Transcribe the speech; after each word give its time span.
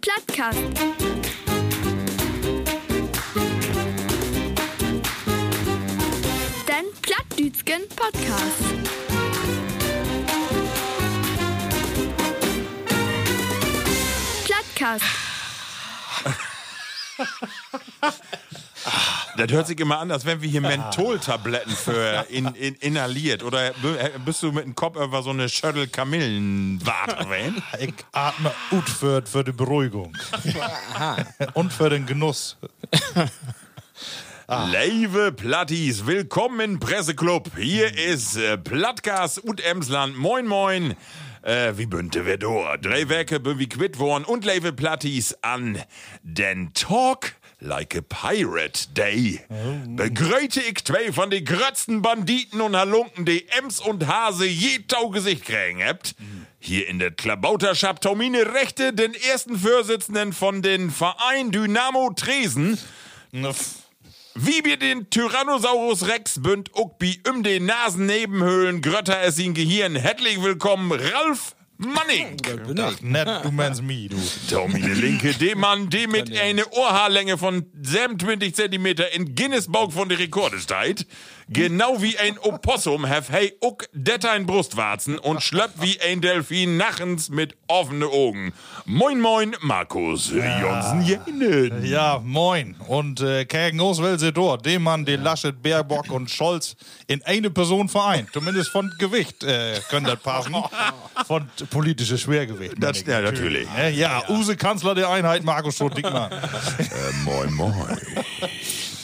Plattcast. 0.00 0.58
Den 6.68 6.84
Plattdütschen 7.02 7.82
Podcast. 7.96 8.62
Plattcast. 14.44 15.04
Das 19.38 19.52
hört 19.52 19.68
sich 19.68 19.78
immer 19.78 20.00
an, 20.00 20.10
als 20.10 20.24
wenn 20.26 20.42
wir 20.42 20.50
hier 20.50 20.60
Mentholtabletten 20.60 21.70
für 21.70 22.26
in, 22.28 22.46
in, 22.56 22.74
inhaliert. 22.74 23.44
Oder 23.44 23.70
bist 24.24 24.42
du 24.42 24.50
mit 24.50 24.64
dem 24.64 24.74
Kopf 24.74 24.96
über 24.96 25.22
so 25.22 25.30
eine 25.30 25.48
Schüttel 25.48 25.86
Kamillenwarte 25.86 27.18
rein? 27.30 27.62
Ich 27.78 27.94
atme 28.10 28.52
gut 28.70 28.88
für, 28.88 29.24
für 29.24 29.44
die 29.44 29.52
Beruhigung. 29.52 30.12
Und 31.54 31.72
für 31.72 31.88
den 31.88 32.04
Genuss. 32.04 32.56
Liebe 34.72 35.30
Plattis, 35.30 36.04
willkommen 36.04 36.58
im 36.60 36.80
Presseclub. 36.80 37.48
Hier 37.56 37.96
ist 37.96 38.36
äh, 38.36 38.58
Plattgas 38.58 39.38
und 39.38 39.64
Emsland. 39.64 40.18
Moin, 40.18 40.46
moin. 40.46 40.96
Äh, 41.42 41.74
wie 41.76 41.86
bünte 41.86 42.26
wir 42.26 42.38
da? 42.38 42.76
Drei 42.76 43.08
Werke 43.08 43.38
bin 43.38 43.60
wie 43.60 43.68
quitt 43.68 44.00
worden 44.00 44.24
und 44.24 44.44
liebe 44.44 44.72
Plattis 44.72 45.36
an 45.42 45.80
den 46.22 46.74
Talk 46.74 47.37
like 47.60 47.96
a 47.96 48.02
Pirate 48.02 48.88
Day. 48.94 49.40
Begrüße 49.88 50.60
ich 50.60 50.84
zwei 50.84 51.12
von 51.12 51.30
den 51.30 51.44
grötzten 51.44 52.02
Banditen 52.02 52.60
und 52.60 52.76
Halunken, 52.76 53.24
die 53.24 53.48
Ems 53.48 53.80
und 53.80 54.06
Hase 54.06 54.46
je 54.46 54.80
Taugesicht 54.86 55.44
kriegen 55.44 55.82
habt. 55.82 56.14
Hier 56.60 56.88
in 56.88 56.98
der 56.98 57.10
Klabauterschap 57.10 58.00
Taumine 58.00 58.54
Rechte, 58.54 58.92
den 58.92 59.14
ersten 59.14 59.58
Vorsitzenden 59.58 60.32
von 60.32 60.62
den 60.62 60.90
Verein 60.90 61.50
Dynamo 61.50 62.10
Tresen. 62.14 62.78
Wie 64.34 64.64
wir 64.64 64.76
den 64.76 65.10
Tyrannosaurus 65.10 66.06
Rex 66.06 66.40
bünd 66.40 66.70
Uckbi 66.74 67.20
um 67.28 67.42
den 67.42 67.66
Nasennebenhöhlen 67.66 68.82
Grötter 68.82 69.20
es 69.22 69.38
ihn 69.38 69.54
Gehirn. 69.54 69.96
Herzlich 69.96 70.42
willkommen, 70.42 70.92
Ralf 70.92 71.56
Manning. 71.78 72.36
Ach, 72.80 73.00
nett, 73.02 73.28
du 73.44 73.52
meinst 73.52 73.82
mich, 73.82 74.08
du. 74.08 74.16
Taumine 74.50 74.94
Linke, 74.94 75.32
dem 75.34 75.60
Mann, 75.60 75.88
der 75.90 76.08
mit 76.08 76.36
einer 76.36 76.72
Ohrhaarlänge 76.72 77.38
von 77.38 77.66
27 77.80 78.52
cm 78.52 78.86
in 79.12 79.36
Guinness 79.36 79.70
Bauch 79.70 79.92
von 79.92 80.08
der 80.08 80.18
Rekorde 80.18 80.58
steigt. 80.58 81.06
Genau 81.50 82.02
wie 82.02 82.18
ein 82.18 82.38
Opossum 82.38 83.08
have 83.08 83.32
hey 83.32 83.54
uck 83.62 83.88
dettein 83.94 84.44
Brustwarzen 84.44 85.18
und 85.18 85.42
schlöppt 85.42 85.80
wie 85.80 85.98
ein 85.98 86.20
Delfin 86.20 86.76
nachens 86.76 87.30
mit 87.30 87.56
offene 87.68 88.06
Augen. 88.06 88.52
Moin 88.84 89.18
moin, 89.18 89.56
Markus 89.62 90.30
Jonsen 90.30 91.00
Jenen. 91.02 91.86
Ja, 91.86 92.20
moin. 92.22 92.76
Und 92.86 93.22
äh, 93.22 93.46
sie 94.18 94.32
dort, 94.32 94.66
dem 94.66 94.82
Mann, 94.82 95.06
den 95.06 95.22
Laschet, 95.22 95.62
Baerbock 95.62 96.10
und 96.10 96.30
Scholz 96.30 96.76
in 97.06 97.22
eine 97.22 97.48
Person 97.48 97.88
vereint. 97.88 98.28
Zumindest 98.34 98.68
von 98.68 98.92
Gewicht 98.98 99.42
äh, 99.42 99.80
können 99.88 100.04
das 100.04 100.20
passen. 100.20 100.54
Von 101.26 101.48
politisches 101.70 102.20
Schwergewicht. 102.20 102.74
Das, 102.78 103.06
ja, 103.06 103.22
natürlich. 103.22 103.66
Äh, 103.74 103.92
ja, 103.92 104.22
Use 104.28 104.54
Kanzler 104.54 104.94
der 104.94 105.08
Einheit, 105.08 105.44
Markus 105.44 105.78
Schroth-Dickmann. 105.78 106.30
Äh, 106.30 106.36
moin 107.24 107.54
moin. 107.54 107.72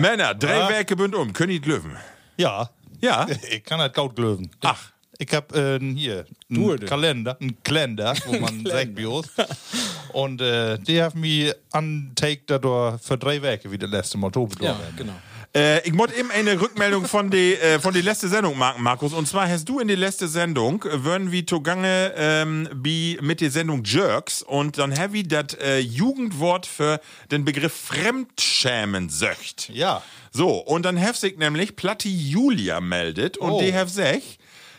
Männer, 0.00 0.34
drei 0.34 0.68
Werke 0.68 0.96
bünd 0.96 1.14
um, 1.14 1.32
König 1.32 1.64
Löwen. 1.66 1.96
ja, 2.36 2.70
Ja. 3.00 3.26
ich 3.50 3.62
kann 3.64 3.78
das 3.78 3.92
gut 3.92 4.18
löwen. 4.18 4.50
Ach. 4.62 4.90
Ich 5.18 5.32
hab 5.32 5.54
äh, 5.54 5.78
hier 5.78 6.24
einen 6.50 6.80
Kalender, 6.80 7.36
einen 7.40 7.62
Kalender, 7.62 8.14
wo 8.26 8.32
man 8.38 8.66
sagt 8.66 8.94
bei 8.96 9.06
uns. 9.06 9.28
Und 10.12 10.40
äh, 10.40 10.76
die 10.78 11.00
haben 11.00 11.20
mich 11.20 11.52
dass 12.50 12.60
du 12.60 12.98
für 13.00 13.16
drei 13.16 13.40
Wochen 13.40 13.70
wie 13.70 13.78
das 13.78 13.90
letzte 13.90 14.18
Mal 14.18 14.30
Tobi 14.32 14.64
Ja, 14.64 14.76
genau. 14.96 15.12
Äh, 15.56 15.86
ich 15.86 15.92
muss 15.92 16.12
eben 16.12 16.30
eine 16.32 16.60
Rückmeldung 16.60 17.06
von 17.06 17.30
der 17.30 17.62
äh, 17.62 17.78
von 17.80 17.94
die 17.94 18.00
letzte 18.00 18.28
Sendung 18.28 18.58
machen, 18.58 18.82
Markus. 18.82 19.12
Und 19.12 19.28
zwar 19.28 19.48
hast 19.48 19.68
du 19.68 19.78
in 19.78 19.86
die 19.86 19.94
letzte 19.94 20.26
Sendung, 20.26 20.82
äh, 20.82 21.04
würden 21.04 21.30
wir 21.30 21.46
zugange 21.46 22.12
ähm, 22.16 22.68
wie 22.74 23.18
mit 23.22 23.40
der 23.40 23.50
Sendung 23.52 23.84
Jerks 23.84 24.42
und 24.42 24.78
dann 24.78 24.90
ich 25.18 25.28
das 25.28 25.54
äh, 25.60 25.78
Jugendwort 25.78 26.66
für 26.66 27.00
den 27.30 27.44
Begriff 27.44 27.72
Fremdschämen 27.72 29.08
söcht. 29.10 29.70
Ja. 29.72 30.02
So, 30.32 30.56
und 30.58 30.84
dann 30.84 30.96
sich 31.16 31.38
nämlich 31.38 31.76
Platti 31.76 32.10
Julia 32.12 32.80
meldet 32.80 33.36
und 33.38 33.52
Oh. 33.52 33.60
die 33.60 33.72
have 33.72 33.88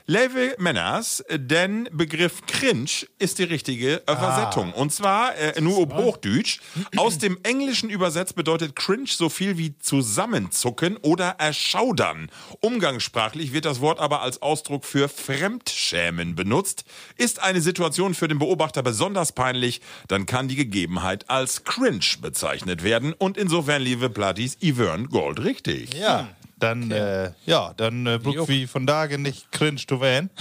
Liebe 0.07 0.53
Männers, 0.59 1.23
den 1.31 1.89
Begriff 1.91 2.45
Cringe 2.45 2.91
ist 3.17 3.39
die 3.39 3.43
richtige 3.43 4.03
Übersetzung. 4.03 4.71
Und 4.71 4.93
zwar, 4.93 5.35
äh, 5.35 5.59
nur 5.59 5.79
ob 5.79 5.95
Hochdeutsch, 5.95 6.59
aus 6.95 7.17
dem 7.17 7.39
Englischen 7.41 7.89
übersetzt 7.89 8.35
bedeutet 8.35 8.75
Cringe 8.75 9.07
so 9.07 9.29
viel 9.29 9.57
wie 9.57 9.79
zusammenzucken 9.79 10.97
oder 10.97 11.37
erschaudern. 11.39 12.29
Umgangssprachlich 12.59 13.51
wird 13.51 13.65
das 13.65 13.81
Wort 13.81 13.99
aber 13.99 14.21
als 14.21 14.43
Ausdruck 14.43 14.85
für 14.85 15.09
Fremdschämen 15.09 16.35
benutzt. 16.35 16.85
Ist 17.17 17.41
eine 17.41 17.61
Situation 17.61 18.13
für 18.13 18.27
den 18.27 18.37
Beobachter 18.37 18.83
besonders 18.83 19.31
peinlich, 19.31 19.81
dann 20.07 20.27
kann 20.27 20.47
die 20.47 20.55
Gegebenheit 20.55 21.31
als 21.31 21.63
Cringe 21.63 22.05
bezeichnet 22.21 22.83
werden. 22.83 23.13
Und 23.13 23.39
insofern, 23.39 23.81
liebe 23.81 24.11
Platties, 24.11 24.57
Ivern 24.61 25.07
Gold 25.09 25.43
richtig. 25.43 25.95
Ja. 25.95 26.29
Dann, 26.57 26.89
äh, 26.89 27.31
ja, 27.45 27.73
dann 27.75 28.05
äh, 28.07 28.19
braucht 28.21 28.47
wie 28.47 28.65
von 28.65 28.87
dagen 28.87 29.21
nicht 29.21 29.51
cringe 29.51 29.77
zu 29.85 30.01
werden. 30.01 30.29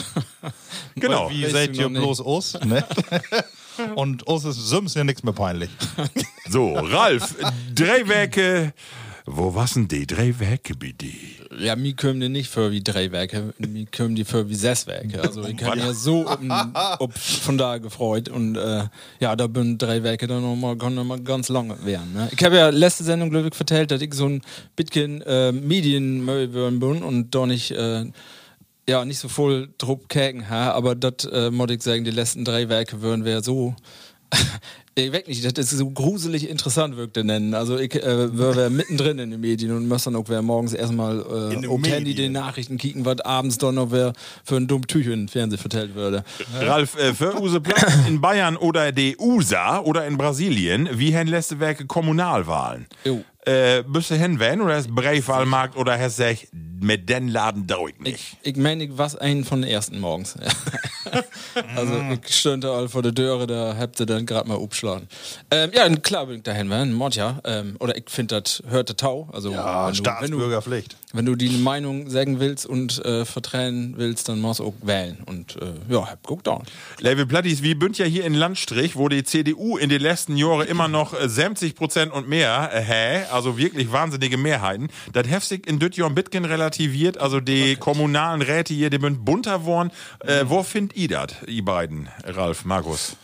Genau. 0.96 1.28
Wie 1.28 1.44
seid 1.46 1.76
ihr 1.76 1.88
bloß 1.88 2.20
uns? 2.20 2.54
Ne? 2.64 2.84
Und 3.96 4.22
uns 4.28 4.44
ist 4.44 4.68
Sims 4.68 4.94
ja 4.94 5.02
nichts 5.02 5.24
mehr 5.24 5.32
peinlich. 5.32 5.70
So, 6.48 6.74
Ralf, 6.74 7.34
drei 7.74 8.06
Werke. 8.06 8.72
Wo 9.26 9.54
was 9.54 9.72
denn 9.72 9.88
die 9.88 10.06
drei 10.06 10.38
Werke 10.38 10.74
bitte? 10.74 11.06
Ja, 11.58 11.76
mir 11.76 11.96
kommen 11.96 12.20
die 12.20 12.28
nicht 12.28 12.50
für 12.50 12.70
wie 12.70 12.82
drei 12.82 13.10
Werke, 13.10 13.54
mir 13.58 13.86
kommen 13.86 14.14
die 14.14 14.24
für 14.24 14.50
wie 14.50 14.54
sechs 14.54 14.86
Werke. 14.86 15.22
Also 15.22 15.44
ich 15.46 15.64
habe 15.64 15.76
mir 15.76 15.94
so 15.94 16.28
ob, 16.28 16.40
ob 16.98 17.14
von 17.14 17.56
da 17.56 17.78
gefreut 17.78 18.28
und 18.28 18.56
äh, 18.56 18.84
ja, 19.20 19.34
da 19.34 19.46
bin 19.46 19.78
drei 19.78 20.02
Werke 20.02 20.26
dann 20.26 20.42
noch 20.42 20.56
mal, 20.56 20.76
kann 20.76 20.94
noch 20.94 21.24
ganz 21.24 21.48
lange 21.48 21.82
werden. 21.86 22.12
Ne? 22.12 22.28
Ich 22.32 22.44
habe 22.44 22.56
ja 22.56 22.68
letzte 22.68 23.04
Sendung 23.04 23.30
glaube 23.30 23.48
ich 23.48 23.54
vertellt, 23.54 23.92
dass 23.92 24.02
ich 24.02 24.12
so 24.12 24.26
ein 24.26 24.42
bisschen 24.76 25.22
äh, 25.22 25.52
Medienmöll 25.52 26.48
bin 26.48 27.02
und 27.02 27.34
da 27.34 27.46
nicht 27.46 27.70
äh, 27.70 28.04
ja 28.86 29.04
nicht 29.06 29.20
so 29.20 29.28
voll 29.30 29.70
Druck 29.78 30.10
kägen, 30.10 30.50
ha? 30.50 30.72
aber 30.72 30.94
das 30.94 31.24
äh, 31.32 31.50
muss 31.50 31.70
ich 31.70 31.82
sagen, 31.82 32.04
die 32.04 32.10
letzten 32.10 32.44
drei 32.44 32.68
Werke 32.68 33.00
würden 33.00 33.24
wir 33.24 33.42
so 33.42 33.74
Ich 34.96 35.12
weiß 35.12 35.26
nicht, 35.26 35.44
das 35.44 35.72
ist 35.72 35.78
so 35.78 35.90
gruselig 35.90 36.48
interessant 36.48 36.96
wirkte 36.96 37.24
nennen. 37.24 37.54
Also 37.54 37.78
ich 37.78 37.94
äh, 37.96 38.38
wäre 38.38 38.70
mittendrin 38.70 39.18
in 39.18 39.32
den 39.32 39.40
Medien 39.40 39.72
und 39.72 39.88
muss 39.88 40.04
dann 40.04 40.14
auch 40.14 40.26
wer 40.28 40.40
morgens 40.40 40.72
erstmal 40.72 41.18
äh, 41.18 41.54
In 41.54 41.62
den 41.62 41.70
auf 41.70 41.82
dem 41.82 41.92
Handy 41.92 42.14
den 42.14 42.30
Nachrichten 42.30 42.78
kicken, 42.78 43.04
was 43.04 43.20
abends 43.20 43.58
dann 43.58 43.74
noch 43.74 43.90
wer 43.90 44.12
für 44.44 44.56
ein 44.56 44.68
dumm 44.68 44.86
Tüch 44.86 45.06
in 45.06 45.22
den 45.22 45.28
Fernsehen 45.28 45.58
vertellt 45.58 45.96
würde. 45.96 46.22
Ralf, 46.60 46.96
äh, 46.96 47.12
für 47.12 47.40
Use 47.40 47.60
Platz 47.60 47.92
in 48.08 48.20
Bayern 48.20 48.56
oder 48.56 48.92
die 48.92 49.16
USA 49.18 49.80
oder 49.80 50.06
in 50.06 50.16
Brasilien, 50.16 50.88
wie 50.92 51.12
hen 51.12 51.26
letzte 51.26 51.58
Werke 51.58 51.86
Kommunalwahlen? 51.86 52.86
Jo. 53.04 53.24
Äh, 53.46 53.82
bist 53.82 54.10
du 54.10 54.14
hin, 54.14 54.38
wenn, 54.38 54.62
oder 54.62 54.78
ist 54.78 54.94
Breitwahlmarkt 54.94 55.76
oder 55.76 55.98
hast 55.98 56.18
du 56.18 56.34
mit 56.80 57.10
den 57.10 57.28
Laden 57.28 57.66
dau 57.66 57.88
ich 57.88 57.98
nicht? 57.98 58.38
Ich 58.42 58.56
meine, 58.56 58.84
ich 58.84 58.96
war 58.96 59.10
einen 59.20 59.44
von 59.44 59.60
den 59.60 59.70
ersten 59.70 60.00
morgens. 60.00 60.36
also 61.76 61.92
ich 62.10 62.34
stünde 62.34 62.70
all 62.70 62.88
vor 62.88 63.02
der 63.02 63.14
Türe, 63.14 63.46
da 63.46 63.76
habt 63.78 64.00
ihr 64.00 64.06
dann 64.06 64.24
gerade 64.24 64.48
mal 64.48 64.56
abschlagen. 64.84 65.08
Ähm, 65.50 65.70
ja, 65.74 65.88
klar 65.96 66.26
bin 66.26 66.36
ich 66.36 66.42
dahin, 66.42 66.70
wenn 66.70 66.92
Mord 66.92 67.16
ja. 67.16 67.40
Ähm, 67.44 67.76
oder 67.80 67.96
ich 67.96 68.04
finde, 68.08 68.40
das 68.40 68.62
hört 68.68 68.88
der 68.88 68.96
Tau. 68.96 69.28
Also 69.32 69.50
Ja, 69.52 69.56
wenn, 69.56 69.64
du, 69.64 69.80
wenn, 69.86 69.92
du, 69.92 69.96
Staatsbürgerpflicht. 69.96 70.96
wenn 71.12 71.26
du 71.26 71.34
die 71.36 71.48
Meinung 71.48 72.10
sagen 72.10 72.40
willst 72.40 72.66
und 72.66 73.04
äh, 73.04 73.24
vertränen 73.24 73.94
willst, 73.96 74.28
dann 74.28 74.40
musst 74.40 74.60
du 74.60 74.64
auch 74.64 74.74
wählen. 74.82 75.18
Und 75.26 75.56
äh, 75.56 75.92
ja, 75.92 76.08
hab 76.08 76.22
guckt 76.22 76.46
down. 76.46 76.62
Level 77.00 77.26
Plattis, 77.26 77.62
wie 77.62 77.74
bünd 77.74 77.98
ja 77.98 78.06
hier 78.06 78.24
in 78.24 78.34
Landstrich, 78.34 78.96
wo 78.96 79.08
die 79.08 79.24
CDU 79.24 79.76
in 79.76 79.88
den 79.88 80.00
letzten 80.00 80.36
Jahren 80.36 80.66
immer 80.66 80.88
noch 80.88 81.18
äh, 81.18 81.28
70 81.28 81.74
Prozent 81.74 82.12
und 82.12 82.28
mehr, 82.28 82.70
äh, 82.72 82.80
hä, 82.80 83.24
also 83.32 83.58
wirklich 83.58 83.92
wahnsinnige 83.92 84.36
Mehrheiten. 84.36 84.88
Das 85.12 85.28
heftig 85.28 85.66
in 85.66 85.78
Dütjon 85.78 86.14
Bitgen 86.14 86.44
relativiert, 86.44 87.18
also 87.18 87.40
die 87.40 87.76
kommunalen 87.76 88.42
Räte 88.42 88.74
hier, 88.74 88.90
die 88.90 88.98
bünd 88.98 89.24
bunter 89.24 89.64
worden. 89.64 89.90
Äh, 90.20 90.44
wo 90.46 90.62
findet 90.62 90.96
ihr 90.96 91.08
das, 91.08 91.32
ihr 91.46 91.64
beiden, 91.64 92.08
Ralf, 92.24 92.64
Markus? 92.64 93.16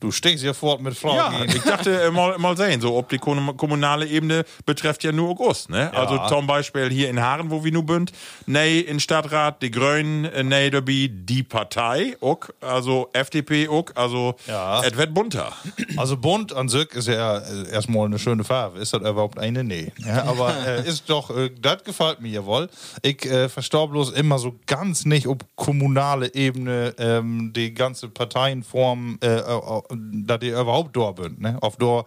Du 0.00 0.12
stehst 0.12 0.44
ja 0.44 0.52
fort 0.54 0.80
mit 0.80 0.96
Fragen. 0.96 1.48
Ja, 1.48 1.54
ich 1.54 1.62
dachte 1.62 2.02
äh, 2.02 2.10
mal, 2.10 2.38
mal 2.38 2.56
sehen, 2.56 2.80
so 2.80 2.96
ob 2.96 3.08
die 3.08 3.18
kom- 3.18 3.56
kommunale 3.56 4.06
Ebene 4.06 4.44
betrifft 4.64 5.02
ja 5.02 5.10
nur 5.10 5.30
August, 5.30 5.70
ne? 5.70 5.92
Also 5.92 6.18
zum 6.28 6.46
Beispiel 6.46 6.88
hier 6.90 7.10
in 7.10 7.20
Haaren, 7.20 7.50
wo 7.50 7.64
wir 7.64 7.72
nu 7.72 7.82
bünd, 7.82 8.12
nee, 8.46 8.78
in 8.78 9.00
Stadtrat, 9.00 9.60
die 9.60 9.70
Grünen, 9.72 10.24
äh, 10.26 10.44
nee, 10.44 10.70
dabei 10.70 11.10
die 11.12 11.42
Partei, 11.42 12.16
ook, 12.20 12.54
also 12.60 13.08
FDP, 13.12 13.68
ook, 13.68 13.92
also 13.96 14.36
Ja. 14.46 14.82
wird 14.96 15.12
bunter. 15.14 15.52
Also 15.96 16.16
bunt 16.16 16.52
an 16.52 16.68
sich 16.68 16.92
ist 16.94 17.08
ja 17.08 17.38
äh, 17.38 17.70
erstmal 17.72 18.06
eine 18.06 18.18
schöne 18.20 18.44
Farbe. 18.44 18.78
Ist 18.78 18.92
das 18.92 19.00
überhaupt 19.00 19.38
eine? 19.38 19.64
Nee. 19.64 19.92
Ja, 20.06 20.24
aber 20.24 20.54
äh, 20.66 20.82
ist 20.88 21.10
doch, 21.10 21.36
äh, 21.36 21.50
das 21.60 21.82
gefällt 21.84 22.20
mir 22.20 22.28
jawohl. 22.30 22.68
Ich 23.02 23.24
äh, 23.26 23.48
verstehe 23.48 23.88
bloß 23.88 24.10
immer 24.12 24.38
so 24.38 24.54
ganz 24.66 25.04
nicht, 25.04 25.26
ob 25.26 25.44
kommunale 25.56 26.32
Ebene 26.34 26.94
ähm, 26.98 27.52
die 27.54 27.74
ganze 27.74 28.08
Parteienform, 28.08 29.18
äh, 29.20 29.40
äh, 29.90 29.96
da 30.24 30.38
die 30.38 30.48
überhaupt 30.48 30.96
da 30.96 31.14
sind. 31.16 31.40
Ne? 31.40 31.58
Ob 31.60 31.78
da 31.78 32.04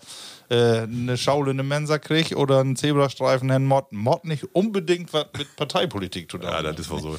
äh, 0.50 0.84
eine 0.84 1.18
Schaule 1.18 1.52
eine 1.52 1.64
Mensa 1.64 1.98
kriegt 1.98 2.36
oder 2.36 2.60
einen 2.60 2.76
Zebrastreifen 2.76 3.50
Herrn 3.50 3.66
Mott. 3.66 3.92
Mott 3.92 4.26
nicht 4.26 4.44
unbedingt 4.54 5.14
was 5.14 5.28
mit 5.38 5.56
Parteipolitik 5.56 6.30
zu 6.30 6.38
tun. 6.38 6.50
Ja, 6.50 6.62
das 6.62 6.80
ist 6.80 6.90
wohl 6.90 7.02
so. 7.02 7.18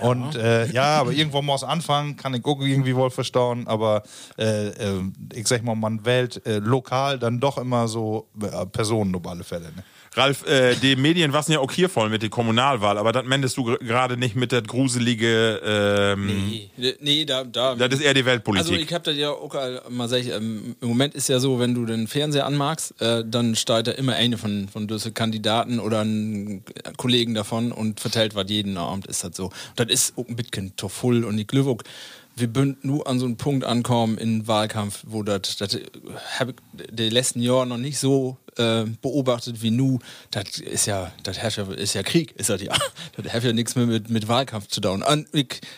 Und 0.00 0.34
äh, 0.34 0.66
ja, 0.72 1.00
aber 1.00 1.12
irgendwo 1.12 1.40
muss 1.40 1.62
anfangen, 1.62 2.16
kann 2.16 2.34
ich 2.34 2.44
auch 2.44 2.60
irgendwie 2.60 2.96
wohl 2.96 3.10
verstauen, 3.10 3.68
aber 3.68 4.02
äh, 4.36 4.68
äh, 4.68 5.02
ich 5.32 5.46
sag 5.46 5.62
mal, 5.62 5.76
man 5.76 6.04
wählt 6.04 6.44
äh, 6.46 6.58
lokal 6.58 7.18
dann 7.18 7.38
doch 7.38 7.58
immer 7.58 7.86
so 7.86 8.28
äh, 8.42 8.66
Personen 8.66 9.14
auf 9.14 9.26
alle 9.26 9.44
Fälle. 9.44 9.66
Ne? 9.66 9.84
Ralf, 10.16 10.46
äh, 10.46 10.76
die 10.76 10.94
Medien 10.96 11.32
waren 11.32 11.50
ja 11.50 11.58
auch 11.58 11.72
hier 11.72 11.88
voll 11.88 12.08
mit 12.08 12.22
der 12.22 12.30
Kommunalwahl, 12.30 12.98
aber 12.98 13.10
das 13.12 13.24
mendest 13.24 13.56
du 13.56 13.64
gerade 13.64 14.16
nicht 14.16 14.36
mit 14.36 14.52
der 14.52 14.62
gruselige, 14.62 15.60
ähm, 15.64 16.26
Nee, 16.76 16.94
nee 17.00 17.24
da, 17.24 17.42
da. 17.44 17.74
das 17.74 17.94
ist 17.94 18.00
eher 18.00 18.14
die 18.14 18.24
Weltpolitik. 18.24 18.70
Also 18.70 18.80
ich 18.80 18.92
habe 18.92 19.04
das 19.04 19.16
ja 19.16 19.30
auch 19.30 19.54
all- 19.54 19.82
mal 19.90 20.08
sag 20.08 20.18
ich, 20.20 20.28
ähm, 20.28 20.76
im 20.80 20.88
Moment 20.88 21.14
ist 21.14 21.28
ja 21.28 21.40
so, 21.40 21.58
wenn 21.58 21.74
du 21.74 21.84
den 21.84 22.06
Fernseher 22.06 22.46
anmachst, 22.46 22.94
äh, 23.00 23.24
dann 23.26 23.56
steigt 23.56 23.88
da 23.88 23.92
immer 23.92 24.14
eine 24.14 24.38
von, 24.38 24.68
von 24.68 24.86
diesen 24.86 25.12
Kandidaten 25.14 25.80
oder 25.80 26.00
einen 26.00 26.62
Kollegen 26.96 27.34
davon 27.34 27.72
und 27.72 27.98
vertellt 28.00 28.34
was 28.36 28.48
jeden 28.48 28.76
Abend, 28.76 29.06
ist 29.06 29.24
das 29.24 29.36
so. 29.36 29.50
Das 29.76 29.88
ist 29.88 30.16
auch 30.16 30.28
ein 30.28 30.36
bisschen 30.36 30.76
to 30.76 30.88
voll 30.88 31.24
und 31.24 31.44
glaube 31.48 31.70
auch, 31.70 31.78
wir 32.36 32.48
bünd 32.48 32.84
nur 32.84 33.06
an 33.06 33.20
so 33.20 33.26
einen 33.26 33.36
Punkt 33.36 33.64
ankommen 33.64 34.18
in 34.18 34.48
Wahlkampf, 34.48 35.04
wo 35.06 35.22
das, 35.22 35.56
das 35.56 35.78
habe 36.38 36.52
ich 36.52 36.86
die 36.90 37.08
letzten 37.08 37.40
Jahre 37.40 37.64
noch 37.66 37.78
nicht 37.78 37.98
so 37.98 38.36
äh, 38.58 38.84
beobachtet 39.02 39.62
wie 39.62 39.70
nu. 39.70 39.98
Das 40.30 40.58
ist 40.58 40.86
ja, 40.86 41.12
das 41.22 41.38
herrscht 41.38 41.58
ja, 41.58 41.64
ist 41.72 41.94
ja 41.94 42.02
Krieg, 42.02 42.32
ist 42.36 42.50
das 42.50 42.62
ja. 42.62 42.72
Das 43.16 43.32
hat 43.32 43.44
ja 43.44 43.52
nichts 43.52 43.76
mehr 43.76 43.86
mit, 43.86 44.10
mit 44.10 44.28
Wahlkampf 44.28 44.68
zu 44.68 44.80
tun. 44.80 45.04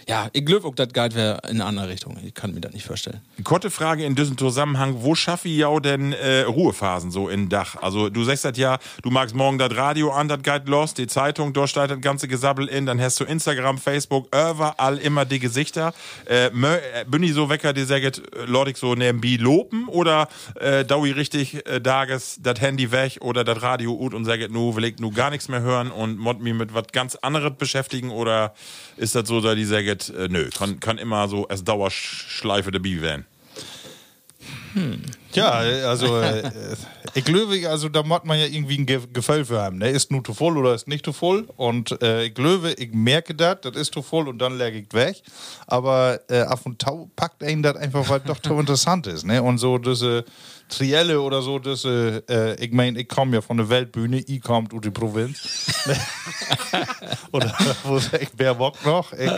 Ja, 0.09 0.29
ich 0.33 0.45
glaube 0.45 0.73
das 0.77 0.89
geht 0.93 1.15
wäre 1.15 1.41
in 1.45 1.61
eine 1.61 1.65
andere 1.65 1.89
Richtung. 1.89 2.17
Ich 2.25 2.35
kann 2.35 2.55
mir 2.55 2.61
das 2.61 2.73
nicht 2.73 2.87
vorstellen. 2.87 3.21
Kurze 3.45 3.71
Frage 3.71 4.05
in 4.05 4.15
diesem 4.15 4.39
Zusammenhang, 4.39 4.97
wo 5.03 5.15
schaffe 5.15 5.49
ich 5.49 5.59
ja 5.59 5.81
denn 5.81 6.13
äh, 6.13 6.43
Ruhephasen 6.43 7.11
so 7.11 7.29
in 7.29 7.49
Dach? 7.49 7.77
Also 7.77 8.09
du 8.09 8.25
sagst 8.25 8.45
das 8.45 8.57
ja, 8.57 8.79
du 9.03 9.11
magst 9.11 9.35
morgen 9.35 9.59
das 9.59 9.75
Radio 9.77 10.13
an, 10.13 10.29
das 10.29 10.43
geht 10.43 10.69
los, 10.69 10.95
die 10.95 11.07
Zeitung, 11.07 11.53
da 11.53 11.67
steht 11.67 11.91
das 11.91 12.01
ganze 12.01 12.29
Gesabbel 12.29 12.69
in, 12.69 12.87
dann 12.87 13.01
hast 13.01 13.21
du 13.21 13.25
Instagram, 13.25 13.79
Facebook, 13.79 14.27
überall 14.29 14.99
immer 14.99 15.25
die 15.25 15.39
Gesichter. 15.39 15.95
Äh, 16.29 16.47
äh, 16.47 17.05
bin 17.07 17.23
ich 17.23 17.35
so 17.35 17.49
wecker, 17.49 17.73
die 17.73 17.85
sagt, 17.85 18.23
ich 18.69 18.77
so 18.77 18.95
nebenbei 18.95 19.37
lopen 19.41 19.89
oder 19.89 20.29
äh, 20.61 20.85
ich 21.07 21.17
richtig 21.17 21.67
äh, 21.67 21.81
dages 21.81 22.39
das 22.43 22.61
Handy 22.67 22.91
weg 22.93 23.19
oder 23.21 23.45
das 23.45 23.63
Radio 23.63 23.93
ut 23.99 24.15
und 24.15 24.25
sagt, 24.25 24.51
nu 24.51 24.75
will 24.77 24.85
ich 24.85 24.99
nu 24.99 25.11
gar 25.11 25.31
nichts 25.31 25.49
mehr 25.49 25.61
hören 25.61 25.91
und 25.91 26.19
mod 26.19 26.41
mich 26.41 26.55
mit 26.55 26.75
was 26.75 26.89
ganz 26.93 27.17
anderes 27.17 27.53
beschäftigen 27.57 28.11
oder 28.11 28.55
ist 28.97 29.15
das 29.15 29.29
so, 29.29 29.41
dass 29.41 29.55
die 29.55 29.65
sagt, 29.65 30.11
äh, 30.11 30.29
nö, 30.29 30.51
kann, 30.51 30.81
kann 30.81 30.99
immer 30.99 31.29
so 31.29 31.49
als 31.49 31.65
Dauerschleife 31.65 32.71
dabei 32.71 33.01
werden? 33.01 33.27
Ja, 35.33 35.51
also 35.51 36.21
äh, 36.21 36.51
ich 37.15 37.25
glaube, 37.25 37.69
also 37.69 37.89
da 37.89 38.03
macht 38.03 38.25
man 38.25 38.39
ja 38.39 38.47
irgendwie 38.47 38.79
ein 38.79 38.87
Ge 38.87 39.01
Gefühl 39.13 39.45
für 39.45 39.61
haben. 39.61 39.79
Ne? 39.79 39.89
Ist 39.89 40.11
nur 40.11 40.23
zu 40.23 40.35
voll 40.35 40.59
oder 40.59 40.75
ist 40.75 40.87
nicht 40.87 41.05
zu 41.05 41.13
voll? 41.13 41.49
Und 41.57 42.01
äh, 42.03 42.25
ich 42.25 42.35
glaube, 42.35 42.73
ich 42.73 42.93
merke 42.93 43.35
das, 43.35 43.59
das 43.63 43.77
ist 43.77 43.95
zu 43.95 44.03
voll 44.03 44.29
und 44.29 44.39
dann 44.39 44.59
lege 44.59 44.79
ich 44.79 44.93
weg. 44.93 45.23
Aber 45.67 46.21
äh, 46.29 46.43
auf 46.43 46.67
und 46.67 46.79
tau 46.79 47.11
packt 47.17 47.43
einen 47.43 47.63
das 47.63 47.77
einfach, 47.77 48.09
weil 48.09 48.21
doch 48.21 48.39
so 48.43 48.61
interessant 48.61 49.07
ist. 49.07 49.25
Ne? 49.25 49.43
Und 49.43 49.59
so 49.59 49.79
diese 49.79 50.25
Trielle 50.69 51.21
oder 51.21 51.43
so, 51.43 51.59
diese, 51.59 52.25
äh, 52.29 52.65
ich 52.65 52.73
meine, 52.73 52.99
ich 52.99 53.09
komme 53.09 53.37
ja 53.37 53.41
von 53.41 53.57
der 53.57 53.69
Weltbühne, 53.69 54.19
ich 54.19 54.41
komme 54.41 54.69
aus 54.73 54.81
der 54.81 54.91
Provinz. 54.91 55.67
oder 57.33 57.55
wo 57.85 57.97
ist 57.97 58.13
ich 58.15 58.31
Baerbock 58.31 58.85
noch? 58.85 59.13
Ich, 59.13 59.31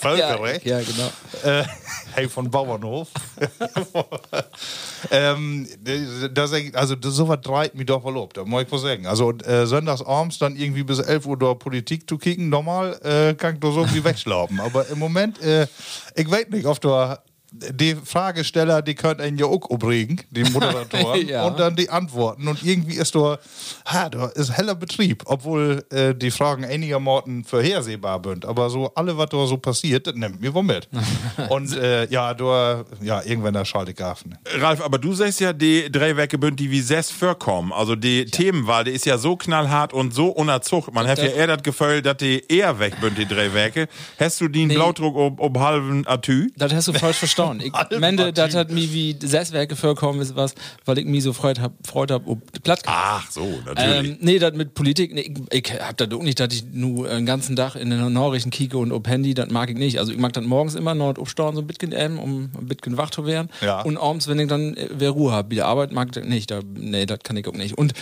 Völkerrecht. 0.00 0.66
Ja, 0.66 0.80
genau. 0.80 1.10
Äh, 1.44 1.64
hey, 2.12 2.28
von 2.28 2.50
Bauernhof. 2.50 3.08
ähm, 5.10 5.66
das, 5.82 6.52
also 6.74 6.94
das, 6.94 7.14
sowas 7.14 7.38
treibt 7.42 7.74
mich 7.74 7.86
doch 7.86 8.04
ab, 8.04 8.34
da 8.34 8.44
muss 8.44 8.64
ich 8.64 8.72
was 8.72 8.82
sagen. 8.82 9.06
Also 9.06 9.32
äh, 9.32 9.66
sonntagsabends 9.66 10.38
dann 10.38 10.56
irgendwie 10.56 10.82
bis 10.82 10.98
11 10.98 11.26
Uhr 11.26 11.38
da 11.38 11.54
Politik 11.54 12.08
zu 12.08 12.18
kicken, 12.18 12.50
normal 12.50 12.98
äh, 13.02 13.34
kann 13.34 13.54
ich 13.54 13.60
da 13.60 13.70
so 13.70 13.86
wie 13.94 14.04
wegschlaufen. 14.04 14.60
Aber 14.60 14.86
im 14.88 14.98
Moment, 14.98 15.40
äh, 15.40 15.66
ich 16.14 16.30
weiß 16.30 16.48
nicht, 16.50 16.66
ob 16.66 16.80
da 16.80 17.22
die 17.56 17.94
Fragesteller, 17.94 18.82
die 18.82 18.94
können 18.94 19.20
einen 19.20 19.38
ja 19.38 19.46
auch 19.46 19.70
upregen, 19.70 20.20
die 20.30 20.42
Moderatoren, 20.50 21.28
Ja. 21.28 21.44
und 21.46 21.58
dann 21.60 21.76
die 21.76 21.88
Antworten. 21.88 22.48
Und 22.48 22.62
irgendwie 22.64 22.94
ist 22.94 23.14
da, 23.14 23.38
ha, 23.86 24.08
da 24.08 24.26
ist 24.26 24.50
heller 24.56 24.74
Betrieb, 24.74 25.22
obwohl 25.26 25.84
äh, 25.90 26.14
die 26.14 26.30
Fragen 26.32 26.64
einigermaßen 26.64 27.44
vorhersehbar 27.44 28.20
sind. 28.24 28.44
Aber 28.44 28.70
so 28.70 28.92
alle, 28.94 29.16
was 29.16 29.28
da 29.30 29.46
so 29.46 29.56
passiert, 29.56 30.06
das 30.06 30.14
nimmt 30.16 30.40
mir 30.40 30.52
wohl 30.52 30.64
mit. 30.64 30.88
und 31.48 31.76
äh, 31.76 32.06
ja, 32.10 32.34
da, 32.34 32.84
ja, 33.00 33.22
irgendwann 33.24 33.54
da 33.54 33.64
schalte 33.64 33.92
ich 33.92 34.02
auf. 34.02 34.24
Ralf, 34.58 34.80
aber 34.84 34.98
du 34.98 35.12
sagst 35.14 35.40
ja, 35.40 35.52
die 35.52 35.90
drei 35.92 36.16
Werke 36.16 36.38
bünd, 36.38 36.58
die 36.58 36.70
wie 36.70 36.80
sess 36.80 37.10
vorkommen. 37.10 37.72
Also 37.72 37.94
die 37.94 38.24
Themenwahl, 38.24 38.84
die 38.84 38.90
ist 38.92 39.06
ja 39.06 39.16
so 39.18 39.36
knallhart 39.36 39.92
und 39.92 40.12
so 40.12 40.28
unerzucht. 40.28 40.92
Man 40.92 41.06
hat 41.06 41.18
ja 41.18 41.26
eher 41.26 41.46
das 41.46 41.62
Gefühl, 41.62 42.02
dass 42.02 42.16
die 42.16 42.42
eher 42.48 42.78
weg 42.78 43.00
bünd, 43.00 43.16
die 43.18 43.26
drei 43.26 43.52
Werke. 43.54 43.88
Hast 44.18 44.40
du 44.40 44.48
den 44.48 44.68
Nee. 44.68 44.74
Blaudruck 44.74 45.14
um, 45.14 45.38
um 45.38 45.60
halben 45.60 46.06
Atü? 46.06 46.50
Das 46.56 46.72
hast 46.72 46.88
du 46.88 46.92
falsch 46.94 47.18
verstanden. 47.18 47.43
Ich 47.52 47.72
meine, 47.98 48.32
das 48.32 48.54
hat 48.54 48.70
mir 48.70 48.92
wie 48.92 49.16
Sesswerke 49.20 49.76
vorkommen 49.76 50.20
ist 50.20 50.36
was, 50.36 50.54
weil 50.84 50.98
ich 50.98 51.06
mich 51.06 51.22
so 51.22 51.32
freut 51.32 51.60
hab, 51.60 51.72
freut 51.86 52.10
hab, 52.10 52.26
ob 52.26 52.52
die 52.52 52.60
Platz 52.60 52.82
Ach 52.86 53.30
so, 53.30 53.60
natürlich. 53.64 54.10
Ähm, 54.10 54.18
nee, 54.20 54.38
das 54.38 54.54
mit 54.54 54.74
Politik, 54.74 55.14
nee, 55.14 55.32
ich, 55.50 55.70
ich 55.70 55.80
hab 55.80 55.96
das 55.96 56.10
auch 56.12 56.22
nicht, 56.22 56.38
dass 56.40 56.52
ich 56.52 56.64
nur 56.72 57.08
den 57.08 57.26
ganzen 57.26 57.56
Tag 57.56 57.76
in 57.76 57.90
den 57.90 58.12
Nachrichten 58.12 58.50
kicke 58.50 58.78
und 58.78 58.92
ob 58.92 59.08
Handy, 59.08 59.34
das 59.34 59.50
mag 59.50 59.70
ich 59.70 59.76
nicht. 59.76 59.98
Also 59.98 60.12
ich 60.12 60.18
mag 60.18 60.32
dann 60.34 60.44
morgens 60.44 60.74
immer 60.74 60.94
noch 60.94 61.16
aufstehen, 61.18 61.54
so 61.54 61.60
ein 61.60 61.66
bisschen 61.66 61.92
ähm, 61.92 62.18
um 62.18 62.50
ein 62.58 62.66
bisschen 62.66 62.96
wach 62.96 63.10
zu 63.10 63.26
werden. 63.26 63.48
Ja. 63.60 63.82
Und 63.82 63.96
abends, 63.96 64.28
wenn 64.28 64.38
ich 64.38 64.48
dann 64.48 64.76
äh, 64.76 64.88
wer 64.90 65.10
Ruhe 65.10 65.32
habe, 65.32 65.50
wieder 65.50 65.66
Arbeit, 65.66 65.92
mag 65.92 66.08
ich 66.08 66.12
das 66.12 66.24
nicht. 66.24 66.50
Da, 66.50 66.60
nee, 66.74 67.06
das 67.06 67.20
kann 67.22 67.36
ich 67.36 67.46
auch 67.48 67.54
nicht. 67.54 67.76
Und 67.78 67.94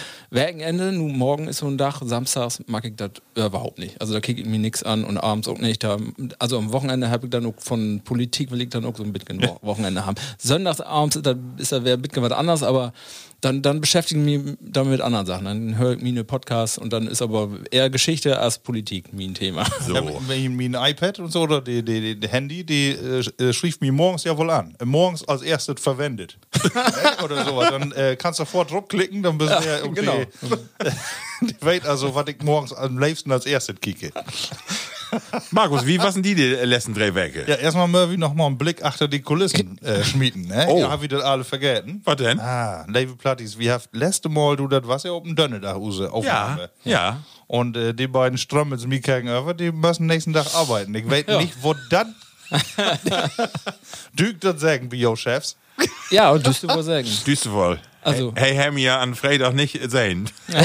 Wochenende, 0.73 0.93
nun 0.93 1.19
morgen 1.19 1.49
ist 1.49 1.59
so 1.59 1.67
ein 1.67 1.79
Tag, 1.79 2.01
samstags 2.03 2.63
mag 2.67 2.85
ich 2.85 2.97
das 2.97 3.11
überhaupt 3.35 3.79
nicht. 3.79 4.01
Also 4.01 4.15
da 4.15 4.21
kicke 4.21 4.41
ich 4.41 4.47
mir 4.47 4.59
nichts 4.59 4.83
an 4.83 5.05
und 5.05 5.19
abends 5.19 5.49
auch 5.49 5.59
nicht. 5.59 5.85
Da, 5.85 5.99
also 6.39 6.59
am 6.59 6.73
Wochenende 6.73 7.11
habe 7.11 7.27
ich 7.27 7.31
dann 7.31 7.47
auch 7.47 7.55
von 7.59 8.01
Politik, 8.05 8.51
will 8.51 8.63
ich 8.63 8.71
dann 8.71 8.85
auch 8.85 8.97
so 8.97 9.03
ein 9.03 9.13
bisschen 9.13 9.32
Wochenende 9.63 10.05
haben. 10.05 10.17
Sonntagsabends, 10.39 11.21
da 11.23 11.35
ist 11.57 11.73
da 11.73 11.85
wäre 11.85 11.97
ein 11.97 12.03
bisschen 12.03 12.23
was 12.23 12.33
anderes, 12.33 12.63
aber 12.63 12.93
dann, 13.43 13.61
dann 13.61 13.81
beschäftige 13.81 14.21
ich 14.21 14.41
mich 14.41 14.57
damit 14.61 14.93
mit 14.93 15.01
anderen 15.01 15.27
Sachen. 15.27 15.45
Dann 15.47 15.77
höre 15.77 15.95
ich 15.95 16.01
mir 16.01 16.11
eine 16.11 16.23
Podcast 16.23 16.79
und 16.79 16.93
dann 16.93 17.09
ist 17.09 17.21
aber 17.21 17.49
eher 17.73 17.91
Geschichte 17.91 18.39
als 18.39 18.59
Politik 18.59 19.13
mein 19.13 19.35
Thema. 19.35 19.67
so. 19.87 19.95
Ja, 19.95 20.03
mein, 20.29 20.57
mein 20.57 20.75
iPad 20.75 21.19
und 21.19 21.33
so 21.33 21.43
oder 21.43 21.61
die, 21.61 21.83
die, 21.83 22.01
die, 22.01 22.21
die 22.21 22.29
Handy, 22.29 22.65
die 22.65 22.91
äh, 22.91 23.25
äh, 23.43 23.53
schrieb 23.53 23.81
mir 23.81 23.93
morgens 23.93 24.23
ja 24.23 24.37
wohl 24.39 24.49
an. 24.49 24.77
Äh, 24.79 24.85
Morgens 24.85 25.27
als 25.27 25.43
erstes 25.43 25.81
verwendet. 25.81 26.39
Oder 27.25 27.45
sowas. 27.45 27.71
Dann 27.71 27.93
äh, 27.93 28.17
kannst 28.17 28.39
du 28.39 28.45
sofort 28.45 28.71
draufklicken, 28.71 29.23
dann 29.23 29.39
bist 29.39 29.51
du 29.51 29.65
ja, 29.65 29.79
irgendwie. 29.79 30.03
genau. 30.03 30.19
die 31.41 31.57
weiß 31.61 31.85
also, 31.85 32.15
was 32.15 32.29
ich 32.29 32.41
morgens 32.43 32.73
am 32.73 32.99
liebsten 32.99 33.33
als 33.33 33.47
erstes 33.47 33.81
kicke. 33.81 34.13
Markus, 35.51 35.87
wie 35.87 35.99
was 35.99 36.15
sind 36.15 36.25
die, 36.25 36.35
die 36.35 36.43
letzten 36.49 36.95
drei 36.95 37.15
Werke? 37.15 37.45
Ja, 37.47 37.57
erstmal 37.57 37.89
Murphy 37.89 38.17
noch 38.17 38.35
mal 38.35 38.47
einen 38.47 38.59
Blick 38.59 38.83
achter 38.85 39.09
die 39.09 39.21
Kulissen 39.21 39.79
äh, 39.83 40.03
schmieden. 40.05 40.47
Ne? 40.49 40.67
Oh. 40.69 40.79
Ja, 40.81 40.91
hab 40.91 41.03
ich 41.03 41.09
das 41.09 41.23
alle 41.23 41.45
vergessen. 41.45 42.01
Was 42.05 42.17
denn? 42.17 42.41
Ah, 42.41 42.85
Levi 42.89 43.15
Plattis, 43.17 43.59
wir 43.59 43.73
haben 43.75 43.83
letzte 43.93 44.29
Mal, 44.29 44.57
du, 44.57 44.69
das 44.69 44.83
was 44.87 45.03
ja 45.03 45.13
auf 45.13 45.23
dem 45.23 45.37
Dönne 45.37 45.61
da 45.61 45.75
Hause 45.75 46.05
Ja, 46.05 46.11
Aufnahme. 46.11 46.71
ja. 46.85 47.21
Und 47.47 47.77
äh, 47.77 47.93
die 47.93 48.07
beiden 48.07 48.39
Strömmels 48.39 48.87
mir 48.87 49.01
gegenüber, 49.01 49.53
die 49.53 49.71
müssen 49.73 50.07
nächsten 50.07 50.33
Tag 50.33 50.55
arbeiten. 50.55 50.95
Ich 50.95 51.09
weiß 51.11 51.25
Ja. 51.29 51.39
nicht, 51.41 51.55
wo 51.63 51.75
dann. 51.91 52.15
Dügt 54.19 54.45
das 54.45 54.61
sagen, 54.61 54.91
wie 54.93 55.01
jo 55.01 55.17
Chefs. 55.17 55.57
Ja, 56.11 56.31
und 56.31 56.47
du 56.63 56.69
wohl 56.69 56.83
sagen. 56.83 57.09
Düste 57.27 57.51
wohl. 57.53 57.79
Also- 58.05 58.33
Hey, 58.37 58.55
hey, 58.55 58.71
mir 58.71 58.99
an 58.99 59.15
Freitag 59.15 59.55
nicht 59.55 59.79
sehen. 59.91 60.29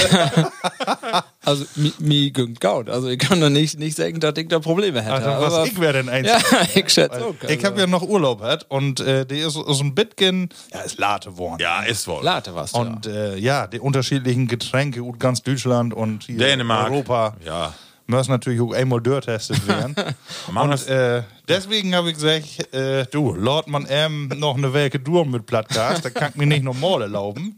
Also, 1.45 1.63
mi, 1.75 1.93
mi 1.99 2.31
gönnt 2.31 2.59
gaut. 2.59 2.89
Also, 2.89 3.07
ich 3.07 3.19
kann 3.19 3.39
da 3.39 3.49
nicht, 3.49 3.79
nicht 3.79 3.95
sagen, 3.95 4.19
dass 4.19 4.33
ich 4.37 4.49
da 4.49 4.59
Probleme 4.59 5.01
hätte. 5.01 5.13
Ach, 5.15 5.23
dann 5.23 5.41
was 5.41 5.53
aber, 5.53 5.65
ich 5.65 5.79
wäre 5.79 5.93
denn 5.93 6.09
eins. 6.09 6.27
Ja, 6.27 6.39
ich 6.75 6.89
schätze 6.89 7.25
auch. 7.25 7.35
Ich 7.47 7.63
habe 7.63 7.79
ja 7.79 7.87
noch 7.87 8.01
Urlaub 8.01 8.41
gehabt 8.41 8.65
und 8.67 8.99
äh, 8.99 9.25
die 9.25 9.39
ist 9.39 9.53
so 9.53 9.65
ein 9.79 9.95
bisschen, 9.95 10.49
ja, 10.73 10.81
ist 10.81 10.97
Late 10.99 11.29
geworden. 11.29 11.61
Ja, 11.61 11.83
ist 11.83 12.05
wohl. 12.07 12.21
Late 12.21 12.53
was. 12.53 12.73
Und 12.73 13.05
äh, 13.05 13.37
ja, 13.37 13.65
die 13.67 13.79
unterschiedlichen 13.79 14.49
Getränke, 14.49 14.99
ut 15.01 15.21
ganz 15.21 15.41
Deutschland 15.41 15.93
und 15.93 16.23
hier 16.25 16.37
Dänemark. 16.37 16.91
Europa. 16.91 17.37
Ja. 17.45 17.73
Muss 18.07 18.27
natürlich 18.27 18.61
auch 18.61 18.73
einmal 18.73 19.01
durchtestet 19.01 19.67
werden. 19.67 19.95
Und 20.47 20.87
äh, 20.87 21.23
deswegen 21.47 21.93
habe 21.95 22.09
ich 22.09 22.15
gesagt, 22.15 22.73
äh, 22.73 23.05
du, 23.11 23.33
Lord 23.33 23.67
man 23.67 23.85
ähm, 23.89 24.29
noch 24.37 24.57
eine 24.57 24.73
Werke 24.73 24.99
durch 24.99 25.27
mit 25.27 25.45
Plattcast, 25.45 26.05
da 26.05 26.09
kann 26.09 26.31
ich 26.31 26.35
mir 26.35 26.47
nicht 26.47 26.63
normal 26.63 27.03
erlauben. 27.03 27.57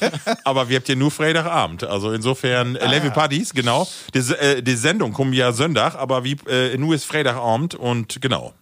Aber 0.44 0.68
wir 0.68 0.76
habt 0.76 0.88
ja 0.88 0.94
nur 0.94 1.10
Freitagabend. 1.10 1.84
Also 1.84 2.12
insofern, 2.12 2.76
äh, 2.76 2.86
Level 2.86 3.10
Partys, 3.10 3.52
genau. 3.54 3.88
Die, 4.14 4.18
äh, 4.18 4.62
die 4.62 4.76
Sendung 4.76 5.12
kommt 5.12 5.34
ja 5.34 5.52
Sonntag, 5.52 5.94
aber 5.96 6.24
wie, 6.24 6.36
äh, 6.48 6.76
nur 6.76 6.94
ist 6.94 7.04
Freitagabend 7.04 7.74
und 7.74 8.20
genau. 8.20 8.52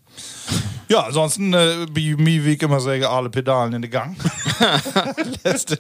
Ja, 0.95 1.01
ansonsten, 1.07 1.53
äh, 1.55 1.87
wie 1.93 2.15
mir 2.15 2.45
wie 2.45 2.53
ich 2.53 2.63
immer 2.63 2.79
sage, 2.79 3.09
alle 3.11 3.29
Pedalen 3.29 3.73
in 3.73 3.83
den 3.83 3.91
Gang. 3.91 4.17
Letzte- 5.45 5.79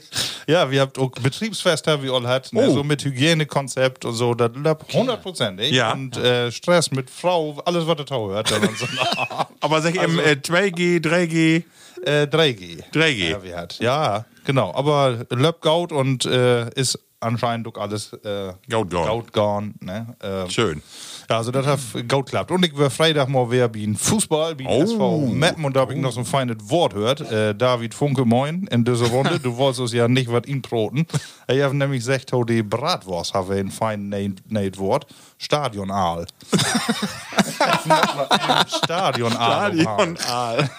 ja, 0.48 0.68
wir 0.70 0.80
habt 0.80 0.98
auch 0.98 1.10
Betriebsfest, 1.10 1.86
wie 2.02 2.10
all 2.10 2.26
hat, 2.26 2.52
ne, 2.52 2.66
Oh. 2.68 2.74
so 2.74 2.82
mit 2.82 3.04
Hygienekonzept 3.04 4.04
und 4.04 4.14
so, 4.14 4.34
das 4.34 4.50
läuft 4.56 4.92
100 4.92 5.22
Ja. 5.70 5.92
Und 5.92 6.16
äh, 6.16 6.50
Stress 6.50 6.90
mit 6.90 7.10
Frau, 7.10 7.62
alles, 7.64 7.86
was 7.86 7.96
der 7.96 8.06
Tau 8.06 8.28
hört. 8.30 8.48
so. 8.48 8.86
Aber 9.60 9.80
sag 9.82 9.94
eben 9.94 10.18
äh, 10.18 10.36
2G, 10.42 11.00
3G, 11.00 11.62
äh, 12.04 12.24
3G. 12.26 12.82
3G. 12.92 13.30
Ja, 13.30 13.42
wie 13.44 13.54
hat. 13.54 13.78
ja, 13.78 14.24
genau. 14.44 14.74
Aber 14.74 15.24
Löb 15.30 15.60
Gaut 15.60 15.92
und 15.92 16.24
äh, 16.26 16.68
ist 16.74 16.98
anscheinend 17.20 17.68
auch 17.68 17.80
alles 17.80 18.12
äh, 18.24 18.52
Gaut 18.68 18.90
gone. 18.90 19.06
Gaut 19.06 19.32
gone, 19.32 19.74
ne? 19.80 20.16
Äh, 20.20 20.50
Schön. 20.50 20.82
Ja, 21.28 21.38
also 21.38 21.50
das 21.50 21.66
hat 21.66 21.80
Gaut 22.08 22.28
klappt. 22.28 22.50
Und 22.50 22.64
ich 22.64 22.76
war 22.76 22.90
Freitag 22.90 23.28
mal 23.28 23.50
wer 23.50 23.72
wie 23.74 23.86
ein 23.86 23.96
Fußball, 23.96 24.58
wie 24.58 24.66
ein 24.66 24.70
Oh. 24.70 24.82
SV 24.82 25.18
Meppen 25.26 25.64
und 25.64 25.74
da 25.76 25.80
habe 25.80 25.94
ich 25.94 26.00
noch 26.00 26.12
so 26.12 26.20
ein 26.20 26.26
feines 26.26 26.56
Wort 26.68 26.94
gehört. 26.94 27.20
Äh, 27.30 27.54
David 27.54 27.94
Funke, 27.94 28.24
moin, 28.24 28.66
in 28.70 28.84
dieser 28.84 29.06
Runde. 29.06 29.38
Du 29.40 29.56
wolltest 29.56 29.80
uns 29.80 29.92
ja 29.92 30.08
nicht 30.08 30.30
was 30.30 30.44
inproten. 30.46 31.06
Ich 31.48 31.62
habe 31.62 31.76
nämlich 31.76 32.00
gesagt, 32.00 32.32
oh, 32.32 32.44
die 32.44 32.62
Bratwurst 32.62 33.34
habe 33.34 33.54
ein 33.54 33.70
feines 33.70 34.78
Wort. 34.78 35.06
Stadionaal. 35.44 36.26
Stadionaal. 38.66 39.72
Stadionaal. 39.78 40.70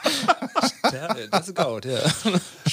Ja, 0.92 1.16
das 1.30 1.48
ist 1.48 1.56
gut, 1.56 1.86
ja. 1.86 2.00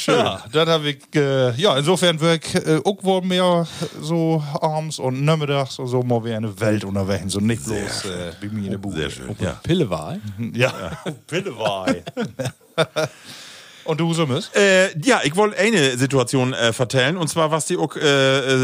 Ja, 0.07 0.43
das 0.51 0.69
habe 0.69 0.89
ich, 0.89 1.15
äh, 1.15 1.53
ja, 1.61 1.77
insofern 1.77 2.19
wird 2.19 2.47
ich 2.47 2.55
äh, 2.55 2.81
auch 2.85 3.03
wohl 3.03 3.21
mehr 3.23 3.67
so 4.01 4.43
abends 4.61 4.99
und 4.99 5.23
nachmittags 5.23 5.79
und 5.79 5.89
so 5.89 6.03
mal 6.03 6.25
wie 6.25 6.33
eine 6.33 6.59
Welt 6.61 6.85
unterwegs 6.85 7.35
und 7.37 7.47
nicht 7.47 7.65
bloß 7.65 8.07
äh, 8.07 8.33
wie 8.41 8.49
mir 8.49 8.65
in 8.65 8.71
der 8.71 8.79
Bude. 8.79 8.97
Sehr 8.97 9.11
schön. 9.11 9.37
Ja. 9.39 9.61
Pillewahl. 9.63 10.19
Ja, 10.55 10.73
Pillewei. 11.27 12.05
und 13.85 14.01
du, 14.01 14.13
Summes? 14.15 14.51
Äh, 14.55 14.99
ja, 15.05 15.21
ich 15.25 15.37
wollte 15.37 15.59
eine 15.59 15.97
Situation 15.97 16.53
äh, 16.53 16.73
vertellen. 16.73 17.17
Und 17.17 17.29
zwar 17.29 17.51
was 17.51 17.67
die 17.67 17.77
auch 17.77 17.97
äh, 17.97 18.01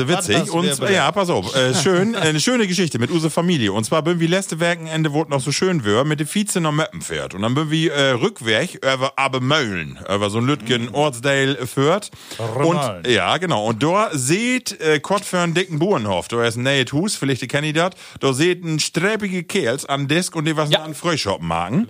äh, 0.03 0.09
witzig. 0.09 0.51
und 0.53 0.73
zwar, 0.75 0.91
ja, 0.91 1.11
pass 1.13 1.31
auf, 1.31 1.55
äh, 1.55 1.75
schön, 1.75 2.15
äh, 2.15 2.19
eine 2.19 2.41
schöne 2.41 2.67
Geschichte 2.67 2.99
mit 2.99 3.11
unsere 3.11 3.31
Familie. 3.31 3.73
Und 3.73 3.85
zwar 3.85 4.03
bin 4.03 4.21
wir 4.21 4.29
letzte 4.29 4.61
Wochenende 4.61 5.13
wurde 5.13 5.31
noch 5.31 5.41
so 5.41 5.53
schön 5.53 5.85
wär 5.85 6.05
mit 6.05 6.21
dem 6.21 6.27
Vize 6.29 6.61
nach 6.61 6.73
Möppen 6.73 7.01
fährt. 7.03 7.35
Und 7.35 7.43
dann 7.43 7.55
bin 7.55 7.71
wir 7.71 7.93
äh, 7.93 8.11
rückweg 8.13 8.77
über 8.77 9.13
Abemölln, 9.17 9.99
über 10.13 10.31
so 10.31 10.39
ein 10.39 10.47
Lütgen 10.47 10.89
Ortsdale 10.91 11.67
fährt. 11.67 12.11
Und 12.39 13.07
ja, 13.07 13.37
genau. 13.39 13.67
Und 13.67 13.83
da 13.83 14.11
seht 14.13 14.81
äh, 14.81 15.01
Kott 15.01 15.25
für 15.25 15.39
einen 15.39 15.55
dicken 15.55 15.79
Burenhof, 15.79 16.29
da 16.29 16.45
ist 16.45 16.57
ein 16.57 16.63
nähe 16.63 16.85
Hus, 16.93 17.17
vielleicht 17.17 17.43
ihr 17.43 17.73
das, 17.73 17.91
da 18.21 18.33
seht 18.33 18.65
ein 18.65 18.79
sträbige 18.79 19.43
Kerls 19.45 19.85
an 19.85 20.07
Disk 20.09 20.37
und 20.37 20.45
die 20.45 20.57
was 20.57 20.71
Ja. 20.71 20.83
an 20.83 20.95
Frühschoppen 20.95 21.47
machen. 21.49 21.89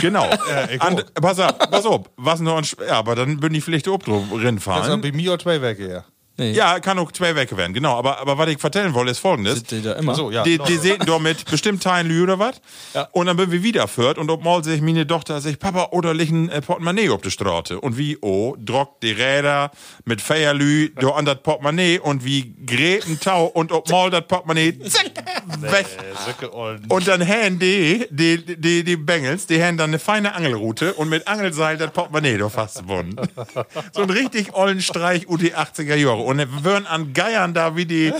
Genau. 0.00 0.28
ich 0.72 0.80
An, 0.82 1.02
pass 1.14 1.38
auf, 1.38 1.58
pass 1.58 1.86
auf. 1.86 2.06
Was 2.16 2.40
noch 2.40 2.57
Sch- 2.64 2.84
ja, 2.86 2.94
aber 2.98 3.14
dann 3.14 3.40
bin 3.40 3.54
ich 3.54 3.64
vielleicht 3.64 3.88
auch 3.88 3.98
drin 3.98 4.58
fahren. 4.60 4.84
sind 4.90 5.02
bei 5.02 5.12
mir 5.12 5.34
auch 5.34 5.38
zwei 5.38 5.60
Wege 5.62 5.86
her. 5.86 6.04
Nee. 6.38 6.52
Ja, 6.52 6.78
kann 6.78 7.00
auch 7.00 7.10
zwei 7.10 7.34
Wecke 7.34 7.56
werden, 7.56 7.74
genau. 7.74 7.96
Aber, 7.96 8.20
aber 8.20 8.38
was 8.38 8.48
ich 8.48 8.58
vertellen 8.58 8.94
wollte, 8.94 9.10
ist 9.10 9.18
folgendes. 9.18 9.54
Sind 9.54 9.70
die 9.72 9.82
da 9.82 9.94
immer? 9.94 10.14
So, 10.14 10.30
ja. 10.30 10.44
Die, 10.44 10.56
noch. 10.56 10.66
die 10.66 10.76
sehen 10.76 11.00
doch 11.04 11.18
mit 11.18 11.44
bestimmt 11.50 11.82
Teilen 11.82 12.06
Lü 12.06 12.22
oder 12.22 12.38
was. 12.38 12.60
Ja. 12.94 13.08
Und 13.10 13.26
dann 13.26 13.36
bin 13.36 13.50
wir 13.50 13.64
wieder 13.64 13.88
führt 13.88 14.18
und 14.18 14.30
ob 14.30 14.44
mal 14.44 14.62
sich 14.62 14.80
meine 14.80 15.04
Tochter 15.04 15.40
sich 15.40 15.58
Papa 15.58 15.88
oder 15.90 16.14
liegen 16.14 16.48
ein 16.48 16.62
Portemonnaie 16.62 17.08
auf 17.08 17.22
die 17.22 17.32
Straße. 17.32 17.80
Und 17.80 17.98
wie, 17.98 18.18
oh, 18.20 18.54
drockt 18.56 19.02
die 19.02 19.10
Räder 19.10 19.72
mit 20.04 20.20
Feierlü 20.20 20.90
do 20.90 21.10
an 21.10 21.24
das 21.24 21.42
Portemonnaie 21.42 21.98
und 21.98 22.24
wie 22.24 22.54
gräten 22.64 23.18
Tau 23.18 23.46
und 23.46 23.72
ob 23.72 23.90
mal 23.90 24.08
das 24.08 24.24
Portemonnaie 24.28 24.78
zack, 24.78 25.10
weg. 25.60 25.86
Und 26.88 27.08
dann 27.08 27.26
haben 27.26 27.58
die, 27.58 28.06
die, 28.10 28.56
die, 28.56 28.84
die 28.84 28.96
Bengels, 28.96 29.48
die 29.48 29.60
haben 29.60 29.76
dann 29.76 29.90
eine 29.90 29.98
feine 29.98 30.36
Angelroute 30.36 30.94
und 30.94 31.08
mit 31.08 31.26
Angelseil 31.26 31.78
das 31.78 31.90
Portemonnaie 31.90 32.38
doch 32.38 32.52
fast 32.52 32.82
gewonnen. 32.82 33.16
so 33.92 34.02
ein 34.02 34.10
richtig 34.10 34.54
ollen 34.54 34.80
Streich 34.80 35.28
ut 35.28 35.40
die 35.40 35.56
80er 35.56 35.96
Jahre. 35.96 36.27
Und 36.28 36.36
wir 36.36 36.62
würden 36.62 36.86
an 36.86 37.14
Geiern 37.14 37.54
da 37.54 37.74
wie 37.74 37.86
die 37.86 38.12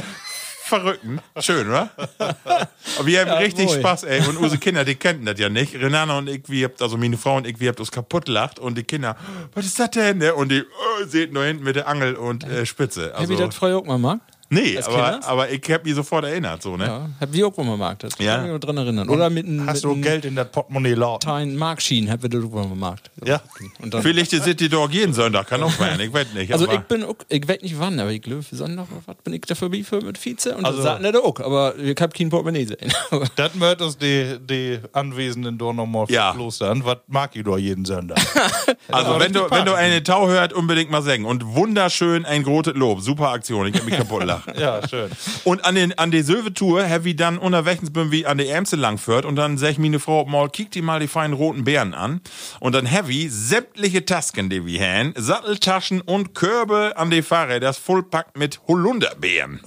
Verrückten. 0.65 1.21
Schön, 1.41 1.69
oder? 1.69 1.91
Aber 2.19 3.07
wir 3.07 3.21
haben 3.21 3.31
richtig 3.33 3.69
wohl. 3.69 3.79
Spaß, 3.81 4.05
ey. 4.05 4.21
Und 4.27 4.39
unsere 4.39 4.57
Kinder, 4.59 4.83
die 4.83 4.95
kennen 4.95 5.27
das 5.27 5.39
ja 5.39 5.51
nicht. 5.51 5.75
Renana 5.75 6.17
und 6.17 6.27
ich, 6.29 6.49
wir 6.49 6.65
habt, 6.69 6.81
also 6.81 6.97
meine 6.97 7.19
Frau 7.19 7.37
und 7.37 7.47
ich, 7.47 7.61
wir 7.61 7.69
habt 7.69 7.81
uns 7.81 7.91
kaputt 7.91 8.29
lacht. 8.29 8.59
Und 8.59 8.79
die 8.79 8.83
Kinder, 8.83 9.15
was 9.55 9.67
ist 9.67 9.79
das 9.79 9.91
denn? 9.91 10.19
ne? 10.19 10.35
Und 10.35 10.51
die, 10.51 10.63
oh, 10.63 11.05
seht 11.07 11.35
nur 11.35 11.45
hinten 11.45 11.65
mit 11.65 11.77
der 11.77 11.87
Angel 11.87 12.15
und 12.17 12.45
äh, 12.45 12.65
Spitze. 12.65 13.13
Hab 13.13 13.25
ich 13.25 13.31
Also, 13.31 13.45
das 13.47 13.55
früher 13.55 13.77
auch 13.77 13.85
mal 13.85 13.97
gemacht? 13.97 14.21
Nee, 14.51 14.77
als 14.77 14.87
aber, 14.89 15.21
aber 15.27 15.51
ich 15.51 15.63
hab 15.71 15.85
mich 15.85 15.95
sofort 15.95 16.25
erinnert, 16.25 16.63
so, 16.63 16.77
ne? 16.77 16.85
Ja, 16.87 17.09
hab 17.21 17.35
ich 17.35 17.45
auch. 17.45 17.53
Das 17.99 18.13
Ja. 18.19 18.37
kann 18.37 18.47
ich 18.47 18.53
mich 18.53 18.61
noch 18.61 18.67
dran 18.67 18.77
erinnern. 18.79 19.09
Oder 19.09 19.31
mit 19.31 19.47
einem 19.47 19.67
Hast 19.67 19.85
du 19.85 19.95
Geld 20.01 20.25
in 20.25 20.37
das 20.37 20.49
Portemonnaie 20.51 20.95
laut? 20.95 21.23
Teil 21.23 21.47
Markschienen 21.47 22.11
hab 22.11 22.23
ich 22.25 22.35
auch 22.35 22.51
mal 22.51 22.69
gemacht. 22.69 23.11
Ja. 23.25 23.41
Und 23.83 23.93
dann, 23.95 24.03
Vielleicht 24.03 24.31
sind 24.31 24.61
die 24.61 24.69
doch 24.69 24.91
jeden 24.91 25.13
Sonntag, 25.13 25.47
kann 25.49 25.63
auch 25.63 25.71
sein, 25.73 25.99
ich 26.01 26.13
weiß 26.13 26.29
nicht. 26.35 26.53
also 26.53 26.65
aber 26.67 26.75
ich 26.75 26.81
bin 26.81 27.03
auch, 27.05 27.15
ich 27.29 27.47
weiß 27.49 27.63
nicht 27.63 27.79
wann, 27.79 27.99
aber 28.01 28.11
ich 28.11 28.23
glaube, 28.23 28.43
Sonntag, 28.51 28.87
was 29.07 29.17
bin 29.25 29.35
ich 29.35 29.41
dafür 29.43 29.71
wie 29.73 29.83
für 29.85 30.01
mit 30.01 30.19
Vize? 30.25 30.55
Und 30.57 30.65
Also- 30.65 30.79
das 30.79 30.85
sagten 30.87 31.13
die 31.13 31.19
auch, 31.19 31.41
aber 31.41 31.77
ich 31.79 31.97
hab 32.01 32.15
kein 32.15 32.29
Portemonnaie 32.29 32.65
sehen. 32.67 32.93
Das 33.37 33.55
möchte 33.55 33.85
uns 33.85 33.99
die, 33.99 34.39
die 34.41 34.79
Anwesenden 34.93 35.59
doch 35.59 35.73
nochmal 35.73 36.07
Ja. 36.09 36.29
verklostern. 36.33 36.83
Was 36.85 36.99
mag 37.09 37.35
ich 37.37 37.45
doch 37.45 37.59
jeden 37.59 37.85
Sonntag? 37.85 38.19
Also 38.91 39.19
wenn 39.21 39.33
du, 39.33 39.51
wenn 39.51 39.65
du 39.67 39.75
eine 39.75 40.03
Tau 40.03 40.29
hört, 40.29 40.53
unbedingt 40.53 40.91
mal 40.91 41.03
singen. 41.03 41.27
Und 41.27 41.45
wunderschön 41.55 42.25
ein 42.25 42.43
grotes 42.43 42.75
Lob. 42.75 43.01
Super 43.01 43.31
Aktion, 43.31 43.67
ich 43.67 43.75
hab 43.77 43.85
mich 43.85 43.97
kaputt 43.97 44.25
lachen. 44.25 44.38
ja, 44.59 44.87
schön. 44.89 45.11
Und 45.45 45.65
an, 45.65 45.75
den, 45.75 45.97
an 45.99 46.11
die 46.11 46.23
Silve-Tour 46.23 46.89
habe 46.89 47.09
ich 47.11 47.17
dann 47.17 47.39
unterwegs 47.39 47.91
bin 47.91 48.11
wie 48.11 48.27
an 48.27 48.39
die 48.39 48.49
Ämste 48.49 48.77
langführt 48.77 49.25
und 49.25 49.37
dann 49.37 49.59
sag 49.59 49.71
ich 49.71 49.79
meine 49.79 49.99
Frau, 49.99 50.25
mal 50.25 50.49
kick 50.49 50.71
die 50.71 50.83
mal 50.83 51.01
die 51.01 51.09
feinen 51.09 51.35
roten 51.35 51.65
Beeren 51.65 51.95
an. 51.95 52.21
Und 52.61 52.75
dann 52.75 52.87
ich 53.13 53.33
sämtliche 53.33 54.05
Tasken, 54.05 54.51
die 54.51 54.65
wir 54.67 54.81
haben, 54.81 55.15
Satteltaschen 55.17 56.01
und 56.01 56.35
Körbe 56.35 56.95
an 56.97 57.11
die 57.11 57.23
Fahrräder, 57.23 57.61
das 57.61 57.79
vollpackt 57.79 58.37
mit 58.37 58.61
Holunderbeeren. 58.67 59.61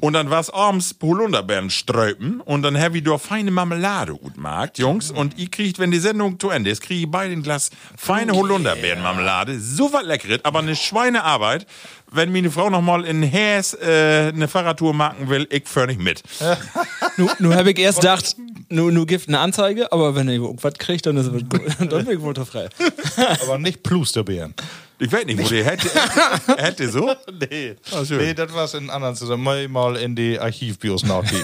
Und 0.00 0.12
dann 0.12 0.30
war's 0.30 0.50
abends 0.50 0.94
Holunderbeeren 1.02 1.70
ströpen 1.70 2.40
und 2.40 2.62
dann 2.62 2.76
ich 2.98 3.04
doch 3.04 3.20
feine 3.20 3.50
Marmelade 3.50 4.14
gut 4.14 4.36
markt, 4.36 4.78
Jungs. 4.78 5.10
Und 5.10 5.38
ich 5.38 5.50
kriegt, 5.50 5.78
wenn 5.78 5.90
die 5.90 5.98
Sendung 5.98 6.38
zu 6.38 6.50
Ende 6.50 6.70
ist, 6.70 6.82
kriege 6.82 7.02
ich 7.02 7.10
beide 7.10 7.32
ein 7.32 7.42
Glas 7.42 7.70
feine 7.96 8.32
Holunderbeerenmarmelade. 8.32 9.58
So 9.58 9.92
was 9.92 10.04
leckeres, 10.04 10.44
aber 10.44 10.60
eine 10.60 10.76
Schweinearbeit. 10.76 11.66
Wenn 12.12 12.32
meine 12.32 12.50
Frau 12.50 12.70
noch 12.70 12.80
mal 12.82 13.04
in 13.04 13.22
Häs 13.22 13.74
äh, 13.74 14.32
eine 14.34 14.48
Fahrradtour 14.48 14.92
machen 14.94 15.28
will, 15.28 15.46
ich 15.50 15.68
fahr 15.68 15.86
nicht 15.86 16.00
mit. 16.00 16.22
Nur, 17.16 17.30
nur 17.38 17.54
habe 17.54 17.72
ich 17.72 17.78
erst 17.78 18.00
gedacht, 18.00 18.36
nur, 18.70 18.92
nur 18.92 19.06
gibt 19.06 19.28
eine 19.28 19.38
Anzeige, 19.38 19.92
aber 19.92 20.14
wenn 20.14 20.28
ich 20.28 20.36
irgendwas 20.36 20.74
kriegt, 20.74 21.06
dann 21.06 21.16
ist 21.16 21.30
dann 21.78 22.04
bin 22.04 22.16
ich 22.16 22.20
wohl 22.20 22.34
frei. 22.34 22.68
Aber 23.42 23.58
nicht 23.58 23.82
Plusterbeeren. 23.82 24.54
Ich 24.98 25.10
weiß 25.10 25.24
nicht, 25.24 25.38
wo 25.38 25.48
die 25.48 25.64
hätte, 25.64 25.88
hätte 26.56 26.88
so. 26.88 27.14
Nee. 27.40 27.74
schön. 28.06 28.18
nee, 28.18 28.34
das 28.34 28.52
war's 28.52 28.74
in 28.74 28.90
anderen 28.90 29.16
zusammen. 29.16 29.72
Mal, 29.72 29.96
in 29.96 30.14
die 30.14 30.38
Archivbios 30.38 31.04
nachgehen. 31.04 31.42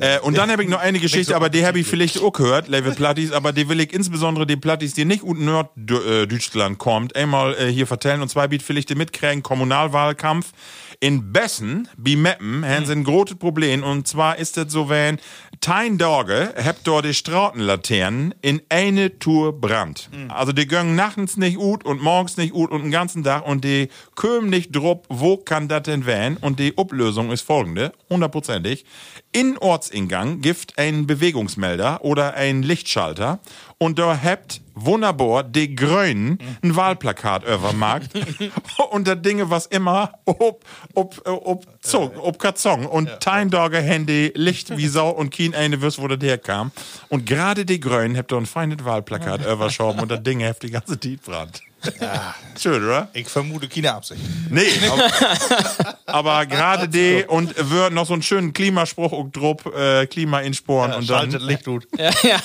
Äh, 0.00 0.18
und 0.20 0.36
dann 0.36 0.50
habe 0.50 0.62
ich 0.62 0.68
noch 0.68 0.80
eine 0.80 0.98
Geschichte, 0.98 1.34
aber 1.34 1.48
die 1.48 1.64
habe 1.64 1.78
ich 1.78 1.86
vielleicht 1.86 2.20
auch 2.20 2.32
gehört, 2.32 2.68
Level 2.68 2.94
Plattis, 2.94 3.32
aber 3.32 3.52
die 3.52 3.68
will 3.68 3.80
ich 3.80 3.92
insbesondere 3.92 4.46
die 4.46 4.56
Plattis, 4.56 4.94
die 4.94 5.04
nicht 5.04 5.22
aus 5.22 5.36
Norddeutschland 5.36 6.78
kommt, 6.78 7.16
einmal 7.16 7.54
äh, 7.54 7.72
hier 7.72 7.86
vertellen. 7.86 8.20
Und 8.20 8.28
zwar 8.28 8.48
bietet 8.48 8.66
vielleicht 8.66 8.90
die 8.90 8.94
mitkriegen, 8.94 9.42
Kommunalwahlkampf. 9.42 10.52
In 10.98 11.30
Bessen, 11.30 11.88
bei 11.98 12.16
Meppen, 12.16 12.64
haben 12.64 12.86
sie 12.86 12.92
ein 12.92 13.04
großes 13.04 13.36
Problem. 13.36 13.82
Und 13.82 14.08
zwar 14.08 14.38
ist 14.38 14.56
das 14.56 14.72
so, 14.72 14.88
wenn 14.88 15.18
Tein 15.60 15.98
Tage 15.98 16.54
habt 16.62 16.86
dort 16.86 17.04
die 17.04 17.14
Strautenlaternen 17.14 18.34
in 18.42 18.62
eine 18.68 19.18
Tour 19.18 19.58
Brand. 19.58 20.10
Also 20.28 20.52
die 20.52 20.66
gehen 20.66 20.96
nachts 20.96 21.36
nicht 21.36 21.58
ut 21.58 21.84
und 21.84 22.02
morgens 22.02 22.36
nicht 22.36 22.54
ut 22.54 22.70
und 22.70 22.82
den 22.82 22.90
ganzen 22.90 23.24
Tag 23.24 23.46
und 23.46 23.64
die 23.64 23.88
kommen 24.14 24.50
nicht 24.50 24.74
drauf, 24.74 24.98
wo 25.08 25.36
kann 25.36 25.68
das 25.68 25.82
denn 25.82 26.06
werden? 26.06 26.36
Und 26.38 26.58
die 26.58 26.76
Ablösung 26.76 27.30
ist 27.30 27.42
folgende, 27.42 27.92
hundertprozentig. 28.10 28.84
In 29.32 29.58
Ortsingang 29.58 30.40
gibt 30.40 30.78
ein 30.78 31.06
Bewegungsmelder 31.06 32.04
oder 32.04 32.34
ein 32.34 32.62
Lichtschalter 32.62 33.40
und 33.78 33.98
da 33.98 34.20
habt 34.22 34.60
wunderbar 34.76 35.42
die 35.42 35.74
Grünen 35.74 36.38
ein 36.62 36.76
Wahlplakat 36.76 37.44
übermarkt 37.44 38.10
und 38.90 39.08
das 39.08 39.20
Dinge 39.22 39.50
was 39.50 39.66
immer 39.66 40.12
ob 40.24 40.64
ob 40.94 41.20
ob 41.24 41.66
Zung, 41.80 42.12
ob 42.16 42.38
Katzong 42.38 42.86
und 42.86 43.10
Tein 43.20 43.50
Dogger 43.50 43.80
Handy 43.80 44.32
Licht 44.36 44.76
wie 44.76 44.86
Sau 44.86 45.10
und 45.10 45.30
kein 45.34 45.54
eine 45.54 45.80
wüsste, 45.82 46.02
wo 46.02 46.08
das 46.08 46.20
herkam. 46.22 46.70
Und 47.08 47.26
gerade 47.26 47.64
die 47.64 47.80
Grünen 47.80 48.16
habt 48.16 48.30
da 48.30 48.36
ein 48.36 48.46
feines 48.46 48.84
Wahlplakat 48.84 49.44
überschoben 49.50 50.00
und 50.00 50.10
das 50.10 50.22
Ding 50.22 50.44
die 50.62 50.70
ganze 50.70 51.00
Zeit 51.00 51.20
brannt. 51.92 52.34
Schön, 52.58 52.84
oder? 52.84 53.08
Ich 53.12 53.28
vermute 53.28 53.68
keine 53.68 53.94
Absicht. 53.94 54.20
Nee, 54.50 54.66
aber, 54.90 55.96
aber 56.06 56.46
gerade 56.46 56.88
die 56.88 57.24
und 57.26 57.54
wird 57.70 57.92
noch 57.92 58.06
so 58.06 58.14
einen 58.14 58.22
schönen 58.22 58.52
Klimaspruch 58.52 59.12
und 59.12 59.36
Druck, 59.36 59.66
äh, 59.76 60.06
Klima 60.06 60.40
insporen 60.40 60.92
und 60.92 61.08
dann. 61.10 61.30
Schaltet 61.30 61.42
Licht 61.42 61.64
gut. 61.64 61.86
Ja, 61.98 62.10
ja. 62.22 62.40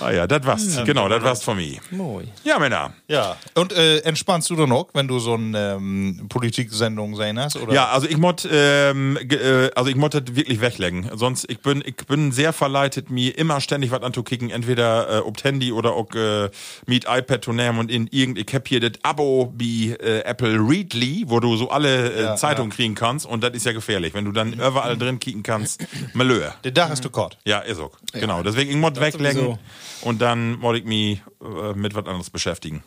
Ah 0.00 0.10
ja, 0.10 0.26
das 0.26 0.44
war's. 0.44 0.84
Genau, 0.84 1.08
das 1.08 1.22
war's 1.22 1.42
von 1.42 1.56
mir. 1.56 1.78
Moi. 1.90 2.24
Ja, 2.44 2.58
Männer. 2.58 2.92
Ja. 3.08 3.36
Und 3.54 3.72
äh, 3.72 3.98
entspannst 3.98 4.50
du 4.50 4.56
dann 4.56 4.72
auch, 4.72 4.88
wenn 4.94 5.08
du 5.08 5.18
so 5.18 5.34
eine 5.34 5.74
ähm, 5.74 6.26
Politiksendung 6.28 7.16
sehen 7.16 7.38
hast? 7.38 7.56
Oder? 7.56 7.72
Ja, 7.72 7.88
also 7.88 8.08
ich 8.08 8.16
mod, 8.16 8.48
ähm, 8.50 9.16
äh, 9.16 9.70
also 9.74 9.90
ich 9.90 9.96
mod 9.96 10.14
das 10.14 10.22
wirklich 10.30 10.60
weglegen. 10.60 11.10
Sonst 11.14 11.48
ich 11.48 11.60
bin, 11.60 11.82
ich 11.86 11.96
bin 12.06 12.32
sehr 12.32 12.52
verleitet, 12.52 13.10
mir 13.10 13.36
immer 13.38 13.60
ständig 13.60 13.90
was 13.90 14.02
anzukicken, 14.02 14.50
entweder 14.50 15.18
äh, 15.18 15.20
ob 15.20 15.42
Handy 15.44 15.72
oder 15.72 15.92
auch 15.92 16.12
äh, 16.14 16.50
mit 16.86 17.04
iPad 17.08 17.41
zu 17.42 17.52
nehmen 17.52 17.78
und 17.78 17.90
in 17.90 18.06
irgend, 18.08 18.38
ich 18.38 18.54
hab 18.54 18.68
hier 18.68 18.80
das 18.80 18.92
Abo 19.02 19.52
wie 19.56 19.92
äh, 19.92 20.20
Apple 20.24 20.58
Readly, 20.58 21.24
wo 21.26 21.40
du 21.40 21.56
so 21.56 21.70
alle 21.70 22.12
äh, 22.12 22.22
Ja, 22.22 22.36
Zeitungen 22.36 22.70
kriegen 22.70 22.94
kannst 22.94 23.26
und 23.26 23.42
das 23.42 23.52
ist 23.54 23.66
ja 23.66 23.72
gefährlich, 23.72 24.14
wenn 24.14 24.24
du 24.24 24.32
dann 24.32 24.52
überall 24.52 24.96
drin 24.96 25.18
kicken 25.18 25.42
kannst. 25.42 25.84
Malheur. 26.14 26.54
Den 26.64 26.74
Dach 26.74 26.90
hast 26.90 27.04
du 27.04 27.10
kort. 27.10 27.38
Ja, 27.44 27.58
ist 27.58 27.80
auch. 27.80 27.92
Genau, 28.12 28.42
deswegen 28.42 28.70
ich 28.70 28.76
mod 28.76 29.00
weglegen 29.00 29.58
und 30.02 30.22
dann 30.22 30.58
mod 30.58 30.76
ich 30.76 30.84
mich 30.84 31.22
äh, 31.42 31.72
mit 31.74 31.94
was 31.94 32.06
anderes 32.06 32.30
beschäftigen. 32.30 32.82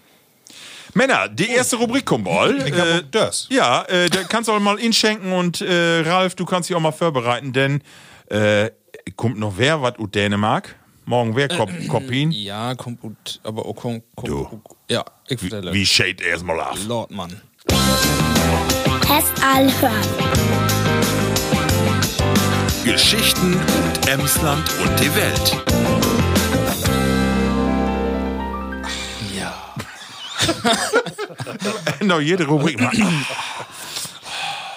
Männer, 0.94 1.28
die 1.28 1.50
erste 1.50 1.76
Rubrik 1.76 2.06
kommt 2.06 2.28
all. 2.28 2.62
Äh, 2.62 3.04
das. 3.12 3.48
ja, 3.50 3.84
äh, 3.84 4.10
da 4.10 4.24
kannst 4.24 4.48
du 4.48 4.54
auch 4.54 4.60
mal 4.60 4.80
inschenken 4.80 5.34
und 5.34 5.62
äh, 5.62 6.02
Ralf, 6.02 6.36
du 6.36 6.46
kannst 6.46 6.70
dich 6.70 6.76
auch 6.76 6.82
mal 6.82 6.92
vorbereiten, 6.92 7.52
denn 7.52 7.82
äh, 8.30 8.72
kommt 9.16 9.38
noch 9.38 9.58
wer 9.58 9.82
was 9.82 10.00
aus 10.00 10.10
Dänemark? 10.12 10.76
Morgen 11.08 11.36
wer 11.36 11.48
Kop 11.48 11.70
Kopien? 11.88 12.32
Ja, 12.32 12.74
kommt 12.74 13.00
gut, 13.00 13.40
aber 13.44 13.64
auch 13.68 13.76
kommt. 13.76 14.04
Du. 14.24 14.46
gut. 14.46 14.62
Ja, 14.90 15.06
ich 15.28 15.40
vertelle. 15.40 15.72
Wie 15.72 15.86
shade 15.86 16.24
erstmal 16.24 16.60
ab? 16.60 16.76
Lord 16.88 17.12
Mann. 17.12 17.42
Test 19.02 19.32
anhören. 19.44 19.94
Geschichten 22.84 23.54
und 23.54 24.08
Emsland 24.08 24.68
und 24.84 25.00
die 25.00 25.16
Welt. 25.16 25.64
Ja. 29.38 29.54
Genau, 32.00 32.20
jede 32.20 32.46
Rubrik 32.46 32.80
mal. 32.80 32.92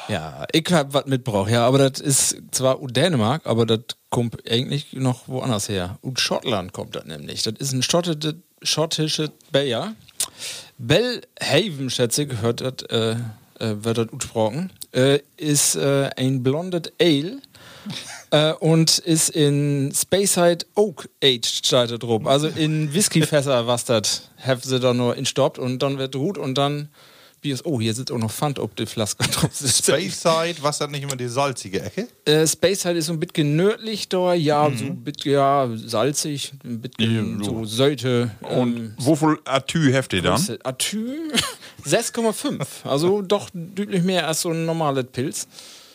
Ja, 0.08 0.46
ich 0.52 0.66
hab 0.72 0.94
was 0.94 1.06
mitgebracht, 1.06 1.50
ja, 1.50 1.66
aber 1.66 1.90
das 1.90 2.00
ist 2.00 2.42
zwar 2.50 2.78
Dänemark, 2.86 3.42
aber 3.44 3.66
das 3.66 3.80
kommt 4.08 4.50
eigentlich 4.50 4.94
noch 4.94 5.28
woanders 5.28 5.68
her. 5.68 5.98
Aus 6.02 6.20
Schottland 6.20 6.72
kommt 6.72 6.96
das 6.96 7.04
nämlich. 7.04 7.42
Das 7.42 7.54
ist 7.58 7.72
ein 7.72 7.82
schottische, 7.82 8.36
schottische 8.62 9.30
Bayer. 9.52 9.94
Bellhaven, 10.78 11.90
schätze 11.90 12.22
ich, 12.22 12.40
hört 12.40 12.60
das, 12.62 12.82
äh, 12.90 13.16
äh, 13.58 13.84
wird 13.84 13.98
das 13.98 14.08
ausgesprochen, 14.08 14.72
äh, 14.92 15.18
ist 15.36 15.76
äh, 15.76 16.10
ein 16.16 16.42
blondet 16.42 16.92
Ale 17.00 17.40
äh, 18.30 18.52
und 18.54 18.98
ist 18.98 19.30
in 19.30 19.92
Speyside 19.94 20.64
Oak 20.74 21.08
Aged 21.22 21.70
da 21.70 21.86
drauf. 21.86 22.26
Also 22.26 22.48
in 22.48 22.94
Whiskyfässer 22.94 23.66
was 23.66 23.84
das, 23.84 24.30
haben 24.38 24.60
sie 24.62 24.80
da 24.80 24.94
nur 24.94 25.16
instoppt 25.16 25.58
und 25.58 25.82
dann 25.82 25.98
wird 25.98 26.16
ruht 26.16 26.38
und 26.38 26.56
dann 26.56 26.88
wie 27.42 27.50
es, 27.50 27.64
oh, 27.64 27.80
hier 27.80 27.94
sitzt 27.94 28.10
auch 28.10 28.18
noch 28.18 28.30
Pfand 28.30 28.58
auf 28.58 28.74
der 28.74 28.86
Flaske 28.86 29.28
drauf. 29.28 29.50
Speyside, 29.54 30.56
was 30.60 30.80
hat 30.80 30.90
nicht 30.90 31.02
immer 31.02 31.16
die 31.16 31.28
salzige 31.28 31.82
Ecke? 31.82 32.08
Äh, 32.24 32.46
Speyside 32.46 32.98
ist 32.98 33.06
so 33.06 33.12
ein 33.12 33.20
bisschen 33.20 33.56
nördlich 33.56 34.08
da, 34.08 34.34
ja, 34.34 34.70
so 34.74 34.84
ein 34.84 35.02
bisschen, 35.04 35.32
ja, 35.32 35.68
salzig, 35.74 36.52
ein 36.64 36.80
bisschen 36.80 37.42
so 37.42 37.64
Sölte. 37.64 38.30
Und 38.40 38.94
wovon 38.98 39.38
Atü 39.44 39.92
heftig 39.92 40.22
dann? 40.22 40.40
Atü 40.64 41.32
6,5. 41.86 42.64
Also 42.84 43.22
doch 43.22 43.50
deutlich 43.52 44.02
mehr 44.02 44.26
als 44.26 44.42
so 44.42 44.50
ein 44.50 44.64
normales 44.66 45.06
Pilz. 45.12 45.46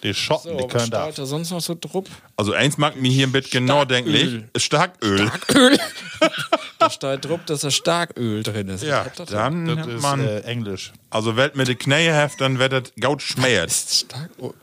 Die 0.04 0.14
Schotten, 0.14 0.52
So, 0.52 0.58
die 0.58 0.64
was 0.66 0.72
können 0.74 0.92
da. 0.92 1.10
da 1.12 1.26
sonst 1.26 1.50
noch 1.52 1.62
so 1.62 1.76
drauf? 1.80 2.06
Also 2.36 2.52
eins 2.54 2.78
mag 2.78 2.96
mir 3.00 3.10
hier 3.12 3.26
ein 3.26 3.32
bisschen 3.32 3.66
genau 3.66 3.86
denklich. 3.86 4.44
Starköl. 4.58 5.32
Öl. 5.56 5.80
da 6.80 6.90
steht 6.90 7.24
drauf, 7.26 7.40
dass 7.46 7.62
da 7.62 7.72
Starköl 7.72 8.44
drin 8.44 8.68
ist. 8.68 8.84
Ja, 8.84 9.06
Was 9.16 9.30
dann 9.30 9.66
Das 9.66 9.78
hat 9.80 9.88
ist 9.88 10.02
man, 10.02 10.20
äh, 10.20 10.40
Englisch. 10.42 10.92
also 11.10 11.38
wenn 11.38 11.52
mit 11.56 11.70
der 11.70 11.76
Knähe 11.76 12.14
heft, 12.14 12.42
dann 12.42 12.60
wird 12.60 12.74
das 12.74 12.84
gaut 13.00 13.22
schmäht. 13.24 13.72
Starköl. 13.72 14.54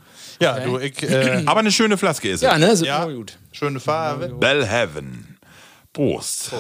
Ja, 0.43 0.61
du, 0.61 0.79
ich. 0.79 1.03
Äh, 1.03 1.43
Aber 1.47 1.61
eine 1.61 1.73
schöne 1.73 1.97
Flaske 1.99 2.29
ist 2.31 2.43
Ja, 2.43 2.55
es. 2.55 2.61
ne? 2.61 2.77
So, 2.77 2.85
ja, 2.85 3.05
gut. 3.07 3.39
schöne 3.53 3.81
Farbe. 3.81 4.29
Bellhaven. 4.29 5.39
Prost. 5.93 6.51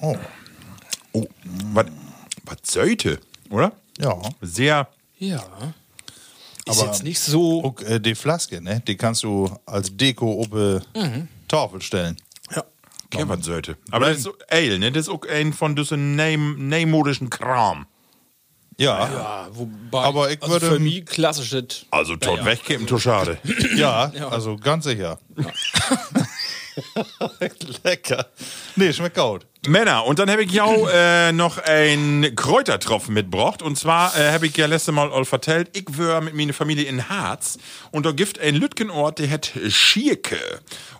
Oh, 0.00 0.16
Oh, 1.12 1.26
was, 1.72 1.86
was 2.44 2.56
sollte, 2.64 3.18
oder? 3.50 3.72
ja. 3.98 4.14
Sehr, 4.40 4.88
Ja. 5.18 5.42
Ist 6.66 6.78
Aber- 6.80 6.86
jetzt 6.90 7.02
nicht 7.02 7.18
so. 7.18 7.60
Und, 7.60 7.82
äh, 7.82 7.98
die 8.00 8.14
Flaske, 8.14 8.60
ne? 8.60 8.82
Die 8.86 8.96
kannst 8.96 9.22
du 9.22 9.50
als 9.64 9.96
Deko 9.96 10.40
auf 10.42 10.48
die 10.50 10.80
Tafel 11.48 11.80
stellen. 11.80 12.16
Ja. 12.54 12.62
ja, 13.14 13.26
was 13.28 13.44
sollte. 13.46 13.76
Aber 13.90 14.08
das 14.08 14.18
ist 14.18 14.24
so 14.24 14.34
Ale, 14.50 14.78
ne? 14.78 14.92
Das 14.92 15.04
ist 15.06 15.08
auch 15.08 15.22
ein 15.26 15.54
von 15.54 15.74
diesem 15.74 16.14
neumodischen 16.14 17.30
Kram. 17.30 17.86
Ja, 18.76 19.08
Ja, 19.10 19.48
wobei. 19.50 20.02
Aber 20.04 20.30
ich 20.30 20.40
also 20.42 20.52
würde- 20.52 20.66
Für 20.72 20.78
mich 20.78 21.04
klassisches. 21.06 21.86
Also 21.90 22.16
tot 22.16 22.44
wegkippen, 22.44 22.86
to 22.86 22.98
schade. 22.98 23.38
ja, 23.76 24.12
also 24.30 24.56
ganz 24.56 24.84
sicher. 24.84 25.18
Lecker. 27.84 28.26
Nee, 28.76 28.92
schmeckt 28.92 29.16
gut. 29.16 29.46
Männer, 29.66 30.06
und 30.06 30.18
dann 30.18 30.30
habe 30.30 30.44
ich 30.44 30.52
ja 30.52 30.66
äh, 31.28 31.32
noch 31.32 31.58
ein 31.58 32.32
Kräutertropfen 32.36 33.12
mitgebracht. 33.12 33.60
Und 33.60 33.76
zwar 33.76 34.16
äh, 34.16 34.32
habe 34.32 34.46
ich 34.46 34.56
ja 34.56 34.66
letzte 34.66 34.92
Mal 34.92 35.10
all 35.10 35.24
vertellt, 35.24 35.70
ich 35.76 35.86
war 35.98 36.20
mit 36.20 36.34
meiner 36.34 36.52
Familie 36.52 36.84
in 36.84 37.08
Harz 37.08 37.58
und 37.90 38.06
da 38.06 38.12
gibt 38.12 38.38
ein 38.38 38.54
Lütgenort, 38.54 39.18
der 39.18 39.30
hat 39.30 39.52
Schierke. 39.68 40.38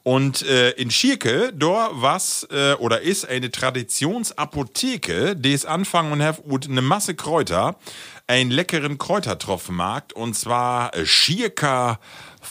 Und 0.03 0.43
äh, 0.43 0.71
in 0.71 0.91
Schierke, 0.91 1.53
da 1.55 1.91
was 1.93 2.47
äh, 2.51 2.75
oder 2.75 3.01
ist 3.01 3.29
eine 3.29 3.51
Traditionsapotheke, 3.51 5.37
die 5.37 5.53
es 5.53 5.65
anfangen 5.65 6.13
und 6.13 6.23
hat 6.23 6.43
eine 6.69 6.83
Masse 6.83 7.15
Kräuter 7.15 7.77
einen 8.27 8.51
leckeren 8.51 8.99
Kräutertropfenmarkt 8.99 10.13
und 10.13 10.35
zwar 10.35 10.95
äh, 10.95 11.07
Schierker 11.07 11.99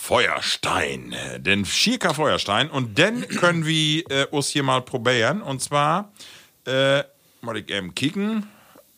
Feuerstein. 0.08 1.14
Den 1.40 1.66
Schierker 1.66 2.14
Feuerstein. 2.14 2.70
Und 2.70 2.98
den 2.98 3.28
können 3.40 3.66
wir 3.66 4.10
äh, 4.10 4.26
uns 4.32 4.48
hier 4.48 4.64
mal 4.64 4.82
probieren. 4.82 5.42
Und 5.42 5.62
zwar, 5.62 6.14
äh, 6.66 7.04
mal 7.42 7.58
ich 7.58 7.70
eben 7.70 7.94
kicken. 7.94 8.48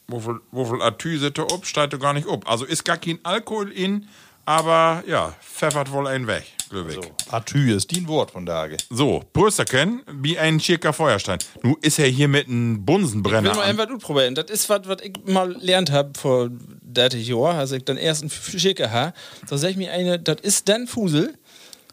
Wofür, 0.08 0.42
wofür 0.52 0.82
Atü 0.82 1.18
sitte 1.18 1.50
ob, 1.50 1.66
steigt 1.66 1.94
doch 1.94 2.00
gar 2.00 2.14
nicht 2.14 2.28
ob. 2.28 2.48
Also 2.48 2.64
ist 2.64 2.86
gar 2.86 2.98
kein 2.98 3.18
Alkohol 3.24 3.72
in, 3.72 4.08
aber 4.46 5.04
ja, 5.08 5.34
pfeffert 5.42 5.92
wohl 5.92 6.08
ein 6.08 6.28
weg, 6.28 6.46
ich. 6.90 6.96
So, 6.96 7.02
Atü 7.32 7.74
ist 7.76 7.92
die 7.92 8.02
ein 8.02 8.08
Wort 8.08 8.32
von 8.32 8.46
Tage. 8.46 8.78
so 8.90 9.24
Prösterken, 9.34 10.02
wie 10.12 10.38
ein 10.38 10.60
Schierker 10.60 10.94
Feuerstein. 10.94 11.40
Nu 11.64 11.76
ist 11.82 12.00
er 12.00 12.08
hier 12.08 12.28
mit 12.28 12.48
einem 12.48 12.74
Ich 12.74 12.78
will 12.78 12.86
Bunsenbrenner. 12.86 13.56
mal 13.56 13.62
einfach 13.64 13.90
ausprobieren. 13.90 14.36
Das 14.36 14.50
ist 14.50 14.70
was, 14.70 14.82
was 14.88 15.02
ich 15.02 15.14
mal 15.26 15.54
gelernt 15.54 15.92
habe 15.92 16.12
vor 16.18 16.50
30 16.94 17.28
Jahren, 17.28 17.58
als 17.58 17.72
ich 17.72 17.84
dann 17.86 17.98
erst 17.98 18.22
einen 18.22 18.32
Schicker 18.32 18.92
habe. 18.92 19.14
Da 19.48 19.58
sag 19.58 19.72
ich 19.72 19.78
mir 19.78 19.92
eine, 19.92 20.20
das 20.20 20.38
ist 20.42 20.70
dann 20.70 20.88
Fusel, 20.88 21.34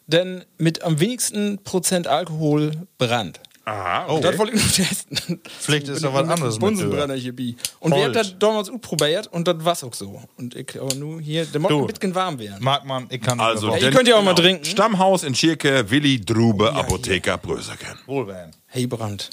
denn 0.06 0.44
mit 0.58 0.82
am 0.82 1.00
wenigsten 1.00 1.58
Prozent 1.64 2.06
Alkohol 2.06 2.72
brannt. 2.98 3.40
Aha, 3.68 4.04
Und 4.04 4.18
okay. 4.18 4.22
das 4.22 4.38
wollte 4.38 4.54
ich 4.56 4.62
noch 4.64 4.70
testen. 4.86 5.40
Vielleicht 5.58 5.88
ist 5.88 6.04
da 6.04 6.14
was 6.14 6.22
mit 6.22 6.30
anderes 6.30 6.54
mit 6.54 6.60
Bunsenbrenner 6.60 7.14
hier 7.14 7.34
bi. 7.34 7.56
Und 7.80 7.96
wir 7.96 8.04
haben 8.04 8.12
das 8.12 8.38
damals 8.38 8.70
ausprobiert 8.70 9.26
und 9.26 9.48
das 9.48 9.56
war 9.64 9.72
auch 9.72 9.92
so. 9.92 10.22
Und 10.36 10.54
ich 10.54 10.80
aber 10.80 10.94
nur 10.94 11.20
hier, 11.20 11.44
der 11.46 11.60
muss 11.60 11.72
ein 11.72 11.86
bisschen 11.88 12.14
warm 12.14 12.38
werden. 12.38 12.62
Mag 12.62 12.84
man, 12.84 13.08
ich 13.10 13.20
kann 13.20 13.40
Also, 13.40 13.70
das 13.70 13.82
ihr 13.82 13.90
könnt 13.90 14.06
ja 14.06 14.16
auch 14.18 14.22
mal 14.22 14.34
trinken. 14.34 14.64
Stammhaus 14.64 15.24
in 15.24 15.34
Schierke, 15.34 15.90
Willi 15.90 16.24
Drube, 16.24 16.72
Apotheker 16.72 17.38
Prösterken. 17.38 17.98
wohl 18.06 18.28
werden. 18.28 18.54
Hey 18.68 18.86
Brand. 18.86 19.30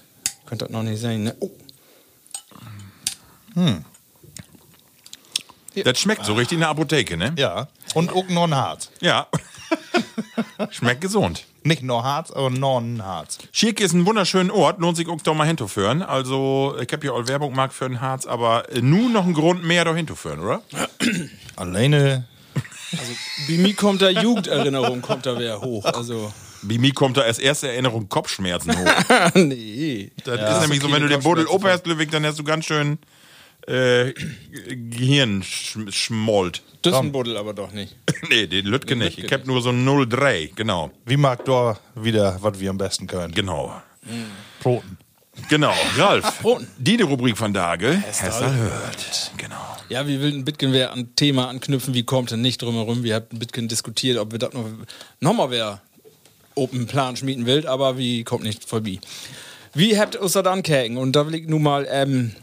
Könnte 0.48 0.66
das 0.66 0.72
noch 0.72 0.82
nicht 0.82 1.00
sein, 1.00 1.24
ne? 1.26 1.36
Oh. 1.40 1.52
Das 5.84 6.00
schmeckt 6.00 6.26
so 6.26 6.34
richtig 6.34 6.56
in 6.56 6.62
der 6.62 6.70
Apotheke, 6.70 7.18
ne? 7.18 7.36
Ja. 7.38 7.68
Und 7.94 8.12
auch 8.12 8.28
noch 8.30 8.46
ein 8.46 8.56
Harz. 8.56 8.90
Ja. 9.00 9.28
Schmeckt 10.72 11.02
gesund. 11.02 11.46
Nicht 11.66 11.84
nur 11.84 12.04
Harz, 12.04 12.32
aber 12.32 12.50
noch 12.50 12.80
ein 12.80 13.04
Harz. 13.04 13.38
Schierke 13.52 13.84
ist 13.84 13.94
ein 13.94 14.06
wunderschöner 14.06 14.54
Ort, 14.54 14.80
lohnt 14.80 14.98
sich 14.98 15.08
auch 15.08 15.22
da 15.22 15.34
mal 15.34 15.48
hinzuführen. 15.48 16.02
Also, 16.02 16.76
ich 16.82 16.92
habe 16.92 17.06
ja 17.06 17.14
auch 17.14 17.28
Werbung 17.28 17.52
gemacht 17.52 17.74
für 17.74 17.88
den 17.88 18.02
Harz, 18.02 18.26
aber 18.26 18.70
äh, 18.70 18.82
nun 18.82 19.14
noch 19.14 19.26
ein 19.26 19.34
Grund 19.34 19.64
mehr 19.64 19.86
da 19.86 19.96
hinzuführen, 19.96 20.40
oder? 20.40 20.62
Alleine. 21.56 22.26
Bei 23.48 23.54
mir 23.54 23.74
kommt 23.74 24.02
da 24.02 24.10
Jugenderinnerung, 24.10 25.02
kommt 25.02 25.26
da 25.26 25.40
wer 25.40 25.62
hoch. 25.62 25.86
Also, 25.86 26.32
Bei 26.62 26.78
mir 26.78 26.94
kommt 26.94 27.18
da 27.18 27.22
als 27.22 27.40
erste 27.40 27.70
Erinnerung 27.70 28.10
Kopfschmerzen 28.10 28.78
hoch. 28.78 28.92
nee. 29.36 30.12
Das 30.24 30.56
ist 30.56 30.62
nämlich 30.62 30.82
so, 30.82 30.92
wenn 30.92 31.02
du 31.02 31.08
den 31.08 31.22
Buddel 31.22 31.48
operst, 31.48 31.88
Ludwig, 31.88 32.12
dann 32.12 32.26
hast 32.26 32.38
du 32.40 32.44
ganz 32.44 32.66
schön 32.66 33.00
äh, 33.68 34.14
Gehirn 34.68 35.44
sch 35.44 35.78
schmollt. 35.90 36.62
Düssenbuddel 36.86 37.38
aber 37.38 37.54
doch 37.54 37.72
nicht. 37.72 37.96
nee, 38.30 38.48
den 38.48 38.66
Lütke 38.66 38.96
nicht. 38.96 39.18
Lütke 39.18 39.28
Ich 39.28 39.34
hab 39.34 39.48
nur 39.48 39.62
so 39.62 39.70
0,3, 39.70 40.52
genau. 40.56 40.92
Wie 41.06 41.18
mag 41.18 41.46
da 41.46 41.80
wieder, 41.96 42.38
was 42.42 42.60
wir 42.60 42.70
am 42.70 42.78
besten 42.78 43.08
können? 43.08 43.34
Genau. 43.34 43.82
Broten. 44.62 44.98
Genau, 45.50 45.74
Ralf. 45.98 46.40
Broten. 46.42 46.68
Die 46.78 47.02
Rubrik 47.02 47.38
von 47.38 47.54
Tage. 47.54 47.92
Hester 47.92 48.54
hört. 48.54 49.32
Genau. 49.38 49.56
Ja, 49.90 50.08
wir 50.08 50.22
will 50.22 50.34
ein 50.34 50.46
bisschen 50.46 50.74
wer 50.74 50.92
an 50.92 51.16
Thema 51.16 51.50
anknüpfen, 51.50 51.94
wie 51.94 52.04
kommt 52.04 52.32
denn 52.32 52.42
nicht 52.42 52.62
drumherum. 52.62 53.04
Wir 53.04 53.16
haben 53.16 53.28
ein 53.32 53.40
bisschen 53.40 53.68
diskutiert, 53.68 54.18
ob 54.18 54.32
wir 54.32 54.40
das 54.40 54.54
noch, 54.54 54.66
noch 55.20 55.34
mal 55.34 55.50
wer 55.50 55.82
Open 56.56 56.86
Plan 56.86 57.16
schmieden 57.16 57.46
will, 57.46 57.66
aber 57.68 57.98
wie 57.98 58.24
kommt 58.24 58.44
nicht 58.44 58.64
vorbei. 58.64 59.00
Wie 59.74 59.98
habt 59.98 60.16
ihr 60.16 60.22
uns 60.22 60.34
das 60.34 60.46
ankeken? 60.46 60.98
Und 60.98 61.16
da 61.16 61.26
will 61.26 61.36
ich 61.36 61.48
nun 61.48 61.64
mal 61.64 61.88
ähm, 61.90 62.36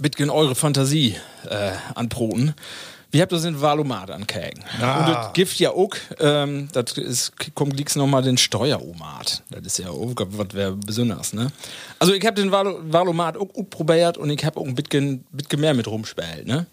bisschen 0.00 0.30
eure 0.30 0.54
Fantasie 0.54 1.16
äh, 1.48 1.72
anproten. 1.94 2.54
Wie 3.12 3.20
habt 3.20 3.30
ihr 3.30 3.36
uns 3.36 3.44
den 3.44 3.60
Valomat 3.60 4.10
ankeken? 4.10 4.64
Und 4.80 5.08
das 5.08 5.34
gibt 5.34 5.58
ja 5.58 5.70
auch, 5.70 5.90
ähm, 6.18 6.68
das 6.72 6.92
ist, 6.96 7.32
kommt 7.54 7.76
gleich 7.76 7.94
noch 7.94 8.06
mal 8.06 8.22
den 8.22 8.38
Steueromat. 8.38 9.42
Das 9.50 9.66
ist 9.66 9.78
ja 9.78 9.90
auch 9.90 10.14
was 10.16 10.54
wäre 10.54 10.72
besonders, 10.72 11.34
ne? 11.34 11.52
Also 11.98 12.14
ich 12.14 12.24
hab 12.24 12.36
den 12.36 12.50
Valo 12.50 12.80
Valomat 12.84 13.36
auch, 13.36 13.50
auch 13.54 13.68
probiert 13.68 14.16
und 14.16 14.30
ich 14.30 14.42
hab 14.46 14.56
auch 14.56 14.64
ein 14.64 14.74
bisschen, 14.74 15.26
bisschen 15.30 15.60
mehr 15.60 15.74
mit 15.74 15.88
rumspielt, 15.88 16.46
ne? 16.46 16.66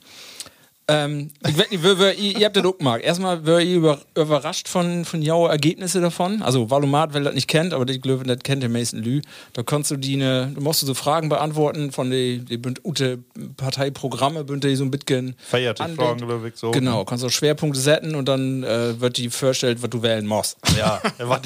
Ähm, 0.89 1.31
ich 1.47 1.57
weiß 1.57 1.69
nicht, 1.71 1.83
wer, 1.83 1.99
wer, 1.99 2.17
ihr, 2.17 2.37
ihr 2.37 2.45
habt 2.45 2.57
das 2.57 2.65
auch 2.65 2.77
gemacht. 2.77 3.01
Erstmal, 3.01 3.45
wer 3.45 3.59
ihr 3.59 3.77
über, 3.77 3.99
überrascht 4.15 4.67
von, 4.67 5.05
von 5.05 5.21
jouer 5.21 5.49
Ergebnisse 5.49 6.01
davon? 6.01 6.41
Also, 6.41 6.69
Valomat, 6.69 7.13
wer 7.13 7.21
das 7.21 7.33
nicht 7.33 7.47
kennt, 7.47 7.73
aber 7.73 7.87
ich 7.89 8.01
glaube, 8.01 8.23
das 8.23 8.39
kennt 8.39 8.63
der 8.63 8.69
Mason 8.69 9.01
Lü. 9.01 9.21
Da 9.53 9.63
kannst 9.63 9.91
du 9.91 9.97
die, 9.97 10.15
ne, 10.15 10.51
du 10.53 10.61
musst 10.61 10.81
so 10.81 10.93
Fragen 10.93 11.29
beantworten 11.29 11.91
von 11.91 12.09
den 12.09 12.45
die, 12.45 12.57
die 12.57 12.73
Ute 12.83 13.19
Parteiprogramme, 13.57 14.43
bünd 14.43 14.63
die 14.63 14.75
so 14.75 14.83
ein 14.83 14.91
bisschen. 14.91 15.35
Feierte 15.37 15.83
andenkt. 15.83 16.03
Fragen, 16.03 16.27
glaube 16.27 16.49
ich, 16.49 16.55
so. 16.55 16.71
Genau, 16.71 17.05
kannst 17.05 17.23
auch 17.23 17.29
Schwerpunkte 17.29 17.79
setzen 17.79 18.15
und 18.15 18.27
dann 18.27 18.63
äh, 18.63 18.99
wird 18.99 19.17
die 19.17 19.29
vorgestellt, 19.29 19.81
was 19.81 19.89
du 19.89 20.01
wählen 20.01 20.25
musst. 20.25 20.57
Ja? 20.77 21.01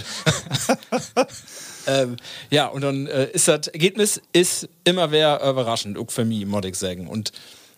Ähm, 1.85 2.15
ja, 2.49 2.67
und 2.67 2.81
dann 2.81 3.07
äh, 3.07 3.27
ist 3.31 3.47
das 3.49 3.67
Ergebnis 3.67 4.21
ist 4.31 4.69
immer 4.85 5.11
wer 5.11 5.41
überraschend, 5.41 5.97
auch 5.97 6.09
für 6.09 6.23
mich, 6.23 6.45
muss 6.45 6.63
ich 6.63 6.75
sagen. 6.75 7.07
Und 7.07 7.33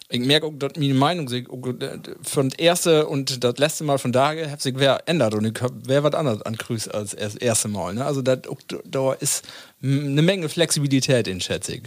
ich 0.10 0.20
merke 0.20 0.46
auch, 0.48 0.54
dass 0.56 0.74
meine 0.78 0.94
Meinung 0.94 1.28
sich 1.28 1.48
äh, 1.48 2.00
von 2.22 2.50
das 2.50 2.60
erste 2.60 3.08
und 3.08 3.44
das 3.44 3.58
letzte 3.58 3.84
Mal 3.84 3.98
von 3.98 4.12
da 4.12 4.36
hat 4.36 4.62
sich 4.62 4.76
wer 4.78 5.02
ändert 5.08 5.34
und 5.34 5.46
ich 5.46 5.62
hab 5.62 5.72
wer 5.86 6.04
was 6.04 6.13
anderes 6.13 6.41
angrüßt 6.44 6.94
als 6.94 7.15
das 7.15 7.36
erste 7.36 7.68
Mal. 7.70 7.96
Ne? 7.96 8.06
Also 8.06 8.22
das, 8.22 8.39
da 8.86 9.13
ist 9.13 9.46
eine 9.82 10.22
Menge 10.22 10.48
Flexibilität 10.50 11.28
in, 11.28 11.41
schätze 11.41 11.76
ich. 11.76 11.84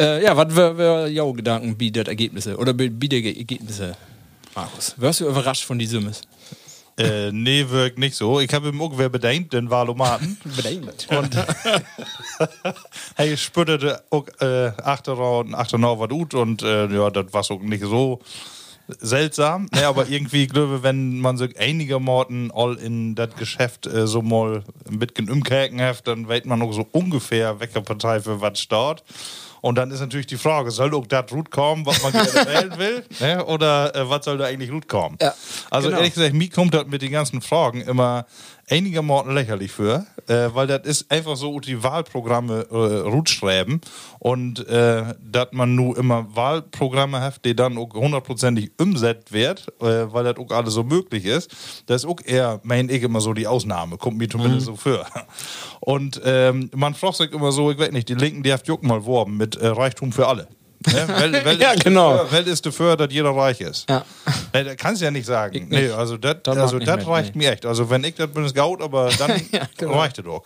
Äh, 0.00 0.24
ja, 0.24 0.36
was 0.36 0.54
wäre 0.56 1.08
ja 1.08 1.30
Gedanken, 1.32 1.78
das 1.92 2.08
Ergebnisse 2.08 2.56
oder 2.56 2.74
die 2.74 3.38
Ergebnisse, 3.38 3.96
Markus? 4.54 4.94
Wirst 4.96 5.20
du 5.20 5.28
überrascht 5.28 5.64
von 5.64 5.78
die 5.78 5.86
Summes? 5.86 6.22
Äh, 6.98 7.30
nee, 7.30 7.66
wirkt 7.68 7.98
nicht 7.98 8.16
so. 8.16 8.40
Ich 8.40 8.52
habe 8.54 8.68
ihm 8.68 8.80
wer 8.96 9.08
bedenkt, 9.08 9.52
den 9.52 9.70
Valomaten. 9.70 10.38
Und 11.10 11.36
hey, 13.16 13.36
spüttete 13.36 14.02
auch 14.10 14.26
äh, 14.40 14.72
achterer 14.82 15.40
und 15.40 15.54
achterer 15.54 15.98
was 15.98 16.08
gut 16.08 16.34
und 16.34 16.62
äh, 16.62 16.86
ja, 16.86 17.10
das 17.10 17.32
war 17.32 17.50
auch 17.50 17.60
nicht 17.60 17.84
so 17.84 18.20
seltsam. 18.88 19.68
Ne, 19.74 19.86
aber 19.86 20.08
irgendwie, 20.08 20.44
ich 20.44 20.50
glaube, 20.50 20.82
wenn 20.82 21.20
man 21.20 21.36
so 21.36 21.46
einigermaßen 21.58 22.50
all 22.54 22.76
in 22.76 23.14
das 23.14 23.34
Geschäft 23.36 23.86
äh, 23.86 24.06
so 24.06 24.22
mal 24.22 24.62
ein 24.88 24.98
bisschen 24.98 25.30
umkäken 25.30 25.80
hat, 25.80 26.06
dann 26.06 26.28
weiß 26.28 26.44
man 26.44 26.62
auch 26.62 26.72
so 26.72 26.86
ungefähr, 26.92 27.58
welche 27.60 27.80
Partei 27.82 28.20
für 28.20 28.40
was 28.40 28.60
steht. 28.60 29.02
Und 29.66 29.74
dann 29.74 29.90
ist 29.90 29.98
natürlich 29.98 30.28
die 30.28 30.36
Frage, 30.36 30.70
soll 30.70 30.94
auch 30.94 31.08
das 31.08 31.28
gut 31.28 31.50
kommen, 31.50 31.84
was 31.86 32.00
man 32.00 32.12
gerne 32.12 32.28
wählen 32.46 32.78
will? 32.78 33.04
Ne? 33.18 33.44
Oder 33.44 33.96
äh, 33.96 34.08
was 34.08 34.24
soll 34.24 34.38
da 34.38 34.44
eigentlich 34.44 34.70
gut 34.70 34.86
kommen? 34.86 35.18
Ja, 35.20 35.34
also 35.70 35.88
genau. 35.88 35.98
ehrlich 35.98 36.14
gesagt, 36.14 36.34
mir 36.34 36.48
kommt 36.50 36.72
das 36.72 36.86
mit 36.86 37.02
den 37.02 37.10
ganzen 37.10 37.42
Fragen 37.42 37.80
immer 37.80 38.26
einigermaßen 38.68 39.32
lächerlich 39.32 39.70
für, 39.70 40.06
äh, 40.26 40.48
weil 40.52 40.66
das 40.66 40.82
ist 40.84 41.10
einfach 41.10 41.36
so 41.36 41.60
die 41.60 41.82
Wahlprogramme 41.82 42.66
äh, 42.70 42.74
rutschreiben 42.74 43.80
und 44.18 44.66
äh, 44.66 45.14
dass 45.20 45.48
man 45.52 45.74
nur 45.74 45.96
immer 45.96 46.34
Wahlprogramme 46.34 47.20
hat, 47.20 47.44
die 47.44 47.54
dann 47.54 47.78
auch 47.78 47.94
hundertprozentig 47.94 48.72
umsetzt 48.80 49.32
wird, 49.32 49.68
äh, 49.80 50.12
weil 50.12 50.24
das 50.24 50.36
auch 50.38 50.50
alles 50.50 50.74
so 50.74 50.82
möglich 50.82 51.24
ist. 51.24 51.50
Das 51.86 52.02
ist 52.02 52.10
auch 52.10 52.20
eher, 52.24 52.60
mein 52.64 52.88
ich 52.88 53.02
immer 53.02 53.20
so 53.20 53.34
die 53.34 53.46
Ausnahme, 53.46 53.98
kommt 53.98 54.18
mir 54.18 54.28
zumindest 54.28 54.66
so 54.66 54.76
für. 54.76 55.06
Und 55.80 56.20
ähm, 56.24 56.70
man 56.74 56.94
fragt 56.94 57.16
sich 57.16 57.32
immer 57.32 57.52
so, 57.52 57.70
ich 57.70 57.78
weiß 57.78 57.92
nicht, 57.92 58.08
die 58.08 58.14
Linken, 58.14 58.42
die 58.42 58.52
hat 58.52 58.66
Juck 58.66 58.82
mal 58.82 59.04
worben 59.04 59.36
mit 59.36 59.56
äh, 59.56 59.68
Reichtum 59.68 60.10
für 60.10 60.26
alle. 60.26 60.48
Ne? 60.86 61.04
Weil, 61.08 61.32
weil 61.44 61.60
Ja, 61.60 61.74
genau. 61.74 62.16
Dafür, 62.16 62.38
weil 62.38 62.48
ist 62.48 62.64
dafür, 62.66 62.96
dass 62.96 63.12
jeder 63.12 63.30
reich 63.30 63.60
ist. 63.60 63.88
Ja. 63.88 64.04
Nee, 64.52 64.64
das 64.64 64.76
kannst 64.76 65.00
du 65.00 65.04
ja 65.06 65.10
nicht 65.10 65.26
sagen. 65.26 65.54
Ich 65.54 65.66
nee, 65.68 65.82
nicht. 65.82 65.94
also 65.94 66.16
das 66.16 66.36
Das 66.42 66.56
also 66.56 66.78
das 66.78 66.96
mit, 66.96 67.06
reicht 67.06 67.34
nee. 67.36 67.44
mir 67.44 67.52
echt. 67.52 67.66
Also 67.66 67.88
wenn 67.90 68.04
ich 68.04 68.14
das 68.14 68.28
bin, 68.30 68.44
ist 68.44 68.54
gaut, 68.54 68.80
aber 68.82 69.10
dann 69.18 69.40
Ja, 69.52 69.68
genau. 69.76 69.98
reicht 69.98 70.18
es 70.18 70.24
doch. 70.24 70.42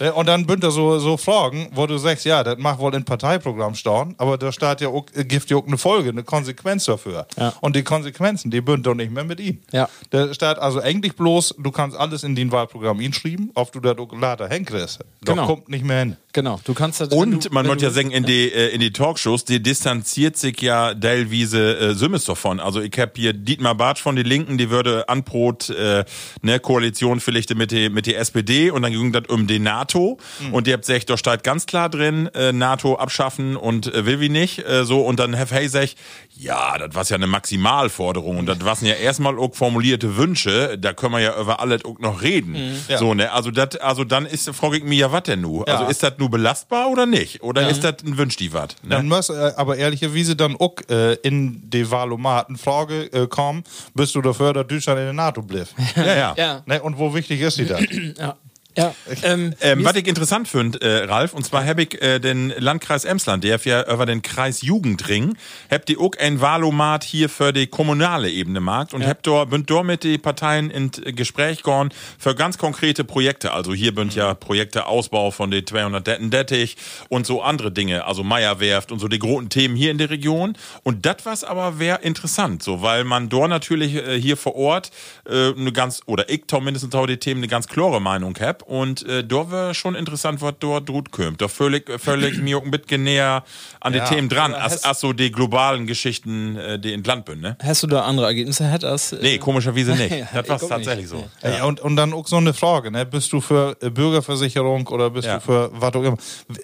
Äh, 0.00 0.10
Und 0.10 0.26
dann 0.26 0.46
bünd 0.46 0.64
er 0.64 0.70
so, 0.70 0.98
so 0.98 1.16
Fragen, 1.16 1.68
wo 1.72 1.86
du 1.86 1.98
sagst, 1.98 2.24
ja, 2.24 2.42
das 2.42 2.58
mag 2.58 2.78
wohl 2.78 2.94
in 2.94 3.04
Parteiprogramm 3.04 3.74
stehen, 3.74 4.14
aber 4.18 4.38
da 4.38 4.50
steht 4.52 4.80
ja 4.80 4.88
auch, 4.88 5.04
äh, 5.14 5.24
gibt 5.24 5.48
ja 5.50 5.56
auch 5.56 5.66
eine 5.66 5.78
Folge, 5.78 6.10
eine 6.10 6.22
Konsequenz 6.24 6.86
dafür. 6.86 7.26
Ja. 7.36 7.52
Und 7.60 7.76
die 7.76 7.82
Konsequenzen, 7.82 8.50
die 8.50 8.60
bünd 8.60 8.86
doch 8.86 8.94
nicht 8.94 9.10
mehr 9.12 9.24
mit 9.24 9.40
ihm. 9.40 9.60
Ja. 9.70 9.88
Da 10.10 10.32
steht 10.34 10.58
also 10.58 10.80
eigentlich 10.80 11.14
bloß, 11.16 11.54
du 11.58 11.70
kannst 11.70 11.96
alles 11.96 12.24
in 12.24 12.34
den 12.34 12.50
Wahlprogramm 12.52 13.00
hinschreiben, 13.00 13.50
ob 13.54 13.72
du 13.72 13.80
das 13.80 13.98
auch 13.98 14.12
later 14.12 14.48
hinkriegst. 14.48 15.00
Genau. 15.24 15.46
kommt 15.46 15.68
nicht 15.68 15.84
mehr 15.84 16.00
hin. 16.00 16.16
Genau, 16.34 16.60
du 16.64 16.72
kannst 16.72 17.00
das. 17.00 17.08
Und 17.10 17.44
du, 17.44 17.48
man 17.52 17.66
muss 17.66 17.76
du- 17.78 17.84
ja 17.84 17.90
sagen, 17.90 18.10
in 18.10 18.24
die, 18.24 18.50
äh, 18.50 18.68
in 18.74 18.80
die 18.80 18.90
Talkshows, 18.92 19.44
die 19.44 19.62
distanziert 19.62 20.36
sich 20.36 20.60
ja 20.62 20.94
teilweise 20.94 21.78
äh, 21.78 21.94
Sümmes 21.94 22.24
davon. 22.24 22.58
Also 22.58 22.80
ich 22.80 22.98
hab 22.98 23.16
hier 23.16 23.32
Dietmar 23.34 23.74
Bartsch 23.74 24.00
von 24.00 24.16
die 24.16 24.22
Linken, 24.22 24.56
die 24.56 24.70
würde 24.70 25.08
anbrot 25.08 25.68
äh, 25.70 26.04
ne 26.40 26.58
Koalition 26.58 27.20
vielleicht 27.20 27.54
mit 27.54 27.70
die, 27.70 27.90
mit 27.90 28.06
die 28.06 28.14
SPD 28.14 28.70
und 28.70 28.82
dann 28.82 28.92
ging 28.92 29.12
das 29.12 29.24
um 29.28 29.46
die 29.46 29.58
NATO 29.58 30.18
und 30.52 30.66
die 30.66 30.72
habt 30.72 30.86
gesagt, 30.86 31.10
da 31.10 31.16
steht 31.18 31.44
ganz 31.44 31.66
klar 31.66 31.88
drin, 31.90 32.28
äh, 32.34 32.52
NATO 32.52 32.96
abschaffen 32.96 33.56
und 33.56 33.92
äh, 33.94 34.06
will 34.06 34.20
wie 34.20 34.28
nicht, 34.30 34.58
äh, 34.66 34.84
so 34.84 35.02
und 35.02 35.18
dann 35.20 35.34
Herr 35.34 35.46
Hey 35.50 35.68
sagt, 35.68 35.96
ja, 36.34 36.78
das 36.78 36.94
war 36.94 37.04
ja 37.04 37.16
eine 37.16 37.26
Maximalforderung 37.26 38.38
und 38.38 38.46
das 38.46 38.64
waren 38.64 38.86
ja 38.86 38.94
erstmal 38.94 39.38
auch 39.38 39.54
formulierte 39.54 40.16
Wünsche, 40.16 40.78
da 40.78 40.92
können 40.92 41.12
wir 41.12 41.20
ja 41.20 41.38
über 41.40 41.60
alles 41.60 41.84
auch 41.84 41.98
noch 41.98 42.22
reden. 42.22 42.56
Ja. 42.88 42.98
So, 42.98 43.12
ne, 43.14 43.32
also 43.32 43.50
das, 43.50 43.76
also 43.76 44.04
dann 44.04 44.24
ist, 44.26 44.48
frage 44.54 44.78
ich 44.78 44.84
mich 44.84 44.98
ja, 44.98 45.12
was 45.12 45.24
denn 45.24 45.40
nu? 45.42 45.62
Also 45.64 45.84
Ja. 45.84 45.90
ist 45.90 46.02
das 46.02 46.14
nur 46.22 46.30
belastbar 46.30 46.88
oder 46.88 47.04
nicht? 47.04 47.42
Oder 47.42 47.68
ist 47.68 47.82
das 47.82 47.96
ein 48.04 48.16
Wünsch 48.16 48.36
die 48.36 48.52
wat? 48.52 48.76
Ne? 48.82 48.90
Dann 48.90 49.08
muss 49.08 49.28
äh, 49.28 49.52
aber 49.56 49.76
ehrlicherweise 49.76 50.36
dann 50.36 50.56
auch 50.56 50.76
äh, 50.88 51.14
in 51.22 51.68
die 51.68 51.90
Wahlomaten 51.90 52.56
Frage 52.56 53.12
äh, 53.12 53.26
kommen, 53.26 53.64
bist 53.94 54.14
du 54.14 54.22
dafür, 54.22 54.52
dass 54.52 54.66
Deutschland 54.68 55.00
in 55.00 55.06
der 55.06 55.12
NATO 55.12 55.42
bleibt? 55.42 55.74
Ja, 55.96 56.14
ja. 56.14 56.34
Ja, 56.36 56.62
ne? 56.66 56.82
Und 56.82 56.98
wo 56.98 57.12
wichtig 57.12 57.40
ist 57.40 57.56
sie 57.56 57.66
dann? 57.66 57.86
ja. 58.18 58.36
Ja, 58.76 58.94
ähm, 59.22 59.54
Ähm, 59.60 59.84
was 59.84 59.96
ich 59.96 60.06
interessant 60.06 60.48
finde, 60.48 60.80
äh, 60.80 61.04
Ralf, 61.04 61.34
und 61.34 61.44
zwar 61.44 61.64
hab 61.66 61.78
ich 61.78 62.00
äh, 62.00 62.18
den 62.18 62.52
Landkreis 62.56 63.04
Emsland, 63.04 63.44
der 63.44 63.60
ja 63.64 63.92
über 63.92 64.06
den 64.06 64.22
Kreis 64.22 64.62
Jugendring, 64.62 65.36
habt 65.70 65.88
die 65.88 65.98
auch 65.98 66.12
ein 66.18 66.40
Wahlomat 66.40 67.04
hier 67.04 67.28
für 67.28 67.52
die 67.52 67.66
kommunale 67.66 68.30
Ebene 68.30 68.60
markt 68.60 68.94
und 68.94 69.06
habt 69.06 69.26
dort, 69.26 69.50
bünd 69.50 69.68
dort 69.68 69.86
mit 69.86 70.04
den 70.04 70.20
Parteien 70.20 70.70
in 70.70 70.90
Gespräch 70.90 71.58
gegangen 71.58 71.90
für 72.18 72.34
ganz 72.34 72.58
konkrete 72.58 73.04
Projekte. 73.04 73.52
Also 73.52 73.74
hier 73.74 73.94
bünd 73.94 74.14
ja 74.14 74.34
Projekte 74.34 74.86
Ausbau 74.86 75.30
von 75.30 75.50
den 75.50 75.66
200 75.66 76.06
Detten 76.06 76.30
Dettich 76.30 76.76
und 77.08 77.26
so 77.26 77.42
andere 77.42 77.72
Dinge, 77.72 78.06
also 78.06 78.24
Meierwerft 78.24 78.90
und 78.90 78.98
so 78.98 79.08
die 79.08 79.18
großen 79.18 79.48
Themen 79.48 79.76
hier 79.76 79.90
in 79.90 79.98
der 79.98 80.10
Region. 80.10 80.56
Und 80.82 81.04
das 81.04 81.16
was 81.24 81.44
aber 81.44 81.78
wär 81.78 82.02
interessant, 82.02 82.62
so, 82.62 82.82
weil 82.82 83.04
man 83.04 83.28
dort 83.28 83.50
natürlich 83.50 83.94
äh, 83.94 84.20
hier 84.20 84.36
vor 84.36 84.56
Ort 84.56 84.90
äh, 85.28 85.52
eine 85.52 85.72
ganz, 85.72 86.00
oder 86.06 86.28
ich 86.30 86.44
zumindest 86.46 86.94
auch 86.94 87.06
die 87.06 87.18
Themen 87.18 87.40
eine 87.40 87.48
ganz 87.48 87.68
klare 87.68 88.00
Meinung 88.00 88.34
und 88.66 89.06
äh, 89.06 89.24
da 89.24 89.50
wär 89.50 89.74
schon 89.74 89.94
interessant, 89.94 90.40
was 90.40 90.54
dort 90.60 90.86
gut 90.88 91.10
kommt. 91.12 91.40
Da 91.40 91.48
völlig, 91.48 91.90
völlig 92.00 92.38
mir 92.40 92.58
auch 92.58 92.62
ein 92.64 92.70
bisschen 92.70 93.04
näher 93.04 93.44
an 93.80 93.94
Ja. 93.94 94.04
die 94.08 94.14
Themen 94.14 94.28
dran, 94.28 94.54
Aber 94.54 94.64
als, 94.64 94.84
als 94.84 95.00
so 95.00 95.12
die 95.12 95.30
globalen 95.32 95.86
Geschichten, 95.86 96.56
äh, 96.56 96.78
die 96.78 96.92
in 96.92 97.02
Land 97.04 97.24
bin, 97.24 97.40
ne? 97.40 97.56
hast 97.62 97.82
du 97.82 97.86
da 97.86 98.02
andere 98.02 98.26
Ergebnisse 98.26 98.66
hätt 98.70 98.84
als. 98.84 99.12
äh, 99.12 99.18
Nee, 99.22 99.38
komischerweise 99.38 99.92
nicht. 99.92 100.12
Das 100.32 100.48
war 100.48 100.58
tatsächlich 100.58 101.10
nicht. 101.10 101.24
so. 101.42 101.46
Ja. 101.48 101.64
und, 101.64 101.80
und 101.80 101.96
dann 101.96 102.12
auch 102.12 102.26
so 102.26 102.36
eine 102.36 102.54
Frage, 102.54 102.90
ne? 102.90 103.04
Bist 103.06 103.32
du 103.32 103.40
für 103.40 103.76
äh, 103.80 103.90
Bürgerversicherung 103.90 104.86
oder 104.88 105.10
bist 105.10 105.26
Ja. 105.26 105.34
du 105.36 105.40
für 105.40 105.70
was 105.72 105.94
auch 105.94 106.02
immer? 106.02 106.16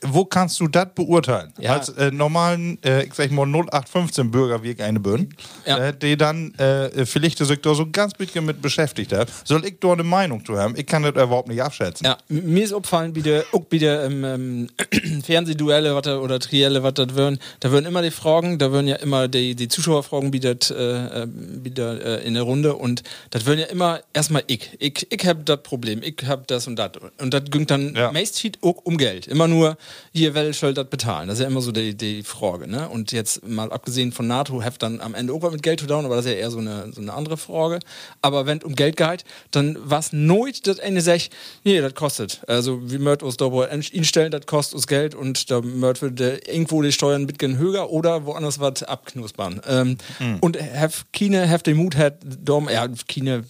Wo 0.07 0.25
kannst 0.25 0.61
du 0.61 0.69
das 0.69 0.89
beurteilen? 0.95 1.53
Ja. 1.59 1.75
Als 1.75 1.89
äh, 1.91 2.11
normalen, 2.11 2.79
äh, 2.85 3.05
ich 3.05 3.15
sag 3.15 3.31
mal 3.31 3.47
0815 3.47 4.31
Bürger, 4.31 4.63
wie 4.63 4.71
ich 4.73 4.83
eine 4.83 5.01
bin, 5.01 5.35
Ja. 5.67 5.79
äh, 5.79 5.97
die 5.97 6.17
dann 6.17 6.55
äh, 6.55 7.05
vielleicht 7.07 7.39
sich 7.39 7.61
da 7.61 7.75
so 7.75 7.87
ganz 7.91 8.15
bisschen 8.15 8.45
mit 8.45 8.61
beschäftigt 8.63 9.13
hat, 9.13 9.29
soll 9.45 9.65
ich 9.65 9.79
da 9.81 9.93
eine 9.93 10.03
Meinung 10.05 10.45
zu 10.45 10.59
haben? 10.59 10.75
Ich 10.77 10.87
kann 10.87 11.03
das 11.03 11.13
überhaupt 11.13 11.49
nicht 11.49 11.63
abschätzen. 11.63 11.88
Schwätzen. 11.89 12.05
Ja, 12.05 12.19
mir 12.29 12.65
ist 12.65 12.73
aufgefallen, 12.73 13.15
wie 13.15 13.23
der, 13.23 13.45
auch 13.53 13.65
wie 13.71 13.79
der 13.79 14.05
ähm, 14.05 14.25
ähm, 14.25 15.23
Fernsehduelle 15.25 16.01
da- 16.03 16.19
oder 16.19 16.39
Trielle, 16.41 16.83
was 16.83 16.95
das 16.95 17.15
würden, 17.15 17.39
da 17.61 17.71
würden 17.71 17.87
immer 17.87 18.03
die 18.03 18.11
Fragen, 18.11 18.59
da 18.59 18.73
würden 18.73 18.89
ja 18.89 18.97
immer 18.97 19.29
die, 19.29 19.55
die 19.55 19.69
Zuschauerfragen 19.69 20.33
wie 20.33 20.41
das 20.41 20.71
äh, 20.71 20.75
äh, 20.75 21.27
wieder 21.29 22.21
äh, 22.23 22.27
in 22.27 22.35
der 22.35 22.43
Runde 22.45 22.75
und 22.75 23.03
das 23.31 23.47
würden 23.47 23.61
ja 23.61 23.67
immer 23.67 24.01
erstmal 24.13 24.43
ich. 24.47 24.71
Ich, 24.79 25.07
ich 25.11 25.27
hab 25.27 25.45
das 25.47 25.63
Problem, 25.63 26.01
ich 26.03 26.17
hab 26.27 26.47
das 26.47 26.67
und 26.67 26.77
das. 26.77 26.93
Und 27.19 27.35
das 27.35 27.45
ging 27.51 27.67
dann 27.67 27.95
Ja. 27.95 28.13
meist 28.13 28.39
auch 28.63 28.77
um 28.85 28.97
Geld. 28.99 29.27
Immer 29.27 29.49
nur, 29.49 29.77
hier, 30.13 30.35
wer 30.35 30.53
soll 30.53 30.75
das 30.75 30.87
bezahlen? 30.89 31.29
Das 31.29 31.39
ist 31.39 31.43
ja 31.43 31.49
immer 31.49 31.61
so 31.61 31.73
die, 31.73 31.95
die 31.97 32.23
Frage. 32.23 32.69
Ne? 32.69 32.89
Und 32.89 33.11
jetzt 33.13 33.47
mal 33.47 33.71
abgesehen 33.73 34.13
von 34.13 34.27
NATO, 34.27 34.63
heft 34.63 34.83
dann 34.83 35.01
am 35.01 35.15
Ende 35.15 35.33
auch 35.33 35.43
was 35.43 35.53
mit 35.53 35.63
Geld 35.63 35.81
zu 35.81 35.87
down, 35.87 36.05
aber 36.05 36.17
das 36.17 36.27
ist 36.27 36.33
ja 36.33 36.39
eher 36.39 36.51
so 36.51 36.59
eine, 36.59 36.93
so 36.93 37.01
eine 37.01 37.13
andere 37.13 37.37
Frage. 37.37 37.81
Aber 38.23 38.47
wenn 38.47 38.63
um 38.63 38.75
Geld 38.75 38.97
geht, 38.97 39.25
dann 39.51 39.77
was 39.81 40.13
nooit 40.13 40.67
das 40.67 40.79
eine 40.81 41.01
sagt, 41.01 41.31
nee, 41.65 41.78
das 41.83 41.95
kostet. 41.95 42.41
Also 42.47 42.81
wie 42.91 42.99
möcht 42.99 43.23
uns 43.23 43.37
da 43.37 43.51
wohl 43.51 43.67
instellen, 43.67 44.31
das 44.31 44.47
kostet 44.47 44.75
uns 44.75 44.87
Geld 44.87 45.15
und 45.15 45.51
da 45.51 45.61
möcht 45.61 46.03
wir 46.03 46.49
irgendwo 46.49 46.83
die 46.83 46.93
Steuern 46.93 47.27
bisschen 47.27 47.59
höher 47.59 47.91
oder 47.91 48.27
woanders 48.27 48.61
was 48.61 48.83
abknuspern. 48.83 49.61
Ähm, 49.69 49.97
Und 50.41 50.59
have 50.61 51.05
keine, 51.13 51.49
have 51.49 51.63
den 51.63 51.77
Mut 51.77 51.97
hat, 51.97 52.19
dom, 52.25 52.69
ja, 52.69 52.89
keine 53.09 53.45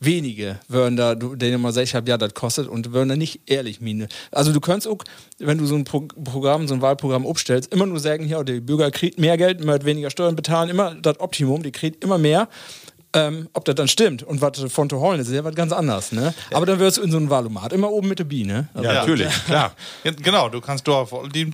wenige 0.00 0.58
würden 0.68 0.96
da, 0.96 1.14
denen 1.14 1.60
mal 1.60 1.72
sagen, 1.72 2.06
ja, 2.06 2.18
das 2.18 2.34
kostet 2.34 2.68
und 2.68 2.92
würden 2.92 3.08
da 3.08 3.16
nicht 3.16 3.40
ehrlich 3.46 3.80
mine. 3.80 4.08
Also 4.30 4.52
du 4.52 4.60
könntest 4.60 4.88
auch, 4.88 4.98
wenn 5.38 5.58
du 5.58 5.66
so 5.66 5.74
ein 5.74 5.84
Pro 5.84 6.00
Programm, 6.00 6.68
so 6.68 6.74
ein 6.74 6.82
Wahlprogramm 6.82 7.26
aufstellst, 7.26 7.72
immer 7.72 7.86
nur 7.86 7.98
sagen, 7.98 8.28
ja, 8.28 8.42
die 8.44 8.60
Bürger 8.60 8.90
kriegt 8.90 9.18
mehr 9.18 9.36
Geld, 9.36 9.64
möcht 9.64 9.84
weniger 9.84 10.10
Steuern 10.10 10.36
bezahlen, 10.36 10.68
immer 10.68 10.94
das 10.94 11.18
Optimum, 11.20 11.62
die 11.62 11.72
kriegt 11.72 12.04
immer 12.04 12.18
mehr. 12.18 12.48
Ähm, 13.12 13.48
ob 13.54 13.64
das 13.64 13.74
dann 13.76 13.88
stimmt 13.88 14.22
und 14.24 14.42
was 14.42 14.60
von 14.70 14.90
zu 14.90 14.98
holen 15.00 15.18
ist, 15.20 15.28
ist 15.28 15.34
ja 15.34 15.42
was 15.44 15.54
ganz 15.54 15.72
anderes, 15.72 16.12
ne? 16.12 16.34
Aber 16.52 16.66
dann 16.66 16.78
wirst 16.78 16.98
du 16.98 17.02
in 17.02 17.10
so 17.10 17.16
einem 17.16 17.30
Wahlomat 17.30 17.72
immer 17.72 17.90
oben 17.90 18.08
mit 18.08 18.18
der 18.18 18.24
Biene. 18.24 18.68
Also, 18.74 18.86
Ja, 18.88 18.94
natürlich, 18.94 19.44
klar. 19.46 19.72
Ja, 20.04 20.10
Genau, 20.10 20.48
du 20.50 20.60
kannst 20.60 20.86
dort 20.86 21.10
die 21.34 21.50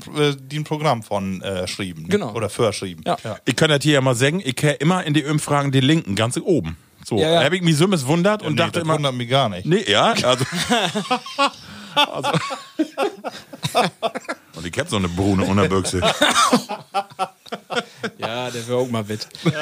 ein 0.58 0.64
Programm 0.64 1.02
von 1.04 1.40
äh, 1.42 1.68
schreiben. 1.68 2.08
Genau. 2.08 2.32
Oder 2.32 2.48
verschrieben. 2.48 3.04
Ja. 3.06 3.16
Ich 3.44 3.54
kann 3.54 3.68
das 3.68 3.80
hier 3.82 3.92
ja 3.94 4.00
mal 4.00 4.14
sagen, 4.16 4.40
ich 4.44 4.56
kenne 4.56 4.74
immer 4.74 5.04
in 5.04 5.14
die 5.14 5.24
Umfragen 5.24 5.70
die 5.70 5.80
Linken 5.80 6.16
ganz 6.16 6.36
oben. 6.36 6.76
So, 7.04 7.16
Ja, 7.18 7.28
ja. 7.30 7.38
da 7.40 7.44
habe 7.44 7.56
ich 7.56 7.62
mich 7.62 7.76
so 7.76 7.86
wundert 8.06 8.42
und 8.42 8.52
Nee, 8.54 8.58
dachte 8.58 8.72
das 8.72 8.82
immer, 8.82 8.94
wundert 8.94 9.14
mich 9.14 9.28
gar 9.28 9.48
nicht. 9.48 9.66
nee, 9.66 9.84
ja, 9.88 10.14
also. 10.22 10.44
also 11.94 12.30
und 14.54 14.66
ich 14.66 14.78
hab 14.78 14.88
so 14.88 14.96
eine 14.96 15.08
Brune 15.08 15.44
Unterbüchse. 15.44 16.00
Ja, 18.18 18.50
der 18.50 18.66
wäre 18.68 18.78
auch 18.78 18.88
mal 18.88 19.08
wit. 19.08 19.26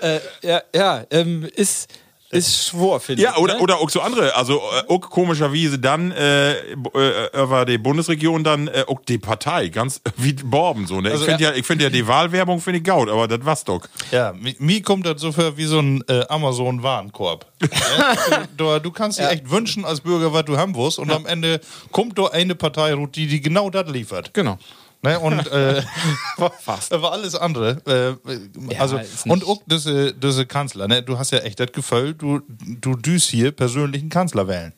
äh, 0.00 0.20
ja, 0.42 0.62
ja 0.74 1.04
ähm, 1.10 1.48
ist, 1.54 1.88
ist 2.32 2.68
schwor, 2.68 3.00
finde 3.00 3.22
Ja, 3.22 3.32
ich. 3.32 3.38
oder, 3.38 3.54
ne? 3.54 3.60
oder 3.60 3.78
auch 3.78 3.90
so 3.90 4.00
andere, 4.00 4.36
also 4.36 4.58
äh, 4.58 4.88
auch 4.88 5.00
komischerweise 5.00 5.78
dann 5.80 6.12
äh, 6.12 6.54
b- 6.76 6.90
äh, 6.98 7.42
über 7.42 7.64
die 7.64 7.76
Bundesregierung 7.78 8.44
dann 8.44 8.68
äh, 8.68 8.84
auch 8.86 9.00
die 9.08 9.18
Partei, 9.18 9.68
ganz 9.68 10.00
wie 10.16 10.34
Borben 10.34 10.86
so, 10.86 11.00
ne? 11.00 11.10
Also, 11.10 11.24
ich 11.24 11.28
finde 11.30 11.42
ja, 11.44 11.52
ich 11.54 11.66
finde 11.66 11.84
ja 11.84 11.90
die 11.90 12.06
Wahlwerbung 12.06 12.60
finde 12.60 12.78
ich 12.78 12.84
gaut, 12.84 13.08
aber 13.08 13.26
das 13.26 13.44
war's 13.44 13.64
doch. 13.64 13.80
Ja, 14.12 14.32
mi- 14.32 14.54
mir 14.60 14.80
kommt 14.82 15.06
das 15.06 15.20
so 15.20 15.32
für 15.32 15.56
wie 15.56 15.64
so 15.64 15.80
ein 15.80 16.04
äh, 16.08 16.24
Amazon-Warenkorb. 16.28 17.46
ja? 17.62 18.44
du, 18.56 18.78
du 18.78 18.90
kannst 18.92 19.18
dir 19.18 19.28
echt 19.28 19.50
wünschen 19.50 19.84
als 19.84 20.00
Bürger, 20.00 20.32
was 20.32 20.44
du 20.44 20.56
haben 20.56 20.76
willst 20.76 21.00
und 21.00 21.10
am 21.10 21.26
Ende 21.26 21.60
kommt 21.90 22.16
doch 22.16 22.30
eine 22.32 22.54
Partei, 22.54 22.94
die, 23.12 23.26
die 23.26 23.40
genau 23.40 23.70
das 23.70 23.88
liefert. 23.90 24.32
Genau. 24.34 24.56
Ne? 25.02 25.18
Und 25.18 25.46
äh, 25.46 25.82
war, 26.36 26.52
war 26.66 27.12
alles 27.12 27.34
andere. 27.34 28.18
Äh, 28.28 28.76
also, 28.78 28.98
ist 28.98 29.24
nicht- 29.26 29.32
und 29.32 29.46
auch 29.48 29.62
diese, 29.66 30.12
diese 30.12 30.44
Kanzler, 30.46 30.88
ne? 30.88 31.02
du 31.02 31.18
hast 31.18 31.30
ja 31.32 31.38
echt 31.38 31.58
das 31.58 31.72
Gefühl, 31.72 32.14
du, 32.14 32.40
du 32.48 32.96
düst 32.96 33.30
hier 33.30 33.50
persönlichen 33.52 34.08
Kanzler 34.10 34.46
wählen. 34.46 34.72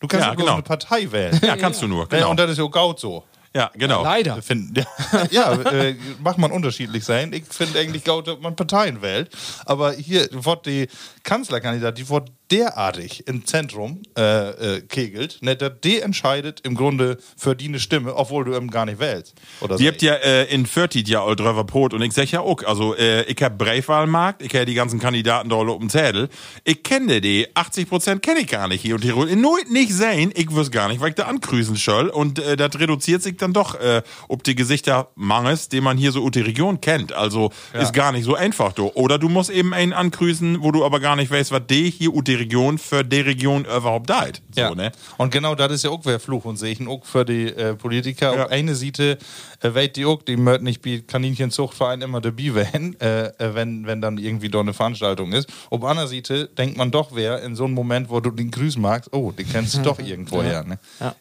Du 0.00 0.08
kannst 0.08 0.24
Ja, 0.26 0.30
ja, 0.32 0.36
genau. 0.36 0.52
eine 0.54 0.62
Partei 0.62 1.10
wählen. 1.10 1.40
Ja, 1.42 1.56
kannst 1.56 1.80
du 1.80 1.88
nur, 1.88 2.02
Ne? 2.02 2.08
genau. 2.10 2.30
Und 2.30 2.38
das 2.38 2.50
ist 2.50 2.58
ja 2.58 2.64
auch 2.64 2.70
gaut 2.70 3.00
so. 3.00 3.24
Ja, 3.56 3.70
genau. 3.74 4.02
Leider. 4.02 4.42
Find, 4.42 4.76
ja, 5.12 5.26
ja 5.30 5.52
äh, 5.70 5.94
mag 6.18 6.36
man 6.38 6.50
unterschiedlich 6.50 7.04
sein. 7.04 7.32
Ich 7.32 7.44
finde 7.48 7.78
eigentlich 7.78 8.04
gut, 8.04 8.26
dass 8.26 8.40
man 8.40 8.56
Parteien 8.56 9.00
wählt. 9.00 9.30
Aber 9.64 9.92
hier 9.92 10.28
wird 10.32 10.66
die 10.66 10.88
Kanzlerkandidat, 11.22 11.96
die 11.96 12.08
wird 12.08 12.30
derartig 12.50 13.26
im 13.26 13.46
Zentrum 13.46 14.02
äh, 14.16 14.76
äh, 14.76 14.80
kegelt, 14.82 15.38
ne, 15.40 15.56
dass 15.56 15.72
die 15.82 16.00
entscheidet 16.00 16.60
im 16.62 16.74
Grunde 16.74 17.18
für 17.36 17.56
die 17.56 17.68
eine 17.68 17.80
Stimme, 17.80 18.14
obwohl 18.16 18.44
du 18.44 18.54
eben 18.54 18.70
gar 18.70 18.84
nicht 18.84 18.98
wählst. 18.98 19.34
Oder 19.60 19.76
Die 19.76 19.88
habt 19.88 20.02
ja 20.02 20.14
äh, 20.14 20.44
in 20.52 20.66
40 20.66 21.08
ja 21.08 21.24
all 21.24 21.36
drüber 21.36 21.64
Brot 21.64 21.94
und 21.94 22.02
ich 22.02 22.12
sag 22.12 22.30
ja 22.30 22.40
auch, 22.40 22.62
also 22.64 22.94
äh, 22.96 23.22
ich 23.24 23.42
hab 23.42 23.58
Breitwahlmarkt, 23.58 24.42
ich 24.42 24.54
hab 24.54 24.66
die 24.66 24.74
ganzen 24.74 25.00
Kandidaten 25.00 25.48
da 25.48 25.64
dem 25.64 25.88
Zettel. 25.88 26.28
Ich 26.64 26.82
kenne 26.82 27.20
die, 27.20 27.48
80 27.54 27.88
Prozent 27.88 28.22
kenne 28.22 28.40
ich 28.40 28.48
gar 28.48 28.68
nicht 28.68 28.82
hier 28.82 28.96
und 28.96 29.00
Tirol. 29.00 29.34
Nur 29.36 29.58
nicht 29.70 29.92
sehen, 29.92 30.32
ich 30.34 30.54
wüs 30.54 30.70
gar 30.70 30.88
nicht, 30.88 31.00
weil 31.00 31.10
ich 31.10 31.14
da 31.14 31.24
angrüßen 31.24 31.76
soll 31.76 32.08
und 32.08 32.38
äh, 32.38 32.56
das 32.56 32.78
reduziert 32.78 33.22
sich 33.22 33.36
dann 33.36 33.52
doch 33.52 33.74
äh, 33.80 34.02
ob 34.28 34.44
die 34.44 34.54
Gesichter 34.54 35.08
Manges, 35.14 35.68
den 35.68 35.84
man 35.84 35.96
hier 35.96 36.12
so 36.12 36.24
aus 36.24 36.32
der 36.32 36.46
Region 36.46 36.80
kennt. 36.80 37.12
Also 37.12 37.50
ist 37.72 37.92
gar 37.92 38.12
nicht 38.12 38.24
so 38.24 38.34
einfach 38.34 38.72
do. 38.72 38.90
Oder 38.94 39.18
du 39.18 39.28
musst 39.28 39.50
eben 39.50 39.72
einen 39.72 39.92
angrüßen, 39.92 40.62
wo 40.62 40.70
du 40.72 40.84
aber 40.84 41.00
gar 41.00 41.16
nicht 41.16 41.30
weißt, 41.30 41.50
was 41.52 41.62
die 41.68 41.90
hier 41.90 42.12
aus 42.12 42.24
der 42.34 42.40
Region 42.40 42.78
für 42.78 43.04
die 43.04 43.20
Region 43.20 43.64
überhaupt 43.64 44.10
deit. 44.10 44.42
So, 44.54 44.60
ja. 44.60 44.74
ne? 44.74 44.92
Und 45.18 45.30
genau 45.30 45.54
das 45.54 45.72
ist 45.72 45.84
ja 45.84 45.90
auch 45.90 46.00
wer 46.04 46.20
Fluch 46.20 46.44
und 46.44 46.56
Segen, 46.56 46.88
auch 46.88 47.04
für 47.04 47.24
die 47.24 47.46
äh, 47.46 47.74
Politiker. 47.74 48.34
Ja. 48.34 48.44
Auf 48.44 48.50
eine 48.50 48.74
Seite 48.74 49.18
äh, 49.60 49.74
weht 49.74 49.96
die 49.96 50.04
auch, 50.04 50.22
die 50.22 50.36
möchten 50.36 50.64
nicht 50.64 50.84
wie 50.84 51.02
Kaninchenzuchtverein 51.02 52.02
immer 52.02 52.20
dabei 52.20 52.54
werden, 52.54 52.98
äh, 53.00 53.26
äh, 53.26 53.54
wenn, 53.54 53.86
wenn 53.86 54.00
dann 54.00 54.18
irgendwie 54.18 54.48
da 54.48 54.60
eine 54.60 54.74
Veranstaltung 54.74 55.32
ist. 55.32 55.48
Auf 55.70 55.84
einer 55.84 56.06
Seite 56.06 56.48
denkt 56.48 56.76
man 56.76 56.90
doch, 56.90 57.10
wer 57.14 57.42
in 57.42 57.56
so 57.56 57.64
einem 57.64 57.74
Moment, 57.74 58.10
wo 58.10 58.20
du 58.20 58.30
den 58.30 58.50
grüßen 58.50 58.80
magst, 58.80 59.12
oh, 59.12 59.32
den 59.32 59.48
kennst 59.48 59.76
du 59.76 59.82
doch 59.82 59.98
irgendwoher. 60.04 60.64
Ne? 60.64 60.78
Ja. 61.00 61.14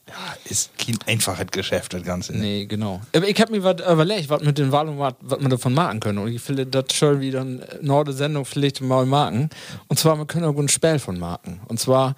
ist 0.45 0.71
kein 0.77 0.97
einfaches 1.07 1.47
Geschäft, 1.51 1.93
das 1.93 2.03
Ganze. 2.03 2.33
Ne? 2.33 2.39
Nee, 2.39 2.65
genau. 2.65 3.01
Aber 3.15 3.27
ich 3.27 3.39
habe 3.39 3.51
mir 3.51 3.63
was 3.63 3.81
überlegt, 3.81 4.29
was 4.29 4.41
mit 4.41 4.57
den 4.57 4.71
Wahlen, 4.71 4.97
was 4.97 5.39
man 5.39 5.49
davon 5.49 5.73
machen 5.73 5.99
können. 5.99 6.17
Und 6.19 6.33
ich 6.33 6.41
finde, 6.41 6.65
das 6.65 6.85
soll 6.93 7.19
wieder 7.19 7.41
eine 7.41 7.65
neue 7.81 8.13
Sendung 8.13 8.45
vielleicht 8.45 8.81
mal 8.81 9.05
machen. 9.05 9.49
Und 9.87 9.99
zwar, 9.99 10.17
wir 10.17 10.25
können 10.25 10.45
auch 10.45 10.57
ein 10.57 10.67
Spiel 10.67 10.99
von 11.03 11.19
machen. 11.19 11.59
Und 11.67 11.79
zwar, 11.79 12.15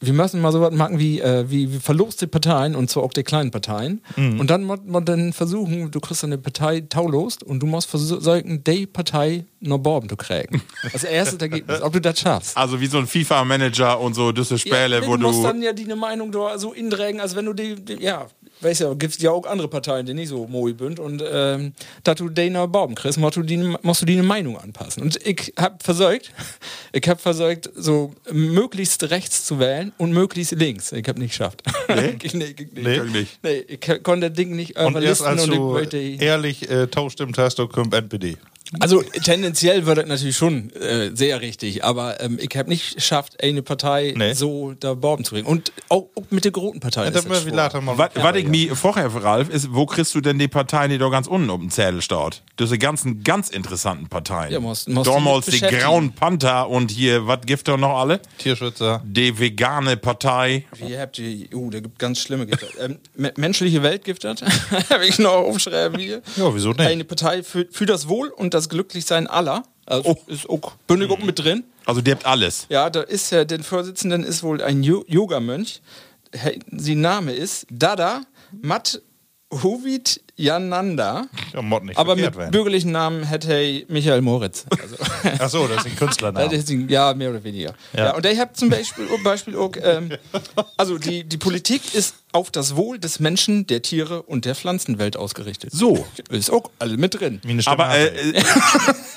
wir 0.00 0.12
müssen 0.12 0.40
mal 0.40 0.50
so 0.50 0.60
was 0.60 0.72
machen 0.74 0.98
wie, 0.98 1.20
äh, 1.20 1.48
wie, 1.48 1.72
wie 1.72 1.78
verloste 1.78 2.26
Parteien, 2.26 2.74
und 2.74 2.90
zwar 2.90 3.04
auch 3.04 3.12
die 3.12 3.22
kleinen 3.22 3.52
Parteien. 3.52 4.02
Und 4.16 4.50
dann 4.50 4.64
muss 4.64 4.80
man 4.84 5.04
dann 5.04 5.32
versuchen, 5.32 5.90
du 5.90 6.00
kriegst 6.00 6.24
eine 6.24 6.38
Partei 6.38 6.80
taulost 6.80 7.44
und 7.44 7.60
du 7.60 7.66
musst 7.66 7.88
versuchen, 7.88 8.64
die 8.64 8.86
Partei 8.86 9.44
noch 9.60 9.78
Borben 9.78 10.08
zu 10.08 10.16
kriegen. 10.16 10.60
Als 10.92 11.04
erstes 11.04 11.40
Ergebnis, 11.40 11.80
ob 11.82 11.92
du 11.92 12.00
das 12.00 12.18
schaffst. 12.18 12.56
Also 12.56 12.80
wie 12.80 12.86
so 12.86 12.98
ein 12.98 13.06
FIFA-Manager 13.06 14.00
und 14.00 14.14
so, 14.14 14.32
diese 14.32 14.58
Spiele, 14.58 15.02
ja, 15.02 15.06
wo 15.06 15.16
du 15.16 15.22
musst 15.22 15.38
du. 15.38 15.44
dann 15.44 15.62
ja 15.62 15.72
die 15.72 15.84
Meinung 15.84 16.32
da 16.32 16.58
so 16.58 16.72
indrängen, 16.72 17.20
als 17.20 17.36
wenn 17.36 17.46
du 17.46 17.52
die, 17.52 17.76
die 17.76 18.02
ja, 18.02 18.26
weißt 18.62 18.80
ja, 18.80 18.94
gibt 18.94 19.20
ja 19.20 19.30
auch 19.30 19.46
andere 19.46 19.68
Parteien, 19.68 20.06
die 20.06 20.14
nicht 20.14 20.28
so 20.28 20.46
moi 20.46 20.72
sind 20.78 20.98
und 20.98 21.22
ähm, 21.30 21.72
da 22.04 22.14
du 22.14 22.28
den 22.28 22.54
Baum 22.70 22.94
kriegst, 22.94 23.18
musst 23.18 23.36
du, 23.36 23.42
die, 23.42 23.56
musst 23.82 24.02
du 24.02 24.06
die 24.06 24.14
eine 24.14 24.22
Meinung 24.22 24.58
anpassen. 24.58 25.02
Und 25.02 25.18
ich 25.26 25.52
hab 25.58 25.82
versäugt, 25.82 26.32
ich 26.92 27.08
hab 27.08 27.20
versäugt, 27.20 27.70
so 27.74 28.12
möglichst 28.30 29.10
rechts 29.10 29.44
zu 29.44 29.58
wählen 29.58 29.92
und 29.98 30.12
möglichst 30.12 30.52
links. 30.52 30.92
Ich 30.92 31.08
hab 31.08 31.18
nicht 31.18 31.30
geschafft. 31.30 31.62
Nee? 31.88 32.16
ich, 32.22 32.34
nee, 32.34 32.54
ich, 32.58 32.72
Nee? 32.72 32.96
Ich 32.96 33.12
nicht. 33.12 33.38
nee, 33.42 33.64
ich 33.68 34.02
konnte 34.02 34.28
das 34.28 34.36
Ding 34.36 34.54
nicht 34.56 34.76
Und 34.76 34.96
erst 35.02 35.20
überlisten 35.22 35.26
als 35.26 35.44
und 35.44 35.50
du 35.50 35.78
ehrlich 35.98 36.68
äh, 36.70 36.86
taustimmt 36.86 37.38
hast, 37.38 37.58
du 37.58 37.68
kommt 37.68 37.94
NPD. 37.94 38.36
Also 38.80 39.02
tendenziell 39.02 39.86
wird 39.86 39.98
das 39.98 40.06
natürlich 40.06 40.36
schon 40.36 40.70
äh, 40.74 41.10
sehr 41.14 41.40
richtig, 41.40 41.84
aber 41.84 42.20
ähm, 42.20 42.38
ich 42.40 42.56
habe 42.56 42.68
nicht 42.68 42.94
geschafft, 42.96 43.42
eine 43.42 43.62
Partei 43.62 44.14
Nee. 44.16 44.32
so 44.34 44.72
da 44.78 44.94
Borben 44.94 45.24
zu 45.24 45.34
bringen. 45.34 45.46
Und 45.46 45.72
auch, 45.88 46.08
auch 46.14 46.24
mit 46.30 46.44
der 46.44 46.52
großen 46.52 46.80
Partei. 46.80 47.02
Ja, 47.02 47.08
ist 47.08 47.14
da 47.16 47.20
das 47.68 47.82
mal 47.82 47.98
Was, 47.98 48.10
ja, 48.14 48.22
was 48.22 48.36
ich 48.36 48.44
ja. 48.44 48.50
mir 48.50 48.76
vorher, 48.76 49.06
Ralf, 49.14 49.48
ist, 49.48 49.72
wo 49.74 49.86
kriegst 49.86 50.14
du 50.14 50.20
denn 50.20 50.38
die 50.38 50.48
Parteien, 50.48 50.90
die 50.90 50.98
da 50.98 51.08
ganz 51.08 51.26
unten 51.26 51.50
auf 51.50 51.60
dem 51.60 51.70
Zettel 51.70 52.02
steht? 52.02 52.42
Diese 52.58 52.78
ganzen 52.78 53.22
ganz 53.22 53.48
interessanten 53.48 54.08
Parteien. 54.08 54.52
Ja, 54.52 54.60
musst- 54.60 54.88
musst 54.88 55.08
Damals 55.10 55.46
die 55.46 55.60
grauen 55.60 56.12
Panther 56.12 56.68
und 56.68 56.90
hier, 56.90 57.26
was 57.26 57.40
gibt 57.46 57.66
da 57.68 57.76
noch 57.76 57.98
alle? 57.98 58.20
Tierschützer. 58.38 59.02
Die 59.04 59.38
vegane 59.38 59.96
Partei. 59.96 60.64
Wie 60.78 60.98
habt 60.98 61.18
ihr, 61.18 61.54
uh, 61.54 61.70
da 61.70 61.80
gibt 61.80 61.98
ganz 61.98 62.18
schlimme 62.20 62.46
Gifte. 62.46 62.66
ähm, 62.80 62.98
me- 63.16 63.32
menschliche 63.36 63.82
Welt 63.82 64.04
giftet, 64.04 64.42
habe 64.90 65.06
ich 65.06 65.18
noch 65.18 65.32
aufschreiben 65.32 65.98
hier. 65.98 66.22
Ja, 66.36 66.54
wieso 66.54 66.70
nicht? 66.70 66.80
Eine 66.80 67.04
Partei 67.04 67.42
für, 67.42 67.66
für 67.70 67.86
das 67.86 68.08
Wohl 68.08 68.28
und 68.28 68.54
das 68.54 68.61
Glücklichsein 68.68 69.26
aller. 69.26 69.62
Also 69.86 70.10
Oh. 70.10 70.16
ist 70.30 70.48
auch 70.48 70.72
Bündel 70.86 71.10
auch 71.10 71.18
mit 71.18 71.38
drin. 71.38 71.64
Also 71.86 72.00
die 72.00 72.12
habt 72.12 72.24
alles. 72.24 72.66
Ja, 72.68 72.88
da 72.90 73.00
ist 73.02 73.30
ja, 73.32 73.44
den 73.44 73.62
Vorsitzenden 73.64 74.22
ist 74.22 74.42
wohl 74.44 74.62
ein 74.62 74.82
Jo- 74.82 75.04
Yogamönch. 75.08 75.82
Sein 76.70 77.00
Name 77.00 77.32
ist 77.32 77.66
Dada 77.70 78.22
Mat 78.60 79.02
Hovid 79.52 80.20
Jananda. 80.36 81.26
Ja, 81.52 81.62
Mod 81.62 81.84
nicht 81.84 81.98
Aber 81.98 82.16
mit 82.16 82.36
werden. 82.36 82.50
bürgerlichen 82.50 82.90
Namen 82.90 83.24
hätte 83.24 83.52
er 83.52 83.82
Michael 83.88 84.22
Moritz. 84.22 84.64
Also, 84.70 84.96
Ach 85.38 85.48
so, 85.50 85.66
das 85.68 85.78
ist 85.78 85.86
ein 85.86 85.96
Künstlername. 85.96 86.52
ist 86.54 86.70
ein- 86.70 86.88
ja, 86.88 87.12
mehr 87.14 87.30
oder 87.30 87.44
weniger. 87.44 87.74
Ja. 87.92 88.06
Ja. 88.06 88.14
und 88.16 88.24
ich 88.26 88.38
habe 88.38 88.52
zum 88.54 88.70
Beispiel, 88.70 89.06
Beispiel 89.22 89.56
auch, 89.56 89.72
ähm, 89.82 90.10
also 90.76 90.98
die, 90.98 91.24
die 91.24 91.36
Politik 91.36 91.94
ist 91.94 92.16
auf 92.32 92.50
das 92.50 92.76
Wohl 92.76 92.98
des 92.98 93.20
Menschen, 93.20 93.66
der 93.66 93.82
Tiere 93.82 94.22
und 94.22 94.46
der 94.46 94.54
Pflanzenwelt 94.54 95.18
ausgerichtet. 95.18 95.70
So. 95.72 96.06
Ist 96.30 96.50
auch 96.50 96.70
alle 96.78 96.96
mit 96.96 97.20
drin. 97.20 97.42
Aber 97.66 97.94
äh, 97.94 98.08
ich. 98.30 98.36
äh, 98.38 98.42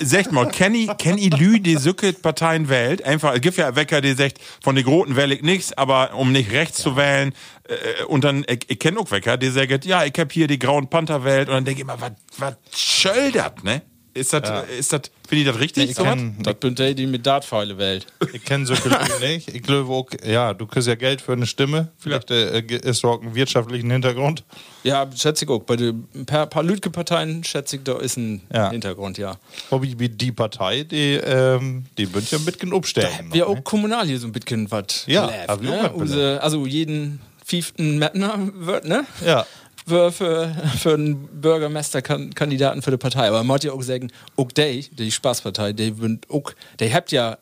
sagt 0.04 0.32
mal, 0.32 0.46
kenn 0.50 0.74
ich, 0.74 0.94
kenn 0.98 1.16
ich 1.16 1.34
Lü, 1.34 1.58
die 1.60 1.76
Sücke 1.76 2.12
Parteien 2.12 2.68
wählt? 2.68 3.02
Einfach, 3.04 3.34
es 3.34 3.40
gibt 3.40 3.56
ja 3.56 3.74
Wecker, 3.74 4.02
die 4.02 4.12
sagt, 4.12 4.38
von 4.62 4.76
den 4.76 4.84
Groten 4.84 5.16
wähle 5.16 5.34
ich 5.34 5.40
nichts, 5.42 5.72
aber 5.72 6.12
um 6.14 6.30
nicht 6.32 6.52
rechts 6.52 6.76
zu 6.78 6.94
wählen, 6.96 7.32
äh, 7.68 8.04
und 8.04 8.22
dann, 8.22 8.44
ich, 8.48 8.66
ich 8.68 8.78
kenne 8.78 9.00
auch 9.00 9.10
Wecker, 9.10 9.38
die 9.38 9.48
sagen, 9.48 9.80
ja, 9.84 10.04
ich 10.04 10.12
hab 10.18 10.30
hier 10.30 10.46
die 10.46 10.58
Grauen 10.58 10.88
Panther 10.88 11.05
wählt, 11.24 11.48
und 11.48 11.54
dann 11.54 11.64
denke 11.64 11.80
ich 11.80 11.84
immer, 11.84 12.00
was, 12.00 12.12
was 12.38 12.54
schöldert, 12.74 13.62
ne? 13.64 13.82
Ist 14.14 14.32
das, 14.32 14.64
ist 14.78 14.94
das, 14.94 15.02
finde 15.28 15.42
ich 15.44 15.46
das 15.50 15.60
richtig? 15.60 15.90
ich 15.90 15.94
so 15.96 16.02
was? 16.02 16.14
kenn- 16.14 16.36
Das 16.42 16.54
bin 16.54 16.74
der, 16.74 16.94
die 16.94 17.06
mit 17.06 17.26
Dartpfeile 17.26 17.76
wählt. 17.76 18.06
Ich 18.32 18.42
kenne 18.46 18.64
solche 18.64 18.88
Leute 18.88 19.12
nicht. 19.20 19.54
Ich 19.54 19.62
glaube 19.62 19.92
auch, 19.92 20.06
ja, 20.26 20.54
du 20.54 20.66
kriegst 20.66 20.88
ja 20.88 20.94
Geld 20.94 21.20
für 21.20 21.32
eine 21.34 21.44
Stimme. 21.46 21.88
Vielleicht 21.98 22.30
äh, 22.30 22.60
ist 22.62 23.04
auch 23.04 23.20
einen 23.20 23.34
wirtschaftlichen 23.34 23.90
Hintergrund. 23.90 24.42
Ja, 24.84 25.06
schätze 25.14 25.44
ich 25.44 25.50
auch. 25.50 25.58
Bei 25.64 25.76
den 25.76 26.08
paar, 26.24 26.46
paar 26.46 26.62
Lütke-Parteien 26.62 27.44
schätze 27.44 27.76
ich, 27.76 27.82
da 27.82 27.98
ist 27.98 28.16
ein 28.16 28.40
Ja. 28.50 28.70
Hintergrund, 28.70 29.18
ja. 29.18 29.36
Aber 29.70 29.82
wie 29.82 30.08
die 30.08 30.32
Partei, 30.32 30.84
die, 30.84 31.16
ähm, 31.16 31.84
die 31.98 32.14
wird 32.14 32.30
ja 32.30 32.38
ein 32.38 32.44
bisschen 32.46 32.72
umstellen. 32.72 33.10
Wir 33.32 33.42
noch, 33.42 33.50
auch 33.50 33.54
ne? 33.56 33.62
kommunal 33.64 34.06
hier 34.06 34.18
so 34.18 34.26
ein 34.28 34.32
bisschen 34.32 34.70
was 34.70 35.04
Ja, 35.06 35.26
läuft, 35.46 35.62
ich 35.62 35.68
ne? 35.68 35.92
Unsere, 35.92 36.42
Also 36.42 36.64
jeden 36.64 37.20
fünften 37.44 37.98
Mettner 37.98 38.38
wird, 38.54 38.86
ne? 38.86 39.04
Ja. 39.26 39.44
Für, 39.86 40.10
für, 40.10 40.52
für 40.78 40.94
einen 40.94 41.28
Bürgermeisterkandidaten 41.40 42.82
für 42.82 42.90
die 42.90 42.96
Partei. 42.96 43.28
Aber 43.28 43.38
man 43.38 43.46
muss 43.46 43.62
ja 43.62 43.72
auch 43.72 43.82
sagen, 43.82 44.10
auch 44.36 44.50
die, 44.50 44.88
die 44.90 45.10
Spaßpartei, 45.12 45.72
die, 45.74 45.94
auch, 46.28 46.52
die 46.80 46.92
habt 46.92 47.12
ja, 47.12 47.38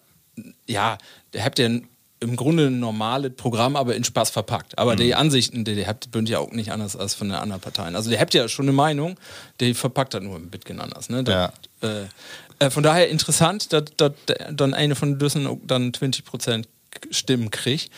ja, 0.67 0.99
die 1.33 1.43
habt 1.43 1.59
ja 1.59 1.69
im 2.21 2.37
Grunde 2.37 2.67
ein 2.67 2.81
normales 2.81 3.33
Programm, 3.37 3.77
aber 3.77 3.95
in 3.97 4.05
Spaß 4.05 4.31
verpackt. 4.31 4.79
Aber 4.79 4.93
Mhm. 4.93 4.97
die 4.99 5.15
Ansichten, 5.15 5.65
die, 5.65 5.75
die 5.75 5.87
habt, 5.87 6.09
sind 6.13 6.29
ja 6.29 6.39
auch 6.39 6.53
nicht 6.53 6.73
anders 6.73 6.97
als 6.97 7.15
von 7.15 7.29
den 7.29 7.37
anderen 7.37 7.61
Parteien. 7.61 7.97
Also 7.97 8.11
die 8.11 8.19
habt 8.19 8.35
ja 8.35 8.49
schon 8.49 8.67
eine 8.67 8.73
Meinung, 8.73 9.17
die 9.61 9.75
verpackt 9.75 10.15
das 10.15 10.23
nur 10.23 10.37
ein 10.37 10.51
bisschen 10.51 10.81
anders. 10.81 11.09
Ne? 11.09 11.25
Das, 11.25 11.53
äh, 11.83 12.05
äh, 12.59 12.71
von 12.71 12.83
daher 12.83 13.09
interessant, 13.09 13.73
dass, 13.73 13.85
dass 13.97 14.13
dann 14.53 14.75
eine 14.75 14.95
von 14.95 15.19
Düssen 15.19 15.61
dann 15.67 15.93
20% 15.93 16.65
Stimmen 17.11 17.51
kriegt. 17.51 17.91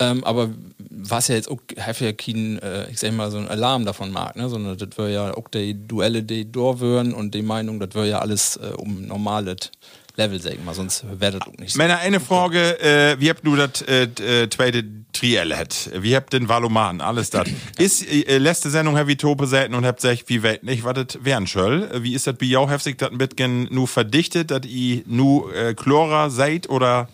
Ähm, 0.00 0.22
aber 0.24 0.50
was 0.78 1.28
ja 1.28 1.34
jetzt 1.34 1.50
auch 1.50 1.58
hat 1.78 2.00
ja 2.00 2.12
kein, 2.12 2.58
äh, 2.60 2.88
ich 2.90 3.00
sag 3.00 3.12
mal, 3.12 3.30
so 3.30 3.38
ein 3.38 3.48
Alarm 3.48 3.84
davon 3.84 4.12
mag, 4.12 4.36
ne? 4.36 4.48
sondern 4.48 4.78
das 4.78 4.96
wäre 4.96 5.12
ja 5.12 5.34
auch 5.34 5.48
die 5.48 5.74
Duelle, 5.74 6.22
die 6.22 6.50
durchwören 6.50 7.14
und 7.14 7.34
die 7.34 7.42
Meinung, 7.42 7.80
das 7.80 7.94
wäre 7.94 8.08
ja 8.08 8.18
alles 8.20 8.56
äh, 8.56 8.74
um 8.76 9.06
normales 9.06 9.72
Level, 10.16 10.40
sag 10.40 10.54
ich 10.54 10.64
mal, 10.64 10.74
sonst 10.74 11.04
wäre 11.20 11.38
das 11.38 11.48
auch 11.48 11.56
nicht 11.58 11.72
so. 11.72 11.78
Männer, 11.78 11.98
eine 11.98 12.20
Frage, 12.20 12.80
äh, 12.80 13.20
wie 13.20 13.30
habt 13.30 13.46
du 13.46 13.56
das 13.56 13.82
äh, 13.82 14.04
äh, 14.04 14.50
zweite 14.50 14.84
Triell 15.12 15.54
hat? 15.54 15.90
Wie 15.94 16.14
habt 16.14 16.32
den 16.32 16.48
Valoman, 16.48 17.00
alles 17.00 17.30
das? 17.30 17.48
Ist, 17.78 18.02
äh, 18.02 18.38
letzte 18.38 18.70
Sendung 18.70 18.96
hab 18.98 19.08
ich 19.08 19.16
Tope 19.16 19.46
selten 19.46 19.74
und 19.74 19.86
habt 19.86 20.02
gesagt, 20.02 20.24
wie 20.26 20.42
weit 20.42 20.64
nicht, 20.64 20.84
was 20.84 20.94
das 20.94 21.24
wären 21.24 21.46
soll? 21.46 21.88
Wie 22.02 22.14
ist 22.14 22.26
das 22.26 22.36
bei 22.36 22.46
jou? 22.46 22.68
Habt 22.68 22.82
sich 22.82 22.96
das 22.96 23.10
ein 23.10 23.18
bisschen 23.18 23.68
nur 23.72 23.86
verdichtet, 23.86 24.50
dass 24.50 24.66
ihr 24.66 25.02
nur 25.06 25.54
äh, 25.54 25.74
Chlora 25.74 26.30
seid 26.30 26.68
oder? 26.68 27.08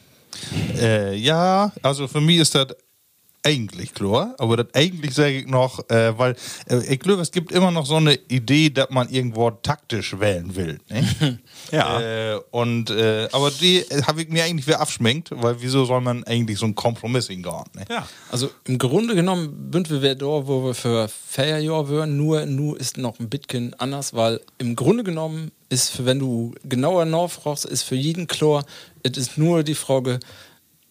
Äh, 0.77 1.15
ja, 1.17 1.73
also 1.83 2.09
für 2.09 2.21
mich 2.21 2.39
ist 2.39 2.55
das 2.55 2.69
eigentlich 3.45 3.93
klar, 3.93 4.35
aber 4.39 4.57
das 4.57 4.67
eigentlich 4.73 5.15
sage 5.15 5.41
ich 5.41 5.47
noch, 5.47 5.79
äh, 5.91 6.19
weil 6.19 6.35
äh, 6.69 6.81
ich 6.93 6.99
glaube, 6.99 7.23
es 7.23 7.31
gibt 7.31 7.53
immer 7.53 7.71
noch 7.71 7.85
so 7.85 7.97
eine 7.97 8.15
Idee, 8.29 8.71
dass 8.71 8.89
man 8.91 9.11
irgendwo 9.11 9.51
taktisch 9.51 10.19
wählen 10.19 10.57
will. 10.57 10.81
Ne? 10.89 11.39
Ja. 11.71 12.01
Äh, 12.01 12.41
und 12.51 12.91
äh, 12.91 13.29
aber 13.33 13.51
die 13.51 13.79
äh, 13.79 14.03
habe 14.03 14.23
ich 14.23 14.29
mir 14.29 14.45
eigentlich 14.45 14.67
wieder 14.67 14.81
abschminkt, 14.81 15.31
weil 15.31 15.57
wieso 15.61 15.85
soll 15.85 16.01
man 16.01 16.23
eigentlich 16.25 16.59
so 16.59 16.67
einen 16.67 16.75
Kompromiss 16.75 17.29
hingehen? 17.29 17.65
Ne? 17.75 17.85
Ja. 17.89 18.07
Also 18.31 18.51
im 18.65 18.79
Grunde 18.79 19.15
genommen 19.15 19.71
sind 19.73 19.91
wir 19.91 20.15
da, 20.15 20.27
wo 20.27 20.65
wir 20.65 20.75
für 20.75 21.09
Feierjahr 21.09 21.89
wären, 21.89 22.17
nur, 22.17 22.45
nur 22.47 22.79
ist 22.79 22.99
noch 22.99 23.19
ein 23.19 23.29
bisschen 23.29 23.75
anders, 23.81 24.15
weil 24.15 24.41
im 24.59 24.77
Grunde 24.77 25.05
genommen 25.05 25.53
ist, 25.69 25.91
für, 25.91 26.05
wenn 26.05 26.19
du 26.19 26.55
genauer 26.65 27.05
nachfragst, 27.05 27.65
ist 27.65 27.83
für 27.83 27.97
jeden 27.97 28.27
klar, 28.27 28.65
es 29.03 29.17
ist 29.17 29.39
nur 29.39 29.63
die 29.63 29.75
Frage, 29.75 30.21